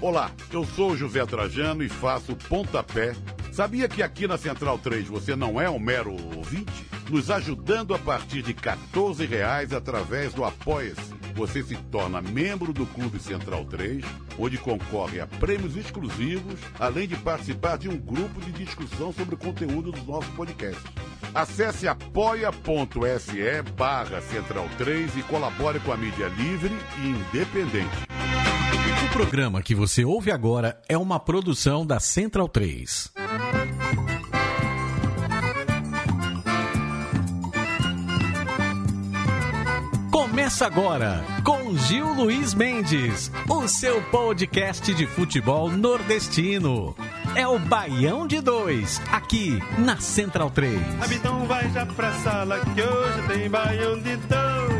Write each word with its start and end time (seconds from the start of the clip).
Olá, 0.00 0.30
eu 0.52 0.64
sou 0.64 0.92
o 0.92 0.96
José 0.96 1.24
Trajano 1.26 1.82
e 1.82 1.88
faço 1.88 2.36
pontapé. 2.36 3.16
Sabia 3.50 3.88
que 3.88 4.02
aqui 4.02 4.28
na 4.28 4.38
Central 4.38 4.78
3 4.78 5.08
você 5.08 5.34
não 5.34 5.60
é 5.60 5.68
um 5.68 5.78
mero 5.78 6.12
ouvinte? 6.36 6.86
Nos 7.10 7.30
ajudando 7.30 7.94
a 7.94 7.98
partir 7.98 8.42
de 8.42 8.54
14 8.54 9.24
reais 9.26 9.72
através 9.72 10.32
do 10.34 10.44
Apoia-se. 10.44 11.14
Você 11.34 11.64
se 11.64 11.74
torna 11.90 12.22
membro 12.22 12.72
do 12.72 12.86
Clube 12.86 13.18
Central 13.18 13.64
3, 13.64 14.04
onde 14.38 14.56
concorre 14.56 15.20
a 15.20 15.26
prêmios 15.26 15.76
exclusivos, 15.76 16.60
além 16.78 17.08
de 17.08 17.16
participar 17.16 17.76
de 17.76 17.88
um 17.88 17.96
grupo 17.96 18.40
de 18.40 18.52
discussão 18.52 19.12
sobre 19.12 19.34
o 19.34 19.38
conteúdo 19.38 19.90
dos 19.90 20.06
nossos 20.06 20.32
podcasts. 20.34 21.03
Acesse 21.34 21.88
apoia.se 21.88 23.62
barra 23.76 24.20
Central 24.20 24.68
3 24.78 25.16
e 25.16 25.22
colabore 25.24 25.80
com 25.80 25.90
a 25.90 25.96
mídia 25.96 26.28
livre 26.28 26.72
e 27.02 27.08
independente. 27.08 28.04
O 29.04 29.12
programa 29.12 29.60
que 29.60 29.74
você 29.74 30.04
ouve 30.04 30.30
agora 30.30 30.80
é 30.88 30.96
uma 30.96 31.18
produção 31.18 31.84
da 31.84 31.98
Central 31.98 32.48
3. 32.48 33.12
Começa 40.12 40.66
agora 40.66 41.24
com 41.44 41.76
Gil 41.76 42.12
Luiz 42.12 42.54
Mendes, 42.54 43.30
o 43.48 43.66
seu 43.66 44.00
podcast 44.02 44.94
de 44.94 45.06
futebol 45.06 45.70
nordestino. 45.70 46.94
É 47.36 47.48
o 47.48 47.58
Baião 47.58 48.26
de 48.26 48.40
Dois, 48.40 49.00
aqui 49.10 49.58
na 49.78 49.96
Central 49.96 50.50
3. 50.50 50.80
Habitão 51.02 51.46
vai 51.46 51.68
já 51.70 51.84
pra 51.84 52.12
sala 52.12 52.60
que 52.60 52.80
hoje 52.80 53.22
tem 53.26 53.50
Baião 53.50 53.98
de 53.98 54.16
Dois. 54.16 54.73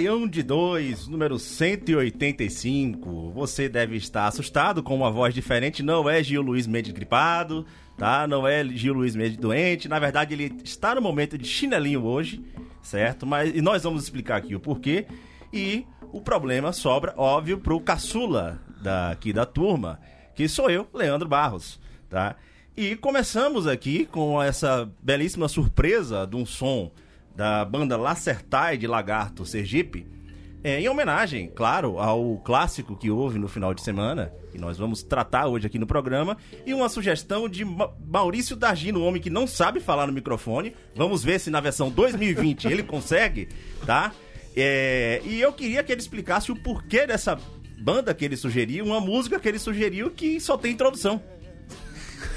Baião 0.00 0.26
de 0.26 0.42
2, 0.42 1.08
número 1.08 1.38
185. 1.38 3.32
Você 3.32 3.68
deve 3.68 3.96
estar 3.96 4.28
assustado 4.28 4.82
com 4.82 4.96
uma 4.96 5.10
voz 5.10 5.34
diferente. 5.34 5.82
Não 5.82 6.08
é 6.08 6.22
Gil 6.22 6.40
Luiz 6.40 6.66
Mendes 6.66 6.90
gripado, 6.90 7.66
tá? 7.98 8.26
Não 8.26 8.48
é 8.48 8.64
Gil 8.64 8.94
Luiz 8.94 9.14
Mendes 9.14 9.36
doente. 9.36 9.90
Na 9.90 9.98
verdade, 9.98 10.32
ele 10.32 10.58
está 10.64 10.94
no 10.94 11.02
momento 11.02 11.36
de 11.36 11.46
chinelinho 11.46 12.02
hoje, 12.02 12.42
certo? 12.80 13.26
Mas 13.26 13.54
e 13.54 13.60
nós 13.60 13.82
vamos 13.82 14.02
explicar 14.02 14.36
aqui 14.36 14.54
o 14.54 14.60
porquê. 14.60 15.06
E 15.52 15.84
o 16.10 16.22
problema 16.22 16.72
sobra, 16.72 17.12
óbvio, 17.14 17.58
pro 17.58 17.78
caçula 17.78 18.58
daqui 18.80 19.34
da 19.34 19.44
turma, 19.44 20.00
que 20.34 20.48
sou 20.48 20.70
eu, 20.70 20.88
Leandro 20.94 21.28
Barros, 21.28 21.78
tá? 22.08 22.36
E 22.74 22.96
começamos 22.96 23.66
aqui 23.66 24.06
com 24.06 24.42
essa 24.42 24.90
belíssima 25.02 25.46
surpresa 25.46 26.26
de 26.26 26.36
um 26.36 26.46
som 26.46 26.90
da 27.34 27.64
banda 27.64 27.96
Lacertai 27.96 28.76
de 28.76 28.86
Lagarto 28.86 29.44
Sergipe, 29.46 30.06
é, 30.62 30.78
em 30.78 30.88
homenagem, 30.90 31.50
claro, 31.54 31.98
ao 31.98 32.36
clássico 32.38 32.94
que 32.94 33.10
houve 33.10 33.38
no 33.38 33.48
final 33.48 33.72
de 33.72 33.80
semana, 33.80 34.30
que 34.52 34.58
nós 34.58 34.76
vamos 34.76 35.02
tratar 35.02 35.46
hoje 35.46 35.66
aqui 35.66 35.78
no 35.78 35.86
programa, 35.86 36.36
e 36.66 36.74
uma 36.74 36.88
sugestão 36.90 37.48
de 37.48 37.64
Ma- 37.64 37.90
Maurício 38.06 38.54
Dargino, 38.54 39.02
homem 39.02 39.22
que 39.22 39.30
não 39.30 39.46
sabe 39.46 39.80
falar 39.80 40.06
no 40.06 40.12
microfone. 40.12 40.74
Vamos 40.94 41.24
ver 41.24 41.40
se 41.40 41.48
na 41.50 41.60
versão 41.60 41.88
2020 41.90 42.66
ele 42.66 42.82
consegue, 42.82 43.48
tá? 43.86 44.12
É, 44.54 45.22
e 45.24 45.40
eu 45.40 45.50
queria 45.52 45.82
que 45.82 45.92
ele 45.92 46.00
explicasse 46.00 46.52
o 46.52 46.56
porquê 46.56 47.06
dessa 47.06 47.38
banda 47.80 48.12
que 48.12 48.24
ele 48.26 48.36
sugeriu, 48.36 48.84
uma 48.84 49.00
música 49.00 49.40
que 49.40 49.48
ele 49.48 49.58
sugeriu 49.58 50.10
que 50.10 50.38
só 50.40 50.58
tem 50.58 50.72
introdução. 50.72 51.22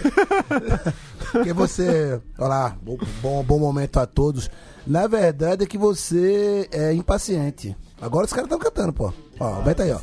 Porque 1.34 1.52
você. 1.52 2.22
Olá, 2.38 2.78
bom, 3.20 3.44
bom, 3.44 3.58
momento 3.58 3.98
a 3.98 4.06
todos. 4.06 4.52
Na 4.86 5.08
verdade 5.08 5.64
é 5.64 5.66
que 5.66 5.80
você 5.80 6.70
é 6.72 6.94
impaciente. 6.94 7.76
Agora 8.00 8.26
os 8.26 8.32
caras 8.32 8.46
estão 8.46 8.60
cantando, 8.60 8.94
pô. 8.94 9.12
Ó, 9.40 9.46
aumenta 9.46 9.82
aí, 9.82 9.92
ó. 9.92 10.00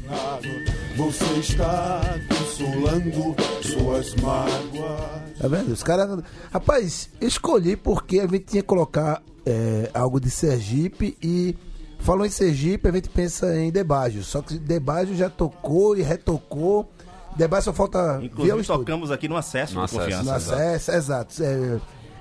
Você 0.96 1.24
está 1.38 2.00
consolando 2.28 3.36
suas 3.62 4.12
mágoas. 4.16 5.38
Tá 5.40 5.46
vendo? 5.46 5.72
Os 5.72 5.84
caras. 5.84 6.20
Rapaz, 6.52 7.10
escolhi 7.20 7.76
porque 7.76 8.18
a 8.18 8.26
gente 8.26 8.40
tinha 8.40 8.62
que 8.62 8.68
colocar 8.68 9.22
é, 9.46 9.88
algo 9.94 10.20
de 10.20 10.30
Sergipe 10.30 11.16
e. 11.22 11.56
Falou 12.00 12.24
em 12.24 12.30
Sergipe, 12.30 12.88
a 12.88 12.92
gente 12.92 13.10
pensa 13.10 13.54
em 13.56 13.70
Debajo. 13.70 14.24
Só 14.24 14.42
que 14.42 14.58
Debajo 14.58 15.14
já 15.14 15.30
tocou 15.30 15.96
e 15.96 16.02
retocou. 16.02 16.90
Debajo 17.36 17.64
só 17.64 17.72
falta. 17.72 18.20
Inclusive, 18.22 18.60
estúdio. 18.60 18.84
tocamos 18.84 19.10
aqui 19.10 19.26
no 19.28 19.36
acesso 19.36 19.74
No 19.74 19.80
de 19.80 19.84
acesso. 19.86 20.00
confiança. 20.00 20.22
No 20.24 20.32
acesso, 20.36 20.90
exato. 20.92 21.34
É, 21.42 21.80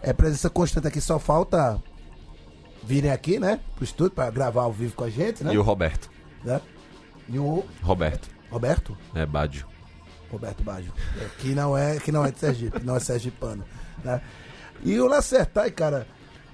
é 0.09 0.13
presença 0.13 0.49
constante 0.49 0.87
aqui, 0.87 0.99
só 1.01 1.19
falta 1.19 1.79
virem 2.83 3.11
aqui, 3.11 3.37
né? 3.39 3.59
Pro 3.75 3.83
estúdio 3.83 4.11
pra 4.15 4.29
gravar 4.31 4.63
ao 4.63 4.71
vivo 4.73 4.95
com 4.95 5.03
a 5.03 5.09
gente, 5.09 5.43
né? 5.43 5.53
E 5.53 5.57
o 5.57 5.61
Roberto. 5.61 6.09
né? 6.43 6.59
E 7.27 7.37
o 7.37 7.63
Roberto. 7.83 8.29
Roberto? 8.49 8.97
É 9.13 9.25
Bádio. 9.25 9.67
Roberto 10.31 10.63
Baggio. 10.63 10.93
É, 11.19 11.25
que 11.39 11.53
não 11.55 11.75
é, 11.77 11.99
que 11.99 12.11
não 12.11 12.23
é 12.25 12.31
de 12.31 12.39
Sergipe, 12.39 12.79
não 12.83 12.95
é 12.95 12.99
sergipano. 12.99 13.63
Né? 14.03 14.21
E 14.83 14.99
o 14.99 15.07
Lacertai, 15.07 15.69
cara, 15.71 16.07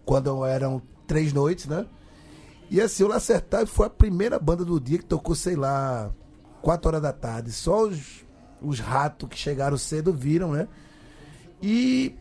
quando 0.06 0.46
eram 0.46 0.82
três 1.08 1.34
noites, 1.34 1.66
né? 1.66 1.86
E 2.70 2.80
assim, 2.80 3.04
o 3.04 3.08
Lacertai 3.08 3.66
foi 3.66 3.88
a 3.88 3.90
primeira 3.90 4.38
banda 4.38 4.64
do 4.64 4.80
dia 4.80 5.00
que 5.00 5.06
tocou, 5.06 5.34
sei 5.34 5.56
lá, 5.56 6.12
4 6.62 6.88
horas 6.88 7.02
da 7.02 7.12
tarde. 7.12 7.52
Só 7.52 7.88
os, 7.88 8.24
os 8.62 8.80
ratos 8.80 9.28
que 9.28 9.38
chegaram 9.38 9.78
cedo 9.78 10.14
viram, 10.14 10.52
né? 10.52 10.68
E 11.62 12.16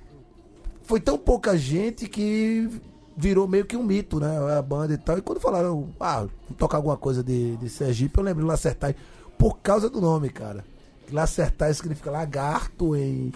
foi 0.83 1.01
tão 1.01 1.19
pouca 1.19 1.57
gente 1.57 2.09
que 2.09 2.69
virou 3.15 3.47
meio 3.47 3.67
que 3.67 3.77
um 3.77 3.83
mito, 3.83 4.19
né? 4.19 4.57
A 4.57 4.63
banda 4.63 4.95
e 4.95 4.97
tal. 4.99 5.19
E 5.19 5.23
quando 5.23 5.41
falaram, 5.41 5.91
ah, 6.01 6.27
tocar 6.57 6.79
alguma 6.79 6.97
coisa 6.97 7.23
de, 7.23 7.57
de 7.59 7.69
Sergipe, 7.69 8.17
eu 8.17 8.25
lembrei 8.25 8.45
do 8.45 8.49
Lacertai 8.49 8.97
por 9.39 9.59
causa 9.61 9.89
do 9.89 10.01
nome, 10.01 10.29
cara. 10.29 10.65
Lacertai 11.11 11.73
significa 11.73 12.11
lagarto 12.11 12.95
em, 12.95 13.33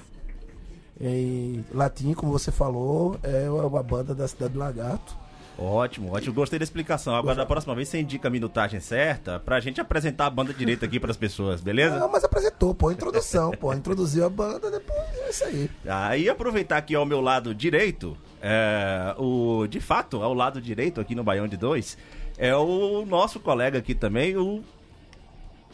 em 1.01 1.65
latim, 1.73 2.13
como 2.13 2.33
você 2.33 2.53
falou. 2.53 3.19
É 3.23 3.49
uma 3.49 3.83
banda 3.83 4.15
da 4.15 4.29
cidade 4.29 4.53
do 4.53 4.59
Lagarto. 4.59 5.23
Ótimo, 5.59 6.13
ótimo. 6.13 6.35
Gostei 6.35 6.59
da 6.59 6.65
explicação. 6.65 7.15
Agora, 7.15 7.37
da 7.37 7.47
próxima 7.47 7.75
vez, 7.75 7.89
você 7.89 8.01
indica 8.01 8.29
a 8.29 8.31
minutagem 8.31 8.81
certa 8.81 9.39
pra 9.39 9.61
gente 9.61 9.81
apresentar 9.81 10.27
a 10.27 10.31
banda 10.31 10.53
direito 10.53 10.85
aqui 10.85 10.99
pras 10.99 11.17
pessoas, 11.17 11.61
beleza? 11.61 11.99
Não, 11.99 12.11
mas 12.11 12.25
apresentou, 12.25 12.75
pô, 12.75 12.91
introdução, 12.91 13.53
pô, 13.53 13.73
introduziu 13.73 14.25
a 14.25 14.31
banda, 14.31 14.71
depois 14.71 14.99
é 14.99 15.31
isso 15.31 15.45
aí. 15.45 15.71
Aí 15.87 16.29
aproveitar 16.29 16.79
aqui 16.79 16.95
ao 16.95 17.05
meu 17.05 17.21
lado 17.21 17.55
direito, 17.55 18.17
é, 18.41 19.15
o 19.19 19.67
de 19.69 19.79
fato, 19.79 20.23
ao 20.23 20.35
lado 20.35 20.61
direito 20.61 21.01
aqui 21.01 21.15
no 21.15 21.23
Baião 21.23 21.47
de 21.47 21.57
Dois, 21.57 21.99
é 22.39 22.57
o 22.57 23.05
nosso 23.05 23.39
colega 23.39 23.79
aqui 23.79 23.95
também, 23.95 24.37
o 24.37 24.65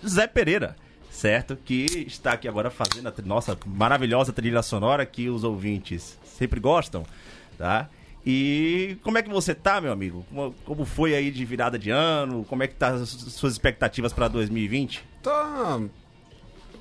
Zé 0.06 0.26
Pereira, 0.26 0.76
certo? 1.10 1.56
Que 1.64 1.86
está 2.06 2.32
aqui 2.32 2.46
agora 2.48 2.70
fazendo 2.70 3.08
a 3.08 3.12
nossa 3.24 3.56
maravilhosa 3.66 4.32
trilha 4.32 4.62
sonora 4.62 5.04
que 5.06 5.28
os 5.28 5.44
ouvintes 5.44 6.18
sempre 6.24 6.60
gostam, 6.60 7.04
tá? 7.56 7.88
E 8.26 8.98
como 9.02 9.16
é 9.16 9.22
que 9.22 9.30
você 9.30 9.54
tá, 9.54 9.80
meu 9.80 9.90
amigo? 9.92 10.24
Como, 10.28 10.54
como 10.64 10.84
foi 10.84 11.14
aí 11.14 11.30
de 11.30 11.44
virada 11.44 11.78
de 11.78 11.90
ano? 11.90 12.44
Como 12.48 12.62
é 12.62 12.66
que 12.66 12.74
tá 12.74 12.88
as 12.90 13.08
suas 13.08 13.52
expectativas 13.54 14.12
para 14.12 14.28
2020? 14.28 15.02
Tá. 15.22 15.80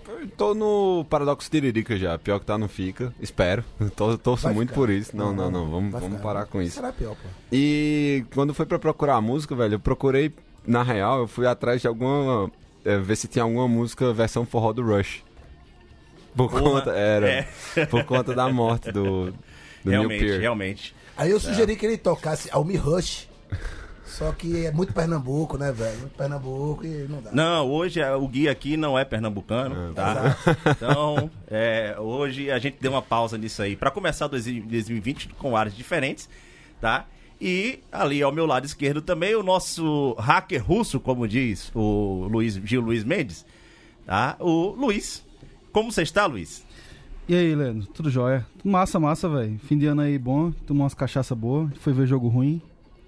eu 0.10 0.28
Tô 0.36 0.54
no 0.54 1.06
Paradoxo 1.10 1.50
Tiririca 1.50 1.96
já. 1.96 2.18
Pior 2.18 2.40
que 2.40 2.46
tá, 2.46 2.58
não 2.58 2.68
fica. 2.68 3.14
Espero. 3.22 3.64
Tô, 3.96 4.18
torço 4.18 4.44
Vai 4.44 4.54
muito 4.54 4.70
ficar. 4.70 4.82
por 4.82 4.90
isso. 4.90 5.16
Não, 5.16 5.32
não, 5.34 5.50
não. 5.50 5.70
Vamos, 5.70 5.92
Vai 5.92 6.02
vamos 6.02 6.18
ficar. 6.18 6.28
parar 6.34 6.46
com 6.48 6.62
isso. 6.62 6.76
Será 6.76 6.92
pior, 6.92 7.16
pô. 7.16 7.30
E 7.52 8.26
quando 8.34 8.54
foi 8.54 8.66
pra 8.66 8.78
procurar 8.80 9.16
a 9.16 9.22
música, 9.22 9.56
velho, 9.56 9.76
eu 9.76 9.80
procurei, 9.80 10.34
na 10.66 10.84
real, 10.84 11.20
eu 11.20 11.28
fui 11.28 11.48
atrás 11.48 11.80
de 11.82 11.88
alguma. 11.88 12.52
É, 12.86 12.98
ver 12.98 13.16
se 13.16 13.28
tinha 13.28 13.44
alguma 13.44 13.68
música 13.68 14.12
versão 14.14 14.46
forró 14.46 14.74
do 14.74 14.84
Rush. 14.84 15.24
Por 16.36 16.50
Porra, 16.50 16.62
conta. 16.62 16.92
Era. 16.92 17.30
é. 17.30 17.86
Por 17.90 18.04
conta 18.04 18.34
da 18.36 18.48
morte 18.50 18.92
do, 18.92 19.32
do 19.32 19.38
Neil 19.84 20.02
realmente, 20.02 20.26
Peart. 20.26 20.40
realmente. 20.42 20.96
Aí 21.18 21.32
eu 21.32 21.40
sugeri 21.40 21.76
que 21.76 21.86
ele 21.86 21.98
tocasse 21.98 22.50
Almi 22.52 22.76
Rush. 22.76 23.28
Só 24.06 24.32
que 24.32 24.66
é 24.66 24.72
muito 24.72 24.94
Pernambuco, 24.94 25.58
né, 25.58 25.72
velho? 25.72 25.98
Muito 26.00 26.16
Pernambuco 26.16 26.86
e 26.86 27.08
não 27.10 27.22
dá. 27.22 27.32
Não, 27.32 27.70
hoje 27.70 28.00
é- 28.00 28.16
o 28.16 28.28
guia 28.28 28.52
aqui 28.52 28.76
não 28.78 28.98
é 28.98 29.04
pernambucano, 29.06 29.94
tá? 29.94 30.36
Então, 30.72 31.30
é, 31.48 31.96
hoje 32.00 32.50
a 32.50 32.58
gente 32.58 32.78
deu 32.80 32.92
uma 32.92 33.02
pausa 33.02 33.38
nisso 33.38 33.62
aí. 33.62 33.76
Pra 33.76 33.92
começar 33.92 34.28
2020 34.28 35.30
com 35.38 35.56
áreas 35.58 35.76
diferentes, 35.76 36.30
tá? 36.80 37.06
E 37.40 37.80
ali 37.92 38.22
ao 38.22 38.32
meu 38.32 38.46
lado 38.46 38.66
esquerdo 38.66 39.02
também 39.02 39.36
o 39.36 39.44
nosso 39.44 40.16
hacker 40.18 40.66
russo, 40.66 41.00
como 41.00 41.28
diz 41.28 41.72
o 41.76 42.28
Luiz, 42.30 42.56
Gil 42.64 42.82
Luiz 42.82 43.04
Mendes, 43.04 43.46
tá? 44.06 44.36
O 44.40 44.70
Luiz. 44.72 45.24
Como 45.72 45.92
você 45.92 46.02
está, 46.02 46.26
Luiz? 46.26 46.66
E 47.30 47.36
aí, 47.36 47.54
Leandro? 47.54 47.86
Tudo 47.88 48.10
jóia? 48.10 48.46
Massa, 48.64 49.00
massa, 49.00 49.30
velho. 49.30 49.60
Fim 49.60 49.78
de 49.78 49.86
ano 49.86 50.02
aí 50.02 50.18
bom, 50.18 50.52
tomou 50.66 50.84
umas 50.84 50.94
cachaça 50.94 51.36
boa, 51.36 51.72
foi 51.80 51.94
ver 51.94 52.08
jogo 52.08 52.28
ruim. 52.28 52.62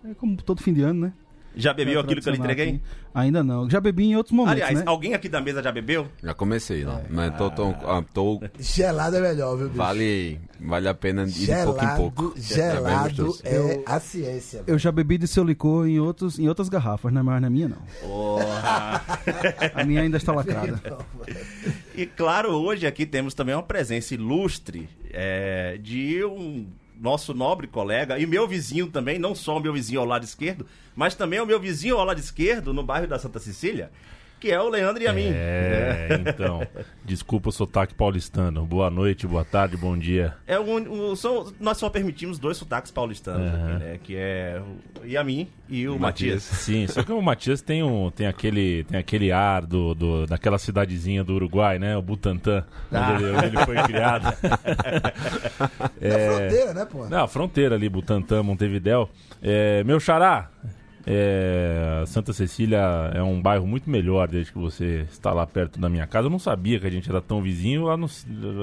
É 0.04 0.14
como 0.14 0.38
todo 0.38 0.62
fim 0.62 0.74
de 0.74 0.82
ano, 0.82 1.08
né? 1.08 1.14
Já 1.56 1.74
bebeu 1.74 2.00
É 2.00 2.04
aquilo 2.04 2.22
que 2.22 2.30
eu 2.30 2.34
lhe 2.34 2.40
entreguei? 2.40 2.68
aqui. 2.69 2.81
Ainda 3.13 3.44
não. 3.44 3.69
Já 3.69 3.81
bebi 3.81 4.06
em 4.06 4.16
outros 4.16 4.34
momentos, 4.36 4.62
Aliás, 4.62 4.80
né? 4.80 4.84
alguém 4.86 5.13
aqui 5.13 5.28
da 5.28 5.42
mesa 5.42 5.62
já 5.63 5.72
bebeu? 5.72 6.07
Já 6.24 6.34
comecei 6.34 6.86
lá. 6.86 7.01
Mas 7.10 7.36
tô, 7.38 7.50
tô, 7.50 7.69
ah, 7.69 8.04
tô- 8.13 8.40
Gelado 8.60 9.16
é 9.18 9.22
melhor, 9.22 9.57
viu, 9.57 9.66
bicho? 9.68 9.78
vale, 9.78 10.40
vale 10.60 10.88
a 10.88 10.94
pena 10.94 11.24
ir 11.24 11.31
de 11.31 11.48
pouco 11.48 11.80
em 11.80 11.81
gelado, 11.81 11.98
pouco. 11.98 12.34
É 12.38 12.42
gelado 12.42 13.25
gostoso. 13.25 13.42
é, 13.46 13.81
a 13.86 14.00
ciência. 14.00 14.63
Eu 14.68 14.78
já 14.78 14.92
bebi 14.92 15.18
de 15.18 15.28
seu 15.28 15.44
licor 15.44 15.88
em, 15.88 16.00
outros, 16.00 16.38
em 16.38 16.48
outras 16.48 16.69
garrafas, 16.69 17.12
né? 17.12 17.22
Mas 17.22 17.42
na 17.42 17.50
minha 17.50 17.68
não. 17.69 17.78
Porra! 18.01 19.01
A 19.74 19.84
minha 19.84 20.01
ainda 20.01 20.18
está 20.18 20.31
lacrada. 20.31 20.80
E 21.96 22.06
claro, 22.06 22.51
hoje 22.54 22.88
aqui 22.88 23.06
temos 23.06 23.34
também 23.34 23.54
uma 23.54 23.62
presença 23.63 24.13
ilustre 24.13 24.88
é, 25.12 25.78
de 25.81 26.24
um 26.24 26.66
nosso 27.00 27.34
nobre 27.34 27.66
colega 27.66 28.19
e 28.19 28.25
meu 28.25 28.48
vizinho 28.48 28.88
também, 28.88 29.18
não 29.18 29.34
só 29.34 29.57
o 29.57 29.60
meu 29.60 29.74
vizinho 29.74 30.01
ao 30.01 30.06
lado 30.06 30.24
esquerdo, 30.24 30.66
mas 30.96 31.16
também 31.16 31.40
o 31.40 31.46
meu 31.46 31.60
vizinho 31.60 31.98
ao 31.98 32.06
lado 32.06 32.19
esquerdo, 32.19 32.74
no 32.74 32.84
bairro 32.84 33.07
da 33.07 33.18
Santa 33.18 33.40
Cecília, 33.40 33.92
que 34.39 34.51
é 34.51 34.59
o 34.62 34.69
Leandro 34.69 35.03
e 35.03 35.07
a 35.07 35.13
mim. 35.13 35.30
É, 35.33 36.07
então. 36.30 36.62
Desculpa 37.03 37.50
o 37.50 37.51
sotaque 37.51 37.94
paulistano. 37.94 38.65
Boa 38.65 38.89
noite, 38.89 39.27
boa 39.27 39.44
tarde, 39.44 39.75
bom 39.75 39.97
dia. 39.97 40.33
É 40.47 40.59
um, 40.59 41.12
um- 41.12 41.15
são- 41.15 41.51
nós 41.59 41.77
só 41.77 41.89
permitimos 41.89 42.39
dois 42.39 42.56
sotaques 42.57 42.91
paulistanos 42.91 43.47
Aham. 43.51 43.75
aqui, 43.75 43.83
né? 43.83 44.00
Que 44.03 44.15
é 44.15 44.62
o 45.01 45.06
Yamin 45.06 45.47
e 45.68 45.88
o 45.88 46.00
Matias. 46.00 46.44
Sim, 46.44 46.88
só 46.88 47.03
que 47.03 47.12
o 47.12 47.21
Matias 47.21 47.62
tem, 47.62 47.83
um, 47.83 48.09
tem, 48.12 48.27
aquele, 48.27 48.83
tem 48.86 49.00
aquele 49.00 49.31
ar 49.31 49.65
do, 49.65 49.94
do, 49.94 50.25
daquela 50.25 50.57
cidadezinha 50.57 51.24
do 51.24 51.33
Uruguai, 51.33 51.77
né? 51.80 51.97
O 51.97 52.01
Butantã, 52.01 52.63
Ah. 52.91 53.12
onde, 53.13 53.24
ele, 53.24 53.36
onde 53.38 53.45
ele 53.47 53.57
foi 53.65 53.75
criado. 53.83 54.33
É 56.01 56.27
fronteira, 56.30 56.74
né, 56.74 56.86
pô? 56.86 57.07
Não, 57.07 57.24
a 57.24 57.27
fronteira 57.27 57.75
ali, 57.75 57.89
Butantã, 57.89 58.41
Montevidéu. 58.44 59.09
É, 59.41 59.83
meu 59.83 60.00
xará, 60.00 60.50
é, 61.12 62.04
Santa 62.06 62.32
Cecília 62.34 62.78
é 63.16 63.24
um 63.24 63.42
bairro 63.42 63.66
muito 63.66 63.90
melhor 63.90 64.28
desde 64.28 64.52
que 64.52 64.60
você 64.60 65.08
está 65.12 65.34
lá 65.34 65.48
perto 65.48 65.80
da 65.80 65.90
minha 65.90 66.06
casa. 66.06 66.28
Eu 66.28 66.30
não 66.30 66.38
sabia 66.38 66.80
que 66.80 66.86
a 66.86 66.90
gente 66.92 67.10
era 67.10 67.20
tão 67.20 67.42
vizinho 67.42 67.86
lá 67.86 67.98
no- 67.98 68.08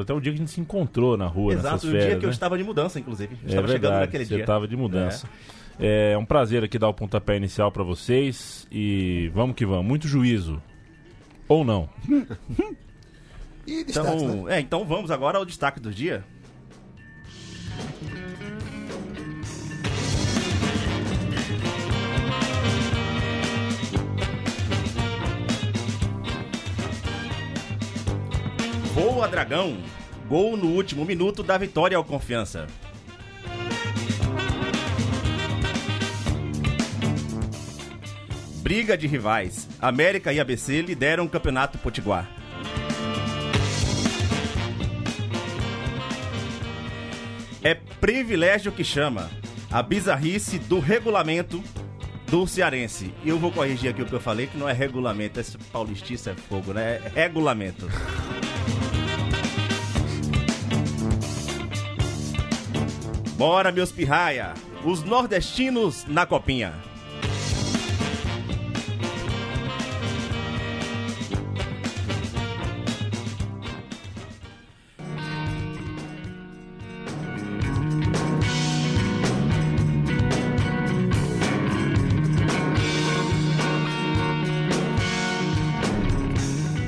até 0.00 0.14
o 0.14 0.20
dia 0.20 0.30
que 0.32 0.36
a 0.36 0.40
gente 0.42 0.52
se 0.52 0.60
encontrou 0.60 1.16
na 1.16 1.26
rua, 1.26 1.54
nessas 1.54 1.66
Exato, 1.66 1.86
o 1.88 1.90
férias, 1.90 2.06
dia 2.10 2.18
que 2.20 2.24
eu 2.24 2.28
né? 2.28 2.32
estava 2.32 2.56
de 2.56 2.62
mudança, 2.62 3.00
inclusive. 3.00 3.34
Eu 3.34 3.38
É 3.42 3.48
estava 3.48 3.66
chegando 3.66 3.80
verdade, 3.82 4.06
naquele 4.06 4.24
você 4.24 4.34
dia. 4.34 4.42
estava 4.44 4.68
de 4.68 4.76
mudança. 4.76 5.28
É. 5.80 6.16
um 6.16 6.24
prazer 6.24 6.62
aqui 6.64 6.78
dar 6.78 6.88
o 6.88 6.94
pontapé 6.94 7.36
inicial 7.36 7.70
para 7.72 7.82
vocês 7.82 8.66
e 8.70 9.30
vamos 9.34 9.56
que 9.56 9.66
vamos. 9.66 9.84
Muito 9.84 10.06
juízo. 10.06 10.62
Ou 11.48 11.64
não. 11.64 11.88
E 13.68 13.82
destaque, 13.82 14.08
né? 14.08 14.14
Então, 14.16 14.48
é, 14.48 14.60
então 14.60 14.84
vamos 14.84 15.10
agora 15.10 15.38
ao 15.38 15.44
destaque 15.44 15.80
do 15.80 15.90
dia. 15.90 16.22
Voa 29.16 29.28
Dragão. 29.28 29.78
Gol 30.28 30.58
no 30.58 30.66
último 30.66 31.02
minuto 31.02 31.42
da 31.42 31.56
vitória 31.56 31.96
ao 31.96 32.04
Confiança. 32.04 32.66
Briga 38.56 38.94
de 38.94 39.06
rivais. 39.06 39.66
América 39.80 40.34
e 40.34 40.38
ABC 40.38 40.82
lideram 40.82 41.24
o 41.24 41.30
Campeonato 41.30 41.78
Potiguar. 41.78 42.28
É 47.62 47.74
privilégio 47.74 48.70
que 48.70 48.84
chama 48.84 49.30
a 49.72 49.82
bizarrice 49.82 50.58
do 50.58 50.78
regulamento 50.78 51.64
do 52.26 52.46
cearense. 52.46 53.14
Eu 53.24 53.38
vou 53.38 53.50
corrigir 53.50 53.88
aqui 53.88 54.02
o 54.02 54.06
que 54.06 54.12
eu 54.12 54.20
falei, 54.20 54.46
que 54.46 54.58
não 54.58 54.68
é 54.68 54.74
regulamento, 54.74 55.40
esse 55.40 55.56
paulistice 55.72 56.28
é 56.28 56.34
fogo, 56.34 56.74
né? 56.74 57.00
É 57.02 57.22
regulamento. 57.22 57.88
Bora, 63.36 63.70
meus 63.70 63.92
pirraia! 63.92 64.54
Os 64.82 65.02
nordestinos 65.02 66.06
na 66.06 66.24
copinha. 66.24 66.72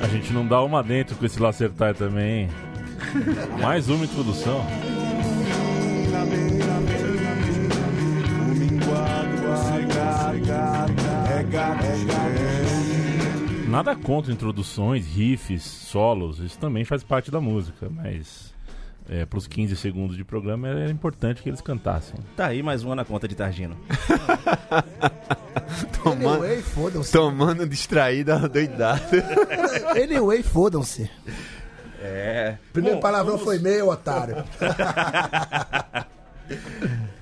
A 0.00 0.06
gente 0.06 0.32
não 0.32 0.46
dá 0.46 0.62
uma 0.62 0.82
dentro 0.82 1.14
com 1.14 1.26
esse 1.26 1.38
Lacertar 1.38 1.94
também. 1.94 2.48
Mais 3.60 3.90
uma 3.90 4.06
introdução. 4.06 4.64
Nada 13.68 13.94
contra 13.94 14.32
introduções, 14.32 15.06
riffs, 15.06 15.62
solos, 15.62 16.38
isso 16.38 16.58
também 16.58 16.84
faz 16.84 17.02
parte 17.04 17.30
da 17.30 17.40
música, 17.40 17.88
mas 17.90 18.54
é, 19.08 19.26
para 19.26 19.38
os 19.38 19.46
15 19.46 19.76
segundos 19.76 20.16
de 20.16 20.24
programa 20.24 20.66
era 20.68 20.90
importante 20.90 21.42
que 21.42 21.48
eles 21.50 21.60
cantassem. 21.60 22.18
Tá 22.34 22.46
aí 22.46 22.62
mais 22.62 22.82
uma 22.82 22.94
na 22.96 23.04
conta 23.04 23.28
de 23.28 23.34
Targino. 23.34 23.76
Tomando, 26.02 26.44
Anyway, 26.44 26.62
fodam-se. 26.62 27.12
tomando 27.12 27.66
distraída, 27.68 28.48
doidado. 28.48 29.02
Anyway, 30.02 30.42
fodam-se. 30.42 31.10
É. 32.00 32.56
Primeiro 32.72 32.96
Bom, 32.96 33.02
palavrão 33.02 33.32
vamos- 33.36 33.44
foi 33.44 33.58
meu, 33.58 33.88
otário. 33.88 34.36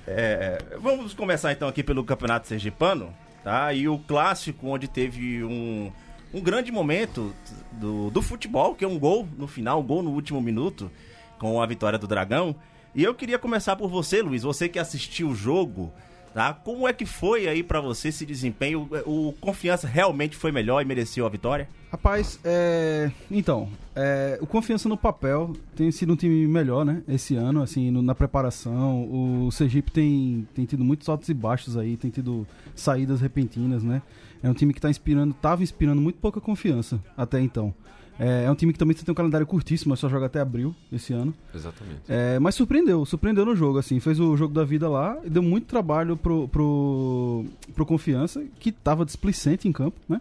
É, 0.09 0.57
vamos 0.79 1.13
começar 1.13 1.51
então 1.51 1.67
aqui 1.67 1.83
pelo 1.83 2.01
Campeonato 2.01 2.47
Sergipano, 2.47 3.13
tá? 3.47 3.71
E 3.71 3.87
o 3.87 3.97
clássico 3.97 4.67
onde 4.67 4.89
teve 4.89 5.41
um, 5.41 5.89
um 6.33 6.41
grande 6.41 6.69
momento 6.69 7.33
do, 7.71 8.09
do 8.11 8.21
futebol, 8.21 8.75
que 8.75 8.83
é 8.83 8.87
um 8.87 8.99
gol 8.99 9.25
no 9.37 9.47
final, 9.47 9.79
um 9.79 9.83
gol 9.85 10.03
no 10.03 10.11
último 10.11 10.41
minuto, 10.41 10.91
com 11.39 11.61
a 11.61 11.65
vitória 11.65 11.97
do 11.97 12.05
Dragão. 12.05 12.53
E 12.93 13.01
eu 13.01 13.15
queria 13.15 13.39
começar 13.39 13.77
por 13.77 13.89
você, 13.89 14.21
Luiz, 14.21 14.43
você 14.43 14.67
que 14.67 14.77
assistiu 14.77 15.29
o 15.29 15.35
jogo, 15.35 15.93
tá? 16.37 16.53
Como 16.53 16.87
é 16.87 16.93
que 16.93 17.03
foi 17.03 17.47
aí 17.47 17.63
pra 17.63 17.81
você 17.81 18.09
esse 18.09 18.23
desempenho? 18.23 18.87
O 19.07 19.33
Confiança 19.41 19.87
realmente 19.87 20.37
foi 20.37 20.51
melhor 20.51 20.79
e 20.83 20.85
mereceu 20.85 21.25
a 21.25 21.29
vitória? 21.29 21.67
Rapaz, 21.91 22.39
é... 22.45 23.09
então, 23.31 23.67
é, 23.95 24.37
o 24.39 24.45
Confiança 24.45 24.87
no 24.87 24.95
papel 24.95 25.53
tem 25.75 25.89
sido 25.89 26.13
um 26.13 26.15
time 26.15 26.45
melhor, 26.45 26.85
né? 26.85 27.01
Esse 27.07 27.35
ano, 27.35 27.63
assim, 27.63 27.89
no- 27.89 28.03
na 28.03 28.13
preparação. 28.13 29.09
O 29.45 29.49
Sergipe 29.51 29.89
tem, 29.91 30.47
tem 30.53 30.65
tido 30.65 30.83
muitos 30.83 31.09
altos 31.09 31.27
e 31.27 31.33
baixos 31.33 31.75
aí, 31.75 31.97
tem 31.97 32.11
tido 32.11 32.45
saídas 32.75 33.19
repentinas, 33.19 33.81
né? 33.81 34.03
É 34.43 34.47
um 34.47 34.53
time 34.53 34.75
que 34.75 34.79
tá 34.81 34.91
inspirando, 34.91 35.33
tava 35.33 35.63
inspirando 35.63 35.99
muito 35.99 36.19
pouca 36.19 36.39
confiança 36.39 37.03
até 37.17 37.41
então. 37.41 37.73
É, 38.19 38.45
é 38.45 38.51
um 38.51 38.55
time 38.55 38.73
que 38.73 38.79
também 38.79 38.95
tem 38.95 39.11
um 39.11 39.15
calendário 39.15 39.45
curtíssimo, 39.45 39.95
só 39.95 40.09
joga 40.09 40.25
até 40.25 40.39
abril 40.39 40.75
esse 40.91 41.13
ano. 41.13 41.33
Exatamente. 41.53 42.01
É, 42.07 42.39
mas 42.39 42.55
surpreendeu, 42.55 43.05
surpreendeu 43.05 43.45
no 43.45 43.55
jogo, 43.55 43.77
assim, 43.77 43.99
fez 43.99 44.19
o 44.19 44.35
jogo 44.35 44.53
da 44.53 44.63
vida 44.63 44.89
lá 44.89 45.17
e 45.23 45.29
deu 45.29 45.43
muito 45.43 45.67
trabalho 45.67 46.17
pro, 46.17 46.47
pro, 46.47 47.45
pro 47.75 47.85
Confiança, 47.85 48.43
que 48.59 48.71
tava 48.71 49.05
displicente 49.05 49.67
em 49.67 49.71
campo, 49.71 49.97
né? 50.09 50.19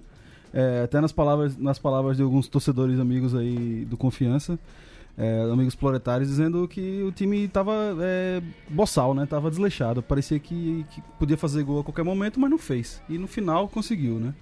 É, 0.52 0.82
até 0.84 1.00
nas 1.00 1.12
palavras, 1.12 1.56
nas 1.56 1.78
palavras 1.78 2.16
de 2.16 2.22
alguns 2.22 2.48
torcedores 2.48 2.98
amigos 2.98 3.34
aí 3.34 3.84
do 3.84 3.96
Confiança, 3.96 4.58
é, 5.18 5.42
amigos 5.50 5.74
proletários, 5.74 6.28
dizendo 6.28 6.68
que 6.68 7.02
o 7.02 7.10
time 7.10 7.48
tava 7.48 7.72
é, 8.00 8.42
boçal, 8.68 9.14
né? 9.14 9.26
Tava 9.26 9.50
desleixado, 9.50 10.02
parecia 10.02 10.38
que, 10.38 10.84
que 10.90 11.02
podia 11.18 11.36
fazer 11.36 11.62
gol 11.62 11.80
a 11.80 11.84
qualquer 11.84 12.04
momento, 12.04 12.38
mas 12.38 12.50
não 12.50 12.58
fez. 12.58 13.02
E 13.08 13.16
no 13.16 13.26
final 13.26 13.68
conseguiu, 13.68 14.14
né? 14.18 14.34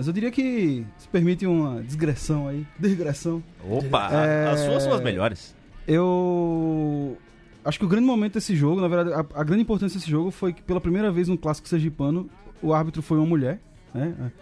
Mas 0.00 0.06
eu 0.06 0.14
diria 0.14 0.30
que 0.30 0.82
se 0.96 1.06
permite 1.08 1.46
uma 1.46 1.82
digressão 1.82 2.48
aí, 2.48 2.66
digressão. 2.80 3.42
Opa, 3.62 4.08
É, 4.10 4.48
as 4.48 4.60
suas 4.60 4.82
são 4.82 4.94
as 4.94 5.02
melhores. 5.02 5.54
Eu 5.86 7.18
acho 7.62 7.78
que 7.78 7.84
o 7.84 7.88
grande 7.88 8.06
momento 8.06 8.32
desse 8.32 8.56
jogo, 8.56 8.80
na 8.80 8.88
verdade, 8.88 9.12
a, 9.12 9.40
a 9.40 9.44
grande 9.44 9.60
importância 9.60 9.98
desse 9.98 10.10
jogo 10.10 10.30
foi 10.30 10.54
que 10.54 10.62
pela 10.62 10.80
primeira 10.80 11.12
vez 11.12 11.28
no 11.28 11.36
clássico 11.36 11.68
sergipano, 11.68 12.30
o 12.62 12.72
árbitro 12.72 13.02
foi 13.02 13.18
uma 13.18 13.26
mulher, 13.26 13.60
né? 13.92 14.32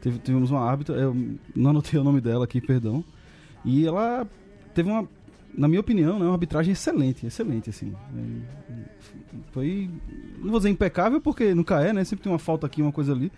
Teve, 0.00 0.20
tivemos 0.20 0.52
uma 0.52 0.60
árbitra, 0.60 0.94
eu 0.94 1.16
não 1.52 1.70
anotei 1.70 1.98
o 1.98 2.04
nome 2.04 2.20
dela 2.20 2.44
aqui, 2.44 2.60
perdão. 2.60 3.02
E 3.64 3.88
ela 3.88 4.24
teve 4.72 4.88
uma, 4.88 5.04
na 5.52 5.66
minha 5.66 5.80
opinião, 5.80 6.16
né, 6.20 6.26
uma 6.26 6.34
arbitragem 6.34 6.70
excelente, 6.70 7.26
excelente, 7.26 7.70
assim. 7.70 7.92
É, 8.16 8.72
Foi, 9.50 9.90
não 10.38 10.52
vou 10.52 10.60
dizer 10.60 10.70
impecável, 10.70 11.20
porque 11.20 11.52
nunca 11.56 11.82
é, 11.82 11.92
né? 11.92 12.04
Sempre 12.04 12.22
tem 12.22 12.30
uma 12.32 12.38
falta 12.38 12.68
aqui, 12.68 12.80
uma 12.80 12.92
coisa 12.92 13.12
ali. 13.12 13.32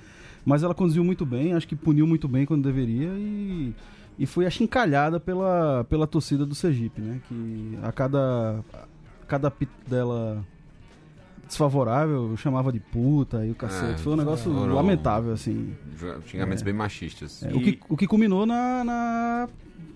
Mas 0.45 0.63
ela 0.63 0.75
conduziu 0.75 1.05
muito 1.05 1.27
bem, 1.27 1.53
acho 1.53 1.69
que 1.69 1.77
puniu 1.77 2.07
muito 2.07 2.27
bem 2.27 2.47
quando 2.47 2.63
deveria 2.63 3.09
e, 3.17 3.75
e 4.19 4.27
foi 4.27 4.47
achincalhada 4.47 5.21
pela, 5.21 5.85
pela 5.85 6.07
torcida 6.07 6.47
do 6.47 6.55
Sergipe, 6.55 7.01
né? 7.01 7.21
Que 7.29 7.79
a 7.83 7.93
cada, 7.93 8.65
a 8.73 9.27
cada 9.27 9.49
apito 9.49 9.73
dela 9.87 10.45
desfavorável 11.51 12.35
chamava 12.37 12.73
de 12.73 12.81
puta 12.81 13.45
e 13.45 13.51
o 13.51 13.55
cacete. 13.55 13.95
É, 13.95 13.99
foi 13.99 14.13
um 14.15 14.17
negócio 14.17 14.53
foram- 14.53 14.75
lamentável, 14.75 15.33
assim. 15.33 15.75
Xingamentos 16.27 16.63
bem 16.63 16.73
machistas. 16.75 17.43
É, 17.43 17.49
o, 17.55 17.61
que, 17.61 17.79
o 17.89 17.97
que 17.97 18.07
culminou 18.07 18.47
na, 18.47 18.83
na 18.85 19.49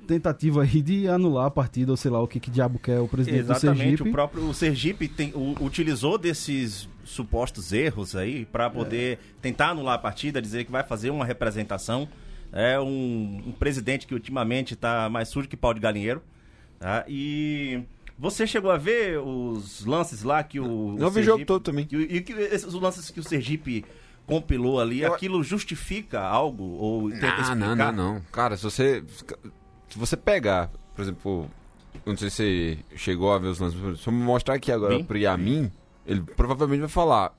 tentativa 0.06 0.62
aí 0.62 0.82
de 0.82 1.08
anular 1.08 1.46
a 1.46 1.50
partida, 1.50 1.90
ou 1.90 1.96
sei 1.96 2.11
lá 2.11 2.20
o 2.23 2.28
que, 2.28 2.38
que 2.38 2.50
diabo 2.50 2.78
quer 2.78 3.00
o 3.00 3.08
presidente 3.08 3.44
do 3.44 3.52
Exatamente, 3.52 3.80
Sergipe. 3.80 4.08
o 4.08 4.12
próprio 4.12 4.49
o 4.49 4.52
Sergipe 4.54 5.08
tem- 5.08 5.32
u- 5.34 5.54
utilizou 5.64 6.18
desses 6.18 6.88
supostos 7.04 7.73
erros 7.73 8.14
aí 8.14 8.44
para 8.46 8.68
poder 8.70 9.18
tentar 9.40 9.68
anular 9.70 9.94
a 9.94 9.99
partida, 9.99 10.40
dizer 10.42 10.64
que 10.64 10.73
vai 10.73 10.82
fazer 10.82 11.11
uma 11.11 11.25
representação. 11.25 12.08
É 12.52 12.78
um, 12.78 13.42
um 13.49 13.52
presidente 13.52 14.06
que 14.06 14.14
ultimamente 14.14 14.75
está 14.75 15.08
mais 15.08 15.28
sujo 15.28 15.49
que 15.49 15.56
pau 15.56 15.75
de 15.75 15.80
galinheiro. 15.80 16.23
tá? 16.78 17.04
E 17.08 17.80
você 18.18 18.47
chegou 18.47 18.71
a 18.71 18.76
ver 18.76 19.18
os 19.18 19.85
lances 19.85 20.23
lá 20.23 20.42
que 20.42 20.61
o. 20.61 20.97
Não 20.99 21.09
o 21.09 21.11
vi 21.11 21.21
o 21.21 21.25
jogo 21.25 21.44
todo 21.44 21.62
também. 21.62 21.87
que 21.87 21.97
E 21.97 22.21
que 22.21 22.33
esses 22.33 22.66
os 22.66 22.75
lances 22.75 23.11
que 23.11 23.21
o 23.21 23.25
Sergipe 23.25 23.85
compilou 24.26 24.80
ali, 24.80 25.00
Eu- 25.02 25.12
aquilo 25.14 25.42
justifica 25.42 26.21
algo? 26.21 26.62
Ou 26.64 27.11
tenta 27.11 27.26
Ah, 27.26 27.40
explicar? 27.40 27.56
não, 27.56 27.76
não, 27.76 27.92
não. 27.92 28.21
Cara, 28.33 28.56
se 28.56 28.62
você. 28.62 29.02
Se 29.90 29.99
você 29.99 30.16
pegar, 30.16 30.71
por 30.94 31.02
exemplo, 31.02 31.50
eu 32.06 32.12
não 32.12 32.16
sei 32.16 32.30
se 32.30 32.37
você 32.37 32.78
chegou 32.97 33.33
a 33.33 33.38
ver 33.38 33.49
os 33.49 33.59
lances, 33.61 33.78
se 34.00 34.06
eu 34.09 34.12
mostrar 34.12 34.54
aqui 34.54 34.73
agora 34.73 34.94
Bem? 34.94 35.04
pro 35.04 35.16
Yamin, 35.18 35.71
ele 36.06 36.21
provavelmente 36.23 36.80
vai 36.80 36.88
falar. 36.88 37.33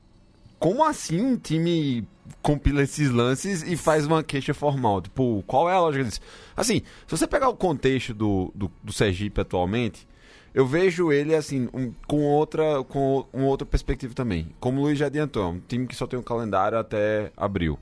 Como 0.58 0.84
assim 0.86 1.20
um 1.22 1.38
time 1.38 2.08
compila 2.42 2.82
esses 2.82 3.10
lances 3.10 3.62
e 3.62 3.76
faz 3.76 4.06
uma 4.06 4.24
queixa 4.24 4.54
formal? 4.54 5.02
Tipo, 5.02 5.44
qual 5.46 5.70
é 5.70 5.74
a 5.74 5.80
lógica 5.82 6.06
disso? 6.06 6.22
Assim, 6.56 6.82
se 7.06 7.12
você 7.18 7.28
pegar 7.28 7.50
o 7.50 7.56
contexto 7.56 8.14
do, 8.14 8.52
do, 8.56 8.72
do 8.82 8.94
Sergipe 8.94 9.42
atualmente, 9.42 10.08
eu 10.56 10.66
vejo 10.66 11.12
ele 11.12 11.36
assim, 11.36 11.70
um- 11.74 11.94
com 12.08 12.24
outra 12.24 12.84
com 12.86 13.26
uma 13.32 13.46
outra 13.46 13.68
perspectiva 13.68 14.16
também. 14.16 14.48
Como 14.60 14.80
o 14.80 14.84
Luiz 14.86 14.98
já 14.98 15.06
adiantou, 15.06 15.44
é 15.44 15.48
um 15.48 15.60
time 15.60 15.86
que 15.86 15.96
só 15.96 16.08
tem 16.08 16.18
um 16.18 16.24
calendário 16.24 16.80
até 16.80 17.32
abril 17.38 17.78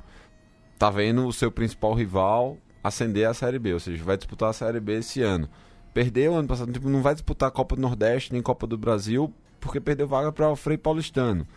tá 0.84 0.90
vendo 0.90 1.26
o 1.26 1.32
seu 1.32 1.50
principal 1.50 1.94
rival 1.94 2.58
ascender 2.84 3.26
a 3.30 3.34
Série 3.34 3.58
B, 3.58 3.74
ou 3.74 3.80
seja, 3.80 4.04
vai 4.04 4.18
disputar 4.18 4.50
a 4.50 4.54
Série 4.54 4.82
B 4.82 4.98
esse 4.98 5.22
ano. 5.22 5.48
Perdeu 5.94 6.36
ano 6.36 6.46
passado, 6.46 6.74
tipo, 6.74 6.90
não 6.90 7.02
vai 7.02 7.14
disputar 7.14 7.48
a 7.48 7.52
Copa 7.52 7.78
do 7.78 7.82
Nordeste 7.82 8.34
nem 8.34 8.42
Copa 8.42 8.68
do 8.68 8.78
Brasil 8.78 9.34
porque 9.62 9.80
perdeu 9.80 10.06
vaga 10.08 10.30
para 10.30 10.50
o 10.52 10.56
Frei 10.58 10.78
Paulistano. 10.78 11.48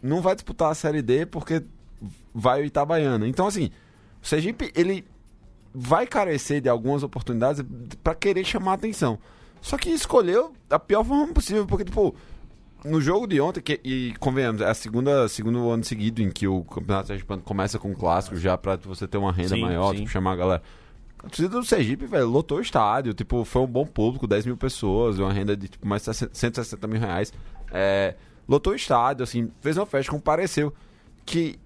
Não 0.00 0.22
vai 0.22 0.36
disputar 0.36 0.70
a 0.70 0.74
Série 0.74 1.02
D 1.02 1.26
porque 1.26 1.64
vai 2.32 2.62
o 2.62 2.64
Itabaiana. 2.64 3.26
Então, 3.26 3.46
assim, 3.48 3.70
o 4.22 4.26
Sergipe, 4.26 4.70
ele 4.76 5.04
vai 5.74 6.06
carecer 6.06 6.60
de 6.60 6.68
algumas 6.68 7.02
oportunidades 7.02 7.64
para 8.04 8.14
querer 8.14 8.44
chamar 8.44 8.74
atenção. 8.74 9.18
Só 9.60 9.76
que 9.76 9.90
escolheu 9.90 10.52
a 10.68 10.78
pior 10.78 11.04
forma 11.04 11.28
possível, 11.32 11.66
porque, 11.66 11.84
tipo, 11.84 12.14
no 12.84 13.00
jogo 13.00 13.26
de 13.26 13.40
ontem, 13.40 13.60
que, 13.60 13.80
e 13.84 14.14
convenhamos, 14.18 14.62
é 14.62 14.68
a 14.70 14.74
segunda, 14.74 15.28
segundo 15.28 15.68
ano 15.70 15.84
seguido 15.84 16.22
em 16.22 16.30
que 16.30 16.48
o 16.48 16.64
Campeonato 16.64 17.08
Sergipano 17.08 17.42
começa 17.42 17.78
com 17.78 17.90
um 17.90 17.94
clássico, 17.94 18.36
já 18.36 18.56
pra 18.56 18.76
você 18.76 19.06
ter 19.06 19.18
uma 19.18 19.32
renda 19.32 19.50
Sim, 19.50 19.60
maior, 19.62 19.90
sim. 19.92 19.98
tipo, 19.98 20.10
chamar 20.10 20.32
a 20.32 20.36
galera. 20.36 20.62
A 21.18 21.24
torcida 21.28 21.48
do 21.50 21.62
Sergipe, 21.64 22.06
velho, 22.06 22.26
lotou 22.28 22.56
o 22.56 22.62
estádio, 22.62 23.12
tipo, 23.12 23.44
foi 23.44 23.60
um 23.60 23.66
bom 23.66 23.84
público, 23.84 24.26
10 24.26 24.46
mil 24.46 24.56
pessoas, 24.56 25.18
uma 25.18 25.30
renda 25.32 25.54
de 25.54 25.68
tipo, 25.68 25.86
mais 25.86 26.02
de 26.02 26.14
160 26.32 26.86
mil 26.88 26.98
reais. 26.98 27.30
É, 27.70 28.14
lotou 28.48 28.72
o 28.72 28.76
estádio, 28.76 29.22
assim, 29.24 29.50
fez 29.60 29.76
uma 29.76 29.84
festa, 29.84 30.10
compareceu. 30.10 30.72
Que, 31.26 31.58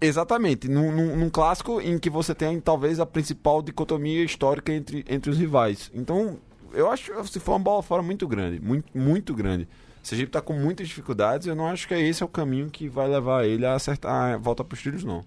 exatamente, 0.00 0.68
num, 0.68 0.90
num- 0.92 1.16
num 1.16 1.30
clássico 1.30 1.80
em 1.80 1.98
que 1.98 2.10
você 2.10 2.34
tem 2.34 2.60
talvez 2.60 2.98
a 3.00 3.06
principal 3.06 3.62
dicotomia 3.62 4.24
histórica 4.24 4.72
entre, 4.72 5.04
entre 5.08 5.30
os 5.30 5.38
rivais. 5.38 5.90
Então, 5.94 6.38
eu 6.72 6.90
acho 6.90 7.12
que 7.12 7.28
se 7.28 7.40
foi 7.40 7.54
uma 7.54 7.60
bola 7.60 7.82
fora 7.82 8.02
muito 8.02 8.26
grande, 8.26 8.60
muito, 8.60 8.96
muito 8.96 9.34
grande. 9.34 9.68
O 10.02 10.06
Sergipe 10.06 10.30
tá 10.30 10.40
com 10.40 10.52
muitas 10.52 10.86
dificuldades, 10.86 11.46
eu 11.46 11.54
não 11.54 11.66
acho 11.66 11.88
que 11.88 11.94
esse 11.94 12.22
é 12.22 12.26
o 12.26 12.28
caminho 12.28 12.70
que 12.70 12.88
vai 12.88 13.08
levar 13.08 13.44
ele 13.44 13.66
a 13.66 13.74
acertar 13.74 14.34
a 14.34 14.36
volta 14.36 14.62
pros 14.62 14.80
trilhos, 14.80 15.04
não. 15.04 15.24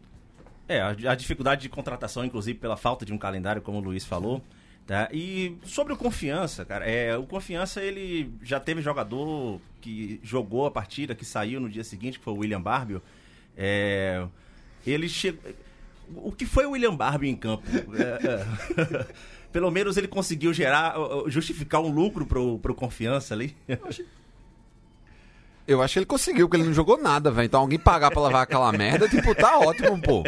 É, 0.68 0.80
a, 0.82 0.90
a 0.90 1.16
dificuldade 1.16 1.62
de 1.62 1.70
contratação, 1.70 2.24
inclusive 2.24 2.58
pela 2.60 2.78
falta 2.78 3.06
de 3.06 3.12
um 3.12 3.18
calendário, 3.18 3.62
como 3.62 3.80
o 3.80 3.82
Luiz 3.82 4.06
falou. 4.06 4.42
Tá? 4.90 5.08
E 5.12 5.56
sobre 5.64 5.94
o 5.94 5.98
Confiança, 5.98 6.66
cara, 6.66 6.84
é, 6.84 7.16
o 7.16 7.24
Confiança 7.24 7.80
ele 7.80 8.34
já 8.42 8.60
teve 8.60 8.82
jogador 8.82 9.62
que 9.82 10.20
jogou 10.24 10.66
a 10.66 10.72
partida, 10.72 11.14
que 11.14 11.24
saiu 11.24 11.60
no 11.60 11.70
dia 11.70 11.84
seguinte, 11.84 12.18
que 12.18 12.26
foi 12.26 12.34
o 12.34 12.38
William 12.38 12.62
Barbio. 12.62 13.02
É, 13.56 14.26
ele 14.88 15.08
chegou. 15.08 15.42
O 16.16 16.32
que 16.32 16.44
foi 16.46 16.66
o 16.66 16.72
William 16.72 16.96
Barbie 16.96 17.30
em 17.30 17.36
campo? 17.36 17.64
É, 17.94 18.26
é. 18.26 19.06
Pelo 19.52 19.72
menos 19.72 19.98
ele 19.98 20.08
conseguiu 20.08 20.54
gerar, 20.54 20.96
justificar 21.28 21.82
um 21.82 21.90
lucro 21.90 22.26
pro, 22.26 22.60
pro 22.60 22.76
Confiança 22.76 23.34
ali. 23.34 23.56
Eu 25.68 25.82
acho 25.82 25.94
que 25.94 26.00
ele 26.00 26.06
conseguiu, 26.06 26.48
porque 26.48 26.58
ele 26.58 26.68
não 26.68 26.74
jogou 26.74 27.02
nada, 27.02 27.30
velho. 27.30 27.46
Então 27.46 27.62
alguém 27.62 27.78
pagar 27.78 28.10
pra 28.12 28.22
lavar 28.22 28.44
aquela 28.44 28.72
merda, 28.72 29.08
tipo, 29.08 29.36
tá 29.36 29.60
ótimo, 29.60 30.02
pô. 30.02 30.24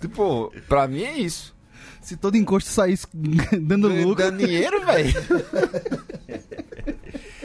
Tipo, 0.00 0.52
pra 0.68 0.86
mim 0.86 1.02
é 1.02 1.18
isso. 1.18 1.54
Se 2.00 2.16
todo 2.16 2.36
encosto 2.36 2.70
saísse 2.70 3.06
dando 3.60 3.88
lucro. 3.88 4.24
Dando 4.24 4.38
dinheiro, 4.38 4.84
velho. 4.84 5.12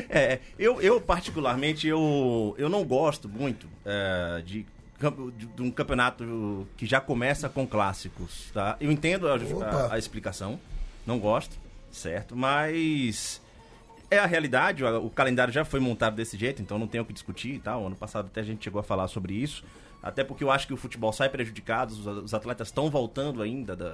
É, 0.09 0.39
eu, 0.59 0.81
eu 0.81 0.99
particularmente, 0.99 1.87
eu, 1.87 2.53
eu 2.57 2.67
não 2.67 2.83
gosto 2.83 3.29
muito 3.29 3.67
é, 3.85 4.41
de, 4.45 4.65
de, 5.37 5.61
um 5.61 5.71
campeonato 5.71 6.67
que 6.77 6.85
já 6.85 6.99
começa 7.01 7.49
com 7.49 7.65
clássicos, 7.65 8.51
tá? 8.53 8.77
Eu 8.79 8.91
entendo 8.91 9.27
a, 9.27 9.35
a- 9.35 9.93
a 9.95 9.97
explicação, 9.97 10.59
não 11.05 11.19
gosto, 11.19 11.57
certo? 11.91 12.35
Mas 12.35 13.41
é 14.09 14.19
a 14.19 14.25
realidade, 14.25 14.83
o, 14.83 15.09
calendário 15.09 15.53
já 15.53 15.63
foi 15.65 15.79
montado 15.79 16.15
desse 16.15 16.37
jeito, 16.37 16.61
então 16.61 16.77
não 16.77 16.87
tem 16.87 16.99
o 17.01 17.05
que 17.05 17.13
discutir 17.13 17.55
e 17.55 17.59
tal. 17.59 17.85
Ano 17.87 17.95
passado 17.95 18.27
até 18.27 18.41
a 18.41 18.43
gente 18.43 18.63
chegou 18.63 18.79
a 18.79 18.83
falar 18.83 19.07
sobre 19.07 19.33
isso. 19.33 19.63
Até 20.03 20.23
porque 20.23 20.43
eu 20.43 20.49
acho 20.49 20.65
que 20.67 20.73
o 20.73 20.77
futebol 20.77 21.13
sai 21.13 21.29
prejudicado, 21.29 21.93
os, 22.23 22.33
atletas 22.33 22.69
estão 22.69 22.89
voltando 22.89 23.41
ainda 23.41 23.75
da- 23.75 23.93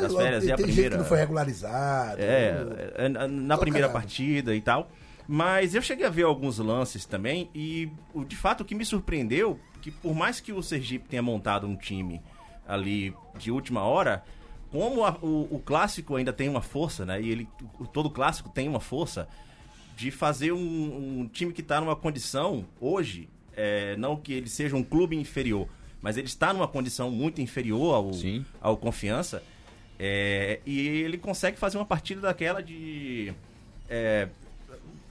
das 0.00 0.14
Ah, 0.14 0.18
férias. 0.18 0.40
tem 0.44 0.48
E 0.50 0.52
a 0.52 0.56
gente 0.56 0.66
primeira... 0.66 0.90
que 0.96 0.96
não 1.02 1.04
foi 1.04 1.18
regularizado. 1.18 2.20
É, 2.20 2.56
é, 2.96 3.08
na- 3.08 3.28
na 3.28 3.58
primeira 3.58 3.88
partida 3.88 4.54
e 4.54 4.60
tal. 4.62 4.90
Mas 5.28 5.74
eu 5.74 5.82
cheguei 5.82 6.04
a 6.04 6.10
ver 6.10 6.24
alguns 6.24 6.58
lances 6.58 7.04
também 7.04 7.48
e 7.54 7.88
de 8.26 8.34
fato 8.34 8.62
o 8.62 8.64
que 8.64 8.74
me 8.74 8.84
surpreendeu 8.84 9.58
que 9.82 9.90
por 9.90 10.14
mais 10.14 10.40
que 10.40 10.52
o 10.52 10.62
Sergipe 10.62 11.06
tenha 11.08 11.22
montado 11.22 11.66
um 11.66 11.76
time 11.76 12.22
ali 12.66 13.14
de 13.38 13.50
última 13.50 13.82
hora, 13.82 14.24
como 14.70 15.04
a- 15.04 15.18
o, 15.20 15.48
o 15.56 15.58
clássico 15.58 16.16
ainda 16.16 16.32
tem 16.32 16.48
uma 16.48 16.62
força, 16.62 17.04
né? 17.04 17.20
E 17.20 17.28
ele 17.28 17.48
todo 17.92 18.08
clássico 18.08 18.48
tem 18.48 18.66
uma 18.68 18.80
força 18.80 19.28
de 19.96 20.10
fazer 20.10 20.52
um, 20.52 21.20
um 21.20 21.28
time 21.28 21.52
que 21.52 21.60
está 21.60 21.80
numa 21.80 21.94
condição 21.96 22.64
hoje, 22.80 23.28
é, 23.54 23.94
não 23.98 24.16
que 24.16 24.32
ele 24.32 24.48
seja 24.48 24.74
um 24.74 24.82
clube 24.82 25.14
inferior, 25.16 25.68
mas 26.00 26.16
ele 26.16 26.26
está 26.26 26.52
numa 26.52 26.66
condição 26.66 27.10
muito 27.10 27.40
inferior 27.42 27.94
ao, 27.94 28.12
Sim. 28.14 28.46
ao 28.60 28.76
Confiança. 28.76 29.42
é, 29.98 30.60
e 30.64 30.78
ele 30.78 31.18
consegue 31.18 31.58
fazer 31.58 31.76
uma 31.76 31.84
partida 31.84 32.20
daquela 32.22 32.62
de. 32.62 33.34
é, 33.90 34.28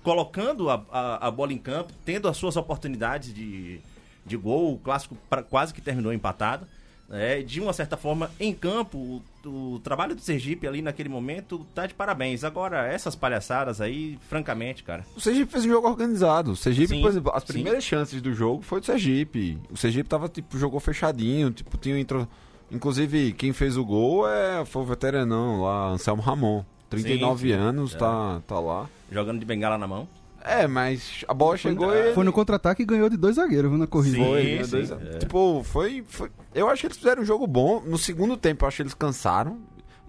colocando 0.04 0.70
a, 0.70 0.84
a, 0.92 1.28
a 1.28 1.32
bola 1.32 1.54
em 1.54 1.58
campo, 1.60 1.94
tendo 2.04 2.28
as 2.28 2.36
suas 2.38 2.56
oportunidades 2.58 3.32
de, 3.34 3.80
de 4.26 4.38
gol, 4.38 4.74
o 4.76 4.80
clássico 4.80 5.18
pra- 5.30 5.44
quase 5.44 5.74
que 5.74 5.82
terminou 5.82 6.14
empatado. 6.14 6.66
né? 7.10 7.42
de 7.42 7.60
uma 7.60 7.74
certa 7.74 7.98
forma, 7.98 8.32
em 8.40 8.54
campo, 8.54 8.98
o, 9.46 9.50
o 9.76 9.80
trabalho 9.80 10.16
do 10.16 10.22
Sergipe 10.22 10.66
ali 10.66 10.82
naquele 10.82 11.10
momento 11.10 11.66
tá 11.76 11.86
de 11.86 11.94
parabéns. 11.94 12.44
Agora, 12.46 12.88
essas 12.88 13.16
palhaçadas 13.16 13.82
aí, 13.82 14.18
francamente, 14.30 14.82
cara. 14.82 15.06
O 15.14 15.20
Sergipe 15.20 15.52
fez 15.52 15.66
um 15.66 15.70
jogo 15.70 15.88
organizado. 15.90 16.52
O 16.52 16.56
Sergipe, 16.56 16.96
Sim, 16.96 17.02
por 17.02 17.10
exemplo, 17.10 17.32
as 17.36 17.44
sim. 17.44 17.52
primeiras 17.54 17.84
chances 17.84 18.22
do 18.22 18.34
jogo 18.34 18.62
foi 18.62 18.80
do 18.80 18.86
Sergipe. 18.86 19.60
O 19.70 19.76
Sergipe 19.76 20.08
tava, 20.08 20.30
tipo, 20.30 20.58
jogou 20.58 20.80
fechadinho, 20.80 21.52
tipo, 21.52 21.78
tinha 21.78 22.00
intro... 22.00 22.26
Inclusive, 22.72 23.34
quem 23.34 23.52
fez 23.52 23.76
o 23.76 23.84
gol 23.84 24.26
é, 24.30 24.64
foi 24.64 24.82
o 24.82 24.86
veteranão 24.86 25.62
lá, 25.64 25.90
Anselmo 25.90 26.22
Ramon. 26.22 26.64
39 26.90 27.48
sim. 27.50 27.54
anos, 27.54 27.94
É. 27.94 27.98
tá, 27.98 28.42
tá 28.48 28.60
lá. 28.60 28.90
Jogando 29.12 29.40
de 29.40 29.46
bengala 29.46 29.78
na 29.78 29.86
mão. 29.88 30.08
É, 30.44 30.68
mas 30.68 31.24
a 31.28 31.34
bola 31.34 31.56
chegou 31.58 31.94
e... 31.96 32.14
Foi 32.14 32.24
no 32.24 32.34
contra-ataque 32.34 32.82
e 32.82 32.86
ganhou 32.86 33.10
de 33.10 33.18
dois 33.18 33.36
zagueiros, 33.36 33.70
viu, 33.70 33.78
na 33.80 33.88
corrida. 33.88 34.18
Sim. 34.18 34.26
Foi, 34.26 34.44
né, 34.58 34.64
sim, 34.64 34.72
dois- 34.72 34.92
é. 34.92 35.18
Tipo, 35.20 35.64
foi, 35.64 36.04
foi. 36.08 36.32
Eu 36.54 36.68
acho 36.68 36.82
que 36.82 36.88
eles 36.88 36.98
fizeram 36.98 37.22
um 37.22 37.26
jogo 37.26 37.46
bom. 37.46 37.82
No 37.86 37.98
segundo 37.98 38.36
tempo, 38.36 38.64
eu 38.64 38.68
acho 38.68 38.78
que 38.78 38.84
eles 38.84 38.94
cansaram. 38.94 39.60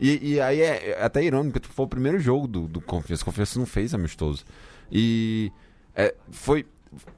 E, 0.01 0.33
e 0.35 0.41
aí 0.41 0.61
é, 0.61 0.91
é 0.99 1.05
até 1.05 1.23
irônico, 1.23 1.61
porque 1.61 1.73
foi 1.75 1.85
o 1.85 1.89
primeiro 1.89 2.19
jogo 2.19 2.47
do, 2.49 2.67
do 2.67 2.81
Confiança. 2.81 3.25
Confiança 3.25 3.59
não 3.59 3.67
fez 3.67 3.95
amistoso. 3.95 4.45
E 4.91 5.53
é, 5.95 6.15
foi. 6.31 6.67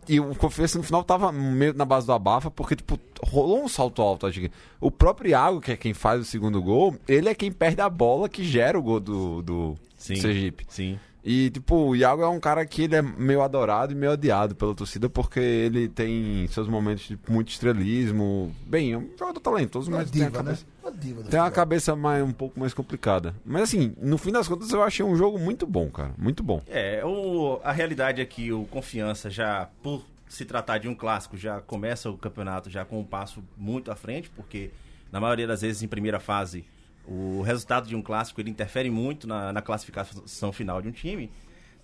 E 0.09 0.21
o 0.21 0.35
Confiança 0.35 0.76
no 0.78 0.85
final 0.85 1.02
tava 1.02 1.33
meio 1.33 1.73
na 1.75 1.85
base 1.85 2.06
do 2.06 2.12
abafa, 2.12 2.50
porque, 2.50 2.76
tipo, 2.76 2.99
rolou 3.23 3.64
um 3.64 3.68
salto 3.68 4.02
alto. 4.02 4.26
Acho 4.26 4.40
que. 4.40 4.50
O 4.80 4.90
próprio 4.90 5.30
Iago, 5.30 5.61
que 5.61 5.73
é 5.73 5.76
quem 5.76 5.94
faz 5.94 6.21
o 6.21 6.25
segundo 6.25 6.61
gol, 6.62 6.94
ele 7.09 7.28
é 7.28 7.35
quem 7.35 7.50
perde 7.50 7.80
a 7.80 7.88
bola 7.88 8.28
que 8.28 8.44
gera 8.44 8.78
o 8.78 8.83
gol 8.83 9.00
do, 9.00 9.42
do 9.42 9.75
Sim. 9.97 10.16
Sergipe. 10.16 10.64
Sim. 10.68 10.99
E, 11.25 11.49
tipo, 11.49 11.75
o 11.75 11.97
Iago 11.97 12.23
é 12.23 12.28
um 12.28 12.38
cara 12.38 12.66
que 12.66 12.83
ele 12.83 12.97
é 12.97 13.00
meio 13.00 13.40
adorado 13.40 13.93
e 13.93 13.97
meio 13.97 14.12
odiado 14.12 14.54
pela 14.54 14.75
torcida, 14.75 15.09
porque 15.09 15.40
ele 15.40 15.88
tem 15.88 16.47
seus 16.49 16.69
momentos 16.69 17.04
de 17.04 17.19
muito 17.28 17.49
estrelismo. 17.49 18.54
Bem, 18.66 18.93
é 18.93 18.99
um 18.99 19.09
jogador 19.19 19.40
talentoso, 19.40 19.90
Uma 19.90 19.99
mas 19.99 20.11
tem 20.11 20.23
a 20.23 20.26
diva, 20.26 20.43
né? 20.43 20.45
cabeça, 20.50 20.66
Uma 20.83 20.93
diva 20.93 21.23
tem 21.23 21.40
uma 21.40 21.50
cabeça 21.50 21.97
mais, 21.97 22.23
um 22.23 22.31
pouco 22.31 22.61
mais 22.61 22.75
complicada. 22.75 23.35
Mas, 23.43 23.62
assim, 23.62 23.95
no 24.02 24.19
fim 24.19 24.33
das 24.33 24.47
contas, 24.47 24.71
eu 24.71 24.83
achei 24.83 25.02
um 25.02 25.16
jogo 25.16 25.38
muito 25.38 25.66
bom, 25.66 25.88
cara. 25.88 26.12
Muito 26.19 26.43
bom. 26.43 26.61
É, 26.69 27.02
o, 27.02 27.59
a 27.64 27.73
realidade 27.73 28.21
é 28.21 28.25
que 28.26 28.52
o 28.52 28.66
Confiança 28.66 29.31
já, 29.31 29.71
por 29.83 30.04
se 30.28 30.45
tratar 30.45 30.76
de 30.76 30.88
um 30.88 30.95
clássico, 30.95 31.38
já 31.38 31.59
começa 31.62 32.11
o 32.11 32.19
campeonato 32.19 32.69
já 32.69 32.85
com 32.85 33.00
um 33.00 33.04
passo 33.04 33.43
muito 33.57 33.90
à 33.90 33.97
frente, 33.97 34.28
porque 34.28 34.71
na 35.11 35.21
maioria 35.21 35.47
das 35.47 35.62
vezes 35.62 35.83
em 35.83 35.88
primeira 35.88 36.21
fase 36.21 36.66
o 37.06 37.42
resultado 37.42 37.88
de 37.88 37.94
um 37.94 38.02
clássico 38.02 38.40
ele 38.40 38.50
interfere 38.50 38.90
muito 38.90 39.26
na, 39.26 39.52
na 39.52 39.62
classificação 39.62 40.52
final 40.52 40.80
de 40.80 40.88
um 40.88 40.92
time, 40.92 41.30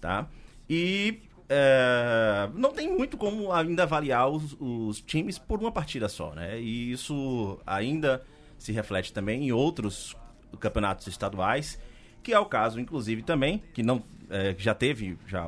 tá? 0.01 0.27
E 0.69 1.21
é, 1.49 2.49
não 2.55 2.73
tem 2.73 2.89
muito 2.89 3.17
como 3.17 3.53
ainda 3.53 3.83
avaliar 3.83 4.29
os, 4.29 4.57
os 4.61 5.01
times 5.01 5.39
por 5.39 5.59
uma 5.59 5.73
partida 5.73 6.09
só, 6.09 6.33
né? 6.35 6.61
E 6.61 6.93
isso 6.93 7.59
ainda 7.67 8.23
se 8.57 8.73
reflete 8.73 9.13
também 9.13 9.49
em 9.49 9.53
outros 9.53 10.17
campeonatos 10.59 11.07
estaduais, 11.07 11.79
que 12.23 12.33
é 12.33 12.39
o 12.39 12.47
caso, 12.47 12.79
inclusive, 12.79 13.23
também, 13.23 13.63
que 13.75 13.83
não 13.83 14.03
é, 14.29 14.55
já 14.57 14.75
teve 14.75 15.19
já 15.27 15.43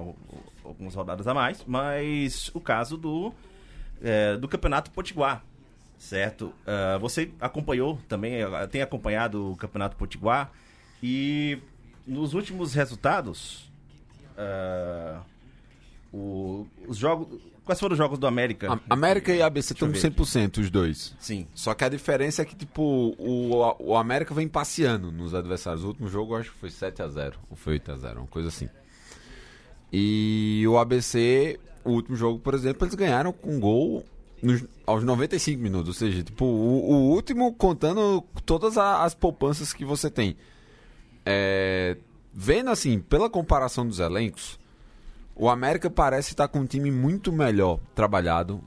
algumas 0.64 0.94
rodadas 0.94 1.26
a 1.26 1.34
mais, 1.34 1.64
mas 1.66 2.50
o 2.52 2.60
caso 2.60 2.96
do, 2.96 3.32
é, 4.02 4.36
do 4.36 4.48
Campeonato 4.48 4.90
Potiguar, 4.90 5.44
certo? 6.02 6.52
Ah, 6.66 6.98
você 6.98 7.30
acompanhou 7.40 7.96
também, 8.08 8.34
eh, 8.42 8.66
tem 8.66 8.82
acompanhado 8.82 9.52
o 9.52 9.56
Campeonato 9.56 9.96
Potiguar 9.96 10.50
e 11.02 11.58
nos 12.06 12.34
últimos 12.34 12.74
resultados, 12.74 13.70
ah, 14.36 15.20
o- 16.12 16.66
os 16.88 16.96
jogos, 16.98 17.40
quais 17.64 17.78
foram 17.78 17.92
os 17.92 17.98
jogos 17.98 18.18
do 18.18 18.26
América? 18.26 18.80
América 18.90 19.32
e 19.32 19.40
ABC 19.40 19.72
estão 19.74 19.88
ver 19.88 19.94
com 19.94 20.24
100% 20.24 20.58
os 20.58 20.70
dois. 20.70 21.14
Sim. 21.20 21.46
Só 21.54 21.72
que 21.72 21.84
a 21.84 21.88
diferença 21.88 22.42
é 22.42 22.44
que, 22.44 22.56
tipo, 22.56 22.82
o, 23.16 23.74
o 23.78 23.96
América 23.96 24.34
vem 24.34 24.48
passeando 24.48 25.12
nos 25.12 25.34
adversários. 25.34 25.84
O 25.84 25.88
último 25.88 26.08
jogo 26.08 26.34
acho 26.36 26.50
que 26.52 26.58
foi 26.58 26.68
7x0, 26.68 27.34
ou 27.48 27.56
foi 27.56 27.78
8x0, 27.78 28.18
uma 28.18 28.26
coisa 28.26 28.48
assim. 28.48 28.68
E 29.92 30.64
o 30.66 30.78
ABC, 30.78 31.60
o 31.84 31.90
último 31.92 32.16
jogo, 32.16 32.38
por 32.38 32.54
exemplo, 32.54 32.84
eles 32.84 32.94
ganharam 32.94 33.32
com 33.32 33.50
um 33.56 33.60
gol 33.60 34.04
nos- 34.42 34.64
aos 34.86 35.02
95 35.04 35.62
minutos. 35.62 35.88
Ou 35.88 35.94
seja, 35.94 36.22
tipo, 36.22 36.44
o, 36.44 36.90
o 36.92 37.10
último 37.12 37.52
contando 37.54 38.22
todas 38.44 38.76
a- 38.76 39.04
as 39.04 39.14
poupanças 39.14 39.72
que 39.72 39.84
você 39.84 40.10
tem. 40.10 40.36
É, 41.24 41.96
vendo 42.34 42.70
assim, 42.70 42.98
pela 42.98 43.30
comparação 43.30 43.86
dos 43.86 44.00
elencos, 44.00 44.58
o 45.34 45.48
América 45.48 45.88
parece 45.88 46.32
estar 46.32 46.48
com 46.48 46.60
um 46.60 46.66
time 46.66 46.90
muito 46.90 47.32
melhor 47.32 47.78
trabalhado. 47.94 48.62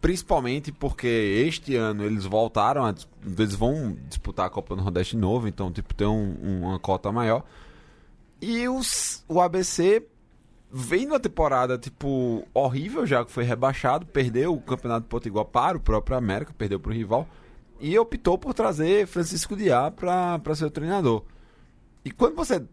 Principalmente 0.00 0.72
porque 0.72 1.06
este 1.06 1.76
ano 1.76 2.02
eles 2.04 2.24
voltaram, 2.24 2.84
a, 2.84 2.92
eles 3.38 3.54
vão 3.54 3.96
disputar 4.08 4.46
a 4.46 4.50
Copa 4.50 4.74
do 4.74 4.82
Nordeste 4.82 5.14
de 5.14 5.20
novo, 5.22 5.46
então 5.46 5.70
tipo, 5.70 5.94
tem 5.94 6.06
um- 6.08 6.36
um- 6.42 6.62
uma 6.64 6.78
cota 6.78 7.12
maior. 7.12 7.44
E 8.40 8.68
os, 8.68 9.24
o 9.28 9.40
ABC 9.40 10.04
vem 10.72 11.04
numa 11.04 11.20
temporada, 11.20 11.76
tipo, 11.76 12.48
horrível, 12.54 13.06
já 13.06 13.22
que 13.24 13.30
foi 13.30 13.44
rebaixado, 13.44 14.06
perdeu 14.06 14.54
o 14.54 14.60
Campeonato 14.60 15.06
Potiguar 15.06 15.44
para 15.44 15.76
o 15.76 15.80
próprio 15.80 16.16
América, 16.16 16.54
perdeu 16.56 16.80
para 16.80 16.90
o 16.90 16.94
rival, 16.94 17.28
e 17.78 17.98
optou 17.98 18.38
por 18.38 18.54
trazer 18.54 19.06
Francisco 19.06 19.54
Diá 19.54 19.90
para 19.90 20.54
ser 20.54 20.64
o 20.64 20.70
treinador. 20.70 21.24
E 22.04 22.10
quando 22.10 22.34
você 22.34 22.64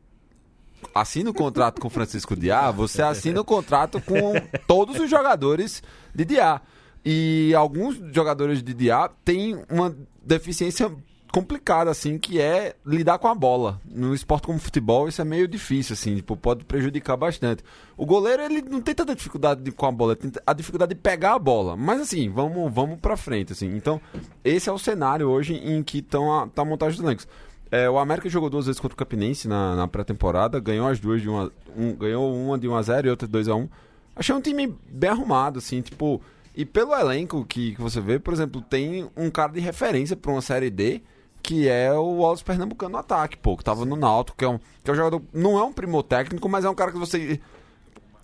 assina 0.95 1.29
o 1.29 1.33
contrato 1.33 1.81
com 1.81 1.89
Francisco 1.89 2.35
Diá, 2.35 2.71
você 2.71 3.01
assina 3.01 3.41
o 3.41 3.45
contrato 3.45 4.01
com 4.01 4.33
todos 4.65 4.97
os 4.97 5.09
jogadores 5.09 5.83
de 6.15 6.23
Diá. 6.23 6.61
E 7.03 7.53
alguns 7.55 7.99
jogadores 8.13 8.63
de 8.63 8.73
Diá 8.73 9.09
têm 9.25 9.61
uma 9.69 9.95
deficiência 10.23 10.91
complicada, 11.31 11.91
assim, 11.91 12.17
que 12.17 12.39
é 12.39 12.75
lidar 12.85 13.19
com 13.19 13.27
a 13.27 13.35
bola. 13.35 13.79
No 13.85 14.13
esporte 14.13 14.47
como 14.47 14.59
futebol, 14.59 15.07
isso 15.07 15.21
é 15.21 15.25
meio 15.25 15.47
difícil, 15.47 15.93
assim, 15.93 16.15
tipo, 16.15 16.35
pode 16.35 16.63
prejudicar 16.65 17.15
bastante. 17.17 17.63
O 17.95 18.05
goleiro, 18.05 18.41
ele 18.43 18.61
não 18.61 18.81
tem 18.81 18.95
tanta 18.95 19.15
dificuldade 19.15 19.61
de- 19.61 19.71
com 19.71 19.85
a 19.85 19.91
bola, 19.91 20.15
tem 20.15 20.31
a 20.45 20.53
dificuldade 20.53 20.93
de 20.93 20.99
pegar 20.99 21.33
a 21.35 21.39
bola. 21.39 21.75
Mas, 21.75 22.01
assim, 22.01 22.29
vamos, 22.29 22.73
vamos 22.73 22.99
pra 22.99 23.15
frente, 23.17 23.53
assim. 23.53 23.67
Então, 23.75 24.01
esse 24.43 24.69
é 24.69 24.71
o 24.71 24.77
cenário 24.79 25.27
hoje 25.29 25.53
em 25.55 25.83
que 25.83 25.99
estão 25.99 26.33
a, 26.33 26.47
tá 26.47 26.61
a 26.61 26.65
montagem 26.65 26.97
dos 26.97 27.05
elencos. 27.05 27.27
É, 27.71 27.87
o 27.87 27.99
América 27.99 28.27
jogou 28.29 28.49
duas 28.49 28.65
vezes 28.65 28.81
contra 28.81 28.95
o 28.95 28.97
Campinense 28.97 29.47
na, 29.47 29.75
na 29.75 29.87
pré-temporada, 29.87 30.59
ganhou 30.59 30.87
as 30.87 30.99
duas 30.99 31.21
de 31.21 31.29
uma, 31.29 31.51
um, 31.77 31.93
ganhou 31.93 32.33
uma 32.35 32.57
de 32.57 32.67
1 32.67 32.75
a 32.75 32.81
0 32.81 33.07
e 33.07 33.09
outra 33.11 33.27
de 33.27 33.31
2 33.31 33.47
a 33.47 33.55
1. 33.55 33.69
Achei 34.15 34.33
um 34.33 34.41
time 34.41 34.75
bem 34.89 35.11
arrumado, 35.11 35.59
assim, 35.59 35.79
tipo, 35.81 36.19
e 36.55 36.65
pelo 36.65 36.95
elenco 36.95 37.45
que, 37.45 37.75
que 37.75 37.81
você 37.81 38.01
vê, 38.01 38.17
por 38.17 38.33
exemplo, 38.33 38.59
tem 38.59 39.07
um 39.15 39.29
cara 39.29 39.51
de 39.53 39.59
referência 39.59 40.15
para 40.15 40.31
uma 40.31 40.41
série 40.41 40.71
D, 40.71 41.01
que 41.41 41.67
é 41.67 41.91
o 41.93 42.17
Wallace 42.17 42.43
Pernambucano 42.43 42.91
no 42.93 42.97
ataque, 42.97 43.37
pô, 43.37 43.55
que 43.57 43.63
tava 43.63 43.85
no 43.85 43.95
Náutico, 43.95 44.37
que 44.37 44.45
é 44.45 44.49
um, 44.49 44.57
que 44.83 44.89
é 44.89 44.93
um 44.93 44.95
jogador, 44.95 45.21
não 45.33 45.57
é 45.57 45.63
um 45.63 45.73
primor 45.73 46.03
técnico, 46.03 46.47
mas 46.49 46.65
é 46.65 46.69
um 46.69 46.75
cara 46.75 46.91
que 46.91 46.97
você 46.97 47.39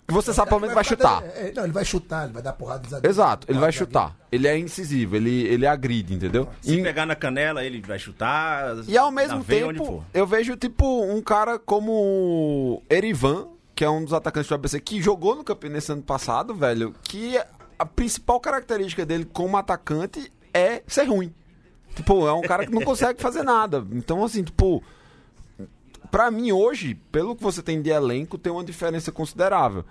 que 0.06 0.14
você 0.14 0.32
sabe 0.32 0.48
pelo 0.50 0.60
menos 0.60 0.74
vai 0.74 0.84
chutar. 0.84 1.20
É, 1.24 1.52
não, 1.52 1.64
ele 1.64 1.72
vai 1.72 1.84
chutar, 1.84 2.24
ele 2.24 2.32
vai 2.32 2.40
dar 2.42 2.52
porrada 2.52 2.78
dos 2.80 2.90
zagueiros, 2.90 3.16
Exato, 3.16 3.46
ele 3.50 3.58
vai 3.58 3.72
chutar. 3.72 4.16
Ele 4.30 4.46
é 4.46 4.56
incisivo, 4.56 5.16
ele, 5.16 5.42
ele 5.48 5.66
agride, 5.66 6.14
entendeu? 6.14 6.48
Se 6.62 6.78
E- 6.78 6.82
pegar 6.82 7.04
na 7.06 7.16
canela, 7.16 7.64
ele 7.64 7.80
vai 7.80 7.98
chutar. 7.98 8.76
E 8.86 8.96
ao 8.96 9.10
mesmo 9.10 9.42
tempo, 9.42 10.04
eu 10.14 10.24
vejo, 10.24 10.54
tipo, 10.56 11.02
um 11.04 11.20
cara 11.20 11.58
como 11.58 12.80
Erivan, 12.88 13.48
que 13.74 13.84
é 13.84 13.90
um 13.90 14.04
dos 14.04 14.12
atacantes 14.12 14.48
do 14.48 14.54
ABC, 14.54 14.78
que 14.80 15.02
jogou 15.02 15.34
no 15.34 15.42
Campinense 15.42 15.90
ano 15.90 16.02
passado, 16.02 16.54
velho, 16.54 16.94
que 17.02 17.36
a 17.76 17.84
principal 17.84 18.38
característica 18.38 19.04
dele 19.04 19.24
como 19.24 19.56
atacante 19.56 20.32
é 20.54 20.82
ser 20.86 21.04
ruim. 21.04 21.34
Tipo, 21.96 22.28
é 22.28 22.32
um 22.32 22.42
cara 22.42 22.66
que 22.66 22.72
não 22.72 22.82
consegue 22.82 23.20
fazer 23.20 23.42
nada. 23.42 23.84
Então, 23.90 24.22
assim, 24.22 24.44
tipo, 24.44 24.82
pra 26.10 26.30
mim 26.30 26.52
hoje, 26.52 26.94
pelo 27.10 27.34
que 27.34 27.42
você 27.42 27.62
tem 27.62 27.80
de 27.80 27.90
elenco, 27.90 28.38
tem 28.38 28.52
uma 28.52 28.62
diferença 28.62 29.10
considerável. 29.10 29.84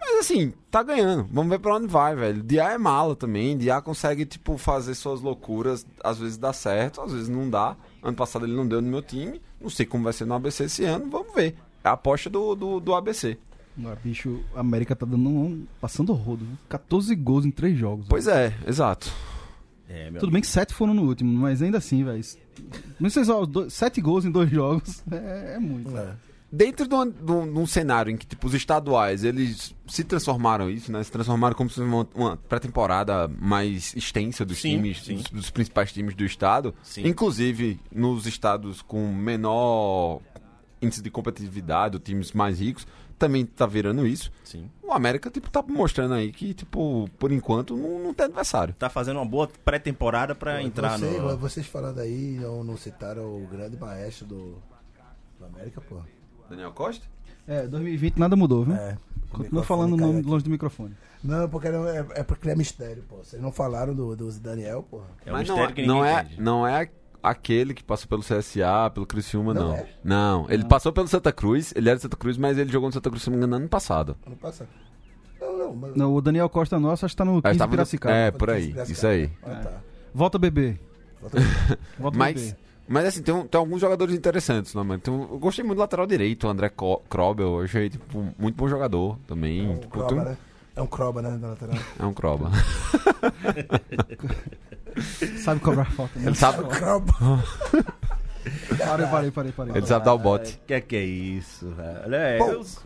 Mas 0.00 0.18
assim, 0.18 0.52
tá 0.70 0.82
ganhando. 0.82 1.28
Vamos 1.30 1.50
ver 1.50 1.60
pra 1.60 1.76
onde 1.76 1.86
vai, 1.86 2.16
velho. 2.16 2.42
Diá 2.42 2.72
é 2.72 2.78
mala 2.78 3.14
também. 3.14 3.56
Diá 3.56 3.80
consegue, 3.80 4.26
tipo, 4.26 4.58
fazer 4.58 4.94
suas 4.94 5.20
loucuras. 5.20 5.86
Às 6.02 6.18
vezes 6.18 6.36
dá 6.36 6.52
certo, 6.52 7.00
às 7.02 7.12
vezes 7.12 7.28
não 7.28 7.48
dá. 7.48 7.76
Ano 8.02 8.16
passado 8.16 8.44
ele 8.44 8.56
não 8.56 8.66
deu 8.66 8.82
no 8.82 8.88
meu 8.88 9.02
time. 9.02 9.40
Não 9.60 9.70
sei 9.70 9.86
como 9.86 10.02
vai 10.02 10.12
ser 10.12 10.24
no 10.24 10.34
ABC 10.34 10.64
esse 10.64 10.84
ano. 10.84 11.08
Vamos 11.08 11.32
ver. 11.34 11.54
É 11.84 11.88
a 11.88 11.92
aposta 11.92 12.28
do, 12.28 12.56
do, 12.56 12.80
do 12.80 12.94
ABC. 12.94 13.38
Ah, 13.84 13.96
bicho, 14.02 14.40
a 14.54 14.60
América 14.60 14.96
tá 14.96 15.06
dando 15.06 15.28
um, 15.28 15.66
passando 15.80 16.12
rodo. 16.12 16.44
viu? 16.44 16.56
14 16.68 17.14
gols 17.14 17.44
em 17.44 17.50
3 17.50 17.78
jogos. 17.78 18.06
Pois 18.08 18.26
é, 18.26 18.52
exato. 18.66 19.12
É, 19.92 20.10
meu 20.10 20.20
Tudo 20.20 20.32
bem 20.32 20.40
que 20.40 20.46
7 20.46 20.72
foram 20.72 20.94
no 20.94 21.02
último, 21.02 21.30
mas 21.38 21.60
ainda 21.60 21.78
assim, 21.78 22.02
velho. 22.02 22.22
Não 22.98 23.10
sei 23.10 23.24
só, 23.24 23.42
7 23.68 24.00
gols 24.00 24.24
em 24.24 24.30
2 24.30 24.48
jogos 24.50 25.02
é, 25.10 25.54
é 25.56 25.58
muito. 25.58 25.96
É. 25.96 26.14
Dentro 26.54 26.86
de, 26.86 26.94
uma- 26.94 27.06
de 27.10 27.32
um, 27.32 27.50
de 27.50 27.58
um 27.58 27.66
cenário 27.66 28.10
em 28.12 28.16
que, 28.16 28.26
tipo, 28.26 28.46
os 28.46 28.52
estaduais, 28.52 29.24
eles 29.24 29.74
se 29.86 30.04
transformaram 30.04 30.68
isso, 30.70 30.92
né? 30.92 31.02
Se 31.02 31.10
transformaram 31.10 31.54
como 31.56 31.70
se 31.70 31.76
fosse 31.76 31.86
uma, 31.88 32.06
uma 32.14 32.36
pré-temporada 32.36 33.26
mais 33.40 33.94
extensa 33.96 34.44
dos 34.44 34.60
Sim, 34.60 34.76
times, 34.76 35.02
sim. 35.02 35.14
Dos, 35.16 35.24
dos 35.30 35.50
principais 35.50 35.92
times 35.92 36.14
do 36.14 36.24
estado. 36.26 36.74
Sim. 36.82 37.06
Inclusive, 37.06 37.80
nos 37.90 38.26
estados 38.26 38.82
com 38.82 39.14
menor 39.14 40.20
índice 40.82 41.00
de 41.00 41.10
competitividade, 41.10 41.96
ou 41.96 42.00
times 42.00 42.32
mais 42.32 42.60
ricos, 42.60 42.86
também 43.26 43.46
tá 43.46 43.66
virando 43.66 44.04
isso. 44.06 44.32
Sim. 44.42 44.68
O 44.82 44.92
América, 44.92 45.30
tipo, 45.30 45.48
tá 45.48 45.62
mostrando 45.62 46.14
aí 46.14 46.32
que, 46.32 46.52
tipo, 46.52 47.08
por 47.18 47.30
enquanto, 47.30 47.76
não, 47.76 47.98
não 48.00 48.12
tem 48.14 48.26
adversário. 48.26 48.74
Tá 48.74 48.90
fazendo 48.90 49.16
uma 49.18 49.24
boa 49.24 49.48
pré-temporada 49.64 50.34
pra 50.34 50.60
entrar 50.62 50.98
Você- 50.98 51.18
no. 51.18 51.36
Vocês 51.38 51.66
falando 51.66 52.00
aí, 52.00 52.38
não, 52.40 52.64
não 52.64 52.76
citaram 52.76 53.22
o 53.22 53.46
grande 53.46 53.76
maestro 53.76 54.26
do, 54.26 54.58
do 55.38 55.46
América, 55.46 55.80
pô. 55.80 55.96
Daniel 56.50 56.72
Costa? 56.72 57.06
É, 57.46 57.66
2020 57.66 58.18
nada 58.18 58.34
mudou, 58.36 58.64
viu? 58.64 58.74
É. 58.74 58.98
Continua 59.30 59.62
falando 59.62 59.94
aqui. 59.94 60.28
longe 60.28 60.44
do 60.44 60.50
microfone. 60.50 60.94
Não, 61.24 61.48
porque 61.48 61.70
não- 61.70 61.88
é, 61.88 62.04
é 62.16 62.22
porque 62.22 62.50
é 62.50 62.54
mistério, 62.56 63.02
pô. 63.08 63.16
Vocês 63.18 63.40
não 63.40 63.50
falaram 63.52 63.94
do, 63.94 64.14
do 64.16 64.30
Daniel, 64.32 64.82
pô. 64.90 65.00
É 65.24 65.30
um 65.30 65.32
Mas 65.32 65.48
não, 65.48 65.54
mistério 65.56 65.74
que 65.74 65.86
não 65.86 65.96
ninguém 66.02 66.10
é, 66.16 66.20
entende. 66.22 66.40
não 66.42 66.66
é 66.66 66.90
aquele 67.22 67.72
que 67.74 67.82
passou 67.84 68.08
pelo 68.08 68.22
CSA, 68.22 68.90
pelo 68.92 69.06
Criciúma, 69.06 69.54
Não 69.54 69.68
não. 69.68 69.74
é? 69.74 69.86
Não, 70.02 70.46
ele 70.50 70.64
passou 70.64 70.92
pelo 70.92 71.06
Santa 71.08 71.32
Cruz, 71.32 71.72
ele 71.76 71.88
era 71.88 71.96
de 71.96 72.02
Santa 72.02 72.16
Cruz, 72.16 72.36
mas 72.36 72.58
ele 72.58 72.70
jogou 72.72 72.88
no 72.88 72.92
Santa 72.92 73.08
Cruz, 73.10 73.22
se 73.22 73.30
não 73.30 73.38
me 73.38 73.44
engano, 73.44 73.56
ano 73.56 73.68
passado. 73.68 74.16
Ano 74.26 74.36
passado. 74.36 74.68
Não, 75.40 75.58
não, 75.58 75.74
mas. 75.74 75.94
Não, 75.96 76.14
o 76.14 76.20
Daniel 76.20 76.48
Costa 76.48 76.78
nosso 76.78 77.04
acho 77.04 77.14
que 77.14 77.18
tá 77.18 77.24
no 77.24 77.42
15 77.42 77.48
Aí 77.48 77.56
tava 77.58 77.70
no- 77.70 77.76
Piracicaba. 77.76 78.14
É, 78.14 78.30
por 78.30 78.50
aí, 78.50 78.74
isso 78.88 79.06
aí. 79.06 79.30
Ah, 79.42 79.54
tá. 79.56 79.72
Volta 80.14 80.38
bebê. 80.38 80.78
Volta 81.20 81.38
aí. 81.38 81.44
Volta 81.98 82.18
Mas, 82.18 82.34
bebê. 82.42 82.56
mas 82.88 83.06
assim, 83.06 83.22
tem, 83.22 83.34
um- 83.34 83.46
tem 83.46 83.58
alguns 83.58 83.80
jogadores 83.80 84.14
interessantes, 84.14 84.74
né, 84.74 84.82
mano? 84.82 85.00
Tem 85.00 85.12
um- 85.12 85.22
eu 85.32 85.38
gostei 85.38 85.64
muito 85.64 85.78
do 85.78 85.80
lateral 85.80 86.06
direito, 86.06 86.46
o 86.46 86.50
André 86.50 86.68
Co- 86.68 87.02
Krobel, 87.08 87.58
eu 87.58 87.64
achei, 87.64 87.90
tipo, 87.90 88.26
muito 88.38 88.54
bom 88.56 88.68
jogador 88.68 89.18
também. 89.26 89.68
O 89.70 89.74
Tipo, 89.78 89.88
Croba, 89.88 90.08
tem 90.08 90.18
um- 90.18 90.24
né? 90.24 90.36
É 90.74 90.80
um 90.80 90.86
croba, 90.86 91.20
né? 91.22 91.30
Na 91.38 91.48
lateral. 91.48 91.76
É 91.98 92.04
um 92.06 92.14
croba. 92.14 92.50
Sabe 95.42 95.60
cobrar 95.60 95.84
falta. 95.92 96.18
né? 96.18 96.26
Ele 96.28 96.34
sabe, 96.34 96.64
É. 96.64 97.82
Parei, 98.78 99.06
parei, 99.06 99.30
parei, 99.30 99.52
parei. 99.52 99.76
ele 99.76 99.86
sabe 99.86 100.04
dar 100.04 100.14
o 100.14 100.18
bote. 100.18 100.60
Que 100.66 100.80
que 100.80 100.96
é 100.96 101.04
isso, 101.04 101.70
velho? 101.70 102.14
É, 102.14 102.38
Pô. 102.38 102.58
os, 102.58 102.78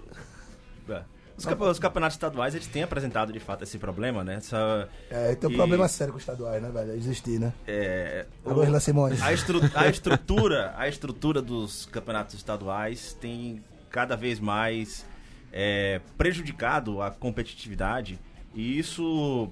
é, 0.91 1.03
os 1.37 1.47
campe- 1.47 1.65
os 1.65 1.79
campeonatos 1.79 2.15
estaduais 2.17 2.55
eles 2.55 2.67
têm 2.67 2.83
apresentado 2.83 3.33
de 3.33 3.41
fato 3.41 3.65
esse 3.65 3.79
problema, 3.79 4.23
né? 4.23 4.35
Essa, 4.35 4.87
É, 5.11 5.35
tem 5.35 5.49
um 5.49 5.53
E- 5.55 5.57
problema 5.57 5.89
sério 5.89 6.13
com 6.13 6.19
os 6.19 6.23
estaduais, 6.23 6.63
né, 6.63 6.71
velho? 6.71 6.93
Existir, 6.93 7.39
né? 7.41 7.55
é, 7.67 8.27
o- 8.45 8.51
Alô, 8.51 8.65
Irlan 8.65 8.81
Simões. 8.81 9.23
a, 9.23 9.33
estru- 9.33 9.61
a 9.75 9.89
estrutura, 9.89 10.75
a 10.77 10.87
estrutura 10.89 11.41
dos 11.41 11.87
campeonatos 11.87 12.35
estaduais 12.35 13.15
tem 13.19 13.65
cada 13.91 14.15
vez 14.15 14.39
mais 14.39 15.07
é, 15.53 16.03
prejudicado 16.19 17.01
a 17.01 17.11
competitividade 17.11 18.19
e 18.55 18.79
isso 18.79 19.49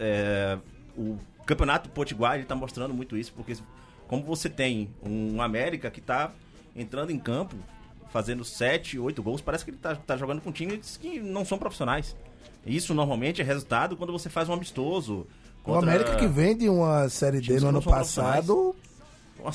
é, 0.00 0.58
o 0.98 1.16
campeonato 1.44 1.88
potiguar 1.90 2.38
está 2.40 2.54
mostrando 2.54 2.92
muito 2.94 3.16
isso 3.16 3.32
porque 3.34 3.56
como 4.08 4.22
você 4.22 4.48
tem 4.48 4.90
um 5.02 5.40
América 5.42 5.90
que 5.90 6.00
está 6.00 6.30
entrando 6.76 7.10
em 7.10 7.18
campo 7.18 7.56
fazendo 8.10 8.44
7, 8.44 8.98
8 8.98 9.22
gols, 9.22 9.40
parece 9.40 9.64
que 9.64 9.70
ele 9.72 9.78
está 9.78 10.16
jogando 10.16 10.40
com 10.40 10.52
times 10.52 10.96
que 10.96 11.18
não 11.20 11.44
são 11.44 11.58
profissionais. 11.58 12.14
Isso 12.64 12.94
normalmente 12.94 13.40
é 13.42 13.44
resultado 13.44 13.96
quando 13.96 14.12
você 14.12 14.28
faz 14.30 14.48
um 14.48 14.52
amistoso. 14.52 15.26
O 15.64 15.72
América 15.82 16.10
que 16.16 16.26
vem 16.28 16.56
de 16.56 16.68
uma 16.68 17.08
Série 17.08 17.40
D 17.40 17.46
no 17.64 17.68
ano 17.70 17.82
passado. 18.00 18.76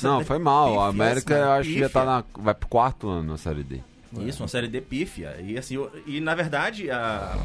Não, 0.08 0.18
foi 0.24 0.38
mal. 0.38 0.80
A 0.80 0.88
América, 0.88 1.34
assim, 1.34 1.42
eu 1.44 1.52
acho 1.52 1.68
que 1.70 1.78
já 1.80 1.88
tá 1.88 2.04
na. 2.04 2.24
Vai 2.42 2.54
pro 2.54 2.68
quarto 2.68 3.08
ano 3.08 3.30
na 3.32 3.38
série 3.38 3.62
D. 3.62 3.80
Isso, 4.28 4.42
uma 4.42 4.48
série 4.48 4.68
D 4.68 4.80
pífia. 4.80 5.36
E 5.40 5.56
assim, 5.56 5.76
o- 5.78 5.90
e 6.06 6.20
na 6.20 6.34
verdade, 6.34 6.90
a, 6.90 7.38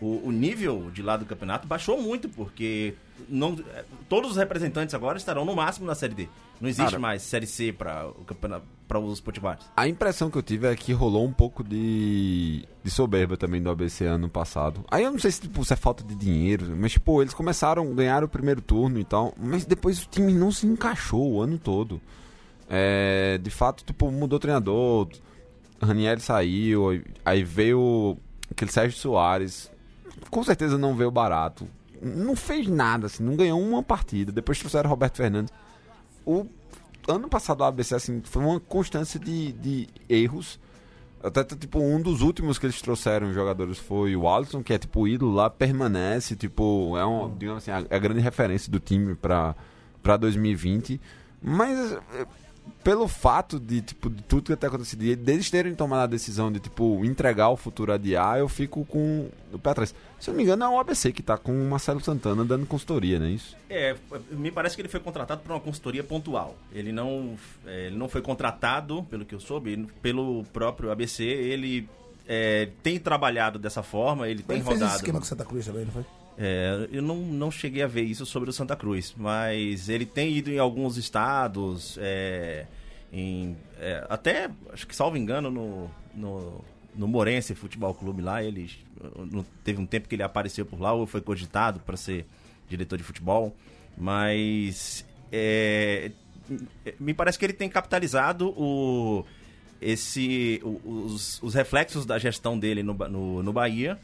o, 0.00 0.28
o 0.28 0.32
nível 0.32 0.90
de 0.92 1.02
lá 1.02 1.16
do 1.16 1.24
campeonato 1.24 1.66
baixou 1.66 2.00
muito, 2.00 2.28
porque 2.28 2.94
não, 3.28 3.56
todos 4.08 4.32
os 4.32 4.36
representantes 4.36 4.94
agora 4.94 5.18
estarão 5.18 5.44
no 5.44 5.54
máximo 5.54 5.86
na 5.86 5.94
série 5.94 6.14
D. 6.14 6.28
Não 6.60 6.68
existe 6.68 6.90
Cara. 6.90 6.98
mais 6.98 7.22
série 7.22 7.46
C 7.46 7.72
para 7.72 8.08
o 8.08 8.24
campeonato 8.24 8.66
para 8.88 8.98
os 8.98 9.20
potiguares. 9.20 9.64
A 9.76 9.86
impressão 9.86 10.30
que 10.30 10.38
eu 10.38 10.42
tive 10.42 10.66
é 10.66 10.74
que 10.74 10.92
rolou 10.92 11.24
um 11.26 11.32
pouco 11.32 11.62
de, 11.62 12.64
de 12.82 12.90
soberba 12.90 13.36
também 13.36 13.62
do 13.62 13.70
ABC 13.70 14.06
ano 14.06 14.30
passado. 14.30 14.82
Aí 14.90 15.04
eu 15.04 15.10
não 15.10 15.18
sei 15.18 15.30
se 15.30 15.42
tipo, 15.42 15.62
se 15.62 15.74
é 15.74 15.76
falta 15.76 16.02
de 16.02 16.14
dinheiro, 16.14 16.74
mas 16.74 16.92
tipo, 16.92 17.20
eles 17.20 17.34
começaram 17.34 17.82
a 17.82 17.94
ganhar 17.94 18.24
o 18.24 18.28
primeiro 18.28 18.62
turno 18.62 18.98
e 18.98 19.04
tal, 19.04 19.34
mas 19.38 19.66
depois 19.66 20.02
o 20.02 20.08
time 20.08 20.32
não 20.32 20.50
se 20.50 20.66
encaixou 20.66 21.32
o 21.32 21.42
ano 21.42 21.58
todo. 21.58 22.00
É, 22.68 23.38
de 23.38 23.50
fato, 23.50 23.84
tipo, 23.84 24.10
mudou 24.10 24.38
o 24.38 24.40
treinador, 24.40 25.08
Ranieri 25.80 26.20
saiu, 26.20 27.02
aí 27.24 27.44
veio 27.44 28.16
aquele 28.50 28.70
Sérgio 28.70 28.98
Soares, 28.98 29.70
com 30.30 30.42
certeza 30.42 30.78
não 30.78 30.94
veio 30.94 31.10
barato. 31.10 31.66
Não 32.00 32.36
fez 32.36 32.68
nada, 32.68 33.06
assim, 33.06 33.22
não 33.22 33.36
ganhou 33.36 33.60
uma 33.60 33.82
partida. 33.82 34.30
Depois 34.30 34.58
trouxeram 34.58 34.88
Roberto 34.88 35.16
Fernandes. 35.16 35.52
O 36.24 36.46
ano 37.08 37.28
passado 37.28 37.62
o 37.62 37.64
ABC 37.64 37.94
assim, 37.94 38.20
foi 38.22 38.42
uma 38.42 38.60
constância 38.60 39.18
de, 39.18 39.52
de 39.52 39.88
erros. 40.08 40.60
Até 41.22 41.42
tipo, 41.42 41.80
um 41.80 42.00
dos 42.00 42.20
últimos 42.20 42.58
que 42.58 42.66
eles 42.66 42.80
trouxeram 42.80 43.32
jogadores 43.32 43.78
foi 43.78 44.14
o 44.14 44.28
Alisson, 44.28 44.62
que 44.62 44.72
é 44.72 44.78
tipo 44.78 45.00
o 45.00 45.08
ídolo 45.08 45.32
lá, 45.34 45.50
permanece, 45.50 46.36
tipo, 46.36 46.96
é 46.96 47.04
um, 47.04 47.36
digamos 47.36 47.66
assim, 47.66 47.72
a, 47.72 47.96
a 47.96 47.98
grande 47.98 48.20
referência 48.20 48.70
do 48.70 48.78
time 48.78 49.16
pra 49.16 49.56
2020. 50.16 51.00
Mas 51.42 51.96
pelo 52.82 53.06
fato 53.08 53.58
de, 53.58 53.80
tipo, 53.82 54.08
de 54.10 54.22
tudo 54.22 54.44
que 54.46 54.52
até 54.52 54.66
acontecido, 54.66 55.04
e 55.04 55.16
deles 55.16 55.50
terem 55.50 55.74
tomado 55.74 56.00
a 56.02 56.06
decisão 56.06 56.50
de, 56.50 56.60
tipo, 56.60 57.04
entregar 57.04 57.48
o 57.50 57.56
futuro 57.56 57.92
adiar, 57.92 58.38
eu 58.38 58.48
fico 58.48 58.84
com 58.84 59.28
o 59.52 59.58
pé 59.58 59.70
atrás. 59.70 59.94
Se 60.20 60.30
eu 60.30 60.32
não 60.32 60.38
me 60.38 60.44
engano, 60.44 60.64
é 60.64 60.68
o 60.68 60.78
ABC 60.80 61.12
que 61.12 61.22
tá 61.22 61.36
com 61.38 61.52
o 61.52 61.70
Marcelo 61.70 62.00
Santana 62.00 62.44
dando 62.44 62.66
consultoria, 62.66 63.18
não 63.18 63.26
é 63.26 63.30
isso? 63.30 63.56
É, 63.70 63.94
me 64.30 64.50
parece 64.50 64.74
que 64.74 64.82
ele 64.82 64.88
foi 64.88 65.00
contratado 65.00 65.40
por 65.42 65.52
uma 65.52 65.60
consultoria 65.60 66.02
pontual. 66.02 66.56
Ele 66.72 66.90
não, 66.92 67.36
é, 67.66 67.86
ele 67.86 67.96
não 67.96 68.08
foi 68.08 68.20
contratado, 68.20 69.02
pelo 69.04 69.24
que 69.24 69.34
eu 69.34 69.40
soube, 69.40 69.86
pelo 70.02 70.44
próprio 70.52 70.90
ABC. 70.90 71.22
Ele 71.22 71.88
é, 72.26 72.68
tem 72.82 72.98
trabalhado 72.98 73.58
dessa 73.58 73.82
forma, 73.82 74.28
ele 74.28 74.42
tem 74.42 74.56
Ele 74.56 74.64
fez 74.64 74.74
esse 74.76 74.82
rodado. 74.84 74.98
esquema 75.00 75.18
com 75.20 75.24
Santa 75.24 75.44
Cruz 75.44 75.64
também, 75.66 75.84
não 75.84 75.92
foi? 75.92 76.04
É, 76.40 76.88
eu 76.92 77.02
não, 77.02 77.16
não 77.16 77.50
cheguei 77.50 77.82
a 77.82 77.88
ver 77.88 78.02
isso 78.02 78.24
sobre 78.24 78.48
o 78.48 78.52
Santa 78.52 78.76
Cruz, 78.76 79.12
mas 79.16 79.88
ele 79.88 80.06
tem 80.06 80.32
ido 80.36 80.52
em 80.52 80.58
alguns 80.58 80.96
estados, 80.96 81.98
é, 82.00 82.64
em, 83.12 83.56
é, 83.80 84.06
até, 84.08 84.48
acho 84.72 84.86
que 84.86 84.94
salvo 84.94 85.16
engano, 85.16 85.50
no, 85.50 85.90
no, 86.14 86.64
no 86.94 87.08
Morense 87.08 87.56
Futebol 87.56 87.92
Clube 87.92 88.22
lá, 88.22 88.40
ele 88.40 88.70
teve 89.64 89.80
um 89.80 89.86
tempo 89.86 90.08
que 90.08 90.14
ele 90.14 90.22
apareceu 90.22 90.64
por 90.64 90.80
lá, 90.80 90.92
ou 90.92 91.08
foi 91.08 91.20
cogitado 91.20 91.80
para 91.80 91.96
ser 91.96 92.24
diretor 92.68 92.96
de 92.96 93.02
futebol, 93.02 93.52
mas 93.96 95.04
é, 95.32 96.12
me 97.00 97.14
parece 97.14 97.36
que 97.36 97.46
ele 97.46 97.52
tem 97.52 97.68
capitalizado 97.68 98.50
o, 98.50 99.24
esse, 99.80 100.60
os, 100.62 101.42
os 101.42 101.52
reflexos 101.52 102.06
da 102.06 102.16
gestão 102.16 102.56
dele 102.56 102.84
no, 102.84 102.94
no, 102.94 103.42
no 103.42 103.52
Bahia 103.52 103.98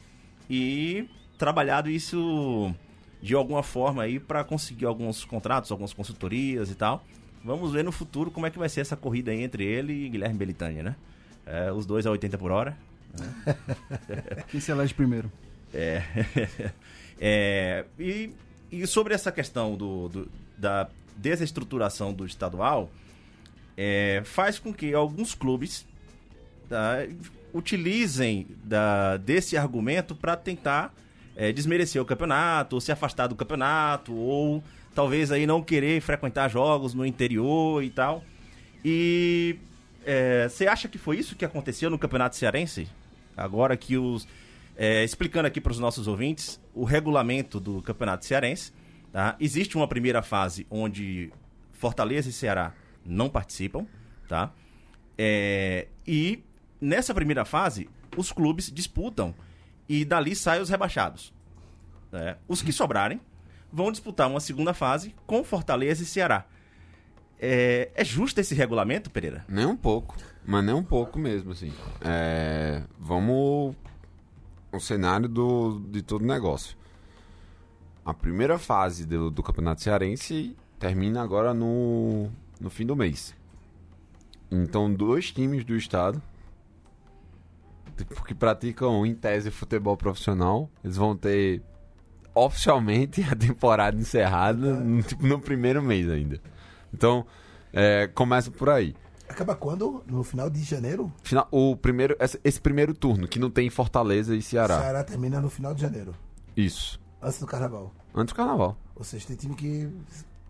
e 0.50 1.08
trabalhado 1.38 1.90
isso 1.90 2.74
de 3.22 3.34
alguma 3.34 3.62
forma 3.62 4.02
aí 4.02 4.18
para 4.20 4.44
conseguir 4.44 4.84
alguns 4.86 5.24
contratos, 5.24 5.70
algumas 5.70 5.92
consultorias 5.92 6.70
e 6.70 6.74
tal. 6.74 7.04
Vamos 7.44 7.72
ver 7.72 7.84
no 7.84 7.92
futuro 7.92 8.30
como 8.30 8.46
é 8.46 8.50
que 8.50 8.58
vai 8.58 8.68
ser 8.68 8.80
essa 8.80 8.96
corrida 8.96 9.30
aí 9.30 9.42
entre 9.42 9.64
ele 9.64 9.92
e 10.06 10.08
Guilherme 10.08 10.36
Belitânia, 10.38 10.82
né? 10.82 10.96
É, 11.46 11.70
os 11.72 11.84
dois 11.86 12.06
a 12.06 12.10
80 12.10 12.38
por 12.38 12.50
hora. 12.50 12.76
Quem 14.48 14.60
se 14.60 14.70
elege 14.72 14.94
primeiro? 14.94 15.30
É. 15.72 16.02
É, 17.20 17.84
e, 17.96 18.32
e 18.72 18.86
sobre 18.88 19.14
essa 19.14 19.30
questão 19.30 19.76
do, 19.76 20.08
do- 20.08 20.30
da 20.58 20.88
desestruturação 21.16 22.12
do 22.12 22.26
estadual, 22.26 22.90
é, 23.76 24.20
faz 24.24 24.58
com 24.58 24.74
que 24.74 24.92
alguns 24.92 25.32
clubes 25.32 25.86
tá, 26.68 26.96
utilizem 27.54 28.48
da, 28.64 29.16
desse 29.16 29.56
argumento 29.56 30.12
para 30.16 30.36
tentar 30.36 30.92
é, 31.36 31.52
desmerecer 31.52 32.00
o 32.00 32.04
campeonato, 32.04 32.76
ou 32.76 32.80
se 32.80 32.92
afastar 32.92 33.26
do 33.26 33.34
campeonato, 33.34 34.14
ou 34.14 34.62
talvez 34.94 35.32
aí 35.32 35.46
não 35.46 35.62
querer 35.62 36.00
frequentar 36.00 36.48
jogos 36.48 36.94
no 36.94 37.04
interior 37.04 37.82
e 37.82 37.90
tal. 37.90 38.24
E 38.84 39.56
é, 40.04 40.48
você 40.48 40.66
acha 40.66 40.88
que 40.88 40.98
foi 40.98 41.18
isso 41.18 41.34
que 41.34 41.44
aconteceu 41.44 41.90
no 41.90 41.98
Campeonato 41.98 42.36
Cearense? 42.36 42.88
Agora 43.36 43.76
que 43.76 43.96
os. 43.96 44.28
é, 44.76 45.02
explicando 45.02 45.48
aqui 45.48 45.60
para 45.60 45.72
os 45.72 45.78
nossos 45.78 46.06
ouvintes 46.06 46.60
o 46.74 46.84
regulamento 46.84 47.58
do 47.58 47.82
Campeonato 47.82 48.24
Cearense. 48.24 48.72
Tá? 49.12 49.36
Existe 49.40 49.76
uma 49.76 49.88
primeira 49.88 50.22
fase 50.22 50.66
onde 50.70 51.32
Fortaleza 51.72 52.28
e 52.28 52.32
Ceará 52.32 52.72
não 53.04 53.28
participam. 53.28 53.86
Tá? 54.28 54.52
É, 55.16 55.88
e 56.06 56.42
nessa 56.80 57.14
primeira 57.14 57.44
fase, 57.44 57.88
os 58.16 58.30
clubes 58.30 58.70
disputam 58.70 59.34
e 59.88 60.04
dali 60.04 60.34
saem 60.34 60.62
os 60.62 60.68
rebaixados. 60.68 61.32
né? 62.10 62.36
Os 62.48 62.62
que 62.62 62.72
sobrarem 62.72 63.20
vão 63.72 63.90
disputar 63.90 64.28
uma 64.28 64.40
segunda 64.40 64.72
fase 64.72 65.14
com 65.26 65.42
Fortaleza 65.42 66.02
e 66.02 66.06
Ceará. 66.06 66.46
É, 67.38 67.90
é 67.94 68.04
justo 68.04 68.40
esse 68.40 68.54
regulamento, 68.54 69.10
Pereira? 69.10 69.44
Nem 69.48 69.66
um 69.66 69.76
pouco. 69.76 70.16
Mas 70.46 70.64
nem 70.64 70.74
um 70.74 70.82
pouco 70.84 71.18
mesmo, 71.18 71.52
assim. 71.52 71.72
É, 72.00 72.82
vamos. 72.98 73.74
O 74.72 74.80
cenário 74.80 75.28
do, 75.28 75.80
de 75.88 76.02
todo 76.02 76.22
o 76.22 76.26
negócio. 76.26 76.76
A 78.04 78.12
primeira 78.12 78.58
fase 78.58 79.06
do, 79.06 79.30
do 79.30 79.42
Campeonato 79.42 79.82
Cearense 79.82 80.56
termina 80.78 81.22
agora 81.22 81.54
no, 81.54 82.28
no 82.60 82.70
fim 82.70 82.84
do 82.84 82.94
mês. 82.96 83.34
Então, 84.50 84.92
dois 84.92 85.30
times 85.32 85.64
do 85.64 85.76
estado 85.76 86.20
que 88.26 88.34
praticam, 88.34 89.04
em 89.06 89.14
tese, 89.14 89.50
futebol 89.50 89.96
profissional, 89.96 90.70
eles 90.82 90.96
vão 90.96 91.16
ter 91.16 91.62
oficialmente 92.34 93.22
a 93.30 93.36
temporada 93.36 93.96
encerrada 93.96 94.74
no, 94.74 95.02
tipo, 95.02 95.26
no 95.26 95.38
primeiro 95.38 95.82
mês 95.82 96.08
ainda. 96.08 96.40
Então, 96.92 97.26
é, 97.72 98.08
começa 98.08 98.50
por 98.50 98.68
aí. 98.68 98.94
Acaba 99.28 99.54
quando? 99.54 100.04
No 100.06 100.22
final 100.22 100.50
de 100.50 100.62
janeiro? 100.62 101.12
Final, 101.22 101.48
o 101.50 101.76
primeiro, 101.76 102.16
esse, 102.44 102.60
primeiro 102.60 102.94
turno, 102.94 103.26
que 103.26 103.38
não 103.38 103.50
tem 103.50 103.70
Fortaleza 103.70 104.36
e 104.36 104.42
Ceará. 104.42 104.80
Ceará 104.80 105.02
termina 105.02 105.40
no 105.40 105.48
final 105.48 105.74
de 105.74 105.80
janeiro. 105.80 106.14
Isso. 106.56 107.00
Antes 107.22 107.40
do 107.40 107.46
carnaval. 107.46 107.92
Antes 108.14 108.32
do 108.32 108.36
carnaval. 108.36 108.76
Ou 108.94 109.02
seja, 109.02 109.26
tem 109.26 109.36
time 109.36 109.54
que 109.54 109.88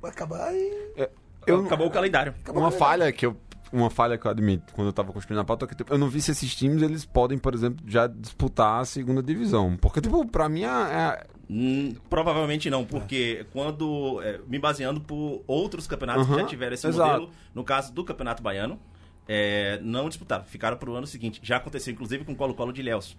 vai 0.03 0.11
acabar 0.11 0.53
e. 0.55 1.09
Eu, 1.47 1.65
Acabou 1.65 1.87
o 1.87 1.91
calendário. 1.91 2.35
Acabou 2.43 2.63
uma 2.63 2.69
o 2.69 2.73
falha 2.73 3.13
que 3.13 3.27
eu. 3.27 3.37
Uma 3.73 3.91
falha 3.91 4.17
que 4.17 4.27
eu 4.27 4.31
admito 4.31 4.73
quando 4.75 4.89
eu 4.89 4.93
tava 4.93 5.13
construindo 5.13 5.41
a 5.41 5.45
pauta, 5.45 5.65
é 5.65 5.69
que 5.69 5.75
tipo, 5.75 5.93
eu 5.93 5.99
não 5.99 6.09
vi 6.09 6.21
se 6.21 6.31
esses 6.31 6.55
times 6.55 6.81
eles 6.83 7.05
podem, 7.05 7.37
por 7.39 7.55
exemplo, 7.55 7.85
já 7.89 8.07
disputar 8.07 8.81
a 8.81 8.85
segunda 8.85 9.23
divisão. 9.23 9.77
Porque, 9.77 10.01
tipo, 10.01 10.27
pra 10.27 10.49
mim 10.49 10.63
é. 10.63 10.67
é- 10.69 11.27
Hum, 11.51 11.95
provavelmente 12.09 12.71
não, 12.71 12.85
porque 12.87 13.45
quando. 13.53 14.21
é, 14.23 14.41
me 14.49 14.59
baseando 14.59 15.01
por 15.01 15.43
outros 15.47 15.87
campeonatos 15.87 16.25
que 16.27 16.33
Aham, 16.33 16.41
já 16.41 16.47
tiveram 16.47 16.73
esse 16.75 16.87
exato. 16.87 17.11
modelo, 17.21 17.31
no 17.55 17.63
caso 17.63 17.93
do 17.93 18.03
Campeonato 18.03 18.43
Baiano, 18.43 18.81
é, 19.29 19.79
não 19.83 20.09
disputaram, 20.09 20.45
ficaram 20.45 20.77
pro 20.79 20.95
ano 20.95 21.07
seguinte. 21.07 21.41
Já 21.43 21.57
aconteceu, 21.59 21.93
inclusive, 21.93 22.25
com 22.25 22.33
o 22.33 22.37
Colo-Colo 22.37 22.73
de 22.73 22.81
Ilhéus. 22.81 23.17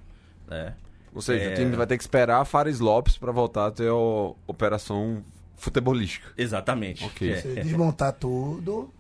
né? 0.48 0.74
Ou 1.14 1.22
seja, 1.22 1.44
É. 1.44 1.54
o 1.54 1.56
time 1.56 1.76
vai 1.76 1.86
ter 1.88 1.98
que 1.98 2.04
esperar 2.04 2.42
a 2.42 2.46
Fares 2.46 2.80
Lopes 2.80 3.18
pra 3.18 3.32
voltar 3.32 3.68
a 3.68 3.72
ter 3.72 3.90
a 3.90 3.96
operação 4.48 5.24
futebolística. 5.56 6.28
Exatamente. 6.38 7.06
Ok. 7.06 7.32
É. 7.32 7.36
Você 7.42 7.56
desmontar 7.62 8.14
tudo. 8.14 8.92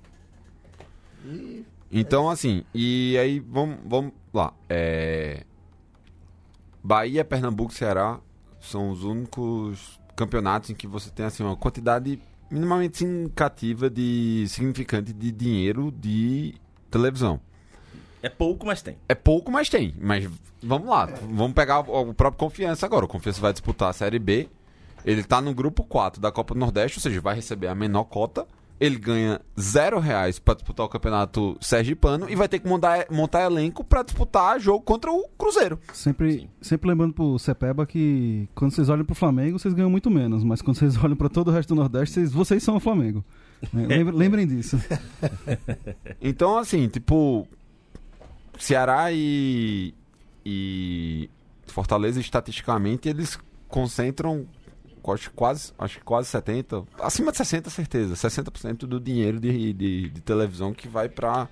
Então, 1.92 2.30
assim, 2.30 2.64
e 2.74 3.18
aí 3.18 3.40
vamos, 3.40 3.78
vamos 3.86 4.12
lá. 4.34 4.54
É... 4.70 5.44
Bahia, 6.84 7.24
Pernambuco 7.24 7.72
e 7.72 7.76
Ceará 7.76 8.20
são 8.60 8.90
os 8.90 9.04
únicos 9.04 10.00
campeonatos 10.16 10.70
em 10.70 10.76
que 10.76 10.88
você 10.88 11.10
tem 11.10 11.26
assim, 11.26 11.44
uma 11.44 11.56
quantidade 11.56 12.20
minimamente 12.50 13.00
significativa 13.00 13.90
de 13.90 14.46
significante 14.48 15.14
de 15.14 15.32
dinheiro 15.32 15.92
de 15.92 16.56
televisão. 16.90 17.40
É 18.22 18.30
pouco, 18.30 18.66
mas 18.66 18.82
tem. 18.82 18.98
É 19.08 19.14
pouco, 19.14 19.52
mas 19.52 19.70
tem. 19.70 19.94
Mas 20.00 20.28
vamos 20.62 20.88
lá, 20.88 21.06
vamos 21.06 21.54
pegar 21.54 21.82
o 21.82 22.10
o 22.10 22.14
próprio 22.14 22.40
Confiança 22.40 22.86
agora. 22.86 23.06
O 23.06 23.08
Confiança 23.08 23.40
vai 23.40 23.52
disputar 23.52 23.90
a 23.90 23.94
Série 23.94 24.20
B. 24.20 24.50
Ele 25.04 25.24
tá 25.24 25.40
no 25.40 25.54
grupo 25.54 25.84
4 25.84 26.20
da 26.20 26.32
Copa 26.32 26.56
do 26.56 26.60
Nordeste, 26.60 26.98
ou 26.98 27.02
seja, 27.02 27.22
vai 27.22 27.36
receber 27.36 27.68
a 27.68 27.76
menor 27.76 28.06
cota. 28.06 28.48
Ele 28.80 28.98
ganha 28.98 29.40
zero 29.60 30.00
reais 30.00 30.38
pra 30.38 30.54
disputar 30.54 30.86
o 30.86 30.90
campeonato 30.90 31.58
sergipano 31.62 32.30
e 32.30 32.36
vai 32.36 32.48
ter 32.50 32.60
que 32.60 32.68
montar, 32.68 33.06
montar 33.10 33.44
elenco 33.44 33.84
pra 33.84 34.04
disputar 34.04 34.60
jogo 34.60 34.82
contra 34.84 35.10
o 35.12 35.28
Cruzeiro. 35.38 35.80
Sempre, 35.94 36.50
sempre 36.62 36.90
lembrando 36.90 37.14
pro 37.14 37.40
Cepeba 37.40 37.86
que 37.86 38.50
quando 38.54 38.72
vocês 38.74 38.90
olham 38.90 39.06
pro 39.06 39.16
Flamengo, 39.16 39.58
vocês 39.58 39.74
ganham 39.74 39.90
muito 39.90 40.12
menos. 40.12 40.44
Mas 40.44 40.62
quando 40.62 40.78
vocês 40.78 40.98
olham 41.02 41.16
pra 41.16 41.30
todo 41.30 41.48
o 41.48 41.52
resto 41.52 41.74
do 41.74 41.80
Nordeste, 41.80 42.16
vocês, 42.16 42.32
vocês 42.34 42.64
são 42.64 42.76
o 42.76 42.80
Flamengo. 42.82 43.24
né? 43.72 43.86
Lembrem, 43.88 44.18
lembrem 44.18 44.48
disso. 44.48 44.78
Então, 46.22 46.58
assim, 46.58 46.88
tipo, 46.88 47.48
Ceará 48.58 49.12
e, 49.12 49.94
e 50.46 51.30
Fortaleza, 51.68 52.20
estatisticamente, 52.20 53.08
eles 53.08 53.38
concentram 53.68 54.46
acho, 55.12 55.32
quase, 55.32 55.74
acho 55.78 56.00
que 56.00 56.04
quase 56.04 56.28
70, 56.30 56.84
acima 57.00 57.32
de 57.32 57.38
60, 57.38 57.70
certeza, 57.70 58.16
60% 58.16 58.80
do 58.80 59.00
dinheiro 59.00 59.40
de, 59.40 59.74
de, 59.74 60.10
de 60.10 60.22
televisão 60.22 60.74
que 60.74 60.88
vai 60.88 61.10
para 61.10 61.48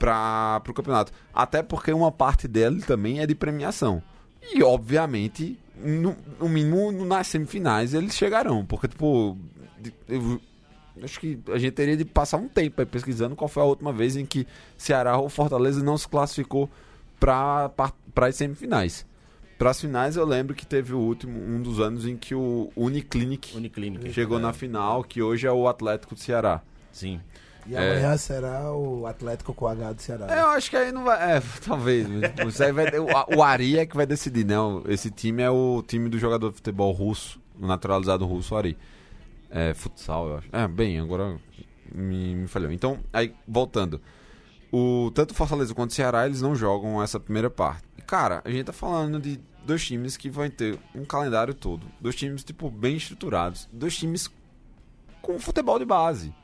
para 0.00 0.62
o 0.66 0.72
campeonato. 0.72 1.12
Até 1.32 1.62
porque 1.62 1.92
uma 1.92 2.10
parte 2.10 2.48
dele 2.48 2.80
também 2.80 3.20
é 3.20 3.26
de 3.26 3.34
premiação. 3.34 4.02
E, 4.50 4.62
obviamente, 4.62 5.58
no, 5.76 6.16
no 6.38 6.48
mínimo 6.48 6.90
nas 7.04 7.26
semifinais 7.26 7.92
eles 7.92 8.14
chegarão. 8.14 8.64
Porque, 8.64 8.88
tipo, 8.88 9.36
eu, 10.08 10.40
acho 11.02 11.20
que 11.20 11.38
a 11.48 11.58
gente 11.58 11.72
teria 11.72 11.96
de 11.96 12.06
passar 12.06 12.38
um 12.38 12.48
tempo 12.48 12.84
pesquisando 12.86 13.36
qual 13.36 13.48
foi 13.48 13.62
a 13.62 13.66
última 13.66 13.92
vez 13.92 14.16
em 14.16 14.24
que 14.24 14.46
Ceará 14.76 15.18
ou 15.18 15.28
Fortaleza 15.28 15.82
não 15.82 15.98
se 15.98 16.08
classificou 16.08 16.70
para 17.18 17.70
as 18.16 18.36
semifinais. 18.36 19.04
Para 19.60 19.70
as 19.72 19.80
finais 19.82 20.16
eu 20.16 20.24
lembro 20.24 20.54
que 20.54 20.64
teve 20.64 20.94
o 20.94 20.98
último, 20.98 21.38
um 21.38 21.60
dos 21.60 21.80
anos 21.80 22.06
em 22.06 22.16
que 22.16 22.34
o 22.34 22.72
Uniclinic 22.74 23.54
Uniclínica. 23.54 24.10
chegou 24.10 24.38
É, 24.38 24.40
na 24.40 24.54
final, 24.54 25.04
que 25.04 25.20
hoje 25.20 25.46
é 25.46 25.52
o 25.52 25.68
Atlético 25.68 26.14
de 26.14 26.22
Ceará. 26.22 26.62
Sim. 26.90 27.20
E 27.66 27.74
É. 27.76 27.78
amanhã 27.92 28.16
será 28.16 28.72
o 28.72 29.06
Atlético 29.06 29.52
com 29.52 29.66
o 29.66 29.68
H 29.68 29.92
do 29.92 30.00
Ceará. 30.00 30.26
É, 30.34 30.40
Eu 30.40 30.46
acho 30.46 30.70
que 30.70 30.76
aí 30.78 30.90
não 30.90 31.04
vai. 31.04 31.36
É, 31.36 31.42
talvez. 31.62 32.06
Isso 32.48 32.64
aí 32.64 32.72
vai, 32.72 32.86
o, 32.98 33.06
o 33.36 33.42
Ari 33.42 33.78
é 33.78 33.84
que 33.84 33.94
vai 33.94 34.06
decidir, 34.06 34.46
né? 34.46 34.58
O- 34.58 34.82
Esse 34.88 35.10
time 35.10 35.42
é 35.42 35.50
o 35.50 35.84
time 35.86 36.08
do 36.08 36.18
jogador 36.18 36.48
de 36.48 36.56
futebol 36.56 36.90
russo, 36.90 37.38
o 37.60 37.66
naturalizado 37.66 38.24
russo, 38.24 38.54
o 38.54 38.56
Ari. 38.56 38.78
É, 39.50 39.74
futsal, 39.74 40.26
eu 40.26 40.36
acho. 40.38 40.48
É, 40.52 40.66
bem, 40.66 40.98
agora 40.98 41.36
me, 41.94 42.34
me 42.34 42.46
falhou. 42.48 42.72
Então, 42.72 42.98
aí, 43.12 43.34
voltando. 43.46 44.00
O, 44.72 45.10
tanto 45.14 45.34
Fortaleza 45.34 45.74
quanto 45.74 45.90
o 45.90 45.94
Ceará, 45.94 46.24
eles 46.24 46.40
não 46.40 46.54
jogam 46.54 47.02
essa 47.02 47.20
primeira 47.20 47.50
parte. 47.50 47.82
Cara, 48.06 48.40
a 48.44 48.50
gente 48.50 48.64
tá 48.64 48.72
falando 48.72 49.20
de 49.20 49.38
dois 49.70 49.86
times 49.86 50.16
que 50.16 50.28
vão 50.28 50.50
ter 50.50 50.78
um 50.94 51.04
calendário 51.04 51.54
todo. 51.54 51.86
Dois 52.00 52.14
times, 52.16 52.42
tipo, 52.44 52.68
bem 52.70 52.96
estruturados. 52.96 53.68
Dois 53.72 53.96
times 53.96 54.28
com 55.22 55.38
futebol 55.38 55.78
de 55.78 55.84
base. 55.84 56.34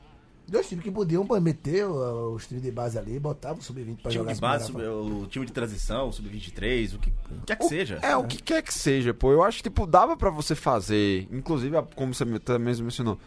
Dois 0.47 0.69
times 0.69 0.83
que 0.85 0.89
podiam 0.91 1.25
meter 1.41 1.85
os 1.85 2.47
times 2.47 2.63
de 2.63 2.71
base 2.71 2.97
ali, 2.97 3.19
botavam 3.19 3.57
o 3.59 3.61
sub-20 3.61 3.97
pra 4.01 4.09
time 4.11 4.13
jogar 4.13 4.33
de 4.33 4.39
base, 4.39 4.67
sub- 4.67 4.81
o 4.81 5.27
time 5.27 5.45
de 5.45 5.51
transição, 5.51 6.09
sub-23, 6.09 6.95
o 6.95 6.99
que 6.99 7.11
quer 7.45 7.57
que 7.57 7.65
O- 7.65 7.67
seja. 7.67 7.99
É, 8.01 8.15
o 8.15 8.23
que 8.25 8.41
quer 8.41 8.61
que 8.63 8.73
seja, 8.73 9.13
pô. 9.13 9.33
Eu 9.33 9.43
acho 9.43 9.57
que, 9.57 9.63
tipo, 9.63 9.85
dava 9.85 10.15
pra 10.15 10.29
você 10.29 10.55
fazer, 10.55 11.27
inclusive, 11.29 11.75
como 11.95 12.13
você 12.13 12.23
me- 12.23 12.39
mesmo 12.61 12.85
mencionou, 12.85 13.19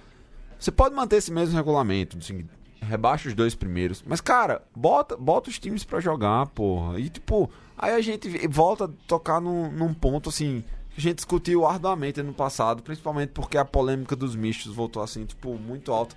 você 0.59 0.71
pode 0.71 0.95
manter 0.95 1.17
esse 1.17 1.31
mesmo 1.31 1.55
regulamento, 1.55 2.17
assim, 2.17 2.49
rebaixa 2.81 3.29
os 3.29 3.35
dois 3.35 3.55
primeiros, 3.55 4.03
mas, 4.07 4.21
cara, 4.21 4.63
bota, 4.75 5.17
bota 5.17 5.51
os 5.51 5.59
times 5.59 5.85
pra 5.85 6.01
jogar, 6.01 6.47
porra. 6.49 6.99
E, 6.99 7.09
tipo, 7.09 7.51
aí 7.77 7.93
a 7.95 8.01
gente 8.01 8.29
volta 8.49 8.85
a 8.85 8.89
tocar 9.07 9.41
num, 9.41 9.71
num 9.71 9.93
ponto, 9.95 10.29
assim, 10.29 10.65
que 10.91 10.99
a 10.99 11.01
gente 11.01 11.17
discutiu 11.17 11.67
arduamente 11.67 12.23
no 12.23 12.33
passado, 12.33 12.83
principalmente 12.83 13.31
porque 13.31 13.57
a 13.59 13.65
polêmica 13.65 14.17
dos 14.17 14.35
mistos 14.35 14.75
voltou, 14.75 15.03
assim, 15.03 15.25
tipo, 15.25 15.55
muito 15.55 15.93
alta. 15.93 16.17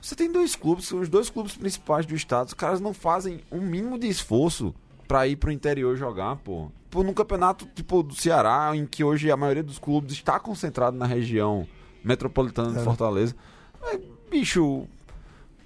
Você 0.00 0.16
tem 0.16 0.30
dois 0.32 0.56
clubes, 0.56 0.86
são 0.86 1.00
os 1.00 1.08
dois 1.08 1.30
clubes 1.30 1.56
principais 1.56 2.04
do 2.06 2.14
estado, 2.14 2.48
os 2.48 2.54
caras 2.54 2.80
não 2.80 2.92
fazem 2.92 3.40
um 3.52 3.60
mínimo 3.60 3.98
de 3.98 4.08
esforço 4.08 4.74
pra 5.06 5.26
ir 5.28 5.36
pro 5.36 5.52
interior 5.52 5.96
jogar, 5.96 6.36
pô. 6.36 6.70
Pô, 6.90 7.02
num 7.02 7.14
campeonato 7.14 7.66
tipo 7.74 8.02
do 8.02 8.14
Ceará, 8.14 8.72
em 8.74 8.84
que 8.84 9.04
hoje 9.04 9.30
a 9.30 9.36
maioria 9.36 9.62
dos 9.62 9.78
clubes 9.78 10.12
está 10.12 10.38
concentrado 10.40 10.96
na 10.96 11.06
região 11.06 11.66
metropolitana 12.04 12.72
de 12.72 12.78
É. 12.80 12.82
Fortaleza. 12.82 13.34
Mas, 13.80 14.00
bicho, 14.30 14.86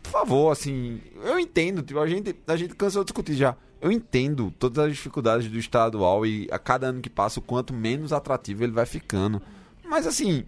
por 0.06 0.20
favor, 0.20 0.52
assim, 0.52 1.00
eu 1.24 1.38
entendo, 1.38 1.82
tipo, 1.82 1.98
a 1.98 2.06
gente, 2.06 2.34
a 2.46 2.56
gente 2.56 2.74
cansou 2.74 3.02
de 3.02 3.08
discutir 3.08 3.34
já. 3.34 3.56
Eu 3.80 3.90
entendo 3.90 4.52
todas 4.58 4.84
as 4.84 4.92
dificuldades 4.92 5.50
do 5.50 5.58
estadual 5.58 6.24
e 6.24 6.48
a 6.50 6.58
cada 6.58 6.86
ano 6.86 7.00
que 7.00 7.10
passa, 7.10 7.40
o 7.40 7.42
quanto 7.42 7.74
menos 7.74 8.12
atrativo 8.12 8.64
ele 8.64 8.72
vai 8.72 8.86
ficando. 8.86 9.42
Mas 9.84 10.06
assim, 10.06 10.44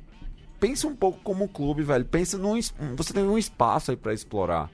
pensa 0.58 0.86
um 0.86 0.94
pouco 0.94 1.20
como 1.22 1.44
um 1.44 1.48
clube, 1.48 1.82
velho. 1.82 2.04
Pensa 2.04 2.38
num. 2.38 2.58
Você 2.96 3.12
tem 3.12 3.22
um 3.22 3.36
espaço 3.36 3.90
aí 3.90 3.96
pra 3.96 4.14
explorar. 4.14 4.70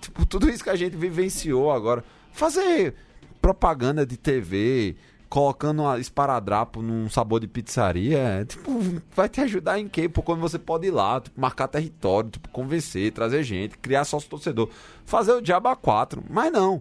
Tipo, 0.00 0.26
tudo 0.26 0.48
isso 0.48 0.64
que 0.64 0.70
a 0.70 0.76
gente 0.76 0.96
vivenciou 0.96 1.70
agora. 1.70 2.04
Fazer 2.32 2.94
propaganda 3.40 4.04
de 4.04 4.16
TV, 4.16 4.96
colocando 5.28 5.82
uma 5.82 5.98
esparadrapo 5.98 6.80
num 6.80 7.08
sabor 7.08 7.40
de 7.40 7.46
pizzaria, 7.46 8.18
é, 8.18 8.44
tipo, 8.44 8.80
vai 9.14 9.28
te 9.28 9.40
ajudar 9.42 9.78
em 9.78 9.88
quê? 9.88 10.08
Pô, 10.08 10.22
quando 10.22 10.40
você 10.40 10.58
pode 10.58 10.86
ir 10.86 10.90
lá, 10.90 11.20
tipo, 11.20 11.38
marcar 11.40 11.68
território, 11.68 12.30
tipo, 12.30 12.48
convencer, 12.48 13.12
trazer 13.12 13.42
gente, 13.42 13.76
criar 13.78 14.04
sócio 14.04 14.28
torcedor, 14.28 14.70
fazer 15.04 15.32
o 15.32 15.42
diabo 15.42 15.68
a 15.68 15.76
quatro, 15.76 16.22
mas 16.30 16.50
não. 16.50 16.80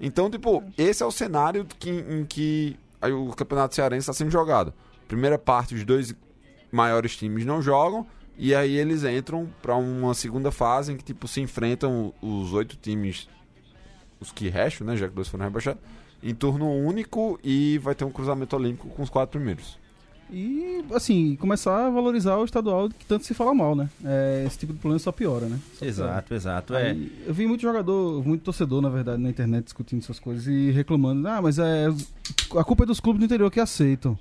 Então, 0.00 0.30
tipo, 0.30 0.62
esse 0.76 1.02
é 1.02 1.06
o 1.06 1.10
cenário 1.10 1.66
que, 1.78 1.90
em 1.90 2.24
que 2.24 2.76
o 3.02 3.34
Campeonato 3.34 3.74
Cearense 3.74 4.02
está 4.02 4.12
sendo 4.12 4.30
jogado. 4.30 4.72
Primeira 5.08 5.38
parte, 5.38 5.74
os 5.74 5.84
dois 5.84 6.14
maiores 6.70 7.16
times 7.16 7.44
não 7.44 7.60
jogam, 7.60 8.06
e 8.36 8.54
aí 8.54 8.76
eles 8.76 9.02
entram 9.02 9.48
para 9.60 9.74
uma 9.74 10.14
segunda 10.14 10.52
fase 10.52 10.92
em 10.92 10.96
que, 10.96 11.02
tipo, 11.02 11.26
se 11.26 11.40
enfrentam 11.40 12.14
os 12.22 12.52
oito 12.52 12.76
times, 12.76 13.28
os 14.20 14.30
que 14.30 14.48
restam, 14.48 14.86
né, 14.86 14.96
já 14.96 15.08
que 15.08 15.14
dois 15.14 15.26
foram 15.26 15.44
rebaixados, 15.44 15.82
em 16.22 16.34
turno 16.34 16.70
único 16.70 17.38
e 17.42 17.78
vai 17.78 17.94
ter 17.94 18.04
um 18.04 18.10
cruzamento 18.10 18.56
olímpico 18.56 18.88
com 18.88 19.02
os 19.02 19.10
quatro 19.10 19.38
primeiros. 19.38 19.78
E, 20.30 20.84
assim, 20.92 21.36
começar 21.36 21.86
a 21.86 21.90
valorizar 21.90 22.36
o 22.36 22.44
estadual 22.44 22.90
que 22.90 23.06
tanto 23.06 23.24
se 23.24 23.32
fala 23.32 23.54
mal, 23.54 23.74
né? 23.74 23.88
É, 24.04 24.44
esse 24.46 24.58
tipo 24.58 24.74
de 24.74 24.78
problema 24.78 24.98
só 24.98 25.10
piora, 25.10 25.46
né? 25.46 25.58
Só 25.72 25.78
piora. 25.78 25.88
Exato, 25.88 26.34
exato. 26.34 26.74
É. 26.74 26.90
Aí, 26.90 27.12
eu 27.26 27.32
vi 27.32 27.46
muito 27.46 27.62
jogador, 27.62 28.22
muito 28.26 28.42
torcedor, 28.42 28.82
na 28.82 28.90
verdade, 28.90 29.22
na 29.22 29.30
internet 29.30 29.64
discutindo 29.64 30.00
essas 30.00 30.20
coisas 30.20 30.46
e 30.46 30.70
reclamando. 30.70 31.26
Ah, 31.26 31.40
mas 31.40 31.58
é. 31.58 31.86
A 32.54 32.62
culpa 32.62 32.84
é 32.84 32.86
dos 32.86 33.00
clubes 33.00 33.20
do 33.20 33.24
interior 33.24 33.50
que 33.50 33.58
aceitam. 33.58 34.18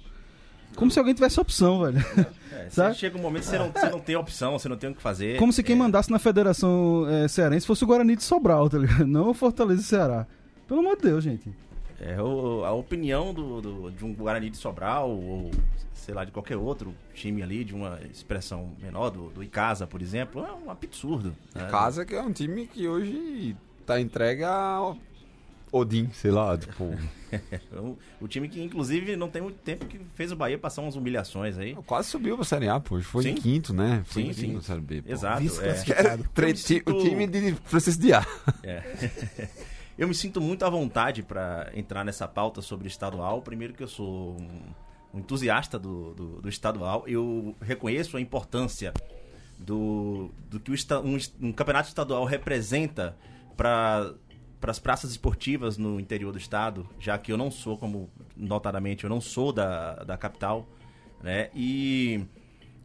Como 0.78 0.90
se 0.92 0.98
alguém 0.98 1.14
tivesse 1.14 1.42
opção, 1.42 1.82
velho. 1.82 1.98
É, 2.54 2.70
Sabe? 2.72 2.96
chega 2.96 3.18
um 3.18 3.22
momento 3.22 3.42
que 3.44 3.50
você 3.50 3.58
não, 3.58 3.72
você 3.72 3.90
não 3.90 4.00
tem 4.00 4.16
opção, 4.16 4.52
você 4.58 4.70
não 4.70 4.78
tem 4.78 4.90
o 4.92 4.96
que 4.96 5.02
fazer. 5.02 5.38
Como 5.38 5.52
se 5.52 5.62
quem 5.62 5.76
É, 5.76 5.80
mandasse 5.80 6.10
na 6.10 6.20
Federação 6.20 7.06
é, 7.10 7.28
Cearense 7.28 7.68
fosse 7.68 7.84
o 7.84 7.88
Guarani 7.88 8.16
de 8.16 8.24
Sobral, 8.24 8.70
tá 8.70 8.78
ligado? 8.78 9.06
Não 9.06 9.32
o 9.32 9.34
Fortaleza 9.34 9.82
e 9.82 9.84
Ceará. 9.84 10.26
Pelo 10.70 10.80
amor 10.80 10.96
de 10.96 11.02
Deus, 11.02 11.22
gente. 11.24 11.50
É, 12.00 12.22
o- 12.22 12.64
a 12.64 12.72
opinião 12.74 13.34
do, 13.34 13.60
do- 13.62 13.92
de 13.92 14.06
um 14.06 14.14
Guarani 14.14 14.50
de 14.50 14.58
Sobral, 14.58 15.10
ou 15.10 15.50
sei 15.94 16.14
lá, 16.14 16.24
de 16.24 16.32
qualquer 16.32 16.56
outro 16.58 16.94
time 17.14 17.42
ali, 17.42 17.64
de 17.64 17.74
uma 17.74 18.00
expressão 18.12 18.72
menor, 18.80 19.10
do, 19.10 19.30
do 19.30 19.44
Icasa, 19.44 19.88
por 19.88 20.02
exemplo, 20.02 20.46
é 20.46 20.52
um 20.54 20.70
absurdo. 20.70 21.36
né? 21.56 21.68
Casa 21.72 22.06
que 22.06 22.14
é 22.16 22.22
um 22.22 22.32
time 22.32 22.68
que 22.68 22.88
hoje 22.88 23.56
tá 23.86 24.00
entregue 24.00 24.44
a 24.44 24.94
Odin, 25.72 26.10
sei 26.14 26.32
lá, 26.32 26.58
tipo. 26.58 26.86
O, 27.74 27.98
o 28.22 28.28
time 28.30 28.48
que, 28.48 28.62
inclusive, 28.64 29.18
não 29.18 29.28
tem 29.28 29.42
muito 29.42 29.58
tempo 29.58 29.86
que 29.86 30.00
fez 30.16 30.32
o 30.32 30.36
Bahia 30.38 30.58
passar 30.58 30.82
umas 30.82 30.96
humilhações 30.96 31.58
aí. 31.58 31.76
Quase 31.86 32.08
subiu 32.08 32.38
pra 32.38 32.46
Série 32.46 32.70
A, 32.70 32.80
pô. 32.80 33.02
Foi 33.02 33.24
Sim. 33.24 33.32
em 33.32 33.36
quinto, 33.36 33.74
né? 33.74 34.02
Foi 34.06 34.24
Sim, 34.24 34.30
em 34.30 34.34
quinto 34.34 34.62
Série 34.62 34.80
B. 34.80 35.02
pô. 35.02 35.12
Exato. 35.12 35.44
É. 35.62 36.56
Sinto- 36.56 36.96
O 36.96 37.04
time 37.04 37.28
de 37.28 37.54
Francisco 37.66 38.02
Diá. 38.02 38.26
É. 38.64 38.82
eu 39.98 40.08
me 40.08 40.14
sinto 40.14 40.40
muito 40.40 40.64
à 40.64 40.70
vontade 40.70 41.24
para 41.24 41.72
entrar 41.74 42.04
nessa 42.04 42.28
pauta 42.28 42.62
sobre 42.62 42.88
estadual. 42.88 43.42
Primeiro 43.42 43.74
que 43.74 43.84
eu 43.84 43.88
sou 43.88 44.38
um, 44.40 45.20
entusiasta 45.20 45.80
do, 45.80 46.14
do, 46.14 46.42
do 46.42 46.50
estadual. 46.50 47.04
Eu 47.08 47.56
reconheço 47.62 48.18
a 48.18 48.22
importância 48.22 48.94
do, 49.58 50.32
do 50.50 50.60
que 50.60 50.72
um, 50.72 51.48
um 51.48 51.52
campeonato 51.52 51.88
estadual 51.88 52.26
representa 52.26 53.18
para 53.56 54.14
para 54.60 54.72
as 54.72 54.80
praças 54.80 55.12
esportivas 55.12 55.78
no 55.78 56.00
interior 56.00 56.32
do 56.32 56.38
estado, 56.38 56.90
já 57.00 57.18
que 57.18 57.32
eu 57.32 57.38
não 57.38 57.52
sou, 57.52 57.78
como 57.78 58.10
notadamente, 58.36 59.04
eu 59.04 59.10
não 59.10 59.22
sou 59.22 59.54
da, 59.54 60.04
da 60.04 60.18
capital, 60.18 60.68
né? 61.22 61.50
E 61.54 62.26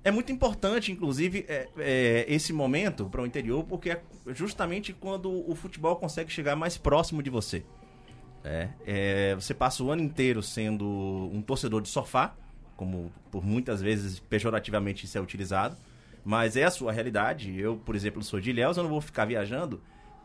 é 0.04 0.10
muito 0.10 0.32
importante, 0.32 0.90
inclusive, 0.90 1.44
é, 1.48 1.68
é, 1.78 2.24
esse 2.28 2.52
momento 2.52 3.06
para 3.06 3.22
o 3.22 3.26
interior, 3.26 3.64
porque 3.64 3.90
é 3.90 4.02
justamente 4.34 4.92
quando 4.92 5.48
o 5.48 5.54
futebol 5.54 5.94
consegue 5.96 6.30
chegar 6.30 6.56
mais 6.56 6.76
próximo 6.76 7.22
de 7.22 7.30
você. 7.30 7.62
É, 8.44 8.68
é, 8.84 9.34
você 9.36 9.54
passa 9.54 9.82
o 9.84 9.90
ano 9.90 10.02
inteiro 10.02 10.42
sendo 10.42 10.86
um 11.32 11.40
torcedor 11.40 11.80
de 11.80 11.88
sofá, 11.88 12.34
como 12.76 13.12
por 13.30 13.44
muitas 13.44 13.80
vezes 13.80 14.18
pejorativamente 14.18 15.06
isso 15.06 15.16
é 15.16 15.20
utilizado, 15.20 15.76
mas 16.24 16.56
é 16.56 16.64
a 16.64 16.70
sua 16.70 16.90
realidade. 16.90 17.56
Eu, 17.56 17.76
por 17.76 17.94
exemplo, 17.94 18.22
sou 18.24 18.40
de 18.40 18.50
Ilhéus, 18.50 18.76
eu 18.76 18.82
não 18.82 18.90
vou 18.90 19.00
ficar 19.00 19.24
viajando 19.24 19.80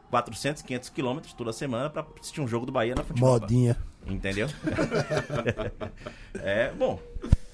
400, 0.09 0.63
500 0.63 0.89
quilômetros 0.89 1.33
toda 1.33 1.53
semana 1.53 1.89
para 1.89 2.05
assistir 2.19 2.41
um 2.41 2.47
jogo 2.47 2.65
do 2.65 2.71
Bahia 2.71 2.95
na 2.95 3.03
futebol. 3.03 3.39
Modinha. 3.39 3.77
Entendeu? 4.07 4.47
é, 6.41 6.71
bom, 6.71 6.99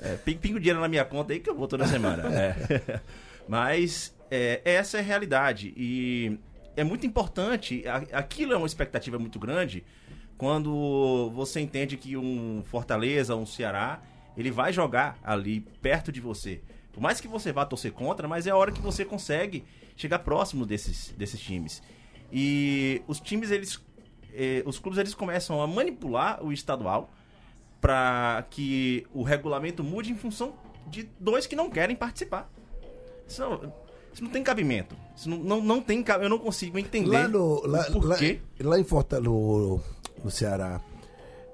é, 0.04 0.16
ping- 0.18 0.38
pingo 0.38 0.60
dinheiro 0.60 0.80
na 0.82 0.88
minha 0.88 1.06
conta 1.06 1.34
aí 1.34 1.40
que 1.40 1.50
eu 1.50 1.56
vou 1.56 1.68
toda 1.68 1.88
semana. 1.88 2.24
É. 2.30 3.00
Mas 3.48 4.16
é, 4.32 4.62
essa 4.64 4.98
é 4.98 5.00
a 5.00 5.04
realidade. 5.04 5.74
E 5.76 6.38
é 6.76 6.84
muito 6.84 7.06
importante, 7.06 7.84
aquilo 8.12 8.54
é 8.54 8.58
uma 8.58 8.68
expectativa 8.68 9.18
muito 9.20 9.40
grande 9.40 9.84
quando 10.38 11.30
você 11.34 11.60
entende 11.60 11.96
que 11.98 12.18
um 12.18 12.64
Fortaleza, 12.66 13.36
um 13.36 13.46
Ceará, 13.46 14.02
ele 14.36 14.52
vai 14.52 14.74
jogar 14.74 15.18
ali 15.24 15.62
perto 15.82 16.12
de 16.12 16.20
você. 16.20 16.62
Por 16.92 17.02
mais 17.02 17.20
que 17.22 17.28
você 17.28 17.52
vá 17.52 17.66
torcer 17.66 17.92
contra, 17.92 18.28
mas 18.28 18.46
é 18.48 18.52
a 18.52 18.56
hora 18.56 18.72
que 18.72 18.82
você 18.82 19.04
consegue 19.06 19.64
chegar 19.96 20.20
próximo 20.20 20.66
desses, 20.66 21.14
desses 21.18 21.40
times. 21.40 21.82
E 22.32 23.02
os 23.08 23.20
times, 23.20 23.52
eles. 23.52 23.80
eh, 24.34 24.64
os 24.66 24.80
clubes 24.80 24.98
eles 25.00 25.14
começam 25.14 25.62
a 25.62 25.68
manipular 25.68 26.44
o 26.44 26.52
estadual 26.52 27.14
para 27.84 28.46
que 28.50 29.06
o 29.14 29.24
regulamento 29.24 29.84
mude 29.84 30.10
em 30.10 30.16
função 30.16 30.54
de 30.88 31.10
dois 31.20 31.46
que 31.46 31.54
não 31.54 31.70
querem 31.70 31.98
participar. 31.98 32.50
Isso 33.28 33.42
não, 33.42 33.74
isso 34.14 34.24
não 34.24 34.32
tem 34.32 34.42
cabimento. 34.42 34.96
Isso 35.14 35.30
não, 35.30 35.38
não, 35.38 35.62
não 35.62 35.82
tem 35.82 36.02
Eu 36.22 36.30
não 36.30 36.40
consigo 36.40 36.80
entender 36.80 37.10
Lá, 37.10 37.28
no, 37.28 37.68
lá, 37.68 37.86
lá, 37.90 38.16
lá 38.62 38.80
em 38.80 38.84
Fortaleza, 38.86 39.30
no, 39.30 39.82
no 40.24 40.32
Ceará, 40.32 40.80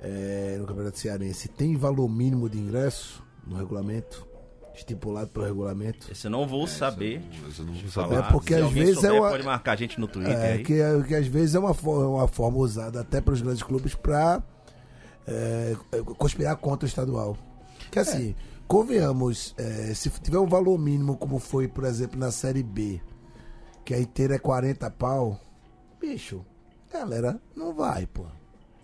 é, 0.02 0.56
no 0.60 0.68
Campeonato 0.68 1.00
Cearense, 1.00 1.48
tem 1.48 1.76
valor 1.76 2.08
mínimo 2.08 2.48
de 2.48 2.60
ingresso 2.60 3.24
no 3.48 3.56
regulamento? 3.58 4.28
Estipulado 4.76 5.30
pelo 5.32 5.46
regulamento? 5.46 6.10
Esse 6.12 6.28
eu 6.28 6.32
não 6.32 6.48
vou 6.48 6.68
saber. 6.68 7.22
Mas 7.44 7.58
eu 7.58 7.65
não 7.65 7.74
vou 7.74 7.89
saber. 7.92 8.15
É 8.15 8.22
porque 8.32 8.54
Se 8.54 8.62
às 8.62 8.72
vezes 8.72 8.98
é 8.98 9.02
souber, 9.02 9.20
uma- 9.22 9.30
pode 9.32 9.44
marcar 9.44 9.72
a 9.72 9.76
gente 9.76 10.00
no 10.00 10.08
Twitter 10.08 10.38
É, 10.38 10.52
aí. 10.54 10.63
que, 10.63 10.74
é- 10.80 11.02
que 11.02 11.15
às 11.15 11.26
vezes 11.28 11.56
é 11.56 11.60
uma, 11.60 11.74
fo- 11.74 12.02
é 12.04 12.08
uma 12.08 12.28
forma 12.28 12.60
usada 12.60 13.02
até 13.02 13.20
pelos 13.20 13.42
grandes 13.42 13.63
clubes 13.63 13.96
para 13.96 14.42
conspirar 16.18 16.56
contra 16.58 16.86
o 16.86 16.89
estadual. 16.89 17.38
Que 17.92 18.00
assim, 18.00 18.36
convenhamos, 18.68 19.54
é, 19.58 19.94
se 19.94 20.10
tiver 20.10 20.39
um 20.39 20.48
valor 20.48 20.78
mínimo, 20.78 21.18
como 21.18 21.39
foi, 21.39 21.68
por 21.68 21.84
exemplo, 21.86 22.20
na 22.20 22.32
Série 22.32 22.63
B, 22.63 23.02
que 23.84 23.94
a 23.94 24.00
inteira 24.00 24.36
é 24.36 24.39
40 24.39 24.89
pau, 24.92 25.39
bicho, 26.00 26.46
galera, 26.92 27.39
não 27.56 27.74
vai, 27.74 28.06
pô. 28.06 28.26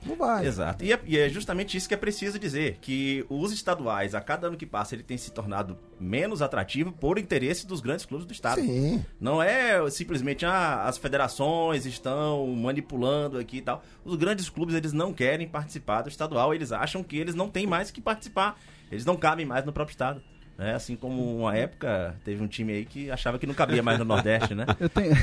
Não 0.06 0.16
vai. 0.16 0.46
Exato. 0.46 0.84
E 0.84 0.94
é, 0.94 1.00
e 1.06 1.18
é 1.18 1.30
justamente 1.30 1.76
isso 1.76 1.88
que 1.88 1.94
é 1.94 1.98
preciso 1.98 2.38
dizer, 2.38 2.78
que 2.82 3.26
os 3.30 3.52
estaduais, 3.52 4.14
a 4.14 4.22
cada 4.22 4.48
ano 4.48 4.58
que 4.58 4.66
passa, 4.66 4.96
ele 4.96 5.04
tem 5.04 5.18
se 5.18 5.32
tornado 5.32 5.78
menos 6.00 6.42
atrativo 6.42 6.92
por 6.92 7.18
interesse 7.18 7.66
dos 7.66 7.82
grandes 7.82 8.06
clubes 8.06 8.26
do 8.26 8.34
estado. 8.34 8.62
Sim. 8.62 9.04
Não 9.20 9.42
é 9.42 9.90
simplesmente 9.90 10.46
ah, 10.46 10.84
as 10.84 10.98
federações 10.98 11.86
estão 11.86 12.48
manipulando 12.48 13.38
aqui 13.38 13.58
e 13.58 13.62
tal. 13.62 13.84
Os 14.04 14.16
grandes 14.16 14.50
clubes 14.50 14.76
eles 14.76 14.94
não 14.94 15.14
querem 15.14 15.48
participar 15.48 16.04
do 16.04 16.10
estadual, 16.10 16.54
eles 16.54 16.72
acham 16.72 17.04
que 17.04 17.18
eles 17.18 17.36
não 17.36 17.50
têm 17.50 17.66
mais 17.66 17.92
que 17.92 18.02
participar. 18.02 18.60
Eles 18.92 19.06
não 19.06 19.18
cabem 19.18 19.46
mais 19.46 19.66
no 19.66 19.74
próprio 19.74 19.94
estado. 19.94 20.22
Né? 20.58 20.74
Assim 20.74 20.96
como 20.96 21.38
uma 21.40 21.54
época 21.56 22.16
teve 22.24 22.42
um 22.42 22.48
time 22.48 22.72
aí 22.72 22.86
que 22.86 23.12
achava 23.12 23.38
que 23.38 23.46
não 23.46 23.54
cabia 23.54 23.84
mais 23.84 24.00
no 24.00 24.06
Nordeste, 24.06 24.56
né? 24.56 24.66
Eu 24.80 24.88
tenho... 24.88 25.14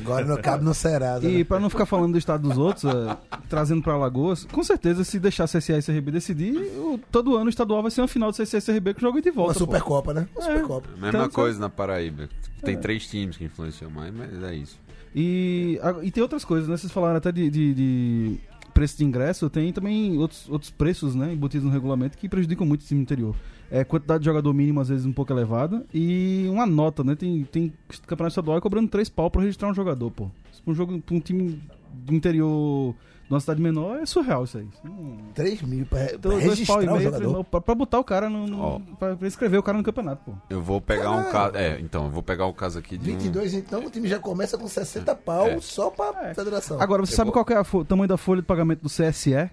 Agora 0.00 0.24
não 0.24 0.36
cabe 0.38 0.64
no 0.64 0.72
Serasa. 0.72 1.28
E 1.28 1.38
né? 1.38 1.44
pra 1.44 1.60
não 1.60 1.68
ficar 1.68 1.84
falando 1.86 2.12
do 2.12 2.18
estado 2.18 2.48
dos 2.48 2.56
outros, 2.56 2.84
é, 2.84 3.16
trazendo 3.50 3.82
pra 3.82 3.92
Alagoas, 3.92 4.44
com 4.46 4.62
certeza, 4.62 5.04
se 5.04 5.18
deixar 5.18 5.44
CSA 5.46 5.78
e 5.78 5.82
CRB 5.82 6.10
decidir, 6.10 6.56
o- 6.56 6.98
todo 7.10 7.36
ano 7.36 7.46
o 7.46 7.48
estadual 7.50 7.82
vai 7.82 7.90
ser 7.90 8.00
uma 8.00 8.08
final 8.08 8.30
de 8.30 8.38
CSA 8.38 8.56
e 8.58 8.62
CRB 8.62 8.94
com 8.94 9.00
jogo 9.00 9.20
de 9.20 9.28
Uma 9.28 9.36
volta. 9.36 9.52
pô. 9.54 9.58
Supercopa, 9.60 10.14
né? 10.14 10.26
Uma 10.34 10.42
É. 10.42 10.46
Supercopa. 10.46 10.88
Mesma 10.94 11.08
Então, 11.08 11.28
coisa 11.30 11.60
na 11.60 11.68
Paraíba. 11.68 12.28
Tem 12.62 12.78
três 12.78 13.06
times 13.06 13.36
que 13.36 13.44
influenciam 13.44 13.90
mais, 13.90 14.12
mas 14.14 14.42
é 14.42 14.54
isso. 14.54 14.78
E, 15.14 15.78
a- 15.82 16.02
e 16.02 16.10
tem 16.10 16.22
outras 16.22 16.44
coisas, 16.44 16.66
né? 16.68 16.76
Vocês 16.76 16.92
falaram 16.92 17.16
até 17.16 17.30
de, 17.30 17.50
de- 17.50 17.74
de 17.74 18.40
preço 18.72 18.96
de 18.96 19.04
ingresso, 19.04 19.50
tem 19.50 19.70
também 19.72 20.16
outros, 20.18 20.48
outros 20.48 20.70
preços, 20.70 21.14
né? 21.14 21.32
Embutidos 21.32 21.66
no 21.66 21.72
regulamento 21.72 22.16
que 22.16 22.28
prejudicam 22.28 22.66
muito 22.66 22.82
o 22.82 22.86
time 22.86 23.02
interior. 23.02 23.34
É, 23.70 23.84
quantidade 23.84 24.20
de 24.20 24.24
jogador 24.26 24.52
mínimo, 24.52 24.80
às 24.80 24.88
vezes, 24.88 25.06
um 25.06 25.12
pouco 25.12 25.32
elevada. 25.32 25.84
E 25.94 26.46
uma 26.50 26.66
nota, 26.66 27.04
né? 27.04 27.14
Tem, 27.14 27.44
tem 27.44 27.72
campeonato 28.06 28.32
estadual 28.32 28.60
cobrando 28.60 28.88
três 28.88 29.08
pau 29.08 29.30
pra 29.30 29.42
registrar 29.42 29.68
um 29.68 29.74
jogador, 29.74 30.10
pô. 30.10 30.28
Um, 30.66 30.74
jogo, 30.74 31.00
pra 31.00 31.14
um 31.14 31.20
time 31.20 31.62
do 31.92 32.14
interior 32.14 32.94
de 33.26 33.32
uma 33.34 33.38
cidade 33.40 33.62
menor 33.62 33.98
é 34.00 34.06
surreal 34.06 34.42
isso 34.42 34.58
aí. 34.58 34.66
Não- 34.82 35.18
3 35.34 35.62
mil 35.62 35.86
pra, 35.86 36.04
pra 36.04 36.14
Então, 36.16 36.36
registrar 36.36 36.82
e 36.82 36.88
o 36.88 36.90
meio, 36.92 36.98
três 36.98 37.04
jogador. 37.04 37.32
pau, 37.32 37.44
pra, 37.44 37.60
pra 37.60 37.74
botar 37.76 37.98
o 38.00 38.04
cara 38.04 38.28
no. 38.28 38.44
no 38.46 38.60
Ó. 38.60 38.80
pra, 38.98 39.14
pra 39.16 39.28
inscrever 39.28 39.60
o 39.60 39.62
cara 39.62 39.78
no 39.78 39.84
campeonato, 39.84 40.22
pô. 40.24 40.32
Eu 40.50 40.60
vou 40.60 40.80
pegar 40.80 41.12
um 41.12 41.30
caso. 41.30 41.56
É, 41.56 41.80
então, 41.80 42.06
eu 42.06 42.10
vou 42.10 42.24
pegar 42.24 42.46
o 42.46 42.52
caso 42.52 42.78
aqui 42.80 42.98
de 42.98 43.08
um. 43.08 43.14
22, 43.14 43.54
então, 43.54 43.86
o 43.86 43.90
time 43.90 44.08
já 44.08 44.18
começa 44.18 44.58
com 44.58 44.66
60 44.66 45.14
pau 45.14 45.46
É. 45.46 45.60
só 45.60 45.90
pra 45.90 46.30
É. 46.30 46.34
federação. 46.34 46.80
Agora, 46.80 47.06
você 47.06 47.12
Eu 47.12 47.16
sabe 47.16 47.26
vou- 47.28 47.32
qual 47.34 47.44
que 47.44 47.52
é 47.54 47.60
o 47.60 47.84
tamanho 47.84 48.08
da 48.08 48.16
folha 48.16 48.40
de 48.42 48.46
pagamento 48.48 48.82
do 48.82 48.88
CSE? 48.90 49.48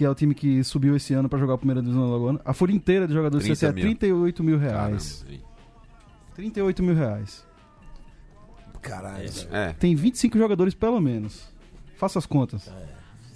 Que 0.00 0.04
é 0.06 0.08
o 0.08 0.14
time 0.14 0.34
que 0.34 0.64
subiu 0.64 0.96
esse 0.96 1.12
ano 1.12 1.28
pra 1.28 1.38
jogar 1.38 1.52
a 1.52 1.58
primeira 1.58 1.82
divisão 1.82 2.06
da 2.06 2.12
Lagoana. 2.14 2.40
A 2.42 2.54
folha 2.54 2.72
inteira 2.72 3.06
de 3.06 3.12
jogadores 3.12 3.44
do 3.46 3.48
30 3.54 3.58
CSE 3.58 3.66
é 3.66 3.72
mil. 3.74 3.82
38 3.84 4.42
mil 4.42 4.58
Caramba, 4.58 4.78
reais. 4.88 5.26
aí. 5.28 5.40
38 6.36 6.82
mil 6.82 6.94
reais. 6.94 7.46
Caralho. 8.80 9.28
É. 9.52 9.74
Tem 9.74 9.94
25 9.94 10.38
jogadores 10.38 10.72
pelo 10.72 10.98
menos. 11.02 11.52
Faça 11.98 12.18
as 12.18 12.24
contas. 12.24 12.66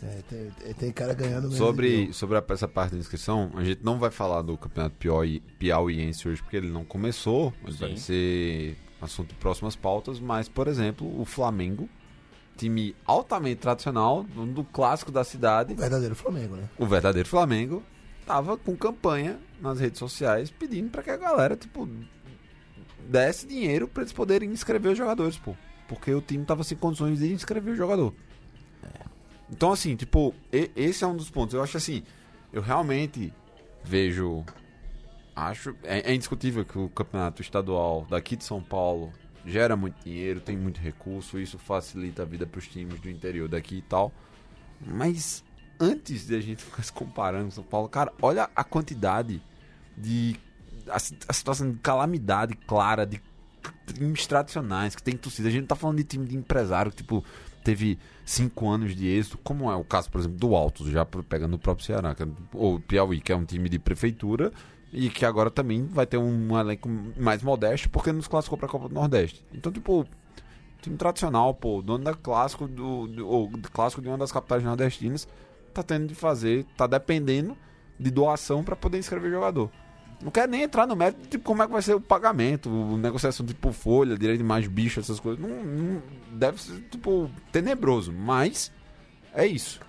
É, 0.02 0.22
tem, 0.26 0.50
tem- 0.52 0.72
tem 0.74 0.90
cara 0.92 1.12
ganhando 1.12 1.50
mesmo. 1.50 1.56
Sobre, 1.58 2.10
sobre 2.14 2.38
a- 2.38 2.44
essa 2.48 2.66
parte 2.66 2.92
da 2.92 2.98
inscrição, 2.98 3.50
a 3.56 3.62
gente 3.62 3.84
não 3.84 3.98
vai 3.98 4.10
falar 4.10 4.40
do 4.40 4.56
campeonato 4.56 4.96
piauí, 4.98 5.40
piauiense 5.58 6.26
hoje 6.26 6.40
porque 6.42 6.56
ele 6.56 6.70
não 6.70 6.82
começou, 6.82 7.52
mas 7.62 7.76
vai 7.76 7.94
ser 7.98 8.74
assunto 9.02 9.28
de 9.28 9.34
próximas 9.34 9.76
pautas. 9.76 10.18
Mas, 10.18 10.48
por 10.48 10.66
exemplo, 10.66 11.20
o 11.20 11.26
Flamengo, 11.26 11.90
time 12.56 12.94
altamente 13.04 13.60
tradicional, 13.60 14.24
um 14.36 14.46
do 14.46 14.64
clássico 14.64 15.10
da 15.10 15.24
cidade, 15.24 15.72
O 15.72 15.76
verdadeiro 15.76 16.14
Flamengo, 16.14 16.56
né? 16.56 16.68
o 16.78 16.86
verdadeiro 16.86 17.28
Flamengo, 17.28 17.82
tava 18.26 18.56
com 18.56 18.76
campanha 18.76 19.38
nas 19.60 19.80
redes 19.80 19.98
sociais 19.98 20.50
pedindo 20.50 20.90
pra 20.90 21.02
que 21.02 21.10
a 21.10 21.16
galera, 21.16 21.56
tipo, 21.56 21.88
desse 23.08 23.46
dinheiro 23.46 23.88
pra 23.88 24.02
eles 24.02 24.12
poderem 24.12 24.50
inscrever 24.50 24.92
os 24.92 24.98
jogadores, 24.98 25.36
pô. 25.36 25.54
Porque 25.88 26.12
o 26.14 26.20
time 26.20 26.44
tava 26.44 26.64
sem 26.64 26.76
condições 26.78 27.18
de 27.18 27.32
inscrever 27.32 27.74
o 27.74 27.76
jogador. 27.76 28.14
Então, 29.50 29.72
assim, 29.72 29.94
tipo, 29.94 30.34
esse 30.50 31.04
é 31.04 31.06
um 31.06 31.14
dos 31.16 31.30
pontos. 31.30 31.54
Eu 31.54 31.62
acho 31.62 31.76
assim, 31.76 32.02
eu 32.52 32.62
realmente 32.62 33.32
vejo. 33.84 34.44
Acho. 35.36 35.76
É, 35.82 36.10
é 36.10 36.14
indiscutível 36.14 36.64
que 36.64 36.78
o 36.78 36.88
campeonato 36.88 37.42
estadual 37.42 38.06
daqui 38.08 38.36
de 38.36 38.44
São 38.44 38.62
Paulo 38.62 39.12
gera 39.46 39.76
muito 39.76 40.02
dinheiro, 40.04 40.40
tem 40.40 40.56
muito 40.56 40.80
recurso, 40.80 41.38
isso 41.38 41.58
facilita 41.58 42.22
a 42.22 42.24
vida 42.24 42.46
pros 42.46 42.66
times 42.68 43.00
do 43.00 43.10
interior 43.10 43.48
daqui 43.48 43.76
e 43.76 43.82
tal. 43.82 44.12
Mas 44.86 45.44
antes 45.78 46.26
de 46.26 46.34
a 46.34 46.40
gente 46.40 46.62
ficar 46.64 46.82
se 46.82 46.92
comparando 46.92 47.46
com 47.46 47.50
São 47.50 47.64
Paulo, 47.64 47.88
cara, 47.88 48.12
olha 48.20 48.48
a 48.54 48.64
quantidade 48.64 49.42
de. 49.96 50.36
A, 50.88 50.96
a 50.96 51.32
situação 51.32 51.70
de 51.70 51.78
calamidade 51.78 52.54
clara 52.54 53.06
de 53.06 53.20
times 53.86 54.26
tradicionais 54.26 54.94
que 54.94 55.02
tem 55.02 55.16
torcida. 55.16 55.48
A 55.48 55.50
gente 55.50 55.62
não 55.62 55.68
tá 55.68 55.76
falando 55.76 55.96
de 55.96 56.04
time 56.04 56.26
de 56.26 56.36
empresário 56.36 56.90
tipo, 56.92 57.24
teve 57.62 57.98
cinco 58.24 58.68
anos 58.68 58.94
de 58.94 59.06
êxito, 59.06 59.38
como 59.38 59.70
é 59.70 59.76
o 59.76 59.84
caso, 59.84 60.10
por 60.10 60.20
exemplo, 60.20 60.36
do 60.36 60.54
Altos, 60.54 60.88
já 60.88 61.04
pegando 61.04 61.54
o 61.54 61.58
próprio 61.58 61.86
Ceará, 61.86 62.14
que 62.14 62.22
é- 62.22 62.28
ou 62.52 62.78
Piauí, 62.80 63.20
que 63.20 63.32
é 63.32 63.36
um 63.36 63.44
time 63.46 63.68
de 63.70 63.78
prefeitura 63.78 64.52
e 64.94 65.10
que 65.10 65.26
agora 65.26 65.50
também 65.50 65.84
vai 65.86 66.06
ter 66.06 66.16
um 66.16 66.58
elenco 66.58 66.88
mais 67.18 67.42
modesto 67.42 67.90
porque 67.90 68.12
nos 68.12 68.28
classificou 68.28 68.56
pra 68.56 68.68
Copa 68.68 68.88
do 68.88 68.94
Nordeste. 68.94 69.44
Então, 69.52 69.70
tipo, 69.72 70.06
time 70.80 70.96
tradicional, 70.96 71.52
pô, 71.52 71.82
dono 71.82 72.04
da 72.04 72.14
clássico 72.14 72.68
do, 72.68 73.06
do 73.08 73.28
ou 73.28 73.50
clássico 73.72 74.00
de 74.00 74.08
uma 74.08 74.16
das 74.16 74.30
capitais 74.30 74.62
nordestinas, 74.62 75.26
tá 75.74 75.82
tendo 75.82 76.06
de 76.06 76.14
fazer, 76.14 76.64
tá 76.76 76.86
dependendo 76.86 77.56
de 77.98 78.10
doação 78.10 78.62
pra 78.62 78.76
poder 78.76 78.98
inscrever 78.98 79.30
jogador. 79.30 79.68
Não 80.22 80.30
quero 80.30 80.50
nem 80.50 80.62
entrar 80.62 80.86
no 80.86 80.94
mérito 80.94 81.22
de 81.22 81.28
tipo, 81.28 81.44
como 81.44 81.62
é 81.62 81.66
que 81.66 81.72
vai 81.72 81.82
ser 81.82 81.94
o 81.94 82.00
pagamento, 82.00 82.70
o 82.70 82.96
negociação 82.96 83.44
tipo 83.44 83.72
folha, 83.72 84.16
direito 84.16 84.38
de 84.38 84.44
mais 84.44 84.66
bicho, 84.68 85.00
essas 85.00 85.18
coisas. 85.18 85.44
Não, 85.44 85.62
não- 85.64 86.02
deve 86.30 86.62
ser 86.62 86.80
tipo 86.90 87.28
tenebroso, 87.50 88.12
mas 88.12 88.72
é 89.34 89.44
isso. 89.46 89.80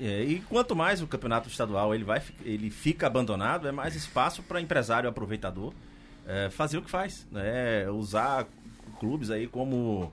É, 0.00 0.22
e 0.22 0.40
quanto 0.40 0.76
mais 0.76 1.02
o 1.02 1.06
campeonato 1.06 1.48
estadual 1.48 1.94
ele 1.94 2.04
vai, 2.04 2.22
ele 2.44 2.70
fica 2.70 3.06
abandonado, 3.06 3.66
é 3.66 3.72
mais 3.72 3.96
espaço 3.96 4.42
para 4.42 4.60
empresário 4.60 5.08
aproveitador 5.08 5.72
é, 6.26 6.50
fazer 6.50 6.78
o 6.78 6.82
que 6.82 6.90
faz, 6.90 7.26
né? 7.32 7.88
Usar 7.90 8.46
clubes 9.00 9.30
aí 9.30 9.46
como 9.46 10.12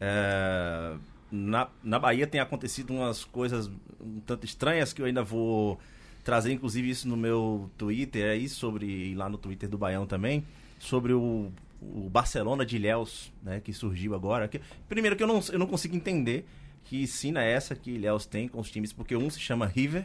é, 0.00 0.94
na, 1.30 1.68
na 1.82 1.98
Bahia 1.98 2.26
tem 2.26 2.40
acontecido 2.40 2.92
umas 2.92 3.24
coisas 3.24 3.70
um 4.00 4.20
tanto 4.20 4.44
estranhas 4.46 4.92
que 4.92 5.02
eu 5.02 5.06
ainda 5.06 5.22
vou 5.22 5.78
trazer, 6.24 6.52
inclusive, 6.52 6.90
isso 6.90 7.08
no 7.08 7.16
meu 7.16 7.70
Twitter 7.76 8.30
aí, 8.30 8.48
sobre, 8.48 9.14
lá 9.14 9.28
no 9.28 9.38
Twitter 9.38 9.68
do 9.68 9.78
Baião 9.78 10.06
também, 10.06 10.44
sobre 10.78 11.12
o, 11.12 11.50
o 11.80 12.08
Barcelona 12.10 12.64
de 12.64 12.76
Ilhéus, 12.76 13.32
né, 13.42 13.60
que 13.60 13.72
surgiu 13.72 14.14
agora. 14.14 14.48
Que, 14.48 14.60
primeiro 14.88 15.16
que 15.16 15.22
eu 15.22 15.26
não, 15.26 15.40
eu 15.52 15.58
não 15.58 15.66
consigo 15.66 15.96
entender 15.96 16.46
que 16.84 17.02
ensina 17.02 17.42
essa 17.42 17.74
que 17.74 17.90
Ilhéus 17.92 18.26
tem 18.26 18.48
com 18.48 18.60
os 18.60 18.70
times, 18.70 18.92
porque 18.92 19.16
um 19.16 19.30
se 19.30 19.38
chama 19.40 19.66
River, 19.66 20.04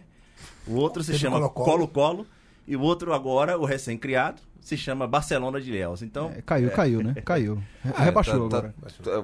o 0.68 0.76
outro 0.76 1.02
se 1.04 1.12
Teve 1.12 1.20
chama 1.20 1.50
Colo-Colo. 1.50 2.28
E 2.68 2.76
o 2.76 2.82
outro 2.82 3.14
agora, 3.14 3.60
o 3.60 3.64
recém-criado, 3.66 4.42
se 4.60 4.76
chama 4.76 5.06
Barcelona 5.08 5.62
de 5.62 5.70
Ilhéus. 5.70 6.02
Então, 6.02 6.32
É, 6.36 6.42
caiu, 6.42 6.72
caiu, 6.72 7.04
né? 7.04 7.14
Caiu. 7.24 7.62
Ah, 7.96 8.04
Rebaixou 8.04 8.50
tá- 8.50 8.58
agora. 8.58 8.76
tá- 8.82 8.90
tá- 9.04 9.24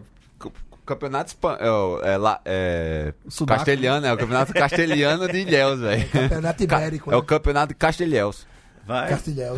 o 0.71 0.77
campeonato 0.85 1.29
espan- 1.31 1.57
é, 1.59 1.71
o- 1.71 1.99
é, 2.03 2.17
lá- 2.17 2.39
é 2.45 3.13
castelhano, 3.47 4.05
é 4.05 4.13
o 4.13 4.17
campeonato 4.17 4.53
castelhano 4.53 5.27
de 5.27 5.39
Ilhéus, 5.39 5.79
velho. 5.81 6.07
Campeonato 6.09 6.63
ibérico, 6.63 7.11
É 7.11 7.15
o 7.15 7.19
né? 7.21 7.25
campeonato 7.25 7.73
de 7.73 7.75
Castelhéus. 7.79 8.45
vai, 8.85 9.09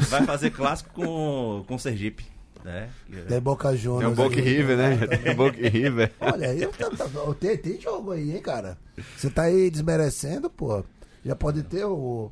vai 0.10 0.26
fazer 0.26 0.52
clássico 0.52 0.90
com, 0.94 1.64
com 1.68 1.78
Sergipe. 1.78 2.26
Né? 2.64 2.90
Tem 3.28 3.40
Boca 3.42 3.76
Juniors. 3.76 4.06
É 4.06 4.08
o 4.08 4.16
Boca. 4.16 4.36
River, 4.42 4.78
né? 4.78 5.08
Tem 5.18 5.36
Boca 5.36 5.58
River. 5.68 6.12
Olha, 6.20 6.50
aí 6.50 6.66
tá- 6.68 6.90
tá- 6.92 7.34
tem, 7.40 7.58
tem 7.58 7.82
jogo 7.82 8.12
aí, 8.12 8.32
hein, 8.36 8.42
cara? 8.42 8.78
Você 9.18 9.30
tá 9.30 9.44
aí 9.44 9.70
desmerecendo, 9.70 10.50
pô. 10.50 10.84
Já 11.26 11.36
pode 11.36 11.64
ter 11.64 11.86
o 11.86 12.32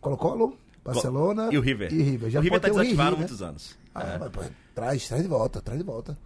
Colo-Colo, 0.00 0.56
Barcelona 0.84 1.48
E 1.52 1.58
o 1.58 1.60
River. 1.60 1.92
E 1.92 2.02
River. 2.02 2.30
Já 2.30 2.40
o 2.40 2.42
River 2.42 2.60
pode 2.60 2.72
tá 2.74 2.78
desativado 2.80 3.08
há 3.08 3.12
né? 3.12 3.18
muitos 3.18 3.42
anos. 3.42 3.78
Ah, 3.94 4.02
É. 4.14 4.18
mas, 4.18 4.30
pô, 4.30 4.40
traz, 4.74 5.08
traz 5.08 5.22
de 5.22 5.28
volta, 5.28 5.60
traz 5.60 5.78
de 5.78 5.86
volta. 5.86 6.18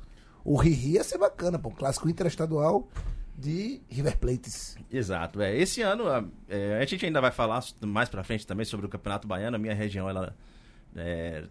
O 0.45 0.57
Riri 0.57 0.93
ia 0.93 1.05
ser 1.05 1.19
bacana, 1.19 1.59
pô. 1.59 1.71
Clássico 1.71 2.09
interestadual 2.09 2.89
de 3.37 3.81
River 3.91 4.17
Plates. 4.19 4.77
Exato. 4.91 5.43
É. 5.43 5.55
Esse 5.57 5.83
ano, 5.83 6.09
a, 6.09 6.25
é, 6.49 6.79
a 6.81 6.85
gente 6.87 7.05
ainda 7.05 7.21
vai 7.21 7.31
falar 7.33 7.63
mais 7.85 8.09
pra 8.09 8.23
frente 8.25 8.47
também 8.47 8.65
sobre 8.65 8.87
o 8.87 8.89
Campeonato 8.89 9.27
Baiano. 9.29 9.57
A 9.57 9.59
minha 9.59 9.75
região, 9.75 10.09
ela 10.09 10.35
é, 10.97 11.45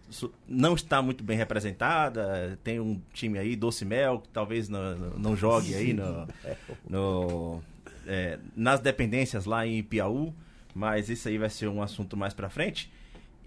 não 0.48 0.74
está 0.74 1.00
muito 1.00 1.22
bem 1.22 1.36
representada. 1.36 2.58
Tem 2.64 2.80
um 2.80 3.00
time 3.12 3.38
aí, 3.38 3.54
Doce 3.54 3.84
Mel, 3.84 4.20
que 4.20 4.28
talvez 4.28 4.68
não, 4.68 4.96
não 5.16 5.36
jogue 5.36 5.74
aí 5.74 5.92
no, 5.92 6.28
no, 6.88 7.62
é, 8.06 8.38
nas 8.56 8.80
dependências 8.80 9.44
lá 9.44 9.66
em 9.66 9.82
Piauí. 9.82 10.32
Mas 10.74 11.08
isso 11.08 11.28
aí 11.28 11.38
vai 11.38 11.48
ser 11.48 11.68
um 11.68 11.80
assunto 11.80 12.16
mais 12.16 12.34
pra 12.34 12.50
frente. 12.50 12.92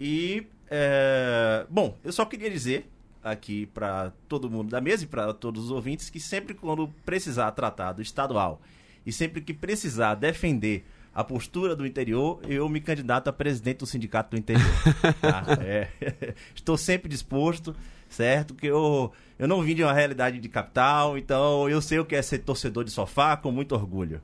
E, 0.00 0.46
é, 0.70 1.66
bom, 1.68 1.96
eu 2.02 2.12
só 2.12 2.24
queria 2.24 2.50
dizer 2.50 2.90
aqui 3.22 3.66
pra 3.66 4.12
todo 4.26 4.50
mundo 4.50 4.70
da 4.70 4.80
mesa 4.80 5.04
e 5.04 5.06
pra 5.06 5.34
todos 5.34 5.66
os 5.66 5.70
ouvintes 5.70 6.08
que 6.08 6.18
sempre 6.18 6.54
quando 6.54 6.88
precisar 7.04 7.50
tratar 7.52 7.92
do 7.92 8.00
estadual 8.00 8.62
e 9.04 9.12
sempre 9.12 9.42
que 9.42 9.52
precisar 9.52 10.14
defender 10.14 10.84
a 11.14 11.24
postura 11.24 11.74
do 11.74 11.86
interior, 11.86 12.40
eu 12.48 12.68
me 12.68 12.80
candidato 12.80 13.28
a 13.28 13.32
presidente 13.32 13.78
do 13.78 13.86
sindicato 13.86 14.30
do 14.30 14.38
interior. 14.38 14.64
tá? 15.20 15.44
É. 15.60 16.34
Estou 16.54 16.76
sempre 16.76 17.08
disposto, 17.08 17.74
certo? 18.08 18.54
Que 18.54 18.66
eu, 18.66 19.12
eu 19.38 19.48
não 19.48 19.62
vim 19.62 19.74
de 19.74 19.82
uma 19.82 19.92
realidade 19.92 20.38
de 20.38 20.48
capital, 20.48 21.18
então 21.18 21.68
eu 21.68 21.82
sei 21.82 21.98
o 21.98 22.04
que 22.04 22.14
é 22.14 22.22
ser 22.22 22.38
torcedor 22.38 22.84
de 22.84 22.90
sofá 22.90 23.36
com 23.36 23.50
muito 23.50 23.74
orgulho. 23.74 24.20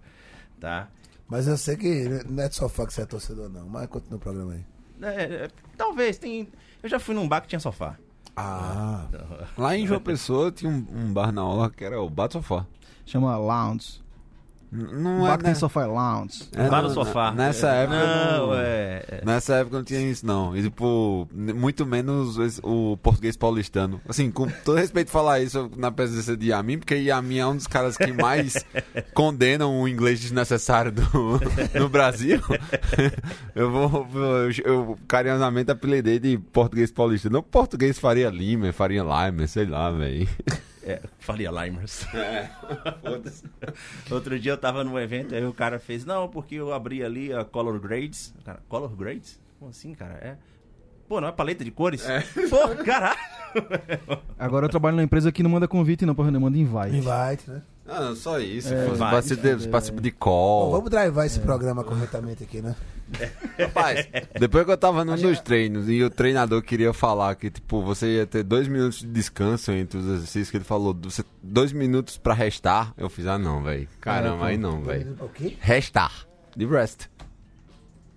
Tá? 0.61 0.89
Mas 1.28 1.49
eu 1.49 1.57
sei 1.57 1.76
que 1.76 2.09
não 2.28 2.45
é 2.45 2.49
de 2.49 2.55
sofá 2.55 2.87
que 2.87 2.95
você 2.95 3.03
é 3.03 3.07
torcedor, 3.07 3.49
não. 3.49 3.68
Mas 3.68 3.87
continua 3.89 4.16
o 4.16 4.20
programa 4.20 4.53
aí. 4.53 4.64
É, 5.03 5.22
é, 5.24 5.49
talvez, 5.76 6.18
tem. 6.18 6.49
Eu 6.82 6.89
já 6.89 6.99
fui 6.99 7.14
num 7.14 7.28
bar 7.28 7.41
que 7.41 7.49
tinha 7.49 7.61
sofá. 7.61 7.97
Ah, 8.37 9.07
Lá 9.57 9.74
em 9.74 9.87
João 9.87 10.01
Pessoa 10.01 10.53
tinha 10.53 10.70
um, 10.70 10.87
um 10.95 11.12
bar 11.12 11.32
na 11.32 11.41
aula 11.41 11.70
que 11.70 11.82
era 11.82 12.01
o 12.01 12.11
Bar 12.11 12.26
do 12.26 12.34
Sofá. 12.34 12.66
Chama 13.07 13.34
Lounge. 13.39 14.03
Não 14.77 15.27
é, 15.27 15.37
tem 15.37 15.49
né? 15.49 15.55
sofá 15.55 15.83
é 15.83 15.87
Lounge. 15.87 16.45
É, 16.55 16.68
bar 16.68 16.83
não, 16.83 16.89
no 16.89 16.95
sofá. 16.95 17.33
Nessa 17.33 17.68
É, 17.68 17.83
época. 17.85 17.99
Não, 17.99 18.47
não- 18.49 18.55
é. 18.55 19.05
é. 19.09 19.22
Nessa 19.24 19.55
época 19.55 19.77
não 19.79 19.85
tinha 19.85 20.01
isso, 20.01 20.27
não. 20.27 20.57
E, 20.57 20.62
tipo, 20.62 21.29
muito 21.33 21.87
menos 21.87 22.37
o 22.62 22.97
português 22.99 23.37
paulistano. 23.37 24.01
Assim, 24.09 24.31
com 24.31 24.47
todo 24.64 24.77
respeito 24.77 25.11
falar 25.11 25.41
isso 25.41 25.70
na 25.77 25.91
presença 25.91 26.37
de 26.37 26.49
Yamin, 26.49 26.79
porque 26.79 26.95
Yamin 26.97 27.39
é 27.39 27.47
um 27.47 27.57
dos 27.57 27.66
caras 27.66 27.97
que 27.97 28.12
mais 28.12 28.64
condenam 29.14 29.81
o 29.81 29.89
inglês 29.89 30.20
desnecessário 30.20 30.93
do, 30.93 31.03
no 31.79 31.89
Brasil. 31.89 32.41
eu 33.55 33.70
vou. 33.70 34.07
Eu, 34.14 34.51
eu 34.64 34.99
carinhosamente 35.09 35.70
apelidei 35.70 36.18
de 36.18 36.39
português 36.39 36.91
paulistano. 36.91 37.35
Não 37.35 37.43
português 37.43 37.99
Faria 37.99 38.29
Lima, 38.31 38.72
Faria 38.72 39.03
Lima, 39.03 39.47
sei 39.47 39.66
lá, 39.66 39.91
velho. 39.91 40.29
É, 40.87 41.03
Faria 41.18 41.51
Limers. 41.51 42.07
Outro 44.11 44.39
dia 44.39 44.53
eu 44.53 44.57
tava 44.57 44.84
num 44.84 44.99
evento, 44.99 45.34
aí 45.34 45.45
o 45.45 45.53
cara 45.53 45.80
fez, 45.80 46.05
não, 46.05 46.28
porque 46.28 46.55
eu 46.55 46.72
abri 46.72 47.03
ali 47.03 47.32
a 47.32 47.45
Color 47.45 47.80
Grades. 47.80 48.32
Cara, 48.45 48.61
Color 48.68 48.95
Grades? 48.95 49.41
Como 49.59 49.70
assim, 49.70 49.95
cara? 49.95 50.14
É. 50.14 50.37
Pô, 51.09 51.20
não 51.20 51.28
é 51.28 51.32
paleta 51.32 51.64
de 51.64 51.70
cores? 51.70 52.05
Pô, 52.49 52.84
caralho! 52.84 53.18
Agora 54.39 54.66
eu 54.66 54.70
trabalho 54.70 54.97
numa 54.97 55.05
empresa 55.05 55.32
que 55.32 55.43
não 55.43 55.51
manda 55.51 55.66
convite, 55.68 56.05
não, 56.05 56.14
porra, 56.14 56.30
não 56.30 56.41
manda 56.41 56.59
invite. 56.59 56.97
invite, 56.97 57.51
né? 57.51 57.62
Ah, 57.87 58.01
não, 58.01 58.16
só 58.16 58.39
isso. 58.41 58.74
É, 58.74 58.87
vai. 58.89 59.12
participa, 59.12 59.68
participa 59.70 60.01
de 60.01 60.11
Bom, 60.11 60.16
call. 60.18 60.70
vamos 60.72 60.91
drivar 60.91 61.24
esse 61.24 61.39
programa 61.41 61.84
corretamente 61.84 62.43
aqui, 62.43 62.61
né? 62.61 62.74
Rapaz, 63.59 64.09
depois 64.38 64.64
que 64.64 64.70
eu 64.72 64.76
tava 64.76 65.04
num 65.04 65.16
dos 65.16 65.40
treinos 65.40 65.88
e 65.88 66.02
o 66.02 66.11
treinador 66.11 66.61
queria 66.62 66.92
falar 66.92 67.34
que, 67.36 67.50
tipo, 67.50 67.80
você 67.82 68.16
ia 68.16 68.26
ter 68.26 68.42
dois 68.42 68.66
minutos 68.66 69.00
de 69.00 69.07
descanso 69.07 69.70
entre 69.72 69.98
os 69.98 70.07
exercícios 70.07 70.50
que 70.50 70.57
ele 70.57 70.64
falou, 70.64 70.92
você- 70.94 71.24
dois 71.42 71.72
minutos 71.72 72.18
pra 72.18 72.34
restar, 72.34 72.92
eu 72.96 73.09
fiz, 73.09 73.26
ah 73.26 73.38
não, 73.38 73.62
velho. 73.62 73.88
Caramba, 74.00 74.46
aí 74.46 74.57
não, 74.59 74.82
velho. 74.82 75.16
O 75.20 75.28
quê? 75.28 75.57
Restar. 75.61 76.26
De 76.57 76.66
rest. 76.66 77.07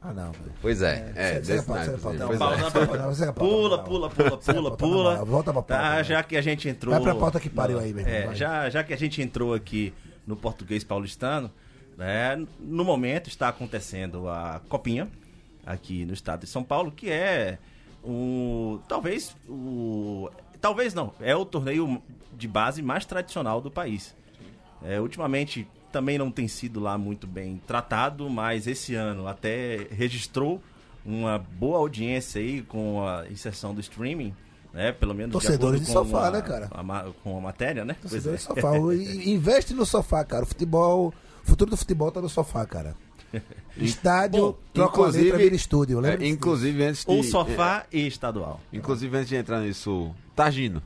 Ah, 0.01 0.13
não, 0.13 0.31
velho. 0.31 0.53
Pois 0.61 0.81
é, 0.81 1.11
é, 1.13 1.39
desse 1.41 1.69
naipe, 1.69 1.93
é. 1.93 3.31
Pula, 3.33 3.83
pula, 3.83 4.09
pula, 4.09 4.33
a 4.33 4.37
pula, 4.53 4.77
pula. 4.77 5.25
Volta 5.25 5.51
pra 5.51 5.61
pauta. 5.61 5.83
Tá, 5.83 5.95
né? 5.97 6.03
já 6.03 6.23
que 6.23 6.37
a 6.37 6.41
gente 6.41 6.69
entrou. 6.69 6.93
Vai 6.95 7.03
pra 7.03 7.15
pauta 7.15 7.39
que 7.39 7.49
pariu 7.49 7.79
aí, 7.79 7.93
meu 7.93 8.07
irmão, 8.07 8.31
É, 8.33 8.35
já 8.71 8.83
que 8.83 8.93
a 8.93 8.97
gente 8.97 9.21
entrou 9.21 9.53
aqui 9.53 9.93
no 10.25 10.35
português 10.37 10.83
paulistano, 10.83 11.51
né, 11.99 12.41
no 12.61 12.85
momento 12.85 13.27
está 13.27 13.49
acontecendo 13.49 14.29
a 14.29 14.61
Copinha, 14.69 15.09
aqui 15.65 16.05
no 16.05 16.13
estado 16.13 16.41
de 16.41 16.47
São 16.47 16.63
Paulo, 16.63 16.91
que 16.91 17.09
é 17.09 17.59
o. 18.01 18.79
Talvez 18.87 19.35
o. 19.47 20.29
Talvez 20.61 20.93
não, 20.93 21.13
é 21.19 21.35
o 21.35 21.43
torneio 21.45 22.01
de 22.37 22.47
base 22.47 22.81
mais 22.81 23.05
tradicional 23.05 23.59
do 23.59 23.69
país. 23.69 24.15
É, 24.81 24.99
ultimamente 24.99 25.67
também 25.91 26.17
não 26.17 26.31
tem 26.31 26.47
sido 26.47 26.79
lá 26.79 26.97
muito 26.97 27.27
bem 27.27 27.61
tratado, 27.67 28.29
mas 28.29 28.65
esse 28.65 28.95
ano 28.95 29.27
até 29.27 29.87
registrou 29.91 30.61
uma 31.05 31.37
boa 31.37 31.79
audiência 31.79 32.39
aí 32.39 32.61
com 32.61 33.05
a 33.05 33.25
inserção 33.29 33.73
do 33.73 33.81
streaming, 33.81 34.33
né? 34.73 34.93
Pelo 34.93 35.13
menos 35.13 35.33
Torcedores 35.33 35.81
de 35.81 35.87
com 35.87 35.93
sofá, 35.93 36.27
a- 36.27 36.31
né, 36.31 36.41
cara? 36.41 36.69
a 36.71 37.11
com 37.23 37.37
a 37.37 37.41
matéria, 37.41 37.83
né? 37.83 37.97
Pois 37.99 38.23
Torcedor 38.23 38.33
é. 38.33 38.37
de 38.37 38.43
sofá. 38.43 38.77
Investe 39.29 39.73
no 39.73 39.85
sofá, 39.85 40.23
cara. 40.23 40.43
O 40.43 40.47
futebol. 40.47 41.13
O 41.43 41.47
futuro 41.47 41.71
do 41.71 41.77
futebol 41.77 42.11
tá 42.11 42.21
no 42.21 42.29
sofá, 42.29 42.65
cara. 42.65 42.95
Estádio, 43.77 44.41
Bom, 44.41 44.47
letra, 44.73 44.83
inclusive- 44.89 45.37
vira 45.37 45.55
estúdio. 45.55 46.05
É, 46.05 46.27
inclusive 46.27 46.83
antes 46.83 47.05
de... 47.05 47.11
Ou 47.11 47.23
sofá 47.23 47.85
e 47.91 48.07
estadual. 48.07 48.59
é, 48.73 48.77
inclusive 48.77 49.15
antes 49.17 49.29
de 49.29 49.35
entrar 49.35 49.61
nisso, 49.61 50.11
Tagino. 50.35 50.81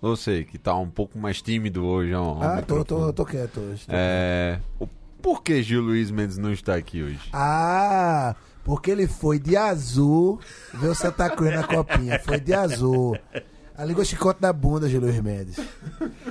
Você, 0.00 0.44
que 0.44 0.58
tá 0.58 0.76
um 0.76 0.88
pouco 0.88 1.18
mais 1.18 1.42
tímido 1.42 1.84
hoje. 1.84 2.12
Ah, 2.14 2.62
tô, 2.64 2.84
tô, 2.84 3.12
tô 3.12 3.24
quieto 3.24 3.58
hoje. 3.58 3.84
tô 3.86 3.92
É... 3.94 4.60
o- 4.78 4.86
Por 5.20 5.42
que 5.42 5.60
Gil 5.62 5.80
Luiz 5.82 6.10
Mendes 6.10 6.38
não 6.38 6.52
está 6.52 6.76
aqui 6.76 7.02
hoje? 7.02 7.28
Ah, 7.32 8.36
porque 8.64 8.90
ele 8.92 9.08
foi 9.08 9.40
de 9.40 9.56
azul 9.56 10.38
ver 10.74 10.88
o 10.88 10.94
Santa 10.94 11.28
Cruz 11.30 11.52
na 11.52 11.64
copinha. 11.64 12.18
Foi 12.20 12.38
de 12.38 12.54
azul. 12.54 13.18
A 13.78 13.84
língua 13.84 14.04
chicote 14.04 14.40
da 14.40 14.52
bunda, 14.52 14.88
Gil 14.88 15.00
Luiz 15.00 15.20
Mendes. 15.20 15.56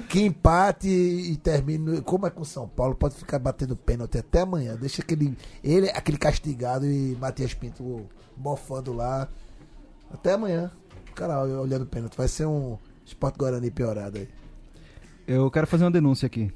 Que 0.09 0.19
empate 0.19 0.89
e 0.89 1.37
termine. 1.37 2.01
Como 2.01 2.27
é 2.27 2.29
com 2.29 2.43
São 2.43 2.67
Paulo, 2.67 2.93
pode 2.93 3.15
ficar 3.15 3.39
batendo 3.39 3.73
pênalti 3.73 4.17
até 4.17 4.41
amanhã. 4.41 4.75
Deixa 4.75 5.01
aquele. 5.01 5.33
Ele, 5.63 5.89
aquele 5.91 6.17
castigado 6.17 6.85
e 6.85 7.15
Matias 7.15 7.53
Pinto 7.53 8.05
bofando 8.35 8.91
lá. 8.91 9.29
Até 10.11 10.33
amanhã. 10.33 10.69
Cara, 11.15 11.41
olhando 11.41 11.83
o 11.83 11.85
pênalti. 11.85 12.17
Vai 12.17 12.27
ser 12.27 12.45
um 12.45 12.77
Esporte 13.05 13.37
Guarani 13.37 13.71
piorado 13.71 14.17
aí. 14.17 14.27
Eu 15.25 15.49
quero 15.49 15.67
fazer 15.67 15.85
uma 15.85 15.91
denúncia 15.91 16.25
aqui. 16.25 16.51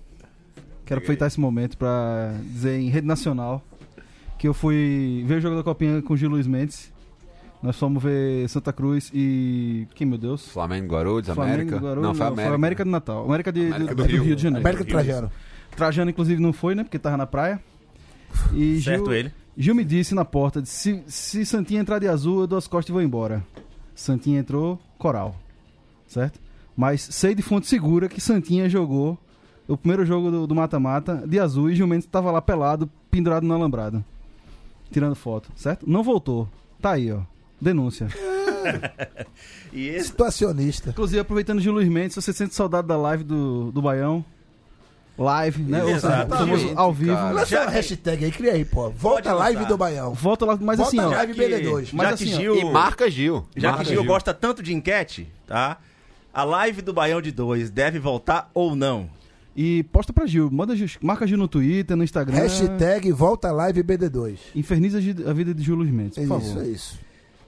Quero 0.86 1.00
aproveitar 1.00 1.28
esse 1.28 1.40
momento 1.40 1.78
pra 1.78 2.34
dizer 2.44 2.78
em 2.78 2.90
rede 2.90 3.08
nacional 3.08 3.64
que 4.38 4.46
eu 4.46 4.54
fui 4.54 5.24
ver 5.26 5.36
o 5.36 5.42
jogo 5.42 5.56
da 5.56 5.64
Copinha 5.64 6.02
com 6.02 6.16
o 6.16 6.18
Gil 6.18 6.30
Luiz 6.30 6.48
Mendes. 6.48 6.91
Nós 7.62 7.78
fomos 7.78 8.02
ver 8.02 8.50
Santa 8.50 8.74
Cruz 8.74 9.12
e. 9.14 9.88
Quem, 9.94 10.08
meu 10.08 10.18
Deus? 10.18 10.48
Flamengo, 10.48 10.94
Guarulhos, 10.94 11.28
Flamengo, 11.28 11.54
América? 11.54 11.78
Guarulhos, 11.78 12.08
não, 12.08 12.16
foi 12.16 12.26
América. 12.26 12.56
América 12.56 12.86
do 12.86 12.92
Natal. 12.92 13.26
América, 13.26 13.52
de, 13.52 13.68
América 13.68 13.96
do, 13.96 13.96
do 13.96 14.04
do 14.04 14.12
Rio. 14.12 14.24
Rio 14.24 14.36
de 14.36 14.42
Janeiro. 14.42 14.66
América 14.66 14.84
do 14.84 14.90
Trajano. 14.90 15.32
Trajano, 15.76 16.10
inclusive, 16.10 16.42
não 16.42 16.52
foi, 16.52 16.74
né? 16.74 16.84
Porque 16.84 16.98
tava 16.98 17.18
na 17.18 17.28
praia. 17.28 17.62
E 18.54 18.82
Certo 18.82 19.06
Gil, 19.06 19.14
ele. 19.14 19.34
Gil 19.56 19.76
me 19.76 19.84
disse 19.84 20.16
na 20.16 20.26
porta: 20.26 20.66
se, 20.66 21.04
se 21.06 21.46
Santinha 21.46 21.82
entrar 21.82 22.00
de 22.00 22.08
azul, 22.08 22.42
eu 22.42 22.48
dou 22.48 22.58
as 22.58 22.68
costas 22.68 22.90
e 22.90 22.94
vou 22.94 23.02
embora. 23.02 23.46
Santinha 23.94 24.40
entrou, 24.40 24.80
coral. 24.98 25.36
Certo? 26.08 26.40
Mas 26.76 27.02
sei 27.02 27.36
de 27.36 27.42
fonte 27.44 27.68
segura 27.68 28.10
que 28.10 28.20
Santinha 28.20 28.68
jogou 28.68 29.20
o 29.68 29.78
primeiro 29.78 30.06
jogo 30.06 30.48
do 30.48 30.56
mata-mata, 30.56 31.24
de 31.28 31.40
azul, 31.40 31.70
e 31.70 31.76
Gil 31.76 31.88
Mendes 31.88 32.08
tava 32.08 32.32
lá 32.32 32.42
pelado, 32.42 32.90
pendurado 33.10 33.46
no 33.46 33.54
alambrado. 33.54 34.04
Tirando 34.92 35.16
foto, 35.16 35.50
certo? 35.56 35.90
Não 35.90 36.04
voltou. 36.04 36.50
Tá 36.82 36.92
aí, 36.92 37.12
ó. 37.12 37.22
Denúncia. 37.62 38.08
E 39.74 39.88
esse, 39.88 40.10
Situacionista. 40.10 40.90
Inclusive, 40.90 41.20
aproveitando 41.20 41.58
o 41.58 41.62
Gil 41.62 41.72
Luiz 41.72 41.88
Mendes, 41.88 42.14
se 42.14 42.22
você 42.22 42.34
sente 42.34 42.54
saudade 42.54 42.88
da 42.88 42.98
live 42.98 43.24
do, 43.24 43.72
do 43.72 43.82
Baião, 43.82 44.24
live, 45.18 45.64
né? 45.64 45.82
Ou 45.84 45.90
seja, 45.94 46.08
o 46.08 46.10
Exatamente, 46.12 46.38
famoso 46.38 46.74
ao 46.76 46.94
vivo. 46.94 47.14
cara. 47.16 47.32
Lança 47.32 47.46
Já 47.48 47.62
uma 47.64 47.72
hashtag 47.72 48.26
aí, 48.26 48.32
cria 48.32 48.52
aí, 48.54 48.66
pô. 48.66 48.90
Volta 48.90 49.34
live 49.34 49.66
do 49.66 49.78
Baião. 49.78 50.14
Volta 50.14 50.46
lá, 50.46 50.58
mas 50.62 50.78
Volta 50.78 50.96
assim, 50.98 51.00
ó. 51.00 51.10
live 51.10 51.34
BD2. 51.34 51.84
já 51.86 51.98
Mas 51.98 52.08
que 52.08 52.14
assim, 52.26 52.34
ó, 52.36 52.38
Gil, 52.40 52.56
E 52.58 52.66
marca 52.66 53.10
Gil. 53.10 53.46
já 53.56 53.70
Marca 53.70 53.84
que 53.86 53.90
Gil 53.92 54.04
gosta 54.04 54.34
tanto 54.34 54.62
de 54.62 54.74
enquete, 54.74 55.28
tá? 55.48 55.78
A 56.34 56.44
live 56.44 56.82
do 56.82 56.94
Baião 56.94 57.22
de 57.22 57.32
2 57.32 57.70
deve 57.70 57.98
voltar 57.98 58.52
ou 58.54 58.76
não? 58.76 59.10
E 59.56 59.84
posta 59.84 60.12
pra 60.14 60.26
Gil, 60.26 60.50
manda 60.52 60.76
Gil, 60.76 60.88
marca 61.02 61.26
Gil 61.26 61.38
no 61.38 61.48
Twitter, 61.48 61.96
no 61.98 62.04
Instagram. 62.04 62.36
Hashtag 62.38 63.12
volta 63.12 63.52
live 63.52 63.82
BD2. 63.84 64.38
Inferniza 64.56 65.02
Gil- 65.02 65.30
a 65.30 65.34
vida 65.34 65.54
de 65.54 65.64
Gil 65.64 65.76
Luiz 65.76 65.90
Mendes, 65.92 66.18
É 66.18 66.26
por 66.28 66.40
isso, 66.40 66.50
favor. 66.50 66.64
é 66.64 66.68
isso. 66.68 67.00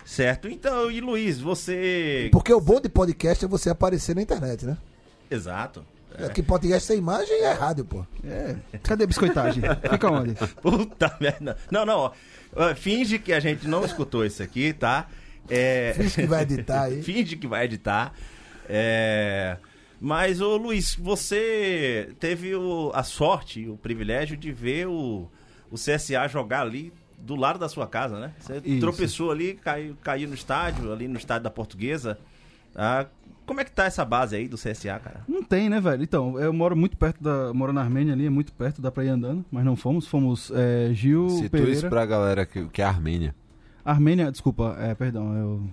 Certo? 0.06 0.47
Então, 0.49 0.91
e 0.91 0.99
Luiz, 0.99 1.39
você. 1.39 2.30
Porque 2.32 2.54
o 2.54 2.60
bom 2.62 2.80
de 2.82 2.89
podcast 2.89 3.43
é 3.45 3.47
você 3.47 3.70
aparecer 3.70 4.16
na 4.16 4.22
internet, 4.22 4.66
né? 4.66 4.78
Exato. 5.32 5.86
É. 6.16 6.30
Que 6.30 6.43
podcast 6.43 6.86
sem 6.88 6.97
imagem 6.99 7.36
é 7.41 7.51
rádio, 7.54 7.86
pô. 7.86 8.06
É. 8.24 8.56
Cadê 8.84 9.06
a 9.06 9.08
biscoitagem? 9.08 9.64
Fica 9.89 10.12
onde? 10.12 10.36
Puta 10.62 11.18
merda. 11.20 11.58
Não, 11.72 11.86
não, 11.86 11.97
ó. 11.97 12.12
Finge 12.76 13.18
que 13.18 13.34
a 13.34 13.39
gente 13.39 13.68
não 13.68 13.84
escutou 13.84 14.24
isso 14.24 14.43
aqui, 14.43 14.74
tá? 14.74 15.08
É... 15.49 15.93
Finge 15.97 16.22
que 16.22 16.28
vai 16.28 16.43
editar 16.43 16.84
aí. 16.84 17.01
Finge 17.01 17.36
que 17.36 17.47
vai 17.47 17.66
editar. 17.66 18.14
É... 18.70 19.58
Mas, 19.99 20.39
ô 20.41 20.58
Luiz, 20.58 20.95
você 20.95 22.10
teve 22.20 22.54
o- 22.56 22.91
a 22.93 23.04
sorte 23.04 23.68
o 23.68 23.78
privilégio 23.78 24.36
de 24.38 24.51
ver 24.51 24.88
o, 24.88 25.28
o 25.72 25.76
CSA 25.76 26.28
jogar 26.28 26.62
ali 26.62 26.93
do 27.26 27.36
lado 27.36 27.58
da 27.58 27.70
sua 27.70 27.88
casa, 27.88 28.20
né? 28.20 28.34
Você 28.40 28.62
Isso. 28.66 28.80
tropeçou 28.82 29.32
ali, 29.32 29.54
caiu, 29.56 29.96
caiu 30.04 30.28
no 30.28 30.34
estádio, 30.36 30.92
ali 30.92 31.08
no 31.08 31.18
estádio 31.18 31.44
da 31.46 31.50
Portuguesa. 31.50 32.18
Ah, 32.76 33.06
como 33.46 33.60
é 33.62 33.64
que 33.64 33.72
tá 33.72 33.86
essa 33.86 34.04
base 34.04 34.36
aí 34.36 34.48
do 34.48 34.58
CSA, 34.58 35.00
cara? 35.00 35.22
Não 35.28 35.44
tem, 35.44 35.70
né, 35.70 35.80
velho? 35.80 36.04
Então, 36.04 36.40
eu 36.40 36.52
moro 36.52 36.76
muito 36.76 36.98
perto 36.98 37.22
da. 37.24 37.54
Moro 37.54 37.72
na 37.72 37.82
Armênia 37.82 38.14
ali, 38.14 38.26
é 38.26 38.30
muito 38.30 38.52
perto, 38.54 38.82
dá 38.82 38.92
pra 38.92 39.06
ir 39.06 39.10
andando, 39.10 39.44
mas 39.52 39.64
não 39.64 39.76
fomos. 39.76 40.08
Fomos 40.08 40.52
é, 40.54 40.90
Gil, 40.94 41.30
Situa 41.30 41.50
Pereira. 41.50 41.72
isso 41.72 41.88
pra 41.90 42.06
galera 42.06 42.46
que, 42.46 42.66
que 42.70 42.82
é 42.82 42.86
Armênia. 42.86 43.34
Armênia, 43.86 44.32
desculpa, 44.32 44.76
é, 44.80 44.94
perdão, 44.96 45.36
eu. 45.36 45.70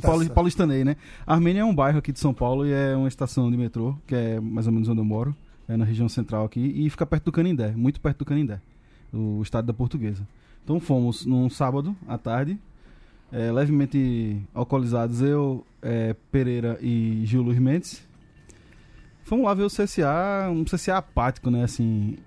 Pauli- 0.00 0.30
Paulistanei, 0.30 0.84
né? 0.84 0.96
Armênia 1.26 1.60
é 1.60 1.64
um 1.64 1.74
bairro 1.74 1.98
aqui 1.98 2.12
de 2.12 2.20
São 2.20 2.32
Paulo 2.32 2.66
e 2.66 2.72
é 2.72 2.94
uma 2.96 3.08
estação 3.08 3.50
de 3.50 3.56
metrô, 3.56 3.96
que 4.06 4.14
é 4.14 4.40
mais 4.40 4.66
ou 4.66 4.72
menos 4.72 4.88
onde 4.88 5.00
eu 5.00 5.04
moro, 5.04 5.36
é 5.68 5.76
na 5.76 5.84
região 5.84 6.08
central 6.08 6.44
aqui, 6.44 6.60
e 6.60 6.88
fica 6.88 7.04
perto 7.04 7.24
do 7.24 7.32
Canindé, 7.32 7.72
muito 7.72 8.00
perto 8.00 8.18
do 8.18 8.24
Canindé, 8.24 8.60
o 9.12 9.42
estádio 9.42 9.66
da 9.66 9.74
Portuguesa. 9.74 10.26
Então 10.66 10.80
fomos 10.80 11.24
num 11.24 11.48
sábado 11.48 11.94
à 12.08 12.18
tarde, 12.18 12.58
é, 13.30 13.52
levemente 13.52 14.42
alcoolizados, 14.52 15.22
eu, 15.22 15.64
é, 15.80 16.12
Pereira 16.32 16.76
e 16.82 17.22
Gil 17.24 17.40
Luiz 17.40 17.60
Mendes. 17.60 18.04
Fomos 19.22 19.44
lá 19.44 19.54
ver 19.54 19.62
o 19.62 19.68
CSA, 19.68 20.50
um 20.50 20.64
CSA 20.64 20.96
apático, 20.96 21.52
né? 21.52 21.62
Assim, 21.62 22.18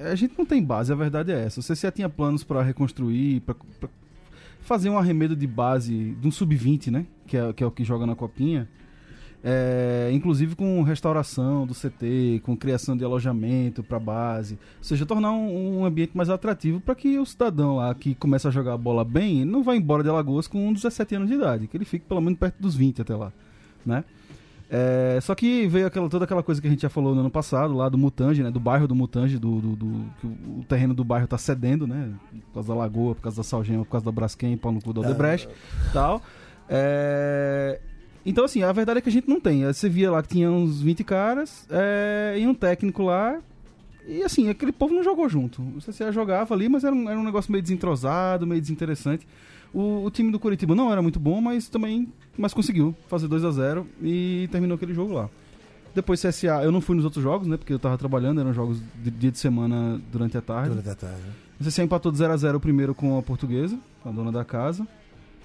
é, 0.00 0.10
a 0.10 0.14
gente 0.14 0.34
não 0.36 0.44
tem 0.44 0.62
base, 0.62 0.92
a 0.92 0.94
verdade 0.94 1.32
é 1.32 1.46
essa. 1.46 1.60
O 1.60 1.62
CSA 1.62 1.90
tinha 1.90 2.10
planos 2.10 2.44
para 2.44 2.62
reconstruir, 2.62 3.40
para 3.40 3.56
fazer 4.60 4.90
um 4.90 4.98
arremedo 4.98 5.34
de 5.34 5.46
base 5.46 6.14
de 6.20 6.28
um 6.28 6.30
sub-20, 6.30 6.90
né? 6.90 7.06
Que 7.26 7.38
é, 7.38 7.52
que 7.54 7.64
é 7.64 7.66
o 7.66 7.70
que 7.70 7.84
joga 7.84 8.04
na 8.04 8.14
copinha. 8.14 8.68
É, 9.42 10.10
inclusive 10.12 10.56
com 10.56 10.82
restauração 10.82 11.64
do 11.64 11.72
CT, 11.72 12.40
com 12.42 12.56
criação 12.56 12.96
de 12.96 13.04
alojamento 13.04 13.84
para 13.84 13.98
base, 13.98 14.54
ou 14.78 14.82
seja, 14.84 15.06
tornar 15.06 15.30
um, 15.30 15.78
um 15.80 15.84
ambiente 15.84 16.16
mais 16.16 16.28
atrativo 16.28 16.80
para 16.80 16.94
que 16.96 17.16
o 17.18 17.24
cidadão 17.24 17.76
lá 17.76 17.94
que 17.94 18.16
começa 18.16 18.48
a 18.48 18.50
jogar 18.50 18.72
a 18.74 18.76
bola 18.76 19.04
bem, 19.04 19.44
não 19.44 19.62
vá 19.62 19.76
embora 19.76 20.02
de 20.02 20.08
Alagoas 20.08 20.48
com 20.48 20.72
17 20.72 21.14
anos 21.14 21.28
de 21.28 21.34
idade, 21.34 21.68
que 21.68 21.76
ele 21.76 21.84
fique 21.84 22.04
pelo 22.04 22.20
menos 22.20 22.36
perto 22.38 22.56
dos 22.60 22.74
20 22.74 23.02
até 23.02 23.14
lá, 23.14 23.32
né? 23.86 24.02
É, 24.70 25.18
só 25.22 25.34
que 25.34 25.66
veio 25.68 25.86
aquela, 25.86 26.10
toda 26.10 26.24
aquela 26.26 26.42
coisa 26.42 26.60
que 26.60 26.66
a 26.66 26.70
gente 26.70 26.82
já 26.82 26.90
falou 26.90 27.14
no 27.14 27.20
ano 27.20 27.30
passado, 27.30 27.72
lá 27.74 27.88
do 27.88 27.96
Mutange, 27.96 28.42
né? 28.42 28.50
Do 28.50 28.60
bairro 28.60 28.86
do 28.86 28.94
Mutange, 28.94 29.38
do, 29.38 29.60
do, 29.60 29.76
do- 29.76 30.04
que 30.20 30.26
o, 30.26 30.30
o 30.58 30.64
terreno 30.68 30.92
do 30.92 31.02
bairro 31.04 31.26
tá 31.26 31.38
cedendo, 31.38 31.86
né? 31.86 32.12
Por 32.48 32.54
causa 32.54 32.68
da 32.68 32.74
lagoa, 32.74 33.14
por 33.14 33.22
causa 33.22 33.38
da 33.38 33.42
Salgema, 33.44 33.84
por 33.84 33.92
causa 33.92 34.04
da 34.04 34.12
Braskem, 34.12 34.56
pau 34.58 34.70
no 34.72 34.82
cu 34.82 34.92
da 34.92 35.00
Odebrecht 35.00 35.48
tal. 35.94 36.20
É, 36.68 37.80
Então, 38.28 38.44
assim, 38.44 38.62
a 38.62 38.70
verdade 38.72 38.98
é 38.98 39.00
que 39.00 39.08
a 39.08 39.12
gente 39.12 39.26
não 39.26 39.40
tem. 39.40 39.64
Você 39.64 39.88
via 39.88 40.10
lá 40.10 40.22
que 40.22 40.28
tinha 40.28 40.50
uns 40.50 40.82
20 40.82 41.02
caras 41.02 41.66
é, 41.70 42.36
e 42.38 42.46
um 42.46 42.52
técnico 42.52 43.02
lá. 43.02 43.38
E 44.06 44.22
assim, 44.22 44.50
aquele 44.50 44.70
povo 44.70 44.94
não 44.94 45.02
jogou 45.02 45.26
junto. 45.30 45.62
O 45.62 45.78
CCA 45.80 46.12
jogava 46.12 46.54
ali, 46.54 46.68
mas 46.68 46.84
era 46.84 46.94
um, 46.94 47.08
era 47.08 47.18
um 47.18 47.24
negócio 47.24 47.50
meio 47.50 47.62
desentrosado, 47.62 48.46
meio 48.46 48.60
desinteressante. 48.60 49.26
O, 49.72 50.04
o 50.04 50.10
time 50.10 50.30
do 50.30 50.38
Curitiba 50.38 50.74
não 50.74 50.92
era 50.92 51.00
muito 51.00 51.18
bom, 51.18 51.40
mas 51.40 51.70
também 51.70 52.12
mas 52.36 52.52
conseguiu 52.52 52.94
fazer 53.08 53.28
2 53.28 53.44
a 53.44 53.50
0 53.50 53.86
e 54.02 54.46
terminou 54.52 54.76
aquele 54.76 54.92
jogo 54.92 55.14
lá. 55.14 55.30
Depois 55.94 56.22
CSA, 56.22 56.62
eu 56.62 56.70
não 56.70 56.82
fui 56.82 56.96
nos 56.96 57.06
outros 57.06 57.24
jogos, 57.24 57.48
né? 57.48 57.56
Porque 57.56 57.72
eu 57.72 57.78
tava 57.78 57.96
trabalhando, 57.96 58.40
eram 58.40 58.52
jogos 58.52 58.80
de 59.02 59.10
dia 59.10 59.30
de 59.30 59.38
semana 59.38 59.98
durante 60.12 60.36
a 60.36 60.42
tarde. 60.42 60.68
Durante 60.68 60.90
a 60.90 60.94
tarde. 60.94 61.22
O 61.58 61.64
CSA 61.64 61.82
empatou 61.82 62.12
de 62.12 62.18
0 62.18 62.32
a 62.32 62.36
0 62.36 62.58
o 62.58 62.60
primeiro 62.60 62.94
com 62.94 63.18
a 63.18 63.22
portuguesa, 63.22 63.78
a 64.04 64.10
dona 64.10 64.30
da 64.30 64.44
casa. 64.44 64.86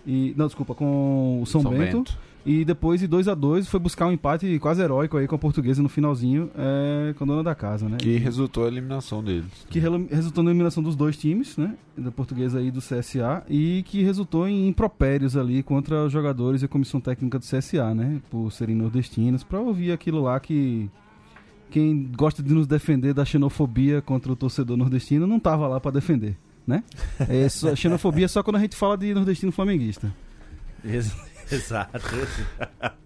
E, 0.06 0.34
não, 0.36 0.48
desculpa, 0.48 0.76
com 0.76 1.42
o 1.42 1.46
São, 1.46 1.62
São 1.62 1.72
Bento. 1.72 1.98
Bento. 2.00 2.20
E 2.46 2.66
depois, 2.66 3.00
de 3.00 3.08
2 3.08 3.30
a 3.30 3.34
2 3.36 3.70
foi 3.70 3.80
buscar 3.80 4.06
um 4.08 4.12
empate 4.12 4.60
quase 4.60 4.82
heróico 4.82 5.16
aí 5.16 5.28
com 5.28 5.36
a 5.36 5.38
portuguesa 5.40 5.82
no 5.82 5.88
finalzinho, 5.88 6.52
é, 6.58 7.14
com 7.14 7.24
a 7.24 7.28
dona 7.28 7.42
da 7.44 7.56
casa, 7.56 7.88
né? 7.88 7.96
Que 7.98 8.18
resultou 8.18 8.66
a 8.66 8.68
eliminação 8.68 9.24
deles. 9.24 9.46
que 9.70 9.80
rela- 9.80 10.02
resultou 10.12 10.44
na 10.44 10.50
eliminação 10.52 10.84
dos 10.84 10.96
dois 10.96 11.16
times, 11.16 11.56
né? 11.56 11.74
Da 11.98 12.12
portuguesa 12.12 12.62
e 12.62 12.70
do 12.70 12.82
CSA, 12.82 13.44
e 13.50 13.84
que 13.88 14.04
resultou 14.04 14.46
em 14.46 14.68
impropérios 14.68 15.38
ali 15.38 15.64
contra 15.64 16.04
os 16.04 16.12
jogadores 16.12 16.62
e 16.62 16.66
a 16.66 16.68
comissão 16.68 17.00
técnica 17.00 17.40
do 17.40 17.46
CSA, 17.46 17.96
né? 17.96 18.20
Por 18.30 18.52
serem 18.52 18.76
nordestinos, 18.76 19.42
pra 19.44 19.62
ouvir 19.62 19.94
aquilo 19.94 20.22
lá 20.22 20.38
que 20.38 20.90
quem 21.72 22.12
gosta 22.16 22.44
de 22.44 22.54
nos 22.54 22.68
defender 22.68 23.14
da 23.14 23.24
xenofobia 23.24 24.02
contra 24.02 24.32
o 24.32 24.36
torcedor 24.36 24.76
nordestino 24.76 25.26
não 25.26 25.40
tava 25.40 25.66
lá 25.68 25.80
pra 25.80 25.92
defender, 25.92 26.36
né? 26.68 26.84
É 27.20 27.48
xenofobia 27.76 28.26
é 28.26 28.28
só 28.28 28.44
quando 28.44 28.58
a 28.58 28.60
gente 28.60 28.76
fala 28.76 28.98
de 28.98 29.14
nordestino 29.14 29.52
flamenguista. 29.52 30.14
Ex- 30.84 31.16
Exato. 31.54 31.98
exato. 31.98 33.04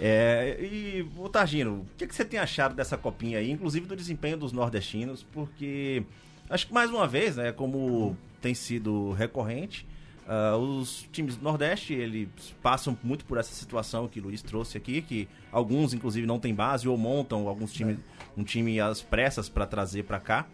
É, 0.00 0.58
e, 0.60 1.08
ô 1.16 1.28
Targino, 1.28 1.82
o 1.82 1.86
que, 1.96 2.06
que 2.08 2.14
você 2.14 2.24
tem 2.24 2.40
achado 2.40 2.74
dessa 2.74 2.96
copinha 2.96 3.38
aí, 3.38 3.50
inclusive 3.50 3.86
do 3.86 3.94
desempenho 3.94 4.36
dos 4.36 4.52
nordestinos? 4.52 5.22
Porque 5.22 6.02
acho 6.50 6.66
que 6.66 6.74
mais 6.74 6.90
uma 6.90 7.06
vez, 7.06 7.36
né, 7.36 7.52
como 7.52 8.16
tem 8.40 8.52
sido 8.52 9.12
recorrente, 9.12 9.86
ah, 10.26 10.56
os 10.56 11.08
times 11.12 11.36
do 11.36 11.42
Nordeste 11.42 11.92
eles 11.92 12.28
passam 12.62 12.96
muito 13.02 13.24
por 13.24 13.38
essa 13.38 13.52
situação 13.52 14.06
que 14.08 14.20
o 14.20 14.24
Luiz 14.24 14.40
trouxe 14.40 14.78
aqui, 14.78 15.02
que 15.02 15.28
alguns 15.50 15.92
inclusive 15.92 16.26
não 16.26 16.38
têm 16.38 16.54
base 16.54 16.88
ou 16.88 16.96
montam 16.96 17.48
alguns 17.48 17.72
times, 17.72 17.98
um 18.36 18.44
time 18.44 18.80
às 18.80 19.02
pressas 19.02 19.48
para 19.48 19.66
trazer 19.66 20.04
para 20.04 20.20
cá. 20.20 20.46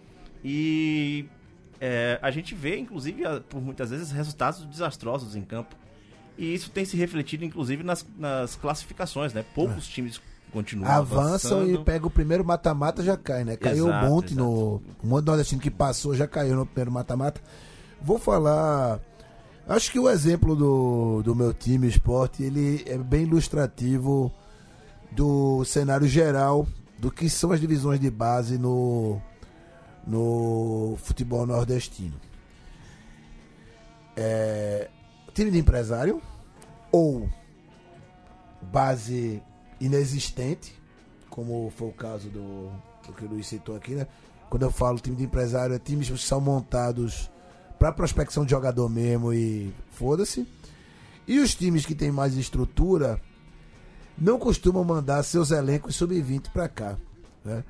E 0.43 1.27
é, 1.81 2.19
a 2.23 2.31
gente 2.31 2.55
vê, 2.55 2.79
inclusive, 2.79 3.23
por 3.49 3.61
muitas 3.61 3.91
vezes, 3.91 4.11
resultados 4.11 4.65
desastrosos 4.65 5.37
em 5.37 5.43
campo. 5.43 5.77
E 6.39 6.55
isso 6.55 6.71
tem 6.71 6.85
se 6.85 6.97
refletido, 6.97 7.45
inclusive, 7.45 7.83
nas, 7.83 8.07
nas 8.17 8.55
classificações, 8.55 9.35
né? 9.35 9.45
Poucos 9.55 9.89
times 9.89 10.21
continuam 10.53 10.91
Avançam 10.91 11.59
avançando. 11.59 11.81
e 11.81 11.85
pega 11.85 12.07
o 12.07 12.11
primeiro 12.11 12.45
mata-mata 12.45 13.03
já 13.03 13.17
cai, 13.17 13.45
né? 13.45 13.57
Caiu 13.57 13.89
Exato, 13.89 14.07
um 14.07 14.09
monte 14.09 14.33
exato. 14.33 14.41
no. 14.41 14.83
Um 15.03 15.09
monte 15.09 15.25
de 15.25 15.27
nordestino 15.27 15.61
que 15.61 15.71
passou 15.71 16.15
já 16.15 16.29
caiu 16.29 16.55
no 16.55 16.65
primeiro 16.65 16.93
mata-mata. 16.93 17.41
Vou 18.01 18.19
falar. 18.19 19.01
Acho 19.69 19.91
que 19.91 19.99
o 19.99 20.09
exemplo 20.09 20.55
do, 20.55 21.23
do 21.23 21.35
meu 21.35 21.53
time, 21.53 21.89
esporte, 21.89 22.43
ele 22.43 22.83
é 22.87 22.97
bem 22.97 23.25
ilustrativo 23.25 24.33
do 25.11 25.65
cenário 25.65 26.07
geral 26.07 26.67
do 26.99 27.11
que 27.11 27.29
são 27.29 27.53
as 27.53 27.61
divisões 27.61 28.01
de 28.01 28.11
base 28.11 28.57
no, 28.57 29.21
no 30.07 30.97
futebol 31.03 31.45
nordestino. 31.45 32.15
É, 34.17 34.89
time 35.39 35.53
de 35.53 35.59
empresário 35.59 36.21
ou 36.91 37.29
base 38.61 39.41
inexistente, 39.81 40.75
como 41.31 41.73
foi 41.77 41.89
o 41.89 41.93
caso 41.93 42.29
do, 42.29 42.73
que 43.17 43.25
o 43.25 43.29
Luiz 43.29 43.47
citou 43.47 43.77
aqui, 43.77 43.95
né? 43.95 44.09
Quando 44.51 44.65
eu 44.65 44.71
falo 44.73 44.99
time 44.99 45.15
de 45.15 45.23
empresário, 45.23 45.77
é 45.77 45.79
times 45.79 46.11
que 46.11 46.19
são 46.19 46.41
montados 46.41 47.31
para 47.79 47.93
prospecção 47.93 48.45
de 48.45 48.51
jogador 48.51 48.89
mesmo 48.89 49.33
e 49.33 49.73
foda-se. 49.93 50.45
E 51.25 51.39
os 51.39 51.55
times 51.55 51.87
que 51.87 51.95
têm 51.95 52.11
mais 52.11 52.37
estrutura 52.37 53.21
não 54.17 54.41
costumam 54.41 54.83
mandar 54.83 55.23
seus 55.23 55.53
elencos 55.53 55.95
sub-20 55.95 56.51
para 56.51 56.69
cá, 56.69 56.97
né? 57.45 57.63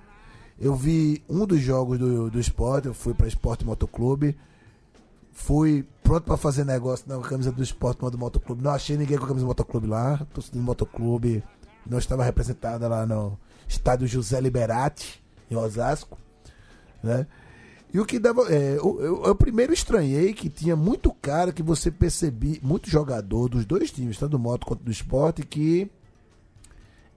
Eu 0.58 0.74
vi 0.74 1.22
um 1.28 1.44
dos 1.46 1.60
jogos 1.60 1.98
do, 1.98 2.30
do 2.30 2.40
esporte, 2.40 2.88
eu 2.88 2.94
fui 2.94 3.12
para 3.12 3.28
Esporte 3.28 3.64
Motoclube, 3.64 4.36
fui 5.32 5.86
pronto 6.08 6.24
para 6.24 6.38
fazer 6.38 6.64
negócio 6.64 7.04
na 7.06 7.20
camisa 7.20 7.52
do 7.52 7.62
Esporte 7.62 7.98
do 7.98 8.16
Motoclube. 8.16 8.62
Não 8.62 8.70
achei 8.70 8.96
ninguém 8.96 9.18
com 9.18 9.24
a 9.24 9.28
camisa 9.28 9.44
do 9.44 9.48
Motoclube 9.48 9.86
lá, 9.86 10.26
torcida 10.32 10.56
do 10.56 10.62
Motoclube 10.64 11.44
não 11.84 11.98
estava 11.98 12.24
representada 12.24 12.88
lá 12.88 13.04
no 13.04 13.38
estádio 13.68 14.06
José 14.06 14.40
Liberati, 14.40 15.22
em 15.50 15.56
Osasco, 15.56 16.18
né? 17.02 17.26
E 17.92 18.00
o 18.00 18.06
que 18.06 18.18
dava. 18.18 18.50
É, 18.50 18.78
eu, 18.78 19.00
eu, 19.02 19.24
eu 19.24 19.34
primeiro 19.34 19.72
estranhei 19.72 20.32
que 20.32 20.48
tinha 20.48 20.74
muito 20.74 21.12
cara 21.12 21.52
que 21.52 21.62
você 21.62 21.90
percebia, 21.90 22.58
muito 22.62 22.88
jogador 22.88 23.50
dos 23.50 23.66
dois 23.66 23.90
times, 23.90 24.18
tanto 24.18 24.30
do 24.30 24.38
moto 24.38 24.66
quanto 24.66 24.82
do 24.82 24.90
esporte, 24.90 25.42
que 25.42 25.90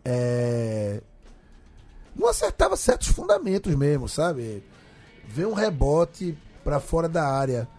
é, 0.03 1.01
não 2.13 2.27
acertava 2.27 2.75
certos 2.75 3.07
fundamentos 3.07 3.73
mesmo, 3.73 4.09
sabe? 4.09 4.61
Vê 5.29 5.45
um 5.45 5.53
rebote 5.53 6.37
pra 6.61 6.81
fora 6.81 7.07
da 7.07 7.25
área. 7.25 7.69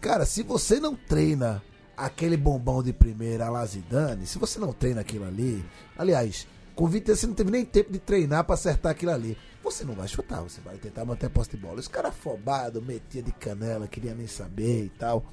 Cara, 0.00 0.24
se 0.24 0.42
você 0.42 0.78
não 0.78 0.94
treina 0.94 1.62
aquele 1.96 2.36
bombão 2.36 2.82
de 2.82 2.92
primeira 2.92 3.46
a 3.46 3.50
Lazidane, 3.50 4.26
se 4.26 4.38
você 4.38 4.58
não 4.58 4.72
treina 4.72 5.00
aquilo 5.00 5.24
ali, 5.26 5.64
aliás, 5.96 6.46
com 6.74 6.86
20 6.86 7.08
anos 7.08 7.20
você 7.20 7.26
não 7.26 7.34
teve 7.34 7.50
nem 7.50 7.64
tempo 7.64 7.92
de 7.92 7.98
treinar 7.98 8.44
pra 8.44 8.54
acertar 8.54 8.92
aquilo 8.92 9.10
ali. 9.12 9.36
Você 9.64 9.84
não 9.84 9.94
vai 9.94 10.06
chutar, 10.06 10.40
você 10.40 10.60
vai 10.60 10.76
tentar 10.76 11.04
manter 11.04 11.26
a 11.26 11.30
posse 11.30 11.50
de 11.50 11.56
bola. 11.56 11.80
Os 11.80 11.88
caras 11.88 12.12
afobados, 12.12 12.82
metia 12.82 13.22
de 13.22 13.32
canela, 13.32 13.88
queria 13.88 14.14
nem 14.14 14.26
saber 14.28 14.84
e 14.84 14.88
tal. 14.88 15.26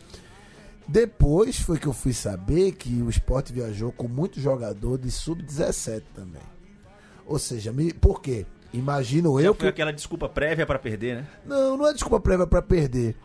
Depois 0.87 1.59
foi 1.59 1.79
que 1.79 1.87
eu 1.87 1.93
fui 1.93 2.13
saber 2.13 2.73
que 2.73 3.01
o 3.01 3.09
esporte 3.09 3.53
viajou 3.53 3.91
com 3.91 4.07
muito 4.07 4.39
jogador 4.39 4.97
de 4.97 5.09
sub-17 5.11 6.03
também. 6.13 6.41
Ou 7.25 7.39
seja, 7.39 7.71
me, 7.71 7.93
por 7.93 8.21
quê? 8.21 8.45
Imagino 8.73 9.39
Já 9.39 9.47
eu 9.47 9.53
foi 9.53 9.61
que. 9.63 9.67
aquela 9.67 9.93
desculpa 9.93 10.27
prévia 10.27 10.65
pra 10.65 10.77
perder, 10.77 11.17
né? 11.17 11.27
Não, 11.45 11.77
não 11.77 11.87
é 11.87 11.93
desculpa 11.93 12.19
prévia 12.19 12.45
pra 12.45 12.61
perder. 12.61 13.15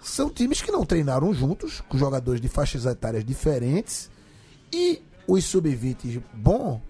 São 0.00 0.30
times 0.30 0.62
que 0.62 0.72
não 0.72 0.84
treinaram 0.84 1.32
juntos, 1.34 1.82
com 1.88 1.98
jogadores 1.98 2.40
de 2.40 2.48
faixas 2.48 2.86
etárias 2.86 3.24
diferentes. 3.24 4.10
E 4.72 5.02
os 5.26 5.44
sub-20 5.44 6.22
bom 6.32 6.80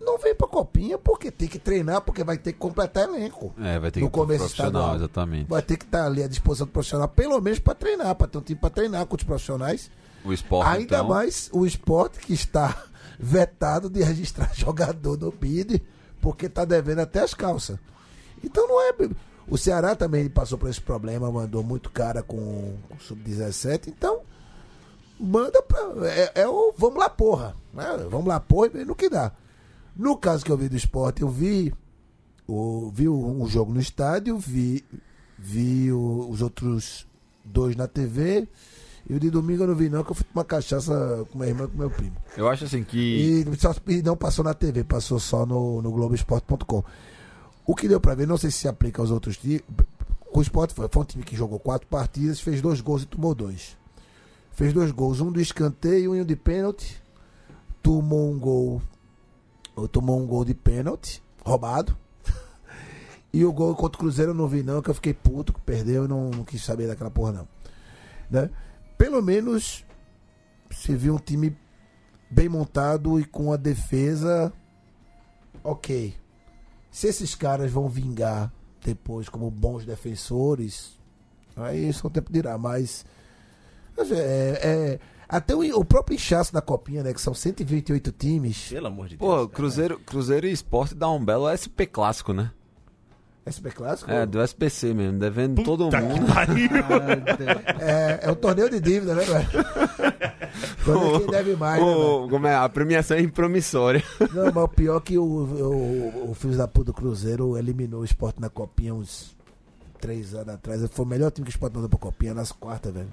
não 0.00 0.16
vem 0.18 0.34
pra 0.34 0.46
copinha 0.48 0.96
porque 0.96 1.30
tem 1.30 1.46
que 1.48 1.58
treinar, 1.58 2.00
porque 2.00 2.24
vai 2.24 2.38
ter 2.38 2.52
que 2.52 2.58
completar 2.58 3.04
elenco. 3.08 3.52
É, 3.58 3.78
vai 3.78 3.90
ter 3.90 4.00
No 4.00 4.06
que 4.10 4.16
um 4.16 4.22
começo 4.22 4.40
profissional, 4.44 4.70
estadual. 4.72 4.96
exatamente. 4.96 5.48
Vai 5.48 5.60
ter 5.62 5.76
que 5.76 5.84
estar 5.84 6.06
ali 6.06 6.22
à 6.22 6.28
disposição 6.28 6.66
do 6.66 6.72
profissional, 6.72 7.08
pelo 7.08 7.40
menos 7.40 7.58
pra 7.58 7.74
treinar, 7.74 8.14
pra 8.14 8.26
ter 8.26 8.38
um 8.38 8.42
time 8.42 8.58
pra 8.58 8.70
treinar 8.70 9.04
com 9.06 9.16
os 9.16 9.22
profissionais. 9.22 9.90
O 10.24 10.32
esporte, 10.32 10.68
Ainda 10.68 10.96
então, 10.96 11.08
mais 11.08 11.50
o 11.52 11.66
esporte 11.66 12.18
que 12.20 12.32
está 12.32 12.84
vetado 13.20 13.90
de 13.90 14.02
registrar 14.02 14.50
jogador 14.56 15.18
no 15.18 15.30
BID, 15.30 15.82
porque 16.20 16.48
tá 16.48 16.64
devendo 16.64 17.00
até 17.00 17.20
as 17.20 17.34
calças. 17.34 17.78
Então 18.42 18.66
não 18.66 18.80
é. 18.80 18.92
O 19.50 19.56
Ceará 19.58 19.94
também 19.96 20.28
passou 20.28 20.58
por 20.58 20.68
esse 20.68 20.80
problema, 20.80 21.30
mandou 21.30 21.62
muito 21.62 21.90
cara 21.90 22.22
com 22.22 22.36
o 22.36 22.98
Sub-17, 23.00 23.88
então 23.88 24.20
manda 25.18 25.62
pra. 25.62 25.80
É, 26.06 26.42
é 26.42 26.48
o 26.48 26.72
vamos 26.76 26.98
lá, 26.98 27.08
porra. 27.08 27.56
né? 27.72 28.06
Vamos 28.10 28.26
lá, 28.26 28.38
porra, 28.40 28.66
e 28.66 28.70
vê 28.70 28.84
no 28.84 28.94
que 28.94 29.08
dá. 29.08 29.32
No 29.96 30.16
caso 30.16 30.44
que 30.44 30.52
eu 30.52 30.56
vi 30.56 30.68
do 30.68 30.76
esporte, 30.76 31.22
eu 31.22 31.28
vi. 31.28 31.72
Vi 32.92 33.08
um 33.08 33.46
jogo 33.46 33.72
no 33.74 33.80
estádio, 33.80 34.38
vi, 34.38 34.82
vi 35.38 35.92
o- 35.92 36.28
os 36.30 36.40
outros 36.40 37.06
dois 37.44 37.76
na 37.76 37.86
TV. 37.86 38.48
E 39.10 39.14
o 39.14 39.20
de 39.20 39.28
domingo 39.30 39.62
eu 39.64 39.68
não 39.68 39.74
vi, 39.74 39.88
não, 39.90 40.02
que 40.04 40.10
eu 40.10 40.14
fui 40.14 40.24
tomar 40.24 40.44
cachaça 40.44 41.26
com 41.30 41.38
minha 41.38 41.50
irmã 41.50 41.64
e 41.64 41.68
com 41.68 41.78
meu 41.78 41.90
primo. 41.90 42.16
eu 42.36 42.48
acho 42.48 42.64
assim 42.64 42.82
que. 42.84 43.44
E, 43.50 43.56
só- 43.58 43.74
e 43.86 44.02
não 44.02 44.16
passou 44.16 44.44
na 44.44 44.54
TV, 44.54 44.82
passou 44.84 45.18
só 45.18 45.44
no, 45.44 45.82
no 45.82 45.90
Globoesporte.com. 45.90 46.84
O 47.68 47.74
que 47.74 47.86
deu 47.86 48.00
pra 48.00 48.14
ver, 48.14 48.26
não 48.26 48.38
sei 48.38 48.50
se 48.50 48.60
se 48.60 48.66
aplica 48.66 49.02
aos 49.02 49.10
outros 49.10 49.36
times. 49.36 49.60
O 50.32 50.40
Sport 50.40 50.72
foi, 50.72 50.88
foi 50.90 51.02
um 51.02 51.04
time 51.04 51.22
que 51.22 51.36
jogou 51.36 51.60
quatro 51.60 51.86
partidas, 51.86 52.40
fez 52.40 52.62
dois 52.62 52.80
gols 52.80 53.02
e 53.02 53.06
tomou 53.06 53.34
dois. 53.34 53.76
Fez 54.52 54.72
dois 54.72 54.90
gols, 54.90 55.20
um 55.20 55.30
do 55.30 55.38
escanteio 55.38 56.16
e 56.16 56.22
um 56.22 56.24
de 56.24 56.34
pênalti. 56.34 56.98
Tomou 57.82 58.32
um 58.32 58.38
gol. 58.38 58.80
Tomou 59.92 60.18
um 60.18 60.26
gol 60.26 60.46
de 60.46 60.54
pênalti, 60.54 61.22
roubado. 61.44 61.94
E 63.30 63.44
o 63.44 63.52
gol 63.52 63.76
contra 63.76 63.98
o 63.98 64.00
Cruzeiro 64.00 64.30
eu 64.30 64.34
não 64.34 64.48
vi, 64.48 64.62
não, 64.62 64.80
que 64.80 64.88
eu 64.88 64.94
fiquei 64.94 65.12
puto, 65.12 65.52
que 65.52 65.60
perdeu 65.60 66.06
e 66.06 66.08
não, 66.08 66.30
não 66.30 66.44
quis 66.44 66.64
saber 66.64 66.86
daquela 66.86 67.10
porra, 67.10 67.32
não. 67.32 67.48
Né? 68.30 68.50
Pelo 68.96 69.20
menos 69.20 69.84
se 70.70 70.96
viu 70.96 71.16
um 71.16 71.18
time 71.18 71.54
bem 72.30 72.48
montado 72.48 73.20
e 73.20 73.26
com 73.26 73.52
a 73.52 73.58
defesa 73.58 74.50
ok. 75.62 76.16
Se 76.90 77.06
esses 77.08 77.34
caras 77.34 77.70
vão 77.70 77.88
vingar 77.88 78.52
depois 78.84 79.28
como 79.28 79.50
bons 79.50 79.84
defensores, 79.84 80.98
aí 81.56 81.92
só 81.92 82.08
o 82.08 82.10
tempo 82.10 82.32
dirá, 82.32 82.56
mas 82.56 83.04
mas 83.96 84.10
é, 84.12 84.60
é- 84.62 85.00
até 85.28 85.54
o, 85.54 85.60
o 85.78 85.84
próprio 85.84 86.14
inchaço 86.14 86.52
da 86.52 86.62
copinha, 86.62 87.02
né, 87.02 87.12
que 87.12 87.20
são 87.20 87.34
128 87.34 88.12
times, 88.12 88.68
Pelo 88.70 88.86
amor 88.86 89.08
de 89.08 89.16
Deus. 89.16 89.30
Pô, 89.30 89.48
Cruzeiro, 89.48 89.98
Cruzeiro 90.00 90.46
e 90.46 90.52
Esporte 90.52 90.94
dá 90.94 91.10
um 91.10 91.22
belo 91.22 91.48
SP 91.52 91.84
clássico, 91.86 92.32
né? 92.32 92.50
SP 93.46 93.70
Clássico, 93.74 94.10
É, 94.10 94.26
do 94.26 94.42
SPC 94.42 94.92
mesmo, 94.92 95.18
devendo 95.18 95.62
todo 95.62 95.84
mundo. 95.84 96.26
é, 97.80 98.20
é 98.22 98.30
um 98.30 98.34
torneio 98.34 98.68
de 98.70 98.80
dívida, 98.80 99.14
né, 99.14 99.24
velho? 99.24 99.48
Quando 100.84 101.20
quem 101.20 101.30
deve 101.30 101.56
mais, 101.56 101.80
né, 101.80 101.88
como 102.30 102.46
é? 102.46 102.54
A 102.54 102.68
premiação 102.68 103.16
é 103.16 103.20
impromissória. 103.20 104.02
Não, 104.32 104.46
mas 104.46 104.64
o 104.64 104.68
pior 104.68 104.96
é 104.96 105.00
que 105.00 105.18
o, 105.18 105.22
o, 105.24 106.30
o 106.30 106.34
Filhos 106.34 106.56
da 106.56 106.66
Puta 106.66 106.86
do 106.86 106.94
Cruzeiro 106.94 107.56
eliminou 107.56 108.00
o 108.00 108.04
esporte 108.04 108.40
na 108.40 108.48
copinha 108.48 108.94
uns 108.94 109.36
três 110.00 110.34
anos 110.34 110.54
atrás. 110.54 110.82
Foi 110.90 111.04
o 111.04 111.08
melhor 111.08 111.30
time 111.30 111.44
que 111.44 111.50
o 111.50 111.54
esporte 111.54 111.74
mandou 111.74 111.88
pra 111.88 111.98
copinha 111.98 112.34
nas 112.34 112.52
quartas, 112.52 112.92
velho. 112.92 113.08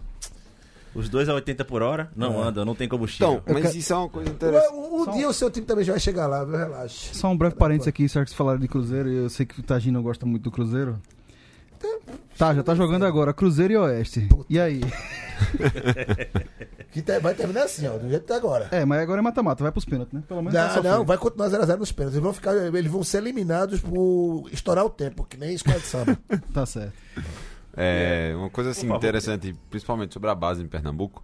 Os 0.96 1.10
dois 1.10 1.28
a 1.28 1.34
80 1.34 1.66
por 1.66 1.82
hora 1.84 2.10
não 2.16 2.42
É. 2.42 2.48
andam, 2.48 2.64
não 2.66 2.74
tem 2.74 2.88
combustível. 2.88 3.42
Então, 3.44 3.54
mas 3.54 3.76
isso 3.76 3.92
é 3.92 3.96
uma 3.98 4.10
coisa 4.10 4.30
interessante. 4.32 4.74
Um, 4.74 5.02
um 5.02 5.12
dia 5.12 5.28
o 5.28 5.34
seu 5.34 5.52
time 5.52 5.66
também 5.66 5.84
já 5.84 5.94
vai 5.94 6.00
chegar 6.00 6.26
lá, 6.26 6.44
viu? 6.46 6.56
Relaxa. 6.58 7.14
Só 7.14 7.28
um 7.30 7.38
breve 7.38 7.56
parênteses 7.56 7.90
aqui, 7.90 8.08
será 8.08 8.24
que 8.24 8.32
vocês 8.32 8.38
falaram 8.38 8.60
de 8.60 8.68
Cruzeiro? 8.68 9.10
Eu 9.10 9.30
sei 9.30 9.46
que 9.46 9.60
o 9.60 9.64
Tagino 9.64 10.02
gosta 10.02 10.26
muito 10.26 10.44
do 10.44 10.52
Cruzeiro. 10.52 11.00
Tá, 12.38 12.54
já 12.54 12.64
tá 12.64 12.74
jogando 12.74 13.06
agora, 13.06 13.34
Cruzeiro 13.34 13.74
e 13.74 13.78
Oeste. 13.78 14.28
E 14.50 14.60
aí? 14.60 14.82
Que 16.92 17.02
vai 17.20 17.36
terminar 17.36 17.64
assim, 17.64 17.86
ó, 17.88 17.98
do 17.98 18.08
jeito 18.08 18.22
que 18.22 18.28
tá 18.30 18.38
agora. 18.38 18.70
É, 18.72 18.86
mas 18.86 19.02
agora 19.02 19.20
é 19.20 19.22
mata-mata, 19.22 19.62
vai 19.62 19.70
pros 19.70 19.84
pênaltis, 19.84 20.14
né? 20.14 20.24
Pelo 20.26 20.42
menos 20.42 20.54
Não, 20.54 20.62
vai 20.62 20.74
sofrer. 20.74 20.92
não, 20.92 21.04
vai 21.06 21.18
continuar 21.18 21.50
0x0 21.50 21.78
nos 21.78 21.92
pênaltis. 21.92 22.16
Eles 22.16 22.24
vão, 22.24 22.34
ficar, 22.34 22.56
eles 22.56 22.90
vão 22.90 23.04
ser 23.04 23.18
eliminados 23.18 23.82
por 23.82 24.48
estourar 24.54 24.86
o 24.86 24.90
tempo, 24.90 25.26
que 25.26 25.36
nem 25.36 25.54
escola 25.54 25.78
de 25.78 25.86
samba. 25.88 26.18
Tá 26.54 26.66
certo. 26.66 26.94
É, 27.78 28.34
uma 28.36 28.50
coisa 28.50 28.70
assim 28.72 28.88
favor, 28.88 28.98
interessante, 28.98 29.56
principalmente 29.70 30.14
sobre 30.14 30.30
a 30.30 30.36
base 30.36 30.64
em 30.64 30.68
Pernambuco. 30.68 31.24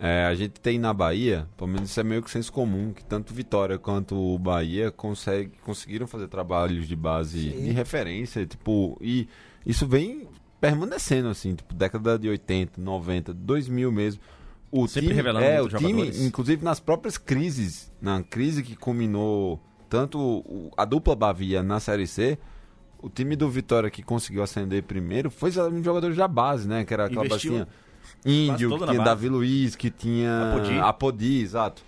é, 0.00 0.24
a 0.24 0.34
gente 0.34 0.60
tem 0.60 0.78
na 0.78 0.92
Bahia, 0.92 1.46
pelo 1.56 1.68
menos 1.68 1.90
isso 1.90 2.00
é 2.00 2.02
meio 2.02 2.22
que 2.22 2.30
senso 2.30 2.52
comum, 2.52 2.92
que 2.92 3.04
tanto 3.04 3.32
Vitória 3.32 3.78
quanto 3.78 4.16
o 4.16 4.38
Bahia 4.38 4.90
consegue, 4.90 5.52
conseguiram 5.62 6.06
fazer 6.06 6.28
trabalhos 6.28 6.88
de 6.88 6.96
base 6.96 7.50
Sim. 7.50 7.62
de 7.64 7.70
referência, 7.70 8.44
tipo, 8.46 8.98
e 9.00 9.28
isso 9.64 9.86
vem 9.86 10.28
permanecendo 10.60 11.28
assim, 11.28 11.54
tipo, 11.54 11.74
década 11.74 12.18
de 12.18 12.28
80, 12.28 12.80
90, 12.80 13.34
2000 13.34 13.92
mesmo. 13.92 14.22
O 14.70 14.88
Sempre 14.88 15.08
time, 15.08 15.14
revelando 15.14 15.46
é, 15.46 15.60
o 15.60 15.64
muitos 15.64 15.78
time, 15.78 15.92
jogadores. 15.92 16.22
inclusive 16.22 16.64
nas 16.64 16.80
próprias 16.80 17.16
crises, 17.16 17.92
na 18.00 18.22
crise 18.22 18.62
que 18.62 18.74
culminou 18.74 19.60
tanto 19.88 20.72
a 20.76 20.84
dupla 20.84 21.14
Bavia 21.14 21.62
na 21.62 21.78
Série 21.78 22.06
C, 22.06 22.36
o 23.04 23.08
time 23.10 23.36
do 23.36 23.48
Vitória 23.48 23.90
que 23.90 24.02
conseguiu 24.02 24.42
ascender 24.42 24.82
primeiro 24.82 25.30
foi 25.30 25.50
um 25.70 25.82
jogador 25.82 26.14
da 26.14 26.28
base, 26.28 26.66
né? 26.68 26.84
Que 26.84 26.94
era 26.94 27.06
aquela 27.06 27.26
Investiu 27.26 27.52
bacinha 27.52 27.68
Índio, 28.24 28.70
que 28.78 28.86
tinha. 28.86 29.02
Davi 29.04 29.28
Luiz, 29.28 29.76
que 29.76 29.90
tinha 29.90 30.52
Apodi. 30.52 30.78
Apodi, 30.78 31.40
exato. 31.42 31.82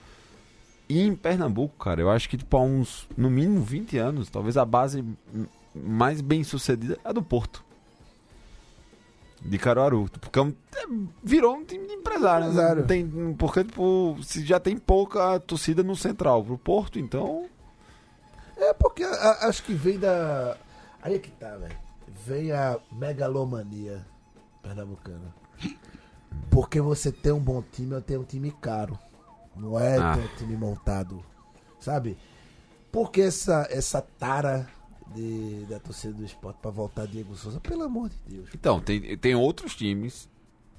E 0.88 1.00
em 1.00 1.14
Pernambuco, 1.16 1.76
cara, 1.82 2.00
eu 2.00 2.10
acho 2.10 2.28
que 2.28 2.36
tipo, 2.36 2.56
há 2.56 2.60
uns, 2.62 3.08
no 3.16 3.28
mínimo 3.30 3.60
20 3.60 3.96
anos, 3.98 4.28
talvez 4.30 4.56
a 4.56 4.64
base 4.64 5.04
mais 5.74 6.20
bem 6.20 6.44
sucedida 6.44 6.98
é 7.04 7.08
a 7.08 7.12
do 7.12 7.22
Porto. 7.22 7.64
De 9.42 9.58
Caruaru. 9.58 10.08
Porque 10.20 10.38
é 10.38 10.42
um- 10.42 10.54
é, 10.74 10.86
virou 11.22 11.54
um 11.56 11.64
time 11.64 11.86
de 11.86 11.92
empresário. 11.94 12.46
né? 12.48 12.52
Tem, 12.86 13.34
porque, 13.38 13.64
tipo, 13.64 14.16
se 14.22 14.44
já 14.44 14.58
tem 14.58 14.76
pouca 14.76 15.38
torcida 15.40 15.82
no 15.82 15.94
Central. 15.96 16.42
Pro 16.44 16.58
Porto, 16.58 16.98
então. 16.98 17.46
É 18.56 18.72
porque 18.72 19.02
a- 19.04 19.08
a- 19.10 19.48
acho 19.48 19.62
que 19.62 19.72
vem 19.74 19.98
da. 19.98 20.56
Aí 21.06 21.14
é 21.14 21.18
que 21.20 21.30
tá, 21.30 21.56
velho. 21.56 21.76
Vem 22.26 22.50
a 22.50 22.80
megalomania 22.90 24.04
pernambucana. 24.60 25.32
Porque 26.50 26.80
você 26.80 27.12
tem 27.12 27.30
um 27.30 27.38
bom 27.38 27.62
time 27.62 27.94
ou 27.94 28.02
tem 28.02 28.16
um 28.18 28.24
time 28.24 28.50
caro. 28.60 28.98
Não 29.54 29.78
é 29.78 29.98
Ah. 29.98 30.14
ter 30.16 30.20
um 30.24 30.36
time 30.36 30.56
montado. 30.56 31.24
Sabe? 31.78 32.18
Porque 32.90 33.20
essa, 33.20 33.68
essa 33.70 34.02
tara 34.02 34.66
de, 35.14 35.64
da 35.70 35.78
torcida 35.78 36.12
do 36.12 36.24
esporte 36.24 36.58
pra 36.60 36.72
voltar 36.72 37.06
Diego 37.06 37.36
Souza, 37.36 37.60
pelo 37.60 37.84
amor 37.84 38.08
de 38.08 38.16
Deus. 38.26 38.50
Então, 38.52 38.80
tem, 38.80 39.16
tem 39.16 39.36
outros 39.36 39.76
times 39.76 40.28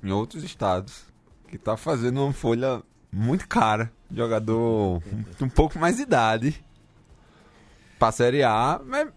em 0.04 0.12
outros 0.12 0.44
estados 0.44 1.06
que 1.48 1.58
tá 1.58 1.78
fazendo 1.78 2.22
uma 2.22 2.34
folha 2.34 2.84
muito 3.10 3.48
cara. 3.48 3.90
Jogador 4.12 5.02
um, 5.42 5.46
um 5.46 5.50
pouco 5.50 5.80
mais 5.80 5.96
de 5.96 6.02
idade. 6.02 6.62
Pra 7.98 8.12
Série 8.12 8.44
A, 8.44 8.82
mas. 8.86 9.08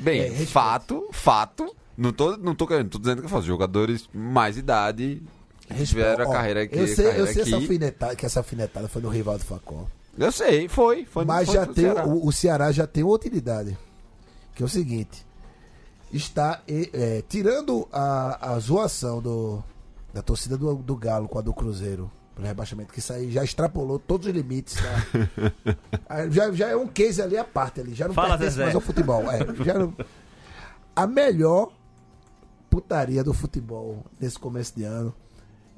Bem, 0.00 0.20
É, 0.20 0.28
respeito. 0.28 0.50
fato, 0.50 1.08
fato. 1.12 1.74
Não 1.96 2.12
tô, 2.12 2.36
não 2.36 2.54
tô 2.54 2.66
querendo, 2.66 2.88
tô 2.90 2.98
dizendo 2.98 3.20
que 3.20 3.26
eu 3.26 3.30
faço 3.30 3.46
jogadores 3.46 4.08
mais 4.14 4.56
idade. 4.56 5.22
que 5.66 5.84
Tiveram 5.84 6.24
a 6.24 6.28
Ó, 6.28 6.32
carreira 6.32 6.62
aqui. 6.62 6.78
Eu 6.78 6.86
sei, 6.86 7.06
eu 7.20 7.26
sei 7.26 7.42
essa 7.42 7.42
aqui. 7.42 7.54
alfinetada, 7.54 8.16
que 8.16 8.24
essa 8.26 8.40
alfinetada 8.40 8.88
foi 8.88 9.02
no 9.02 9.08
rival 9.08 9.36
do 9.36 9.44
Facó. 9.44 9.86
Eu 10.16 10.30
sei, 10.32 10.68
foi. 10.68 11.04
foi 11.04 11.24
Mas 11.24 11.46
foi 11.46 11.54
já 11.56 11.66
tem, 11.66 11.84
Ceará. 11.84 12.06
o, 12.06 12.26
o 12.26 12.32
Ceará 12.32 12.72
já 12.72 12.86
tem 12.86 13.02
outra 13.04 13.28
idade. 13.36 13.76
que 14.54 14.62
é 14.62 14.66
o 14.66 14.68
seguinte: 14.68 15.24
está 16.12 16.62
é, 16.68 17.22
tirando 17.28 17.86
a, 17.92 18.52
a 18.54 18.58
zoação 18.60 19.20
do, 19.20 19.62
da 20.14 20.22
torcida 20.22 20.56
do, 20.56 20.76
do 20.76 20.96
Galo 20.96 21.28
com 21.28 21.38
a 21.38 21.42
do 21.42 21.52
Cruzeiro 21.52 22.10
pelo 22.38 22.46
rebaixamento, 22.46 22.92
que 22.92 23.00
isso 23.00 23.12
aí 23.12 23.32
já 23.32 23.42
extrapolou 23.42 23.98
todos 23.98 24.28
os 24.28 24.32
limites. 24.32 24.76
Tá? 24.76 26.26
Já, 26.30 26.50
já 26.52 26.68
é 26.68 26.76
um 26.76 26.86
case 26.86 27.20
ali 27.20 27.36
à 27.36 27.44
parte 27.44 27.80
ali, 27.80 27.94
já 27.94 28.06
não 28.08 28.14
Fala, 28.14 28.30
pertence 28.30 28.50
Zezé. 28.52 28.62
mais 28.62 28.74
ao 28.74 28.80
futebol. 28.80 29.22
É, 29.30 29.38
já 29.64 29.74
não- 29.74 29.92
a 30.96 31.06
melhor 31.06 31.70
putaria 32.70 33.22
do 33.24 33.32
futebol 33.34 34.04
nesse 34.20 34.38
começo 34.38 34.74
de 34.76 34.84
ano 34.84 35.12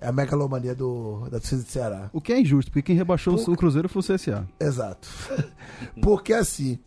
é 0.01 0.07
a 0.09 0.13
megalomania 0.13 0.75
do, 0.75 1.21
da 1.31 1.39
torcida 1.41 1.63
do 1.63 1.69
Ceará. 1.69 2.11
O 2.13 2.21
que 2.21 2.33
é 2.33 2.41
injusto, 2.41 2.71
porque 2.71 2.83
quem 2.83 2.97
rebaixou 2.97 3.37
Por- 3.43 3.53
o 3.53 3.57
Cruzeiro 3.57 3.89
foi 3.89 4.01
o 4.01 4.05
CSA. 4.05 4.47
Exato. 4.59 5.09
Porque 6.03 6.33
assim, 6.35 6.79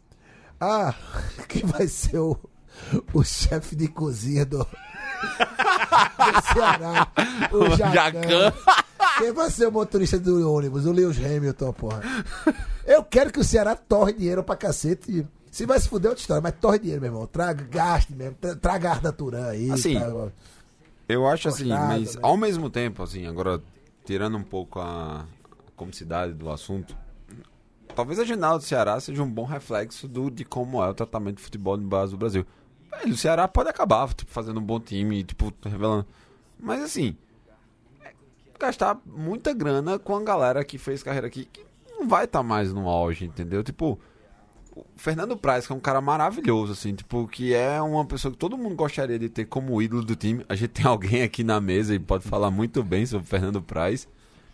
ah, 0.59 0.93
quem 1.49 1.63
vai 1.63 1.87
ser 1.87 2.19
o, 2.19 2.37
o 3.13 3.23
chefe 3.23 3.75
de 3.75 3.87
cozinha 3.87 4.45
do, 4.45 4.59
do 4.59 4.67
Ceará? 6.53 7.07
O 7.51 7.75
Jacan. 7.75 7.93
Jacan. 7.93 8.53
Quem 9.19 9.31
vai 9.31 9.49
ser 9.49 9.67
o 9.67 9.71
motorista 9.71 10.19
do 10.19 10.51
ônibus? 10.51 10.85
O 10.85 10.91
Lewis 10.91 11.17
Hamilton, 11.17 11.73
porra. 11.73 12.01
Eu 12.85 13.03
quero 13.03 13.31
que 13.31 13.39
o 13.39 13.43
Ceará 13.43 13.75
torre 13.75 14.13
dinheiro 14.13 14.43
pra 14.43 14.55
cacete. 14.55 15.25
Se 15.51 15.65
vai 15.65 15.79
se 15.79 15.87
fuder, 15.87 16.07
é 16.07 16.09
outra 16.09 16.21
história, 16.21 16.41
mas 16.41 16.53
torre 16.59 16.79
dinheiro, 16.79 17.01
meu 17.01 17.11
irmão. 17.11 17.27
Traga, 17.27 17.63
gaste 17.65 18.13
mesmo. 18.13 18.35
Tra- 18.39 18.55
Traga 18.55 18.89
a 18.89 18.91
Arda 18.93 19.11
Turan 19.13 19.45
aí. 19.47 19.69
Assim, 19.71 19.99
tá? 19.99 20.11
Eu 21.07 21.27
acho 21.27 21.49
assim, 21.49 21.67
mas 21.69 22.15
né? 22.15 22.21
ao 22.23 22.35
mesmo 22.37 22.69
tempo, 22.69 23.03
assim, 23.03 23.27
agora 23.27 23.61
tirando 24.05 24.37
um 24.37 24.43
pouco 24.43 24.79
a 24.79 25.25
comicidade 25.75 26.33
do 26.33 26.49
assunto, 26.49 26.95
talvez 27.95 28.19
a 28.19 28.25
janela 28.25 28.57
do 28.57 28.63
Ceará 28.63 28.99
seja 28.99 29.21
um 29.21 29.29
bom 29.29 29.43
reflexo 29.45 30.07
do, 30.07 30.29
de 30.31 30.43
como 30.45 30.83
é 30.83 30.89
o 30.89 30.93
tratamento 30.93 31.37
de 31.37 31.43
futebol 31.43 31.77
no 31.77 31.87
base 31.87 32.11
do 32.13 32.17
Brasil. 32.17 32.45
Velho, 32.89 33.13
o 33.13 33.17
Ceará 33.17 33.47
pode 33.47 33.69
acabar, 33.69 34.11
tipo, 34.13 34.31
fazendo 34.31 34.59
um 34.59 34.63
bom 34.63 34.79
time, 34.79 35.23
tipo, 35.23 35.53
revelando. 35.63 36.05
Mas 36.59 36.81
assim, 36.81 37.15
gastar 38.65 38.99
muita 39.05 39.53
grana 39.53 39.99
com 39.99 40.15
a 40.15 40.23
galera 40.23 40.63
que 40.63 40.77
fez 40.77 41.03
carreira 41.03 41.27
aqui, 41.27 41.45
que 41.45 41.65
não 41.99 42.07
vai 42.07 42.25
estar 42.25 42.41
mais 42.43 42.71
no 42.71 42.87
auge, 42.87 43.25
entendeu? 43.25 43.63
Tipo, 43.63 43.99
o 44.75 44.85
Fernando 44.95 45.37
Praz, 45.37 45.67
que 45.67 45.73
é 45.73 45.75
um 45.75 45.79
cara 45.79 46.01
maravilhoso, 46.01 46.71
assim, 46.71 46.95
tipo, 46.95 47.27
que 47.27 47.53
é 47.53 47.81
uma 47.81 48.05
pessoa 48.05 48.31
que 48.31 48.37
todo 48.37 48.57
mundo 48.57 48.75
gostaria 48.75 49.19
de 49.19 49.29
ter 49.29 49.45
como 49.45 49.81
ídolo 49.81 50.03
do 50.03 50.15
time. 50.15 50.45
A 50.47 50.55
gente 50.55 50.69
tem 50.69 50.85
alguém 50.87 51.23
aqui 51.23 51.43
na 51.43 51.59
mesa 51.59 51.93
e 51.93 51.99
pode 51.99 52.23
falar 52.23 52.49
muito 52.49 52.83
bem 52.83 53.05
sobre 53.05 53.25
o 53.25 53.29
Fernando 53.29 53.61
Praz. 53.61 54.07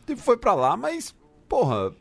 Tipo, 0.05 0.21
foi 0.21 0.37
pra 0.37 0.53
lá, 0.53 0.75
mas, 0.75 1.15
porra, 1.47 1.93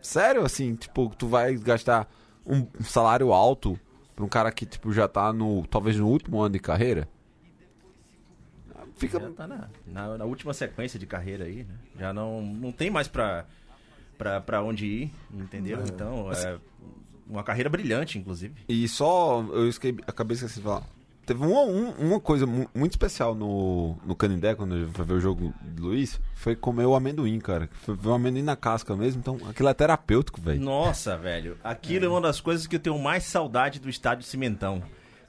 sério, 0.00 0.44
assim, 0.44 0.74
tipo, 0.74 1.12
tu 1.16 1.28
vai 1.28 1.54
gastar 1.54 2.10
um 2.44 2.66
salário 2.82 3.32
alto 3.32 3.78
pra 4.14 4.24
um 4.24 4.28
cara 4.28 4.50
que, 4.50 4.66
tipo, 4.66 4.92
já 4.92 5.06
tá 5.06 5.32
no, 5.32 5.64
talvez 5.68 5.96
no 5.96 6.08
último 6.08 6.40
ano 6.40 6.52
de 6.52 6.58
carreira? 6.58 7.08
Fica... 9.08 9.20
Já 9.20 9.30
tá 9.30 9.46
na, 9.46 9.68
na, 9.86 10.18
na 10.18 10.24
última 10.24 10.52
sequência 10.54 10.98
de 10.98 11.06
carreira 11.06 11.44
aí, 11.44 11.64
né? 11.64 11.74
Já 11.98 12.12
não, 12.12 12.40
não 12.42 12.72
tem 12.72 12.90
mais 12.90 13.08
pra, 13.08 13.44
pra, 14.18 14.40
pra 14.40 14.62
onde 14.62 14.86
ir, 14.86 15.12
entendeu? 15.32 15.78
Então, 15.86 16.30
é 16.32 16.58
uma 17.26 17.42
carreira 17.44 17.68
brilhante, 17.70 18.18
inclusive. 18.18 18.54
E 18.68 18.86
só, 18.88 19.42
eu 19.52 19.68
esque- 19.68 19.96
acabei 20.06 20.34
esquecendo 20.34 20.60
de 20.60 20.64
falar. 20.66 20.82
Teve 21.24 21.40
uma, 21.46 21.60
um- 21.62 21.90
uma 22.08 22.20
coisa 22.20 22.44
mu- 22.46 22.68
muito 22.74 22.90
especial 22.92 23.32
no, 23.32 23.96
no 24.04 24.14
Canindé, 24.16 24.56
quando 24.56 24.76
eu 24.76 24.88
fui 24.90 25.04
ver 25.04 25.12
o 25.14 25.20
jogo 25.20 25.54
de 25.62 25.80
Luiz, 25.80 26.20
foi 26.34 26.56
comer 26.56 26.84
o 26.84 26.96
amendoim, 26.96 27.38
cara. 27.38 27.70
Foi 27.84 27.94
ver 27.94 28.08
o 28.08 28.12
amendoim 28.12 28.42
na 28.42 28.56
casca 28.56 28.96
mesmo, 28.96 29.20
então 29.20 29.38
aquilo 29.48 29.68
é 29.68 29.74
terapêutico, 29.74 30.40
velho. 30.40 30.60
Nossa, 30.60 31.16
velho. 31.16 31.56
Aquilo 31.62 32.06
é. 32.06 32.08
uma 32.08 32.20
das 32.20 32.40
coisas 32.40 32.66
que 32.66 32.74
eu 32.74 32.80
tenho 32.80 32.98
mais 32.98 33.22
saudade 33.22 33.78
do 33.78 33.88
estádio 33.88 34.24
Cimentão. 34.26 34.82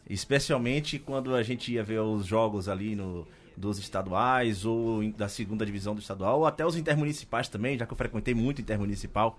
Especialmente 0.10 1.00
quando 1.00 1.34
a 1.36 1.44
gente 1.44 1.72
ia 1.74 1.84
ver 1.84 2.00
os 2.02 2.26
jogos 2.26 2.68
ali 2.68 2.96
no, 2.96 3.26
dos 3.58 3.78
estaduais 3.80 4.66
ou 4.66 5.04
da 5.12 5.28
segunda 5.30 5.66
divisão 5.66 5.94
do 5.96 6.02
estadual, 6.02 6.40
ou 6.40 6.46
até 6.46 6.66
os 6.66 6.76
intermunicipais 6.76 7.48
também, 7.48 7.78
já 7.78 7.86
que 7.86 7.94
eu 7.94 7.98
frequentei 7.98 8.34
muito 8.34 8.62
intermunicipal. 8.62 9.38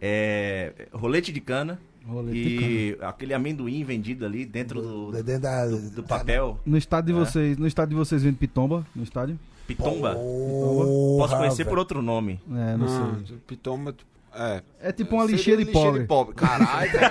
É, 0.00 0.72
rolete 0.92 1.32
de 1.32 1.40
cana 1.40 1.78
Rolete 2.06 2.36
e 2.36 2.98
aquele 3.00 3.32
amendoim 3.32 3.82
vendido 3.84 4.26
ali 4.26 4.44
dentro 4.44 4.82
do, 4.82 5.12
Dentro 5.12 5.38
da, 5.40 5.66
do, 5.66 5.90
do 5.90 6.02
papel. 6.02 6.58
No 6.66 6.76
estádio 6.76 7.14
de 7.14 7.20
É. 7.20 7.24
vocês, 7.24 7.56
no 7.56 7.66
estádio 7.66 7.90
de 7.90 7.96
vocês 7.96 8.22
vende 8.22 8.36
pitomba 8.36 8.84
no 8.94 9.02
estádio? 9.04 9.38
Pitomba. 9.66 10.14
Porra, 10.14 11.18
Posso 11.18 11.36
conhecer 11.38 11.58
velho. 11.58 11.68
por 11.70 11.78
outro 11.78 12.02
nome. 12.02 12.38
É, 12.50 12.76
não 12.76 12.84
Ah, 12.86 13.16
sei. 13.26 13.36
Pitoma, 13.46 13.94
é. 14.34 14.62
É 14.80 14.92
tipo 14.92 15.14
uma 15.14 15.24
lixeira 15.24 15.64
de 15.64 15.70
pobre. 15.70 16.06
Caralho, 16.34 16.90
velho. 16.92 17.04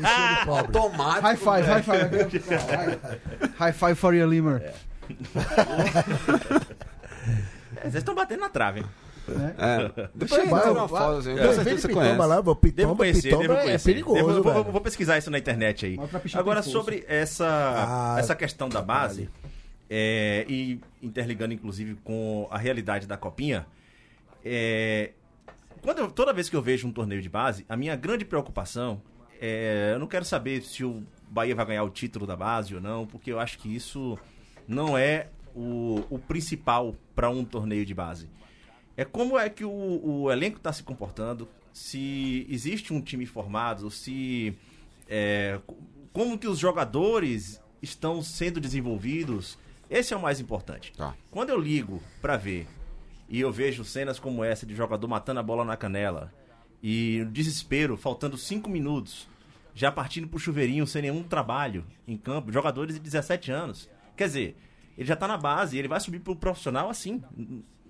Lixeira 0.00 0.34
de 0.40 0.44
pobre. 0.44 0.60
Automático. 0.78 1.22
High 1.22 1.36
five, 1.36 1.62
high 1.66 1.82
five. 1.82 3.54
high 3.56 3.72
five 3.72 3.94
for 3.94 4.12
your 4.14 4.28
limmer. 4.28 4.60
É, 4.62 4.74
Vocês 7.80 7.94
estão 7.96 8.14
batendo 8.14 8.40
na 8.40 8.48
trave, 8.48 8.80
hein? 8.80 8.86
É. 9.58 10.08
Depois 10.14 10.48
eu 10.50 10.60
tiro 10.60 10.72
uma 10.72 10.88
foto, 10.88 11.18
assim. 11.18 11.32
É, 11.38 11.46
você 11.48 11.64
Pitomba 11.88 11.94
conhece. 11.94 12.16
lá, 12.18 12.40
vou 12.40 12.54
Devo 12.54 12.56
Pitomba, 12.56 12.96
conhecer, 12.96 13.22
Pitomba 13.22 13.42
devo 13.42 13.54
é 13.54 13.62
conhecer. 13.64 13.90
perigoso, 13.92 14.14
Devo- 14.24 14.42
vou, 14.52 14.64
vou 14.64 14.80
pesquisar 14.80 15.18
isso 15.18 15.30
na 15.30 15.38
internet 15.38 15.84
aí. 15.86 15.98
Agora, 16.34 16.62
sobre 16.62 17.04
essa, 17.08 17.46
Ah, 17.48 18.16
essa 18.20 18.34
questão 18.36 18.68
da 18.68 18.80
base, 18.80 19.28
é, 19.90 20.44
e 20.48 20.80
interligando 21.02 21.52
inclusive 21.54 21.96
com 22.04 22.46
a 22.52 22.58
realidade 22.58 23.06
da 23.08 23.16
Copinha, 23.16 23.66
é, 24.44 25.10
quando 25.82 25.98
eu- 25.98 26.10
toda 26.10 26.32
vez 26.32 26.48
que 26.48 26.54
eu 26.54 26.62
vejo 26.62 26.86
um 26.86 26.92
torneio 26.92 27.20
de 27.20 27.28
base, 27.28 27.66
a 27.68 27.76
minha 27.76 27.96
grande 27.96 28.24
preocupação 28.24 29.02
é. 29.40 29.90
Eu 29.92 29.98
não 29.98 30.06
quero 30.06 30.24
saber 30.24 30.62
se 30.62 30.84
o 30.84 31.02
Bahia 31.28 31.54
vai 31.54 31.66
ganhar 31.66 31.82
o 31.82 31.90
título 31.90 32.26
da 32.28 32.36
base 32.36 32.74
ou 32.76 32.80
não, 32.80 33.06
porque 33.06 33.30
eu 33.32 33.38
acho 33.40 33.58
que 33.58 33.74
isso 33.74 34.16
não 34.68 34.96
é 34.96 35.28
o, 35.54 36.02
o 36.10 36.18
principal 36.18 36.94
para 37.14 37.30
um 37.30 37.44
torneio 37.44 37.84
de 37.86 37.94
base. 37.94 38.28
É 38.96 39.04
como 39.04 39.38
é 39.38 39.48
que 39.48 39.64
o, 39.64 40.00
o 40.04 40.30
elenco 40.32 40.56
está 40.58 40.72
se 40.72 40.82
comportando, 40.82 41.48
se 41.72 42.46
existe 42.48 42.92
um 42.92 43.00
time 43.00 43.26
formado, 43.26 43.90
se 43.90 44.54
é, 45.08 45.60
co- 45.66 45.76
como 46.12 46.38
que 46.38 46.48
os 46.48 46.58
jogadores 46.58 47.60
estão 47.82 48.22
sendo 48.22 48.58
desenvolvidos. 48.60 49.58
Esse 49.90 50.14
é 50.14 50.16
o 50.16 50.20
mais 50.22 50.40
importante. 50.40 50.92
Tá. 50.96 51.14
Quando 51.30 51.50
eu 51.50 51.60
ligo 51.60 52.02
pra 52.20 52.36
ver 52.36 52.66
e 53.28 53.38
eu 53.40 53.52
vejo 53.52 53.84
cenas 53.84 54.18
como 54.18 54.42
essa 54.42 54.64
de 54.66 54.74
jogador 54.74 55.06
matando 55.08 55.40
a 55.40 55.42
bola 55.42 55.64
na 55.64 55.76
canela 55.76 56.32
e 56.82 57.22
no 57.24 57.30
desespero, 57.30 57.96
faltando 57.96 58.36
cinco 58.36 58.68
minutos, 58.70 59.28
já 59.74 59.92
partindo 59.92 60.26
pro 60.26 60.38
chuveirinho 60.38 60.86
sem 60.86 61.02
nenhum 61.02 61.22
trabalho 61.22 61.84
em 62.08 62.16
campo, 62.16 62.50
jogadores 62.50 62.94
de 62.94 63.00
17 63.00 63.52
anos. 63.52 63.88
Quer 64.16 64.26
dizer, 64.26 64.56
ele 64.96 65.06
já 65.06 65.14
tá 65.16 65.28
na 65.28 65.36
base, 65.36 65.76
ele 65.78 65.88
vai 65.88 66.00
subir 66.00 66.20
pro 66.20 66.34
profissional 66.34 66.88
assim, 66.88 67.22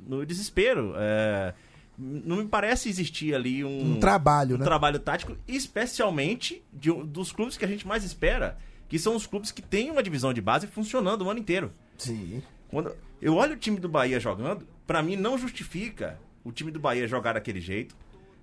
no 0.07 0.25
desespero. 0.27 0.93
É, 0.97 1.55
não 1.99 2.37
me 2.37 2.47
parece 2.47 2.89
existir 2.89 3.35
ali 3.35 3.65
um, 3.65 3.93
Um 3.97 4.01
trabalho, 4.01 4.57
um 4.57 4.59
né? 4.59 4.65
trabalho 4.65 4.99
tático, 4.99 5.37
especialmente 5.49 6.63
de 6.73 6.91
um- 6.91 7.05
dos 7.07 7.33
clubes 7.33 7.57
que 7.57 7.65
a 7.65 7.69
gente 7.69 7.87
mais 7.87 8.05
espera, 8.05 8.59
que 8.89 8.99
são 8.99 9.15
os 9.17 9.27
clubes 9.27 9.51
que 9.51 9.63
têm 9.63 9.91
uma 9.91 10.03
divisão 10.03 10.33
de 10.33 10.41
base 10.41 10.67
funcionando 10.67 11.23
o 11.23 11.31
ano 11.31 11.41
inteiro. 11.41 11.73
Sim. 11.97 12.43
Quando 12.69 12.95
eu 13.23 13.35
olho 13.37 13.55
o 13.55 13.57
time 13.57 13.79
do 13.81 13.89
Bahia 13.89 14.19
jogando, 14.21 14.67
pra 14.87 15.03
mim 15.03 15.17
não 15.17 15.39
justifica 15.39 16.19
o 16.45 16.53
time 16.53 16.71
do 16.71 16.79
Bahia 16.81 17.07
jogar 17.09 17.33
daquele 17.35 17.61
jeito, 17.61 17.97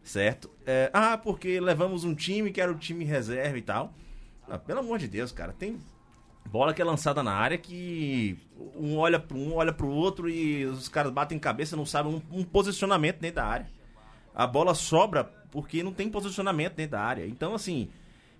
certo? 0.03 0.49
É, 0.65 0.89
ah, 0.93 1.17
porque 1.17 1.59
levamos 1.59 2.03
um 2.03 2.15
time 2.15 2.51
que 2.51 2.59
era 2.61 2.71
o 2.71 2.75
time 2.75 3.05
reserva 3.05 3.57
e 3.57 3.61
tal. 3.61 3.93
Ah, 4.49 4.57
pelo 4.57 4.79
amor 4.79 4.99
de 4.99 5.07
Deus, 5.07 5.31
cara, 5.31 5.53
tem 5.53 5.77
bola 6.49 6.73
que 6.73 6.81
é 6.81 6.85
lançada 6.85 7.23
na 7.23 7.33
área 7.33 7.57
que 7.57 8.37
um 8.75 8.97
olha 8.97 9.19
para 9.19 9.37
um, 9.37 9.55
olha 9.55 9.73
pro 9.73 9.87
outro 9.87 10.29
e 10.29 10.65
os 10.65 10.87
caras 10.87 11.11
batem 11.11 11.39
cabeça, 11.39 11.75
não 11.75 11.85
sabem 11.85 12.13
um, 12.13 12.39
um 12.39 12.43
posicionamento 12.43 13.19
dentro 13.19 13.37
da 13.37 13.45
área. 13.45 13.69
A 14.35 14.45
bola 14.47 14.73
sobra 14.73 15.23
porque 15.51 15.83
não 15.83 15.93
tem 15.93 16.09
posicionamento 16.09 16.75
dentro 16.75 16.93
da 16.93 17.01
área. 17.01 17.27
Então, 17.27 17.53
assim, 17.53 17.89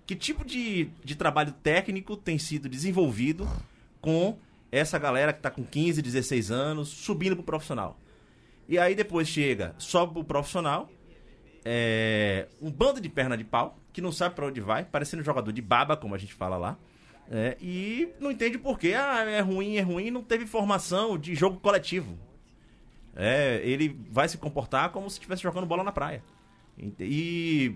que 0.06 0.16
tipo 0.16 0.44
de, 0.44 0.90
de 1.04 1.14
trabalho 1.14 1.52
técnico 1.52 2.16
tem 2.16 2.38
sido 2.38 2.68
desenvolvido 2.68 3.48
com 4.00 4.36
essa 4.70 4.98
galera 4.98 5.32
que 5.32 5.40
tá 5.40 5.50
com 5.50 5.64
15, 5.64 6.02
16 6.02 6.50
anos, 6.50 6.88
subindo 6.88 7.36
pro 7.36 7.44
profissional? 7.44 7.98
E 8.68 8.78
aí 8.78 8.94
depois 8.94 9.28
chega, 9.28 9.74
sobe 9.78 10.14
pro 10.14 10.24
profissional, 10.24 10.90
é, 11.64 12.48
um 12.60 12.70
bando 12.70 13.00
de 13.00 13.08
perna 13.08 13.36
de 13.36 13.44
pau, 13.44 13.78
que 13.92 14.00
não 14.00 14.10
sabe 14.10 14.34
pra 14.34 14.46
onde 14.46 14.60
vai, 14.60 14.84
parecendo 14.84 15.22
jogador 15.22 15.52
de 15.52 15.62
baba, 15.62 15.96
como 15.96 16.14
a 16.14 16.18
gente 16.18 16.34
fala 16.34 16.56
lá, 16.56 16.76
é, 17.36 17.56
e 17.60 18.12
não 18.20 18.30
entende 18.30 18.56
por 18.58 18.78
quê. 18.78 18.94
Ah, 18.96 19.24
é 19.28 19.40
ruim, 19.40 19.76
é 19.76 19.80
ruim, 19.80 20.10
não 20.10 20.22
teve 20.22 20.46
formação 20.46 21.18
de 21.18 21.34
jogo 21.34 21.58
coletivo. 21.58 22.16
É, 23.16 23.60
ele 23.64 23.98
vai 24.10 24.28
se 24.28 24.38
comportar 24.38 24.90
como 24.90 25.08
se 25.10 25.14
estivesse 25.16 25.42
jogando 25.42 25.66
bola 25.66 25.82
na 25.82 25.92
praia. 25.92 26.22
E 27.00 27.74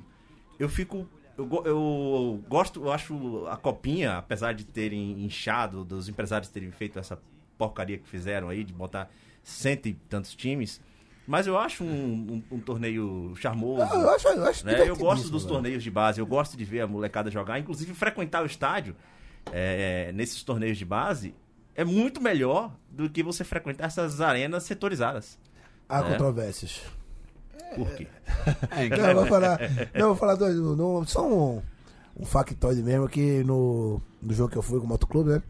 eu 0.59 0.68
fico. 0.68 1.09
Eu, 1.36 1.48
eu 1.64 2.44
gosto, 2.48 2.84
eu 2.84 2.92
acho 2.92 3.46
a 3.46 3.56
copinha, 3.56 4.18
apesar 4.18 4.52
de 4.54 4.64
terem 4.64 5.24
inchado, 5.24 5.84
dos 5.84 6.09
empresários 6.09 6.50
terem 6.50 6.70
feito 6.72 6.98
essa 6.98 7.20
porcaria 7.56 7.96
que 7.98 8.09
fizeram 8.09 8.48
aí, 8.48 8.64
de 8.64 8.72
botar 8.72 9.09
cento 9.42 9.86
e 9.86 9.94
tantos 9.94 10.34
times, 10.34 10.80
Mas 11.26 11.46
eu 11.46 11.59
acho 11.59 11.84
um, 11.84 12.42
um- 12.50 12.56
um 12.56 12.59
torneio 12.61 13.34
charmoso. 13.36 13.82
Ah, 13.82 13.94
eu 13.96 14.11
acho, 14.11 14.28
eu 14.28 14.44
acho 14.46 14.66
né? 14.66 14.88
Eu 14.88 14.96
gosto 14.96 15.28
dos 15.30 15.42
velho. 15.42 15.54
torneios 15.54 15.82
de 15.84 15.90
base, 15.90 16.18
eu 16.20 16.26
gosto 16.26 16.56
de 16.56 16.64
ver 16.64 16.80
a 16.80 16.86
molecada 16.86 17.30
jogar, 17.30 17.59
inclusive 17.59 17.92
frequentar 17.94 18.42
o 18.42 18.46
estádio 18.46 18.96
é, 19.53 20.12
nesses 20.12 20.42
torneios 20.42 20.76
de 20.78 20.84
base 20.84 21.34
é 21.74 21.84
muito 21.84 22.20
melhor 22.20 22.72
do 22.90 23.09
que 23.09 23.22
você 23.22 23.44
frequentar 23.44 23.86
essas 23.86 24.20
arenas 24.20 24.64
setorizadas. 24.64 25.38
Há 25.88 26.01
É. 26.01 26.03
controvérsias. 26.12 26.82
Por 27.74 27.88
quê? 27.94 28.07
É, 28.70 28.88
Não, 28.88 29.09
eu 29.11 29.14
vou 29.16 29.26
falar. 29.26 29.59
Não, 29.94 30.01
eu 30.01 30.07
vou 30.09 30.16
falar 30.16 30.34
dois. 30.34 30.57
No, 30.57 31.05
só 31.07 31.26
um, 31.26 31.62
um 32.18 32.24
factoide 32.24 32.82
mesmo 32.82 33.09
que 33.09 33.44
no, 33.44 34.01
no 34.22 34.32
jogo 34.34 34.51
que 34.51 34.57
eu 34.59 34.62
fui 34.62 34.78
com 34.80 34.86
o 34.86 34.88
Motoclube, 34.88 35.30
né? 35.30 35.42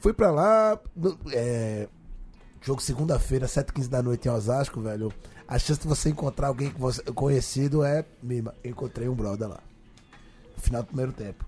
Fui 0.00 0.12
pra 0.12 0.30
lá. 0.30 0.78
no- 0.96 1.18
é, 1.32 1.88
jogo 2.60 2.80
segunda-feira, 2.82 3.46
7h15 3.46 3.88
da 3.88 4.02
noite 4.02 4.26
em 4.28 4.30
Osasco, 4.30 4.80
velho. 4.80 5.12
A 5.48 5.58
chance 5.58 5.80
de 5.80 5.86
você 5.88 6.10
encontrar 6.10 6.48
alguém 6.48 6.70
que 6.70 6.80
você, 6.80 7.02
conhecido 7.04 7.82
é 7.84 8.04
mima. 8.22 8.54
Encontrei 8.64 9.08
um 9.08 9.14
brother 9.14 9.48
lá. 9.48 9.60
No 10.56 10.62
final 10.62 10.82
do 10.82 10.86
primeiro 10.86 11.12
tempo. 11.12 11.44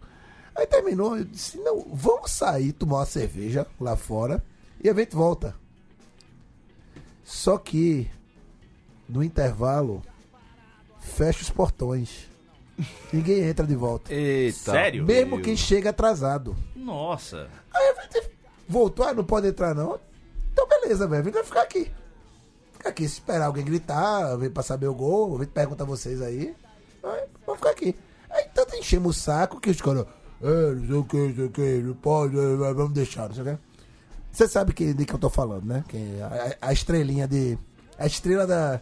Aí 0.55 0.67
terminou, 0.67 1.17
eu 1.17 1.25
disse, 1.25 1.59
não, 1.59 1.87
vamos 1.93 2.31
sair, 2.31 2.73
tomar 2.73 2.99
uma 2.99 3.07
cerveja 3.07 3.67
lá 3.81 3.97
fora 3.97 4.43
e 4.83 4.89
a 4.89 4.95
gente 4.95 5.15
volta. 5.15 5.55
Só 7.25 7.57
que 7.57 8.11
no 9.09 9.23
intervalo 9.23 10.03
fecha 11.01 11.43
os 11.43 11.51
portões. 11.51 12.29
Ninguém 13.13 13.43
entra 13.43 13.67
de 13.67 13.75
volta. 13.75 14.13
Eita. 14.13 14.73
Sério? 14.73 15.05
Mesmo 15.05 15.37
meu. 15.37 15.45
quem 15.45 15.57
chega 15.57 15.91
atrasado. 15.91 16.57
Nossa. 16.75 17.49
Aí 17.73 17.89
a 17.89 18.03
gente 18.03 18.31
voltou, 18.69 19.07
ah, 19.07 19.15
não 19.15 19.25
pode 19.25 19.47
entrar 19.47 19.75
não. 19.75 19.99
Então 20.53 20.69
beleza, 20.69 21.07
velho, 21.07 21.23
a 21.23 21.25
gente 21.25 21.35
vai 21.35 21.45
ficar 21.45 21.63
aqui. 21.63 21.91
Ficar 22.73 22.89
aqui, 22.91 23.05
esperar 23.05 23.47
alguém 23.47 23.65
gritar, 23.65 24.37
ver 24.37 24.51
pra 24.51 24.63
saber 24.63 24.89
o 24.89 24.95
gol, 24.95 25.37
a 25.37 25.39
gente 25.41 25.53
pergunta 25.53 25.85
a 25.85 25.87
vocês 25.87 26.21
aí. 26.21 26.55
Aí, 27.03 27.25
vamos 27.47 27.61
ficar 27.61 27.71
aqui. 27.71 27.97
Aí 28.29 28.45
tanto 28.55 28.77
enchemos 28.77 29.17
o 29.17 29.21
saco 29.21 29.61
que 29.61 29.71
os 29.71 29.81
caras, 29.81 30.07
é, 30.43 30.75
não 30.75 30.87
sei 30.87 30.97
o 30.97 31.05
que, 31.05 31.17
não 31.17 31.35
sei 31.35 31.45
o 31.45 31.51
que, 31.51 31.79
não 31.79 31.95
pode, 31.95 32.39
é, 32.39 32.57
vai, 32.57 32.75
vamos 32.75 32.93
deixar, 32.93 33.29
não 33.29 33.35
sei 33.35 33.45
o 33.45 33.47
que. 33.47 33.59
Você 34.33 34.49
sabe 34.49 34.73
que, 34.73 34.93
de 34.93 35.05
que 35.05 35.15
eu 35.15 35.19
tô 35.19 35.31
falando, 35.31 35.65
né? 35.65 35.85
Que 35.89 36.21
a, 36.21 36.69
a 36.69 36.73
estrelinha 36.73 37.29
de. 37.29 37.59
A 37.99 38.07
estrela 38.07 38.47
da, 38.47 38.81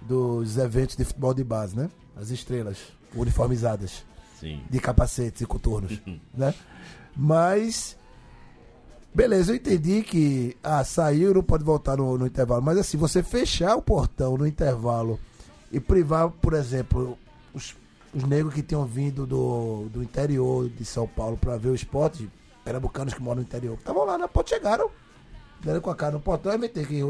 dos 0.00 0.56
eventos 0.56 0.96
de 0.96 1.04
futebol 1.04 1.34
de 1.34 1.44
base, 1.44 1.76
né? 1.76 1.90
As 2.16 2.30
estrelas 2.30 2.78
uniformizadas 3.14 4.04
Sim. 4.38 4.62
de 4.68 4.80
capacetes 4.80 5.42
e 5.42 5.46
coturnos, 5.46 6.00
né? 6.34 6.54
Mas 7.14 7.96
beleza, 9.12 9.52
eu 9.52 9.56
entendi 9.56 10.02
que 10.02 10.56
ah, 10.62 10.84
saiu, 10.84 11.34
não 11.34 11.42
pode 11.42 11.64
voltar 11.64 11.96
no, 11.96 12.16
no 12.16 12.26
intervalo, 12.26 12.62
mas 12.62 12.78
assim, 12.78 12.96
você 12.96 13.22
fechar 13.22 13.76
o 13.76 13.82
portão 13.82 14.36
no 14.36 14.46
intervalo 14.46 15.18
e 15.70 15.78
privar, 15.78 16.30
por 16.30 16.54
exemplo, 16.54 17.18
os, 18.14 18.22
os 18.22 18.28
negros 18.28 18.54
que 18.54 18.62
tinham 18.62 18.84
vindo 18.84 19.26
do, 19.26 19.88
do 19.90 20.02
interior 20.02 20.68
de 20.68 20.84
São 20.84 21.06
Paulo 21.06 21.36
para 21.36 21.56
ver 21.56 21.70
o 21.70 21.74
esporte, 21.74 22.30
pernambucanos 22.64 23.14
que 23.14 23.22
moram 23.22 23.36
no 23.36 23.42
interior, 23.42 23.76
estavam 23.78 24.04
lá 24.04 24.18
na 24.18 24.28
ponte, 24.28 24.50
chegaram, 24.50 24.90
deram 25.62 25.80
com 25.80 25.90
a 25.90 25.94
cara 25.94 26.12
no 26.12 26.20
portão, 26.20 26.54
inventei 26.54 26.84
que 26.84 27.02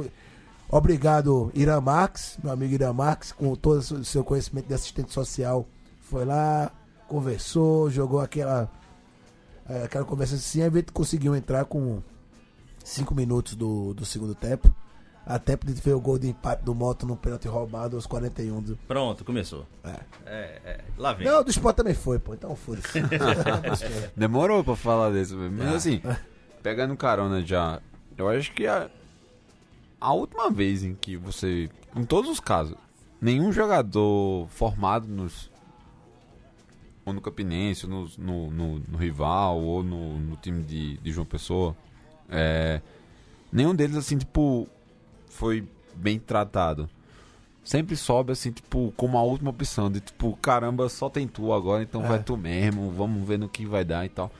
Obrigado, 0.73 1.51
Irã 1.53 1.81
Marques, 1.81 2.39
meu 2.41 2.53
amigo 2.53 2.73
Irã 2.73 2.93
Marques, 2.93 3.33
com 3.33 3.57
todo 3.57 3.79
o 3.79 4.05
seu 4.05 4.23
conhecimento 4.23 4.69
de 4.69 4.75
assistente 4.75 5.13
social. 5.13 5.67
Foi 6.01 6.25
lá, 6.25 6.71
conversou, 7.09 7.91
jogou 7.91 8.21
aquela, 8.21 8.71
é, 9.69 9.83
aquela 9.83 10.05
conversa 10.05 10.37
assim, 10.37 10.63
a 10.63 10.71
gente 10.71 10.93
conseguiu 10.93 11.35
entrar 11.35 11.65
com 11.65 12.01
5 12.85 13.13
minutos 13.17 13.57
do, 13.57 13.93
do 13.95 14.05
segundo 14.05 14.33
tempo. 14.33 14.73
Até 15.27 15.57
porque 15.57 15.73
ver 15.75 15.93
o 15.95 16.01
gol 16.01 16.19
de 16.19 16.29
empate 16.29 16.65
do 16.65 16.75
Moto 16.75 17.07
no 17.07 17.15
pênalti 17.17 17.47
roubado 17.47 17.95
aos 17.97 18.07
41 18.07 18.61
do. 18.63 18.77
Pronto, 18.89 19.25
começou. 19.25 19.67
É. 19.85 20.01
É, 20.27 20.61
é. 20.65 20.81
Lá 20.97 21.13
vem. 21.13 21.27
Não, 21.27 21.45
do 21.45 21.51
Sport 21.51 21.77
também 21.77 21.95
foi, 21.95 22.19
pô, 22.19 22.35
então 22.35 22.57
foda-se. 22.57 22.99
Demorou 24.17 24.65
pra 24.65 24.75
falar 24.75 25.11
desse, 25.11 25.35
velho. 25.37 25.53
mas 25.53 25.69
Ah. 25.69 25.77
assim, 25.77 26.03
pegando 26.63 26.97
carona 26.97 27.43
já, 27.45 27.81
eu 28.17 28.29
acho 28.29 28.53
que 28.53 28.67
a, 28.67 28.91
a 30.01 30.13
última 30.13 30.51
vez 30.51 30.83
em 30.83 30.95
que 30.95 31.17
você, 31.17 31.71
em 31.95 32.05
todos 32.05 32.29
os 32.31 32.41
casos, 32.41 32.75
nenhum 33.21 33.53
jogador 33.53 34.49
formado 34.49 35.07
nos 35.07 35.51
ou 37.05 37.13
no 37.13 37.21
Campinense, 37.21 37.87
ou 37.87 37.91
no, 37.91 38.11
no, 38.19 38.51
no- 38.51 38.83
no 38.89 38.99
rival, 38.99 39.59
ou 39.61 39.83
no, 39.83 40.19
no 40.19 40.37
time 40.37 40.63
de, 40.63 40.97
de 40.99 41.13
João 41.13 41.27
Pessoa, 41.27 41.75
é, 42.29 42.81
nenhum 43.51 43.75
deles, 43.75 43.97
assim, 43.97 44.19
tipo, 44.19 44.69
foi 45.31 45.67
bem 45.95 46.19
tratado. 46.19 46.89
Sempre 47.65 47.97
sobe, 47.97 48.33
assim, 48.33 48.51
tipo, 48.53 48.93
como 48.97 49.17
a 49.17 49.23
última 49.23 49.51
opção, 49.51 49.91
de 49.91 50.01
tipo, 50.01 50.37
caramba, 50.43 50.89
só 50.89 51.09
tem 51.09 51.27
tu 51.29 51.53
agora, 51.53 51.83
então 51.83 52.05
É. 52.05 52.09
vai 52.09 52.23
tu 52.23 52.37
mesmo, 52.37 52.91
vamos 52.91 53.27
ver 53.27 53.39
no 53.39 53.49
que 53.49 53.65
vai 53.67 53.85
dar 53.85 54.05
e 54.05 54.09
tal. 54.09 54.31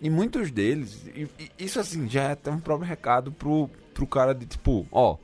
E 0.00 0.10
muitos 0.10 0.50
deles, 0.50 1.00
e- 1.14 1.28
e 1.38 1.64
isso 1.64 1.78
assim, 1.78 2.08
já 2.08 2.22
é 2.24 2.32
até 2.32 2.50
um 2.50 2.58
próprio 2.58 2.88
recado 2.88 3.30
pro, 3.30 3.70
pro 3.94 4.06
cara 4.06 4.34
de 4.34 4.46
tipo, 4.46 4.86
ó, 4.90 5.16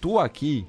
tu 0.00 0.18
aqui, 0.18 0.66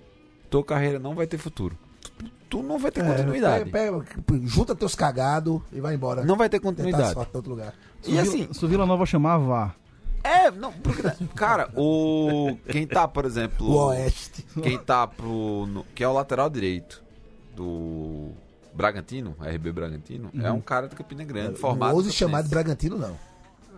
tua 0.49 0.63
carreira 0.63 0.97
não 0.99 1.13
vai 1.15 1.27
ter 1.27 1.37
futuro. 1.37 1.77
Tu, 2.17 2.25
tu 2.49 2.63
não 2.63 2.77
vai 2.77 2.91
ter 2.91 3.03
continuidade. 3.05 3.67
É, 3.67 3.71
Pega- 3.71 3.99
pega- 4.25 4.47
junta 4.47 4.73
teus 4.75 4.95
cagados 4.95 5.61
e 5.73 5.81
vai 5.81 5.95
embora. 5.95 6.23
Não 6.23 6.37
vai 6.37 6.47
ter 6.47 6.59
continuidade. 6.59 7.13
sorte 7.13 7.31
em 7.33 7.37
outro 7.37 7.51
lugar. 7.51 7.73
E 8.07 8.17
assim, 8.17 8.47
Se 8.53 8.63
o 8.63 8.67
Vila 8.67 8.85
Nova 8.85 9.05
chamar, 9.05 9.39
vá. 9.39 9.75
É, 10.27 10.51
não, 10.51 10.71
porque, 10.73 11.01
cara, 11.35 11.69
o 11.75 12.57
quem 12.69 12.85
tá, 12.85 13.07
por 13.07 13.25
exemplo, 13.25 13.67
O 13.69 13.87
Oeste. 13.87 14.45
quem 14.61 14.77
tá 14.77 15.07
pro 15.07 15.65
no- 15.67 15.83
que 15.95 16.03
é 16.03 16.07
o 16.07 16.13
lateral 16.13 16.49
direito 16.49 17.03
do 17.55 18.31
Bragantino, 18.73 19.35
RB 19.41 19.71
Bragantino, 19.71 20.29
é 20.41 20.51
um 20.51 20.61
cara 20.61 20.87
de 20.87 20.95
Campina 20.95 21.23
Grande, 21.23 21.57
formado 21.59 21.89
Não 21.89 21.95
ouse 21.97 22.11
chamar 22.11 22.43
de. 22.43 22.49
Bragantino, 22.49 22.97
não. 22.97 23.17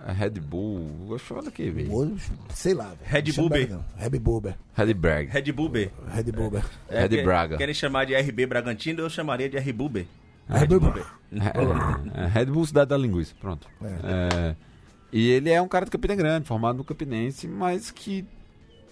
É 0.08 0.12
Red 0.14 0.30
Bull, 0.32 0.88
vou 1.08 1.18
chamar 1.20 1.43
daqui, 1.43 1.70
velho. 1.70 1.91
Ouse, 1.91 2.32
sei 2.54 2.74
lá. 2.74 2.86
velho. 2.86 3.00
Red 3.04 3.22
Não 3.24 3.32
chama 3.34 3.50
Bull 3.50 3.58
B. 3.58 3.66
Bragantino. 3.66 3.86
Red 3.97 4.20
Bull 4.20 4.41
B. 4.41 4.54
Red 4.74 4.93
Brag. 4.93 5.30
Red 5.30 5.52
Bull 5.52 5.70
B. 5.70 5.91
Red 6.14 6.24
Bull 6.32 6.50
B. 6.52 6.58
É, 6.89 7.02
Red 7.02 7.10
que- 7.10 7.22
Braga. 7.24 7.58
Querem 7.58 7.76
chamar 7.76 8.06
de 8.06 8.16
RB 8.16 8.45
Bragantino, 8.45 9.02
eu 9.02 9.10
chamaria 9.10 9.50
de 9.50 9.58
R 9.58 9.74
Bull 9.74 9.89
B. 9.89 10.08
Red 10.50 10.68
Bull 10.68 10.80
B. 10.91 11.02
É, 11.34 12.24
é, 12.24 12.28
Red 12.28 12.45
Bull 12.45 12.66
Cidade 12.66 12.89
da 12.89 12.97
Linguiça, 12.97 13.36
pronto. 13.39 13.68
É, 13.84 14.56
e 15.12 15.30
ele 15.30 15.49
é 15.49 15.62
um 15.62 15.68
cara 15.68 15.86
do 15.86 15.91
Campina 15.91 16.16
Grande, 16.16 16.47
formado 16.47 16.78
no 16.78 16.84
Campinense, 16.84 17.47
mas 17.47 17.91
que 17.91 18.26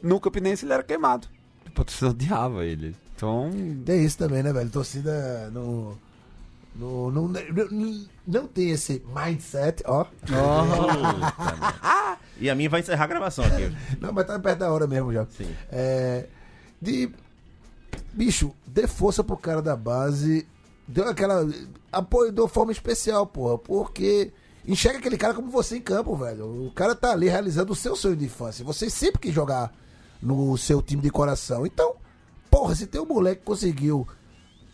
no 0.02 0.20
Campinense 0.20 0.66
ele 0.66 0.74
era 0.74 0.84
queimado. 0.84 1.28
A 1.66 1.70
torcida 1.70 2.10
odiava 2.12 2.66
ele. 2.66 2.96
Então, 3.16 3.50
Tem 3.86 4.06
isso 4.06 4.18
também, 4.18 4.44
né, 4.44 4.54
velho? 4.54 4.70
Torcida 4.70 5.50
no. 5.52 5.98
no, 6.76 7.12
no, 7.12 7.28
não, 7.28 8.06
não 8.28 8.48
tem 8.48 8.70
esse 8.70 9.04
mindset, 9.14 9.84
ó. 9.88 10.06
E 12.40 12.50
a 12.50 12.56
minha 12.56 12.70
vai 12.70 12.82
encerrar 12.82 13.06
a 13.06 13.08
gravação 13.08 13.44
aqui. 13.46 13.76
Não, 14.00 14.14
mas 14.14 14.28
tá 14.28 14.38
perto 14.38 14.60
da 14.60 14.72
hora 14.72 14.86
mesmo 14.86 15.12
já. 15.12 15.26
Sim. 15.26 15.50
É, 15.72 16.28
de. 16.80 17.10
Bicho, 18.14 18.54
dê 18.66 18.86
força 18.86 19.24
pro 19.24 19.36
cara 19.36 19.60
da 19.60 19.76
base. 19.76 20.48
Deu 20.88 21.08
aquela. 21.08 21.48
Apoio 21.92 22.32
de 22.32 22.40
uma 22.40 22.48
forma 22.48 22.72
especial, 22.72 23.26
porra. 23.26 23.58
Porque 23.58 24.32
enxerga 24.68 25.00
aquele 25.00 25.18
cara 25.18 25.34
como 25.34 25.50
você 25.50 25.78
em 25.78 25.82
campo, 25.82 26.16
velho. 26.16 26.68
O 26.68 26.72
cara 26.72 26.94
tá 26.94 27.12
ali 27.12 27.30
realizando 27.30 27.72
o 27.72 27.76
seu 27.76 27.96
sonho 27.96 28.16
de 28.16 28.26
infância. 28.26 28.66
Você 28.66 28.90
sempre 28.90 29.22
quis 29.22 29.34
jogar 29.34 29.74
no 30.22 30.58
seu 30.58 30.82
time 30.82 31.02
de 31.02 31.10
coração. 31.10 31.66
Então, 31.66 31.96
porra, 32.52 32.76
se 32.76 32.86
tem 32.86 33.00
um 33.00 33.06
moleque 33.06 33.40
que 33.40 33.48
conseguiu 33.48 34.08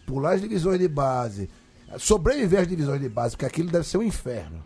pular 0.06 0.34
as 0.34 0.42
divisões 0.42 0.80
de 0.80 0.88
base, 0.88 1.50
sobreviver 1.98 2.62
às 2.62 2.68
divisões 2.68 3.00
de 3.00 3.10
base, 3.10 3.36
porque 3.36 3.46
aquilo 3.46 3.70
deve 3.70 3.88
ser 3.88 3.98
um 3.98 4.04
inferno. 4.04 4.64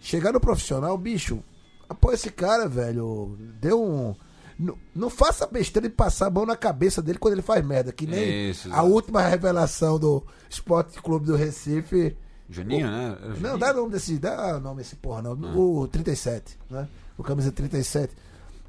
Chegar 0.00 0.32
no 0.32 0.40
profissional, 0.40 0.96
bicho, 0.98 1.42
apoia 1.88 2.14
esse 2.14 2.30
cara, 2.30 2.68
velho. 2.68 3.36
Deu 3.60 3.82
um. 3.82 4.14
Não, 4.58 4.76
não 4.92 5.08
faça 5.08 5.46
besteira 5.46 5.88
de 5.88 5.94
passar 5.94 6.26
a 6.26 6.30
mão 6.30 6.44
na 6.44 6.56
cabeça 6.56 7.00
dele 7.00 7.18
quando 7.18 7.34
ele 7.34 7.42
faz 7.42 7.64
merda. 7.64 7.92
Que 7.92 8.06
nem 8.06 8.50
Isso, 8.50 8.68
a 8.72 8.82
última 8.82 9.22
revelação 9.22 10.00
do 10.00 10.24
Esporte 10.50 11.00
Clube 11.00 11.26
do 11.26 11.36
Recife. 11.36 12.16
Juninho, 12.48 12.90
né? 12.90 13.16
Não, 13.40 13.58
dá 13.58 13.72
nome 13.72 13.92
desse. 13.92 14.18
Dá 14.18 14.58
nome 14.58 14.82
esse 14.82 14.96
porra, 14.96 15.22
não. 15.22 15.58
O 15.58 15.86
37, 15.86 16.58
né? 16.70 16.88
O 17.16 17.22
camisa 17.22 17.52
37. 17.52 18.14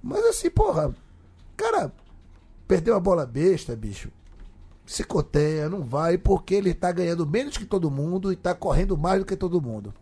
Mas 0.03 0.23
assim, 0.25 0.49
porra. 0.49 0.93
Cara, 1.55 1.91
perdeu 2.67 2.95
a 2.95 2.99
bola 2.99 3.25
besta, 3.25 3.75
bicho. 3.75 4.09
Se 4.85 5.03
coteia, 5.03 5.69
não 5.69 5.83
vai, 5.83 6.17
porque 6.17 6.55
ele 6.55 6.73
tá 6.73 6.91
ganhando 6.91 7.25
menos 7.25 7.57
que 7.57 7.65
todo 7.65 7.91
mundo 7.91 8.33
e 8.33 8.35
tá 8.35 8.55
correndo 8.55 8.97
mais 8.97 9.19
do 9.19 9.25
que 9.25 9.35
todo 9.35 9.61
mundo. 9.61 9.93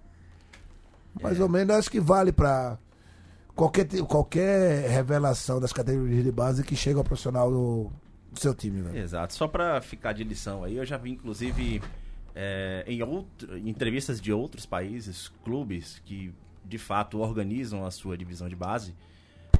Mais 1.22 1.40
ou 1.40 1.50
menos 1.50 1.76
acho 1.76 1.92
que 1.92 2.00
vale 2.00 2.32
pra 2.32 2.78
qualquer, 3.56 3.88
qualquer 4.04 4.90
revelação 4.90 5.60
das 5.60 5.74
categorias 5.74 6.24
de 6.24 6.32
base 6.32 6.64
que 6.64 6.76
chega 6.76 7.00
ao 7.00 7.04
profissional 7.04 7.52
do, 7.52 7.92
do 8.32 8.40
seu 8.40 8.54
time, 8.54 8.82
velho. 8.82 8.98
Exato. 8.98 9.34
Só 9.34 9.48
pra 9.48 9.82
ficar 9.82 10.14
de 10.14 10.24
lição 10.24 10.64
aí, 10.64 10.78
eu 10.78 10.86
já 10.86 10.96
vi, 10.96 11.12
inclusive, 11.12 11.82
é, 12.40 12.84
em, 12.86 13.02
outro, 13.02 13.58
em 13.58 13.68
entrevistas 13.68 14.22
de 14.22 14.32
outros 14.32 14.64
países, 14.64 15.28
clubes 15.44 16.00
que 16.06 16.32
de 16.64 16.78
fato 16.78 17.18
organizam 17.18 17.84
a 17.84 17.90
sua 17.90 18.16
divisão 18.16 18.48
de 18.48 18.56
base, 18.56 18.94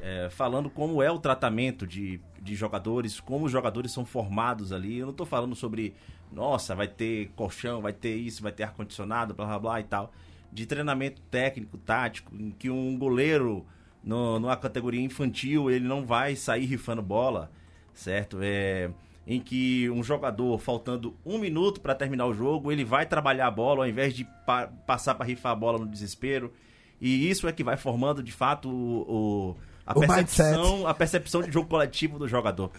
é, 0.00 0.28
falando 0.30 0.70
como 0.70 1.02
é 1.02 1.10
o 1.10 1.18
tratamento 1.18 1.84
de, 1.84 2.20
de 2.40 2.54
jogadores, 2.54 3.18
como 3.18 3.46
os 3.46 3.52
jogadores 3.52 3.90
são 3.90 4.06
formados 4.06 4.72
ali. 4.72 4.98
Eu 4.98 5.06
não 5.06 5.12
tô 5.12 5.26
falando 5.26 5.56
sobre, 5.56 5.92
nossa, 6.30 6.72
vai 6.76 6.86
ter 6.86 7.32
colchão, 7.34 7.82
vai 7.82 7.92
ter 7.92 8.14
isso, 8.14 8.44
vai 8.44 8.52
ter 8.52 8.62
ar-condicionado, 8.62 9.34
blá 9.34 9.44
blá 9.44 9.58
blá 9.58 9.80
e 9.80 9.84
tal. 9.84 10.12
De 10.52 10.64
treinamento 10.64 11.20
técnico, 11.22 11.78
tático, 11.78 12.32
em 12.36 12.52
que 12.52 12.70
um 12.70 12.96
goleiro 12.96 13.66
no, 14.04 14.38
numa 14.38 14.56
categoria 14.56 15.00
infantil 15.02 15.68
ele 15.68 15.88
não 15.88 16.06
vai 16.06 16.36
sair 16.36 16.64
rifando 16.64 17.02
bola, 17.02 17.50
certo? 17.92 18.38
É, 18.40 18.88
em 19.30 19.38
que 19.40 19.90
um 19.90 20.02
jogador, 20.02 20.58
faltando 20.58 21.14
um 21.24 21.36
minuto 21.38 21.82
para 21.82 21.94
terminar 21.94 22.24
o 22.26 22.32
jogo, 22.32 22.72
ele 22.72 22.82
vai 22.82 23.04
trabalhar 23.04 23.46
a 23.46 23.50
bola 23.50 23.84
ao 23.84 23.88
invés 23.88 24.14
de 24.14 24.24
pa 24.46 24.68
passar 24.86 25.14
para 25.14 25.26
rifar 25.26 25.52
a 25.52 25.54
bola 25.54 25.78
no 25.78 25.86
desespero. 25.86 26.50
E 26.98 27.28
isso 27.28 27.46
é 27.46 27.52
que 27.52 27.62
vai 27.62 27.76
formando 27.76 28.22
de 28.22 28.32
fato 28.32 28.70
o, 28.70 29.52
o- 29.52 29.56
a, 29.86 29.92
O 29.96 30.00
percepção, 30.00 30.86
a 30.86 30.94
percepção 30.94 31.42
de 31.42 31.52
jogo 31.52 31.68
coletivo 31.68 32.18
do 32.18 32.26
jogador. 32.26 32.70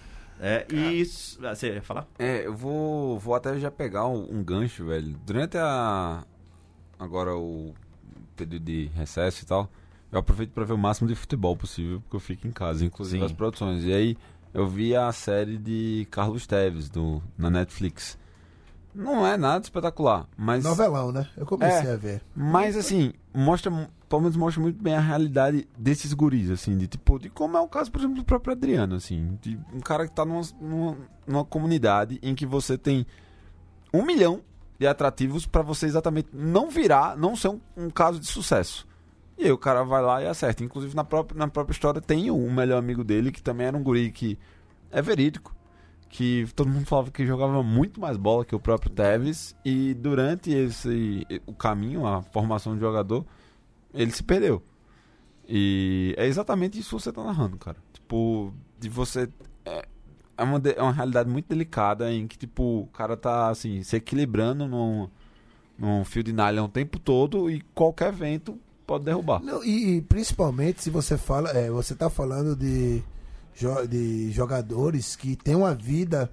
É, 0.42 0.66
e 0.74 1.00
isso. 1.02 1.38
ah, 1.46 1.54
Você 1.54 1.74
ia 1.76 1.82
falar? 1.84 2.08
É, 2.18 2.46
eu 2.48 2.56
vou, 2.56 3.20
vou 3.20 3.36
até 3.36 3.60
já 3.60 3.70
pegar 3.70 4.08
um, 4.08 4.40
um 4.40 4.44
gancho, 4.44 4.86
velho. 4.86 5.16
Durante 5.26 5.56
a. 5.58 6.24
Agora 6.98 7.36
o 7.36 7.74
período 8.36 8.64
de 8.66 8.86
recesso 8.96 9.44
e 9.44 9.46
tal, 9.48 9.70
eu 10.12 10.20
aproveito 10.20 10.52
pra 10.52 10.64
ver 10.66 10.74
o 10.74 10.78
máximo 10.78 11.08
de 11.08 11.16
futebol 11.16 11.56
possível, 11.56 12.00
porque 12.02 12.16
eu 12.16 12.20
fico 12.20 12.48
em 12.48 12.52
casa, 12.52 12.84
inclusive 12.86 13.20
Sim. 13.20 13.26
as 13.26 13.32
produções. 13.32 13.84
E 13.86 13.94
aí 13.94 14.18
eu 14.54 14.68
vi 14.68 14.96
a 14.96 15.12
série 15.12 15.58
de 15.58 16.08
Carlos 16.12 16.46
Teves 16.48 16.90
do, 16.90 17.22
na 17.38 17.50
Netflix. 17.50 18.18
Não 18.94 19.26
é 19.26 19.38
nada 19.38 19.64
espetacular, 19.64 20.28
mas. 20.36 20.64
Novelão, 20.64 21.12
né? 21.12 21.28
Eu 21.38 21.46
comecei 21.46 21.90
É. 21.90 21.94
a 21.94 21.96
ver. 21.96 22.22
Mas 22.36 22.76
assim, 22.76 23.14
mostra, 23.34 23.72
pelo 24.10 24.22
menos 24.22 24.36
mostra 24.36 24.62
muito 24.62 24.82
bem 24.82 24.96
a 24.96 25.00
realidade 25.00 25.68
desses 25.78 26.12
guris, 26.14 26.50
assim, 26.50 26.76
de 26.78 26.88
tipo, 26.88 27.20
de 27.20 27.30
como 27.30 27.56
é 27.56 27.62
o 27.62 27.68
caso, 27.68 27.92
por 27.92 28.00
exemplo, 28.00 28.18
do 28.18 28.24
próprio 28.26 28.54
Adriano, 28.54 28.96
assim, 28.96 29.38
de 29.42 29.60
um 29.74 29.80
cara 29.80 30.08
que 30.08 30.14
tá 30.14 30.26
numa, 30.26 30.42
numa, 30.60 30.98
numa 31.28 31.46
comunidade 31.46 32.20
em 32.24 32.34
que 32.34 32.46
você 32.48 32.78
tem 32.78 33.06
um 33.94 34.04
milhão 34.04 34.42
de 34.80 34.88
atrativos 34.88 35.46
pra 35.46 35.62
você 35.62 35.86
exatamente 35.86 36.30
não 36.34 36.70
virar, 36.70 37.16
não 37.16 37.36
ser 37.36 37.50
um, 37.50 37.60
um 37.78 37.90
caso 37.92 38.20
de 38.20 38.26
sucesso. 38.26 38.88
E 39.40 39.46
aí 39.46 39.52
o 39.54 39.58
cara 39.58 39.84
vai 39.84 40.02
lá 40.04 40.22
e 40.22 40.28
acerta. 40.28 40.64
Inclusive 40.66 40.96
na 40.96 41.06
própria, 41.06 41.40
na 41.40 41.48
própria 41.48 41.74
história 41.74 42.02
tem 42.02 42.30
um 42.30 42.52
melhor 42.54 42.78
amigo 42.78 43.04
dele, 43.06 43.32
que 43.32 43.42
também 43.42 43.68
era 43.68 43.78
um 43.78 43.84
guri 43.84 44.12
que 44.12 44.38
é 44.92 45.02
verídico, 45.02 45.56
que 46.10 46.48
todo 46.56 46.70
mundo 46.70 46.86
falava 46.86 47.12
que 47.12 47.26
jogava 47.26 47.64
muito 47.64 48.02
mais 48.02 48.18
bola 48.18 48.46
que 48.46 48.56
o 48.56 48.60
próprio 48.60 48.92
Tevez 48.92 49.56
e 49.66 49.94
durante 49.94 50.52
esse 50.52 51.26
o 51.46 51.54
caminho, 51.54 52.06
a 52.06 52.22
formação 52.22 52.76
de 52.76 52.82
jogador, 52.82 53.26
ele 53.94 54.12
se 54.12 54.24
perdeu. 54.24 54.62
E 55.48 56.14
é 56.18 56.28
exatamente 56.28 56.80
isso 56.80 56.96
que 56.98 57.04
você 57.04 57.12
tá 57.12 57.24
narrando, 57.24 57.58
cara. 57.58 57.78
Tipo, 57.94 58.54
de 58.80 58.90
você 58.90 59.30
é, 59.66 59.88
é 60.38 60.44
uma, 60.44 60.60
de- 60.60 60.74
é 60.78 60.82
uma 60.82 60.92
realidade 60.94 61.30
muito 61.30 61.48
delicada 61.48 62.12
em 62.14 62.28
que 62.28 62.38
tipo, 62.38 62.82
o 62.82 62.88
cara 62.88 63.18
tá 63.18 63.50
assim, 63.50 63.82
se 63.84 63.96
equilibrando 63.96 64.68
num, 64.68 65.10
num 65.78 66.06
fio 66.06 66.24
de 66.24 66.34
nylon 66.34 66.66
o 66.66 66.70
tempo 66.70 67.00
todo 67.00 67.50
e 67.50 67.62
qualquer 67.74 68.12
vento 68.12 68.60
pode 68.90 69.06
derrubar. 69.06 69.42
Não, 69.44 69.64
e, 69.64 69.98
e 69.98 70.02
principalmente 70.02 70.82
se 70.84 70.90
você 70.90 71.18
fala, 71.18 71.50
é, 71.52 71.70
você 71.70 71.94
tá 71.96 72.10
falando 72.10 72.56
de, 72.56 73.04
jo- 73.56 73.88
de 73.88 74.32
jogadores 74.32 75.16
que 75.16 75.36
têm 75.36 75.54
uma 75.56 75.76
vida 75.76 76.30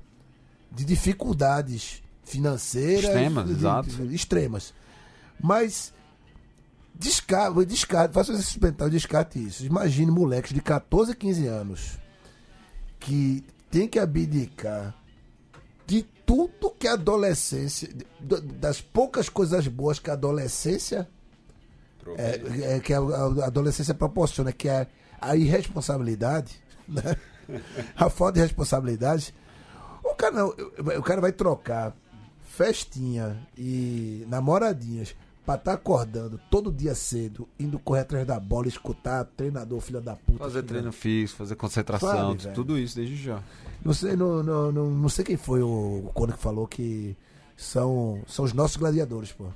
de 0.73 0.85
dificuldades 0.85 2.03
financeiras 2.25 3.05
Extremas, 3.05 3.47
de- 3.47 3.53
exato. 3.53 3.89
de- 3.91 4.15
extremas. 4.15 4.73
Mas 5.41 5.93
descarte, 6.95 7.65
descarte, 7.67 8.15
faça 8.15 8.33
esse 8.33 8.43
experimental, 8.43 8.89
descarte 8.89 9.39
isso. 9.45 9.65
Imagine 9.65 10.11
moleques 10.11 10.53
de 10.55 10.61
14, 10.63 11.15
15 11.15 11.47
anos 11.47 11.99
que 12.99 13.45
tem 13.71 13.87
que 13.87 13.99
abdicar 13.99 14.95
de 15.87 16.03
tudo 16.25 16.71
que 16.77 16.89
a 16.89 16.95
adolescência, 16.95 17.89
das 18.59 18.81
poucas 18.81 19.29
coisas 19.29 19.69
boas 19.69 19.99
que 19.99 20.11
a 20.11 20.15
adolescência 20.15 21.09
é, 22.17 22.77
é, 22.77 22.81
que 22.81 22.93
a, 22.93 22.99
a 22.99 23.47
adolescência 23.47 23.95
proporciona, 23.95 24.53
que 24.53 24.69
é 24.69 24.87
a 25.21 25.37
irresponsabilidade, 25.37 26.61
né? 26.89 27.17
a 27.97 28.11
falta 28.11 28.35
de 28.35 28.41
responsabilidade. 28.41 29.35
O 30.03 30.15
cara, 30.15 30.33
não, 30.33 30.49
o 30.99 31.03
cara 31.03 31.21
vai 31.21 31.33
trocar 31.33 31.95
festinha 32.45 33.37
e 33.57 34.25
namoradinhas 34.29 35.15
pra 35.45 35.55
estar 35.55 35.75
acordando 35.75 36.41
todo 36.51 36.73
dia 36.73 36.95
cedo, 36.95 37.49
indo 37.59 37.79
correr 37.79 38.01
atrás 38.01 38.27
da 38.27 38.39
bola, 38.41 38.67
escutar 38.67 39.25
treinador, 39.25 39.81
filha 39.81 40.01
da 40.01 40.17
puta. 40.17 40.39
Fazer 40.39 40.59
filha 40.59 40.63
treino 40.65 40.93
fixo, 40.93 41.37
fazer 41.37 41.55
concentração, 41.55 42.39
Sabe, 42.39 42.55
tudo 42.55 42.77
isso 42.77 42.97
desde 42.97 43.17
já. 43.17 43.41
Não 43.85 43.93
sei, 43.93 44.17
não, 44.17 44.43
não, 44.43 44.73
não, 44.73 44.91
não 44.91 45.09
sei 45.09 45.25
quem 45.25 45.37
foi 45.37 45.63
o 45.63 46.11
Cono 46.15 46.33
que 46.33 46.39
falou 46.43 46.67
que 46.67 47.17
são, 47.57 48.23
são 48.27 48.45
os 48.45 48.53
nossos 48.53 48.77
gladiadores, 48.77 49.33
pô. 49.33 49.47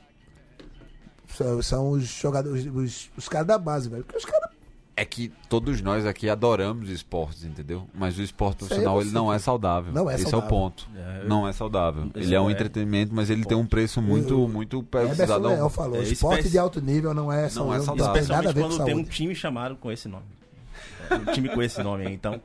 São, 1.36 1.62
são 1.62 1.90
os 1.90 2.04
jogadores, 2.04 2.66
os, 2.66 3.10
os 3.16 3.28
caras 3.28 3.46
da 3.46 3.58
base, 3.58 3.88
velho. 3.88 4.04
Porque 4.04 4.18
os 4.18 4.24
caras. 4.24 4.50
É 4.96 5.04
que 5.04 5.32
todos 5.48 5.80
nós 5.80 6.04
aqui 6.04 6.28
adoramos 6.28 6.90
esportes, 6.90 7.44
entendeu? 7.44 7.88
Mas 7.94 8.18
o 8.18 8.22
esporte 8.22 8.58
profissional 8.58 9.00
ele 9.00 9.10
não 9.10 9.32
é 9.32 9.38
saudável. 9.38 9.90
Não 9.94 10.10
é 10.10 10.14
Esse 10.16 10.24
saudável. 10.24 10.44
é 10.44 10.46
o 10.46 10.48
ponto. 10.50 10.88
É, 10.94 11.20
eu- 11.22 11.28
Não 11.28 11.48
é 11.48 11.52
saudável. 11.54 12.10
Esse 12.14 12.26
Ele 12.28 12.34
é 12.34 12.40
um 12.40 12.50
é- 12.50 12.52
entretenimento, 12.52 13.14
mas 13.14 13.30
ele 13.30 13.44
tem 13.46 13.56
um 13.56 13.64
preço 13.64 14.02
muito, 14.02 14.34
Eu- 14.34 14.48
muito 14.48 14.82
para 14.82 15.06
o. 15.06 15.38
Leal 15.48 15.70
falou, 15.70 15.96
É, 16.00 16.02
esporte 16.02 16.38
espécie- 16.40 16.50
de 16.50 16.58
alto 16.58 16.82
nível 16.82 17.14
não 17.14 17.32
é, 17.32 17.36
Não 17.36 17.44
é 17.44 17.48
saudável, 17.48 17.82
saudável. 17.84 18.12
Não 18.14 18.20
tem 18.20 18.28
nada 18.36 18.48
a 18.50 18.52
ver 18.52 18.60
com 18.62 18.68
quando 18.68 18.84
tem 18.84 18.94
um 18.94 18.98
saúde. 18.98 19.10
time 19.16 19.34
chamado 19.34 19.76
com 19.76 19.90
esse 19.90 20.06
nome. 20.06 20.24
É, 21.08 21.14
Um 21.14 21.24
time 21.32 21.48
com 21.48 21.62
esse 21.62 21.82
nome 21.82 22.06
aí, 22.06 22.12
então. 22.12 22.38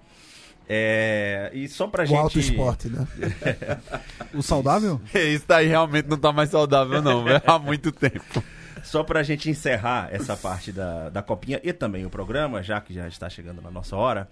É, 0.68 1.52
e 1.54 1.68
só 1.68 1.88
pra 1.88 2.04
O 2.04 2.06
gente. 2.06 2.18
alto 2.18 2.40
esporte, 2.40 2.88
né? 2.88 3.06
O 4.34 4.42
saudável? 4.42 5.00
Isso 5.14 5.44
daí 5.48 5.68
realmente 5.68 6.08
não 6.08 6.18
tá 6.18 6.32
mais 6.32 6.50
saudável, 6.50 7.02
não, 7.02 7.24
velho. 7.24 7.42
Há 7.46 7.60
muito 7.60 7.92
tempo. 7.92 8.42
Só 8.86 9.04
pra 9.04 9.24
gente 9.24 9.50
encerrar 9.50 10.10
essa 10.12 10.38
parte 10.38 10.72
da, 10.72 11.10
da 11.10 11.22
copinha 11.22 11.60
e 11.64 11.74
também 11.74 12.06
o 12.06 12.10
programa, 12.10 12.62
já 12.62 12.80
que 12.80 12.94
já 12.94 13.08
está 13.08 13.28
chegando 13.30 13.62
na 13.62 13.72
nossa 13.72 13.96
hora, 13.96 14.30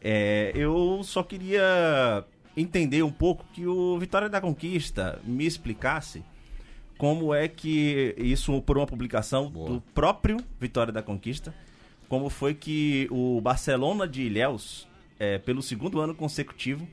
é, 0.00 0.52
eu 0.54 1.02
só 1.04 1.22
queria 1.22 2.24
entender 2.56 3.02
um 3.02 3.12
pouco 3.12 3.44
que 3.52 3.66
o 3.66 3.98
Vitória 3.98 4.28
da 4.28 4.40
Conquista 4.40 5.18
me 5.22 5.44
explicasse 5.44 6.24
como 6.96 7.34
é 7.34 7.46
que 7.46 8.14
isso 8.18 8.60
por 8.62 8.78
uma 8.78 8.86
publicação 8.86 9.50
Boa. 9.50 9.70
do 9.70 9.80
próprio 9.94 10.38
Vitória 10.58 10.92
da 10.92 11.02
Conquista, 11.02 11.54
como 12.08 12.30
foi 12.30 12.54
que 12.54 13.06
o 13.10 13.40
Barcelona 13.40 14.08
de 14.08 14.22
Ilhéus, 14.22 14.88
é, 15.18 15.38
pelo 15.38 15.62
segundo 15.62 16.00
ano 16.00 16.14
consecutivo, 16.14 16.88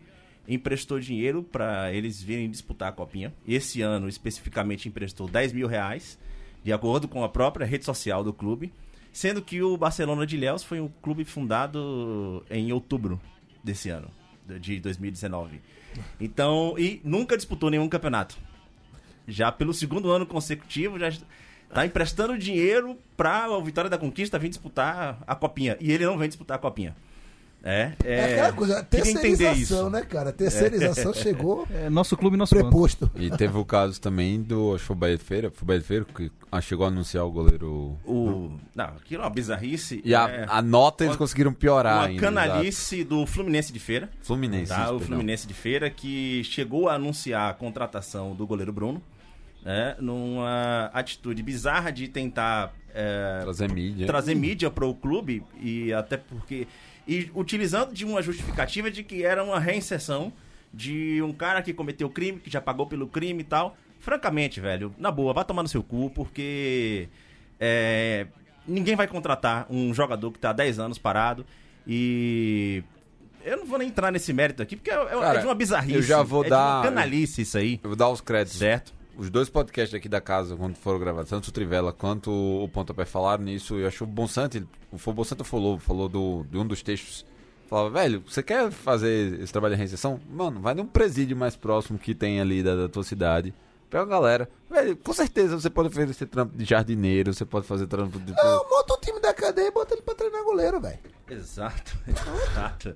emprestou 0.48 1.00
dinheiro 1.00 1.42
para 1.42 1.92
eles 1.92 2.22
virem 2.22 2.50
disputar 2.50 2.90
a 2.90 2.92
copinha. 2.92 3.34
Esse 3.48 3.82
ano, 3.82 4.08
especificamente, 4.08 4.88
emprestou 4.88 5.28
10 5.28 5.54
mil 5.54 5.68
reais, 5.68 6.18
de 6.68 6.74
acordo 6.74 7.08
com 7.08 7.24
a 7.24 7.30
própria 7.30 7.66
rede 7.66 7.86
social 7.86 8.26
do 8.26 8.34
clube, 8.34 8.74
sendo 9.14 9.42
que 9.42 9.62
o 9.62 9.78
Barcelona 9.78 10.28
de 10.28 10.36
Ilhéus 10.36 10.66
foi 10.66 10.82
um 10.82 10.90
clube 11.02 11.24
fundado 11.24 12.44
em 12.50 12.74
outubro 12.74 13.22
desse 13.64 13.88
ano, 13.88 14.10
de 14.60 14.78
2019. 14.82 15.62
Então, 16.20 16.76
e 16.78 17.00
nunca 17.06 17.38
disputou 17.38 17.70
nenhum 17.70 17.88
campeonato 17.88 18.38
já 19.26 19.50
pelo 19.50 19.74
segundo 19.74 20.12
ano 20.12 20.26
consecutivo, 20.26 21.00
já 21.00 21.10
tá 21.70 21.86
emprestando 21.86 22.38
dinheiro 22.38 22.98
pra 23.16 23.50
o 23.50 23.64
Vitória 23.64 23.90
da 23.90 23.98
Conquista 23.98 24.38
vir 24.38 24.50
disputar 24.50 25.24
a 25.26 25.36
copinha. 25.36 25.78
E 25.80 25.90
ele 25.90 26.06
não 26.06 26.18
vem 26.18 26.28
disputar 26.28 26.58
a 26.58 26.60
copinha. 26.60 26.94
É, 27.70 27.92
é, 28.04 28.14
É, 28.14 28.34
aquela 28.34 28.54
coisa, 28.54 28.84
terceirização, 28.84 29.90
né, 29.90 30.02
cara? 30.02 30.32
Terceirização 30.32 31.12
chegou 31.16 31.68
É 31.70 31.90
nosso 31.90 32.16
clube, 32.16 32.38
nosso 32.38 32.56
banco. 32.56 32.70
preposto. 32.70 33.12
E 33.16 33.30
teve 33.32 33.58
o 33.58 33.66
caso 33.66 34.00
também 34.00 34.42
do, 34.42 34.74
acho 34.76 34.82
que 34.84 34.88
foi 34.88 34.96
o 34.96 35.00
Bahia 35.00 35.18
de 35.18 35.24
Feira, 35.24 35.52
foi 35.52 35.64
o 35.64 35.66
Bahia 35.68 35.80
de 35.82 35.86
Feira 35.88 36.06
que 36.06 36.32
ah, 36.52 36.62
chegou 36.62 36.86
a 36.86 36.88
anunciar 36.90 37.26
o 37.26 37.32
goleiro... 37.32 37.98
O, 38.06 38.52
não, 38.74 38.86
aquilo 38.86 39.22
é 39.22 39.26
uma 39.26 39.30
bizarrice. 39.32 40.02
E 40.06 40.16
a, 40.16 40.30
é 40.30 40.46
a 40.48 40.62
nota 40.62 41.04
eles 41.04 41.14
uma- 41.14 41.18
conseguiram 41.20 41.52
piorar 41.54 41.98
uma 41.98 42.06
ainda. 42.08 42.22
canalice 42.22 43.04
do 43.04 43.26
Fluminense 43.26 43.74
de 43.74 43.80
Feira. 43.80 44.06
exato. 44.06 44.26
Fluminense, 44.28 44.70
Tá, 44.72 44.92
o. 44.94 45.00
Fluminense 45.00 45.46
de 45.48 45.54
Feira 45.54 45.90
que 45.90 46.44
chegou 46.46 46.88
a 46.88 46.94
anunciar 46.94 47.50
a 47.50 47.54
contratação 47.54 48.34
do 48.34 48.48
goleiro 48.48 48.72
Bruno, 48.72 49.02
né, 49.64 49.96
numa 50.00 50.90
atitude 50.94 51.42
bizarra 51.44 51.92
de 51.92 52.08
tentar 52.08 52.74
é, 52.94 53.40
Trazer 53.42 53.72
mídia. 53.72 54.08
trazer 54.08 54.36
mídia 54.36 54.70
para 54.72 54.86
o 54.86 54.94
clube 54.96 55.44
e 55.62 55.92
até 55.94 56.18
porque 56.18 56.68
e 57.08 57.30
utilizando 57.36 57.94
de 57.94 58.04
uma 58.06 58.22
justificativa 58.22 58.90
de 58.92 59.04
que 59.04 59.24
era 59.24 59.44
uma 59.44 59.60
reinserção 59.60 60.32
de 60.74 61.22
um 61.22 61.32
cara 61.32 61.62
que 61.62 61.74
cometeu 61.74 62.10
crime, 62.10 62.40
que 62.40 62.50
já 62.50 62.60
pagou 62.60 62.86
pelo 62.86 63.08
crime 63.08 63.42
e 63.42 63.44
tal. 63.46 63.78
Francamente, 64.00 64.60
velho, 64.60 64.94
na 64.98 65.10
boa, 65.12 65.34
vai 65.34 65.44
tomar 65.46 65.64
no 65.64 65.70
seu 65.70 65.82
cu, 65.82 66.10
porque 66.14 67.08
é, 67.60 68.28
ninguém 68.68 68.96
vai 68.96 69.08
contratar 69.08 69.66
um 69.70 69.94
jogador 69.94 70.32
que 70.32 70.40
tá 70.40 70.50
há 70.50 70.54
10 70.54 70.80
anos 70.80 70.98
parado 70.98 71.46
e 71.86 72.84
eu 73.44 73.58
não 73.58 73.66
vou 73.66 73.80
nem 73.80 73.88
entrar 73.88 74.12
nesse 74.12 74.34
mérito 74.34 74.62
aqui, 74.62 74.76
porque 74.76 74.92
é, 74.92 74.94
é 74.96 75.06
Cara, 75.08 75.40
de 75.40 75.46
uma 75.46 75.56
bizarrice. 75.56 75.96
eu 75.96 76.02
já 76.02 76.22
vou 76.22 76.44
é 76.46 76.50
dar- 76.50 76.84
canalice 76.84 77.42
isso 77.44 77.58
aí, 77.58 77.80
Eu 77.84 77.90
vou 77.92 77.96
dar 77.96 78.10
os 78.10 78.20
créditos 78.22 78.60
certo? 78.60 78.94
Os 79.18 79.30
dois 79.30 79.50
podcasts 79.50 79.94
aqui 79.96 80.08
da 80.08 80.22
casa, 80.22 80.56
quando 80.56 80.76
foram 80.76 81.00
gravados, 81.00 81.30
tanto 81.30 81.48
o 81.48 81.52
Trivela 81.52 81.92
quanto 81.92 82.32
o 82.32 82.70
Pontapé 82.70 83.04
falaram 83.04 83.44
nisso, 83.44 83.76
eu 83.76 83.88
acho 83.88 84.04
o 84.04 84.08
Bonsante, 84.08 84.64
o 84.92 85.14
Bonsante 85.14 85.44
falou, 85.44 85.80
falou 85.80 86.08
do, 86.08 86.46
de 86.50 86.58
um 86.58 86.66
dos 86.66 86.82
textos. 86.84 87.26
Falava, 87.68 87.90
velho, 87.90 88.24
você 88.26 88.42
quer 88.42 88.72
fazer 88.72 89.42
esse 89.42 89.52
trabalho 89.52 89.74
de 89.74 89.80
reinserção? 89.80 90.20
Mano, 90.30 90.62
vai 90.62 90.74
num 90.74 90.86
presídio 90.86 91.36
mais 91.36 91.56
próximo 91.56 92.00
que 92.00 92.16
tem 92.16 92.40
ali 92.40 92.64
da, 92.64 92.76
da 92.76 92.88
tua 92.88 93.04
cidade. 93.04 93.54
Pega 93.90 94.04
a 94.04 94.06
galera. 94.06 94.50
Velho, 94.70 94.96
com 94.98 95.14
certeza 95.14 95.60
você 95.60 95.70
pode 95.70 95.90
oferecer 95.90 96.28
trampo 96.28 96.58
de 96.58 96.64
jardineiro, 96.64 97.34
você 97.34 97.46
pode 97.46 97.66
fazer 97.66 97.88
trampo 97.88 98.20
de. 98.20 98.34
Não, 98.34 98.70
monta 98.70 98.97
da 99.28 99.34
cadeia 99.34 99.68
e 99.68 99.72
bota 99.72 99.94
ele 99.94 100.02
pra 100.02 100.16
treinar 100.16 100.44
goleiro, 100.44 100.80
velho. 100.80 101.00
Exato, 101.30 101.98
exato. 102.08 102.96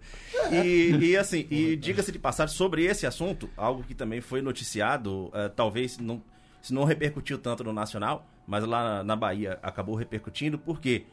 E, 0.51 0.95
e 0.95 1.17
assim, 1.17 1.45
e 1.49 1.75
diga-se 1.75 2.11
de 2.11 2.19
passagem 2.19 2.55
sobre 2.55 2.85
esse 2.85 3.05
assunto, 3.05 3.49
algo 3.57 3.83
que 3.83 3.93
também 3.93 4.21
foi 4.21 4.41
noticiado, 4.41 5.29
eh, 5.33 5.49
talvez 5.49 5.97
não, 5.97 6.23
se 6.61 6.73
não 6.73 6.85
repercutiu 6.85 7.37
tanto 7.37 7.63
no 7.63 7.73
Nacional, 7.73 8.25
mas 8.47 8.63
lá 8.63 8.83
na, 8.83 9.03
na 9.03 9.15
Bahia 9.15 9.59
acabou 9.61 9.95
repercutindo, 9.95 10.57
porque, 10.57 11.05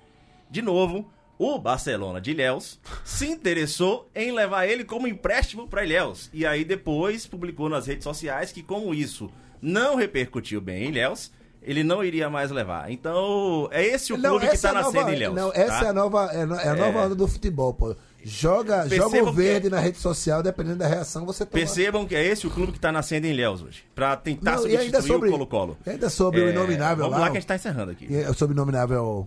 de 0.48 0.62
novo, 0.62 1.10
o 1.38 1.58
Barcelona 1.58 2.20
de 2.20 2.30
Ilhéus 2.30 2.80
se 3.04 3.26
interessou 3.26 4.10
em 4.14 4.32
levar 4.32 4.66
ele 4.66 4.84
como 4.84 5.06
empréstimo 5.06 5.68
para 5.68 5.84
Ilhéus. 5.84 6.30
E 6.32 6.46
aí 6.46 6.64
depois 6.64 7.26
publicou 7.26 7.68
nas 7.68 7.86
redes 7.86 8.04
sociais 8.04 8.52
que 8.52 8.62
como 8.62 8.94
isso 8.94 9.30
não 9.60 9.96
repercutiu 9.96 10.60
bem 10.60 10.84
em 10.84 10.88
Ilhéus, 10.88 11.32
ele 11.62 11.82
não 11.84 12.02
iria 12.02 12.28
mais 12.30 12.50
levar. 12.50 12.90
Então, 12.90 13.68
é 13.70 13.84
esse 13.84 14.12
o 14.12 14.18
clube 14.20 14.40
que 14.46 14.54
essa 14.54 14.72
tá 14.72 14.78
é 14.78 14.82
nascendo 14.82 15.10
em 15.10 15.14
Ilhéus. 15.14 15.34
Não, 15.34 15.52
essa 15.52 15.80
tá? 15.80 15.86
é 15.86 15.88
a 15.88 15.92
nova, 15.92 16.30
é, 16.32 16.38
é 16.38 16.68
a 16.68 16.74
nova 16.74 16.98
É. 17.00 17.06
onda 17.06 17.14
do 17.14 17.26
futebol, 17.28 17.74
pô. 17.74 17.94
Joga, 18.24 18.82
Percebam 18.88 19.10
joga 19.10 19.22
o 19.22 19.26
que- 19.34 19.36
verde 19.40 19.70
na 19.70 19.78
rede 19.78 19.98
social, 19.98 20.42
dependendo 20.42 20.78
da 20.78 20.86
reação, 20.88 21.24
você 21.24 21.46
toma. 21.46 21.52
Percebam 21.60 22.04
que 22.06 22.14
é 22.16 22.24
esse 22.24 22.46
o 22.46 22.50
clube 22.50 22.72
que 22.72 22.80
tá 22.80 22.90
nascendo 22.90 23.26
em 23.26 23.30
Ilhéus 23.30 23.62
hoje. 23.62 23.84
Pra 23.94 24.16
tentar 24.16 24.52
Não, 24.56 24.62
substituir 24.62 25.02
sobre- 25.02 25.28
o 25.28 25.32
Colo-Colo. 25.32 25.78
ainda 25.86 26.10
sobre 26.10 26.40
o 26.42 26.48
É, 26.48 26.50
inominável 26.50 27.04
Vamos 27.04 27.12
lá, 27.18 27.24
lá 27.26 27.30
que 27.30 27.36
a 27.38 27.40
gente 27.40 27.48
tá 27.48 27.54
encerrando 27.54 27.92
aqui. 27.92 28.06
E 28.10 28.16
é 28.16 28.32
sobre 28.32 28.54
o 28.54 28.56
inominável 28.56 29.26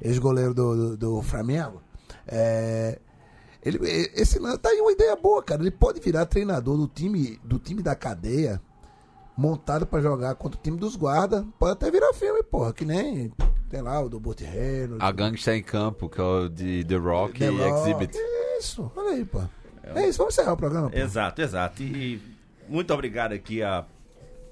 ex-goleiro 0.00 0.54
do, 0.54 0.74
do, 0.76 0.96
do 0.96 1.22
Flamengo. 1.22 1.82
É, 2.26 2.98
ele, 3.64 3.78
esse 4.14 4.38
tá 4.58 4.70
aí 4.70 4.80
uma 4.80 4.92
ideia 4.92 5.14
boa, 5.16 5.42
cara. 5.42 5.60
Ele 5.60 5.70
pode 5.70 6.00
virar 6.00 6.24
treinador 6.26 6.76
do 6.76 6.86
time, 6.88 7.38
do 7.44 7.58
time 7.58 7.82
da 7.82 7.94
cadeia, 7.94 8.60
montado 9.38 9.86
pra 9.86 10.00
jogar 10.00 10.34
contra 10.34 10.58
o 10.58 10.62
time 10.62 10.76
dos 10.76 10.96
guardas. 10.96 11.44
Pode 11.60 11.72
até 11.72 11.88
virar 11.90 12.12
filme, 12.12 12.42
porra, 12.42 12.72
que 12.72 12.84
nem, 12.84 13.30
sei 13.70 13.80
lá, 13.80 14.00
o 14.00 14.08
do 14.08 14.18
Bolt 14.18 14.40
Reynolds. 14.40 14.98
A 15.00 15.12
gangue 15.12 15.38
está 15.38 15.54
em 15.56 15.62
campo, 15.62 16.08
que 16.08 16.20
é 16.20 16.24
o 16.24 16.48
de 16.48 16.84
The 16.84 16.96
Rock 16.96 17.38
The 17.38 17.44
e 17.46 17.56
Rock. 17.56 17.80
Exhibit. 17.80 18.18
Isso, 18.58 18.90
olha 18.96 19.10
aí, 19.10 19.24
pô. 19.24 19.40
É 19.94 20.08
isso, 20.08 20.18
vamos 20.18 20.34
encerrar 20.34 20.54
o 20.54 20.56
programa. 20.56 20.90
pô. 20.90 20.96
Exato, 20.98 21.40
exato. 21.40 21.82
E 21.84 22.20
muito 22.68 22.92
obrigado 22.92 23.32
aqui 23.32 23.62
a 23.62 23.84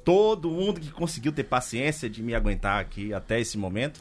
todo 0.04 0.48
mundo 0.48 0.80
que 0.80 0.90
conseguiu 0.92 1.32
ter 1.32 1.42
paciência 1.42 2.08
de 2.08 2.22
me 2.22 2.32
aguentar 2.34 2.80
aqui 2.80 3.12
até 3.12 3.40
esse 3.40 3.58
momento. 3.58 4.00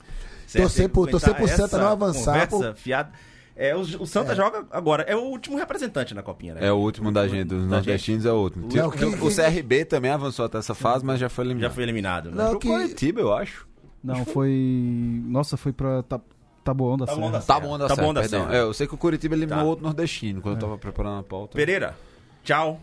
Torcer 0.53 0.87
por- 0.87 1.09
torcer 1.09 1.35
por 1.35 1.49
Santa 1.49 1.79
não 1.79 1.87
avançar, 1.87 2.47
Conversa 2.47 2.75
fiada. 2.75 3.11
É, 3.55 3.73
o, 3.75 3.79
o 3.79 4.05
Santa 4.05 4.35
joga 4.35 4.65
agora. 4.69 5.03
É 5.03 5.15
o 5.15 5.21
último 5.21 5.57
representante 5.57 6.13
na 6.13 6.21
copinha, 6.21 6.55
né? 6.55 6.67
É 6.67 6.71
o 6.71 6.75
último 6.75 7.11
da 7.11 7.25
gente, 7.27 7.45
dos 7.45 7.61
Da 7.63 7.77
nordestinos 7.77 8.25
é 8.25 8.31
o 8.31 8.35
último. 8.35 8.67
Não, 8.73 8.87
o, 8.87 8.91
que- 8.91 9.05
o 9.05 9.33
CRB 9.33 9.85
também 9.85 10.11
avançou 10.11 10.45
até 10.45 10.57
essa 10.57 10.75
fase, 10.75 11.05
mas 11.05 11.19
já 11.19 11.29
foi 11.29 11.45
Já 11.45 11.51
eliminado. 11.51 11.73
foi 11.73 11.83
eliminado, 11.83 12.31
né? 12.31 12.43
Não, 12.43 12.49
Pro 12.51 12.59
que- 12.59 12.67
Coritiba, 12.67 13.21
eu 13.21 13.33
acho. 13.33 13.65
Não, 14.03 14.25
foi. 14.25 15.21
Nossa, 15.25 15.55
foi 15.57 15.71
pra 15.71 16.03
Ta- 16.03 16.19
Taboão 16.63 16.97
da 16.97 17.05
Taboão 17.05 17.29
Serra. 17.31 17.43
Tá 17.43 17.59
bom 17.59 17.77
da 17.77 17.87
Tá 17.87 17.95
Serra, 17.95 18.07
bom 18.07 18.13
da 18.13 18.21
perdão. 18.21 18.41
Serra. 18.45 18.55
É, 18.57 18.61
eu 18.61 18.73
sei 18.73 18.87
que 18.87 18.93
o 18.93 18.97
Curitiba 18.97 19.35
eliminou 19.35 19.59
Tá. 19.59 19.65
outro 19.65 19.85
nordestino 19.85 20.41
quando 20.41 20.55
eu 20.55 20.61
tava 20.61 20.77
preparando 20.77 21.19
a 21.19 21.23
pauta. 21.23 21.55
Pereira, 21.55 21.95
tchau. 22.43 22.79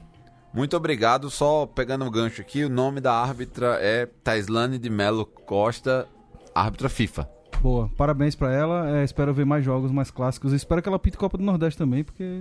Muito 0.55 0.77
obrigado. 0.77 1.29
Só 1.31 1.67
pegando 1.67 2.05
o 2.07 2.11
gancho 2.11 2.41
aqui, 2.41 2.65
o 2.65 2.69
nome 2.71 3.01
da 3.01 3.13
árbitra 3.15 3.79
é 3.81 4.07
Taislane 4.25 4.79
de 4.79 4.89
Melo 4.91 5.25
Costa, 5.27 6.07
árbitra 6.55 6.89
FIFA. 6.89 7.29
Boa, 7.63 7.89
parabéns 7.97 8.35
pra 8.35 8.53
ela. 8.53 8.99
É, 8.99 9.05
espero 9.05 9.33
ver 9.33 9.47
mais 9.47 9.65
jogos 9.65 9.93
mais 9.93 10.11
clássicos. 10.11 10.53
Espero 10.53 10.83
que 10.83 10.89
ela 10.89 10.99
pinte 10.99 11.17
Copa 11.17 11.39
do 11.39 11.45
Nordeste 11.45 11.79
também, 11.79 12.03
porque 12.03 12.41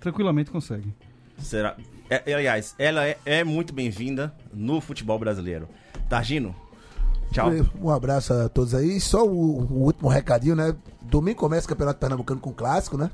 tranquilamente 0.00 0.50
consegue. 0.50 0.90
Será? 1.38 1.76
É, 2.08 2.22
é, 2.30 2.34
aliás, 2.34 2.74
ela 2.78 3.06
é, 3.06 3.18
é 3.26 3.44
muito 3.44 3.74
bem-vinda 3.74 4.34
no 4.52 4.80
futebol 4.80 5.18
brasileiro. 5.18 5.68
Targino, 6.08 6.54
tchau. 7.30 7.50
Um 7.78 7.90
abraço 7.90 8.32
a 8.32 8.48
todos 8.48 8.74
aí. 8.74 8.98
Só 9.00 9.26
o, 9.26 9.60
o 9.64 9.82
último 9.84 10.08
recadinho, 10.08 10.56
né? 10.56 10.74
Domingo 11.02 11.38
começa 11.38 11.66
o 11.66 11.68
Campeonato 11.68 12.00
Pernambucano 12.00 12.40
com 12.40 12.50
o 12.50 12.54
clássico, 12.54 12.96
né? 12.96 13.10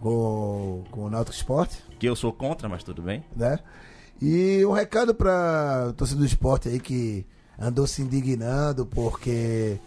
Com, 0.00 0.84
com 0.90 1.00
o 1.04 1.10
Náutico 1.10 1.36
Esporte, 1.36 1.82
Que 1.98 2.06
eu 2.08 2.16
sou 2.16 2.32
contra, 2.32 2.68
mas 2.68 2.82
tudo 2.82 3.02
bem. 3.02 3.24
né? 3.36 3.58
E 4.20 4.64
um 4.64 4.72
recado 4.72 5.14
pra 5.14 5.92
torcedor 5.96 6.20
do 6.20 6.26
esporte 6.26 6.68
aí 6.68 6.78
que 6.78 7.26
andou 7.58 7.86
se 7.88 8.02
indignando 8.02 8.86
porque 8.86 9.78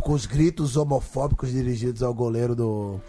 com 0.00 0.12
os 0.12 0.26
gritos 0.26 0.76
homofóbicos 0.76 1.50
dirigidos 1.52 2.02
ao 2.02 2.12
goleiro 2.14 2.54
do, 2.54 3.00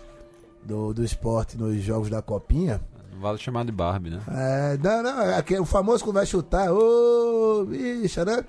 do, 0.63 0.93
do 0.93 1.03
esporte 1.03 1.57
nos 1.57 1.81
jogos 1.81 2.09
da 2.09 2.21
Copinha. 2.21 2.81
Não 3.11 3.19
vale 3.19 3.37
chamar 3.37 3.65
de 3.65 3.71
Barbie, 3.71 4.09
né? 4.11 4.21
É, 4.27 4.77
não, 4.77 5.03
não, 5.03 5.21
é 5.21 5.37
aquele- 5.37 5.59
o 5.61 5.65
famoso 5.65 6.03
que 6.03 6.11
vai 6.11 6.25
chutar, 6.25 6.71
ô, 6.71 7.65
bicha, 7.65 8.23
né? 8.25 8.43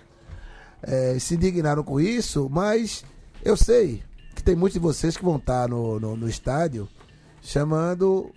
É, 0.82 1.18
se 1.18 1.34
indignaram 1.36 1.82
com 1.82 1.98
isso, 2.00 2.48
mas 2.50 3.04
eu 3.42 3.56
sei 3.56 4.02
que 4.34 4.42
tem 4.42 4.54
muitos 4.54 4.74
de 4.74 4.80
vocês 4.80 5.16
que 5.16 5.24
vão 5.24 5.36
estar 5.36 5.68
no, 5.68 5.98
no, 6.00 6.16
no 6.16 6.28
estádio 6.28 6.88
chamando 7.40 8.30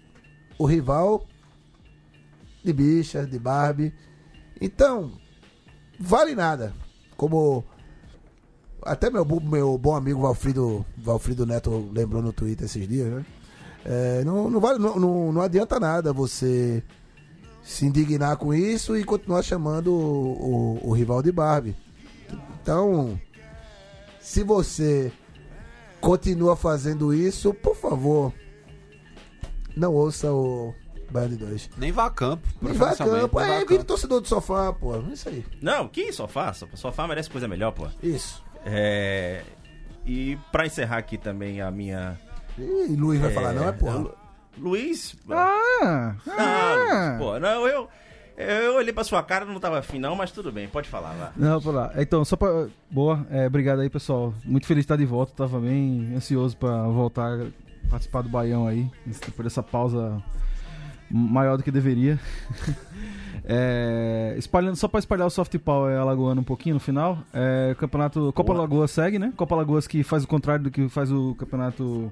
o 0.58 0.66
rival 0.66 1.26
de 2.64 2.72
bicha, 2.72 3.26
de 3.26 3.38
Barbie. 3.40 3.94
Então, 4.62 5.12
vale 6.00 6.36
nada. 6.36 6.74
Como 7.18 7.64
até 8.84 9.10
meu, 9.10 9.26
meu 9.26 9.78
bom 9.78 9.96
amigo 9.96 10.22
Valfrido, 10.22 10.86
Valfrido 10.98 11.46
Neto 11.46 11.90
lembrou 11.94 12.22
no 12.22 12.32
Twitter 12.34 12.66
esses 12.66 12.88
dias, 12.88 13.08
né? 13.12 13.26
É, 13.86 14.24
não, 14.26 14.50
não, 14.50 14.60
vale, 14.60 14.80
não, 14.80 15.00
não, 15.00 15.32
não 15.32 15.42
adianta 15.42 15.80
nada 15.80 16.12
você 16.12 16.84
se 17.64 17.86
indignar 17.86 18.36
com 18.38 18.54
isso 18.54 18.98
e 18.98 19.04
continuar 19.04 19.42
chamando 19.42 19.94
o, 19.94 20.80
o- 20.84 20.90
o 20.90 20.94
rival 20.94 21.22
de 21.24 21.32
Barbie. 21.32 21.76
Então, 22.62 23.20
se 24.20 24.44
você 24.44 25.12
continua 26.02 26.56
fazendo 26.56 27.14
isso, 27.14 27.54
por 27.54 27.76
favor, 27.76 28.34
não 29.76 29.94
ouça 29.94 30.32
o 30.32 30.74
Baiano 31.12 31.38
de 31.38 31.46
2. 31.46 31.70
Nem 31.78 31.92
vá 31.92 32.06
a 32.06 32.10
campo. 32.10 32.46
A 32.62 32.66
nem 32.66 32.74
vá 32.74 32.90
a 32.90 32.94
É, 32.94 32.96
campo. 32.96 33.40
vira 33.70 33.84
torcedor 33.84 34.20
do 34.22 34.28
sofá, 34.28 34.74
pô. 34.74 34.98
Isso 35.14 35.30
aí. 35.30 35.46
Não, 35.62 35.88
que 35.88 36.12
sofá? 36.12 36.52
So- 36.54 36.68
Sofá 36.74 37.08
merece 37.08 37.30
coisa 37.30 37.48
melhor, 37.48 37.72
pô. 37.72 37.88
Isso. 38.04 38.44
É, 38.70 39.42
E 40.06 40.38
pra 40.52 40.66
encerrar 40.66 40.98
aqui 40.98 41.18
também 41.18 41.62
a 41.62 41.70
minha. 41.72 42.18
E 42.58 42.96
Luiz 42.96 43.20
vai 43.22 43.32
falar, 43.32 43.54
não 43.54 43.68
é, 43.68 43.72
porra? 43.72 43.98
Lu- 43.98 44.16
Luiz. 44.58 45.16
Ah! 45.30 46.16
Ah, 46.28 46.76
Luiz, 46.76 47.18
pô, 47.20 47.40
não, 47.40 47.68
eu. 47.68 47.88
Eu 48.36 48.76
olhei 48.76 48.94
pra 48.94 49.04
sua 49.04 49.24
cara, 49.24 49.46
não 49.46 49.60
tava 49.60 49.80
afim, 49.80 49.98
não, 50.00 50.16
mas 50.16 50.32
tudo 50.32 50.52
bem, 50.52 50.68
pode 50.68 50.88
falar 50.88 51.12
lá. 51.14 51.32
Não, 51.36 51.60
por 51.60 51.74
lá. 51.74 51.92
Então, 51.98 52.24
só 52.24 52.36
pra. 52.36 52.68
Boa, 52.90 53.26
é, 53.32 53.48
obrigado 53.48 53.80
aí, 53.82 53.90
pessoal. 53.90 54.34
Muito 54.46 54.68
feliz 54.68 54.82
de 54.82 54.86
estar 54.86 54.96
de 54.96 55.06
volta. 55.06 55.34
Tava 55.36 55.60
bem 55.60 56.14
ansioso 56.16 56.56
pra 56.56 56.84
voltar 56.84 57.34
a 57.42 57.46
participar 57.90 58.22
do 58.22 58.30
Baião 58.30 58.68
aí, 58.68 58.88
depois 59.06 59.44
dessa 59.46 59.64
pausa 59.64 60.22
maior 61.10 61.58
do 61.58 61.64
que 61.64 61.72
deveria. 61.72 62.20
É, 63.50 64.36
espalhando, 64.38 64.76
só 64.76 64.90
pra 64.90 65.00
espalhar 65.00 65.26
o 65.26 65.30
soft 65.30 65.58
power 65.60 65.98
alagoano 65.98 66.42
um 66.42 66.44
pouquinho 66.44 66.74
no 66.74 66.80
final. 66.82 67.20
É, 67.34 67.74
campeonato. 67.80 68.34
Copa 68.34 68.52
Boa. 68.54 68.64
Lagoa 68.64 68.88
segue, 68.90 69.18
né? 69.18 69.32
Copa 69.38 69.56
Lagoas 69.56 69.88
que 69.88 70.04
faz 70.04 70.26
o 70.26 70.28
contrário 70.28 70.66
do 70.66 70.72
que 70.72 70.90
faz 70.90 71.10
o 71.12 71.34
campeonato 71.36 72.12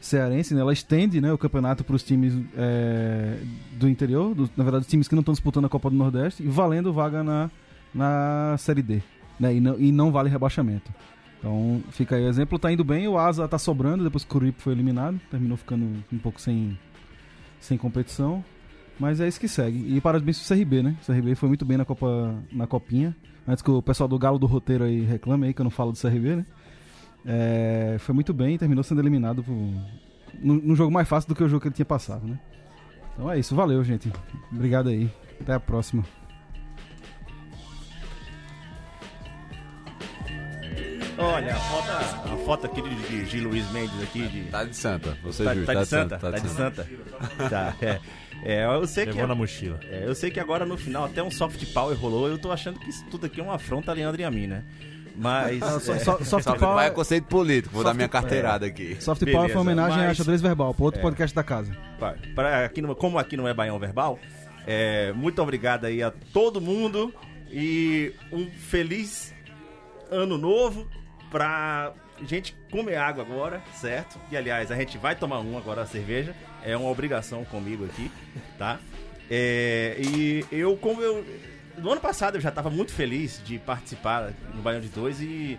cearense, 0.00 0.54
né? 0.54 0.60
Ela 0.60 0.72
estende 0.72 1.20
né, 1.20 1.32
o 1.32 1.36
campeonato 1.36 1.82
para 1.82 1.96
os 1.96 2.02
times 2.04 2.32
é, 2.56 3.36
do 3.72 3.88
interior, 3.88 4.32
dos- 4.34 4.50
na 4.56 4.62
verdade, 4.64 4.82
os 4.82 4.88
times 4.88 5.08
que 5.08 5.14
não 5.14 5.20
estão 5.20 5.34
disputando 5.34 5.64
a 5.64 5.68
Copa 5.68 5.90
do 5.90 5.96
Nordeste, 5.96 6.42
e 6.42 6.46
valendo 6.46 6.92
vaga 6.92 7.22
na, 7.24 7.50
na 7.92 8.54
Série 8.56 8.80
D. 8.80 9.02
Né, 9.38 9.56
e, 9.56 9.60
não, 9.60 9.78
e 9.78 9.90
não 9.92 10.10
vale 10.12 10.30
rebaixamento. 10.30 10.90
Então 11.38 11.82
fica 11.90 12.14
aí 12.16 12.24
o 12.24 12.28
exemplo, 12.28 12.58
tá 12.58 12.70
indo 12.70 12.84
bem, 12.84 13.08
o 13.08 13.18
Asa 13.18 13.48
tá 13.48 13.58
sobrando, 13.58 14.04
depois 14.04 14.22
que 14.24 14.30
o 14.30 14.32
Curipe 14.38 14.62
foi 14.62 14.72
eliminado, 14.72 15.20
terminou 15.30 15.56
ficando 15.56 15.84
um 16.12 16.18
pouco 16.18 16.40
sem, 16.40 16.78
sem 17.58 17.76
competição. 17.76 18.44
Mas 19.00 19.18
é 19.18 19.26
isso 19.26 19.40
que 19.40 19.48
segue. 19.48 19.96
E 19.96 19.98
parabéns 19.98 20.38
pro 20.38 20.54
CRB, 20.54 20.82
né? 20.82 20.94
O 21.02 21.06
CRB 21.06 21.34
foi 21.34 21.48
muito 21.48 21.64
bem 21.64 21.78
na 21.78 21.86
Copa 21.86 22.34
na 22.52 22.66
Copinha. 22.66 23.16
Antes 23.48 23.62
que 23.62 23.70
o 23.70 23.80
pessoal 23.80 24.06
do 24.06 24.18
Galo 24.18 24.38
do 24.38 24.46
Roteiro 24.46 24.84
aí 24.84 25.00
reclame 25.00 25.46
aí, 25.46 25.54
que 25.54 25.60
eu 25.62 25.64
não 25.64 25.70
falo 25.70 25.90
do 25.90 25.98
CRB, 25.98 26.36
né? 26.36 26.46
É, 27.24 27.96
foi 27.98 28.14
muito 28.14 28.34
bem 28.34 28.54
e 28.54 28.58
terminou 28.58 28.84
sendo 28.84 29.00
eliminado 29.00 29.42
por, 29.42 29.54
num, 30.38 30.76
jogo 30.76 30.92
mais 30.92 31.08
fácil 31.08 31.28
do 31.28 31.34
que 31.34 31.42
o 31.42 31.48
jogo 31.48 31.62
que 31.62 31.68
ele 31.68 31.74
tinha 31.74 31.86
passado, 31.86 32.26
né? 32.26 32.38
Então 33.14 33.30
é 33.30 33.38
isso, 33.38 33.56
valeu, 33.56 33.82
gente. 33.82 34.12
Obrigado 34.52 34.90
aí. 34.90 35.10
Até 35.40 35.54
a 35.54 35.60
próxima. 35.60 36.04
Olha, 41.22 41.54
a 41.54 41.58
foto, 41.58 41.90
a 42.32 42.36
foto 42.44 42.66
aqui 42.66 42.82
de, 42.82 42.94
de 42.94 43.26
Gil 43.26 43.48
Luiz 43.48 43.70
Mendes 43.70 44.02
aqui 44.02 44.26
de. 44.28 44.42
Tá 44.44 44.64
de 44.64 44.74
santa, 44.76 45.16
você 45.22 45.44
Tá, 45.44 45.52
viu? 45.54 45.66
tá 45.66 45.74
de 45.74 45.86
Santa? 45.86 46.18
Tá 46.18 46.30
de 46.30 46.48
Santa? 46.48 46.88
Tá, 47.50 47.74
é. 47.82 48.00
É, 48.42 48.64
eu 48.64 48.86
sei 48.86 49.04
que. 49.04 49.12
Levou 49.12 49.26
na 49.28 49.34
mochila. 49.34 49.78
É, 49.90 50.04
eu 50.06 50.14
sei 50.14 50.30
que 50.30 50.40
agora 50.40 50.64
no 50.64 50.76
final 50.78 51.04
até 51.04 51.22
um 51.22 51.30
soft 51.30 51.62
power 51.74 51.94
rolou. 51.98 52.26
Eu 52.28 52.38
tô 52.38 52.50
achando 52.50 52.78
que 52.80 52.88
isso 52.88 53.04
tudo 53.10 53.26
aqui 53.26 53.38
é 53.40 53.42
uma 53.44 53.56
afronta 53.56 53.90
a 53.90 53.94
Leandro 53.94 54.20
e 54.20 54.24
a 54.24 54.30
mim, 54.30 54.46
né? 54.46 54.64
Mas. 55.14 55.62
Ah, 55.62 55.78
só- 55.78 55.92
é, 55.94 55.98
soft 55.98 56.24
Soft 56.24 56.58
power, 56.58 56.86
é 56.86 56.90
conceito 56.90 57.26
político, 57.26 57.74
vou 57.74 57.82
dar 57.84 57.90
Soft- 57.90 57.96
minha 57.96 58.08
carteirada 58.08 58.64
aqui. 58.64 58.96
soft 59.00 59.20
Beleza, 59.20 59.36
power 59.38 59.50
foi 59.52 59.56
uma 59.60 59.62
homenagem 59.72 60.02
a 60.04 60.06
mas- 60.08 60.16
xadrez 60.16 60.40
verbal, 60.40 60.72
pro 60.72 60.84
outro 60.84 61.00
É. 61.00 61.02
podcast 61.02 61.34
da 61.36 61.42
casa. 61.42 61.76
Pra- 61.98 62.14
pra 62.34 62.64
aqui 62.64 62.80
no- 62.80 62.94
como 62.96 63.18
aqui 63.18 63.36
não 63.36 63.46
é 63.46 63.52
Baião 63.52 63.78
Verbal, 63.78 64.18
é, 64.66 65.12
muito 65.12 65.42
obrigado 65.42 65.84
aí 65.84 66.02
a 66.02 66.10
todo 66.32 66.60
mundo 66.62 67.12
e 67.50 68.14
um 68.32 68.46
feliz 68.50 69.34
ano 70.10 70.38
novo 70.38 70.88
pra 71.30 71.92
gente 72.26 72.54
comer 72.70 72.96
água 72.96 73.24
agora, 73.24 73.62
certo? 73.74 74.18
E 74.30 74.36
aliás, 74.36 74.70
a 74.70 74.76
gente 74.76 74.98
vai 74.98 75.14
tomar 75.14 75.40
um 75.40 75.56
agora 75.56 75.82
a 75.82 75.86
cerveja, 75.86 76.34
é 76.62 76.76
uma 76.76 76.90
obrigação 76.90 77.44
comigo 77.44 77.84
aqui, 77.84 78.10
tá? 78.58 78.78
É, 79.30 79.96
e 79.98 80.44
eu, 80.50 80.76
como 80.76 81.00
eu. 81.00 81.24
No 81.78 81.92
ano 81.92 82.00
passado 82.00 82.34
eu 82.36 82.40
já 82.40 82.48
estava 82.48 82.68
muito 82.68 82.92
feliz 82.92 83.40
de 83.44 83.58
participar 83.58 84.34
no 84.54 84.60
Baião 84.60 84.80
de 84.80 84.88
Dois 84.88 85.20
e 85.20 85.58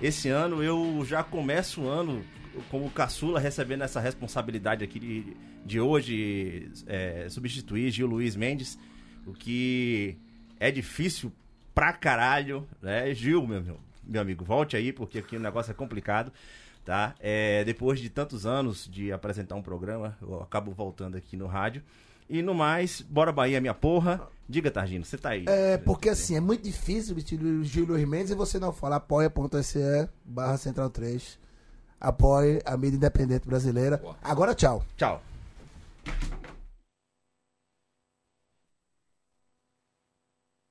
esse 0.00 0.28
ano 0.28 0.62
eu 0.62 1.04
já 1.06 1.22
começo 1.22 1.82
o 1.82 1.88
ano 1.88 2.24
como 2.70 2.90
caçula 2.90 3.38
recebendo 3.38 3.82
essa 3.82 4.00
responsabilidade 4.00 4.82
aqui 4.82 4.98
de, 4.98 5.36
de 5.64 5.78
hoje 5.78 6.72
é, 6.86 7.26
substituir 7.28 7.90
Gil 7.90 8.06
Luiz 8.06 8.34
Mendes, 8.34 8.78
o 9.26 9.32
que 9.32 10.16
é 10.58 10.70
difícil 10.70 11.30
pra 11.74 11.92
caralho, 11.92 12.66
né? 12.82 13.14
Gil, 13.14 13.46
meu, 13.46 13.62
meu, 13.62 13.78
meu 14.10 14.20
amigo, 14.20 14.44
volte 14.44 14.76
aí 14.76 14.92
porque 14.92 15.18
aqui 15.18 15.36
o 15.36 15.40
negócio 15.40 15.70
é 15.70 15.74
complicado, 15.74 16.32
tá? 16.84 17.14
É, 17.20 17.62
depois 17.64 18.00
de 18.00 18.10
tantos 18.10 18.44
anos 18.44 18.88
de 18.90 19.12
apresentar 19.12 19.54
um 19.54 19.62
programa, 19.62 20.18
eu 20.20 20.42
acabo 20.42 20.72
voltando 20.72 21.16
aqui 21.16 21.36
no 21.36 21.46
rádio. 21.46 21.82
E 22.28 22.42
no 22.42 22.54
mais, 22.54 23.00
bora 23.00 23.32
Bahia, 23.32 23.60
minha 23.60 23.74
porra. 23.74 24.20
Diga, 24.48 24.70
Targino, 24.70 25.04
você 25.04 25.18
tá 25.18 25.30
aí. 25.30 25.44
É, 25.48 25.78
porque 25.78 26.08
assim, 26.08 26.36
é 26.36 26.40
muito 26.40 26.62
difícil 26.62 27.14
vestir 27.14 27.40
o 27.40 27.86
Luiz 27.86 28.08
Mendes 28.08 28.30
e 28.30 28.34
você 28.34 28.58
não 28.58 28.72
falar 28.72 28.96
apoia.se 28.96 30.08
barra 30.24 30.56
central 30.56 30.90
3. 30.90 31.38
Apoie 32.00 32.60
a 32.64 32.76
mídia 32.76 32.96
independente 32.96 33.46
brasileira. 33.46 34.00
Agora 34.22 34.54
tchau. 34.54 34.84
Tchau. 34.96 35.22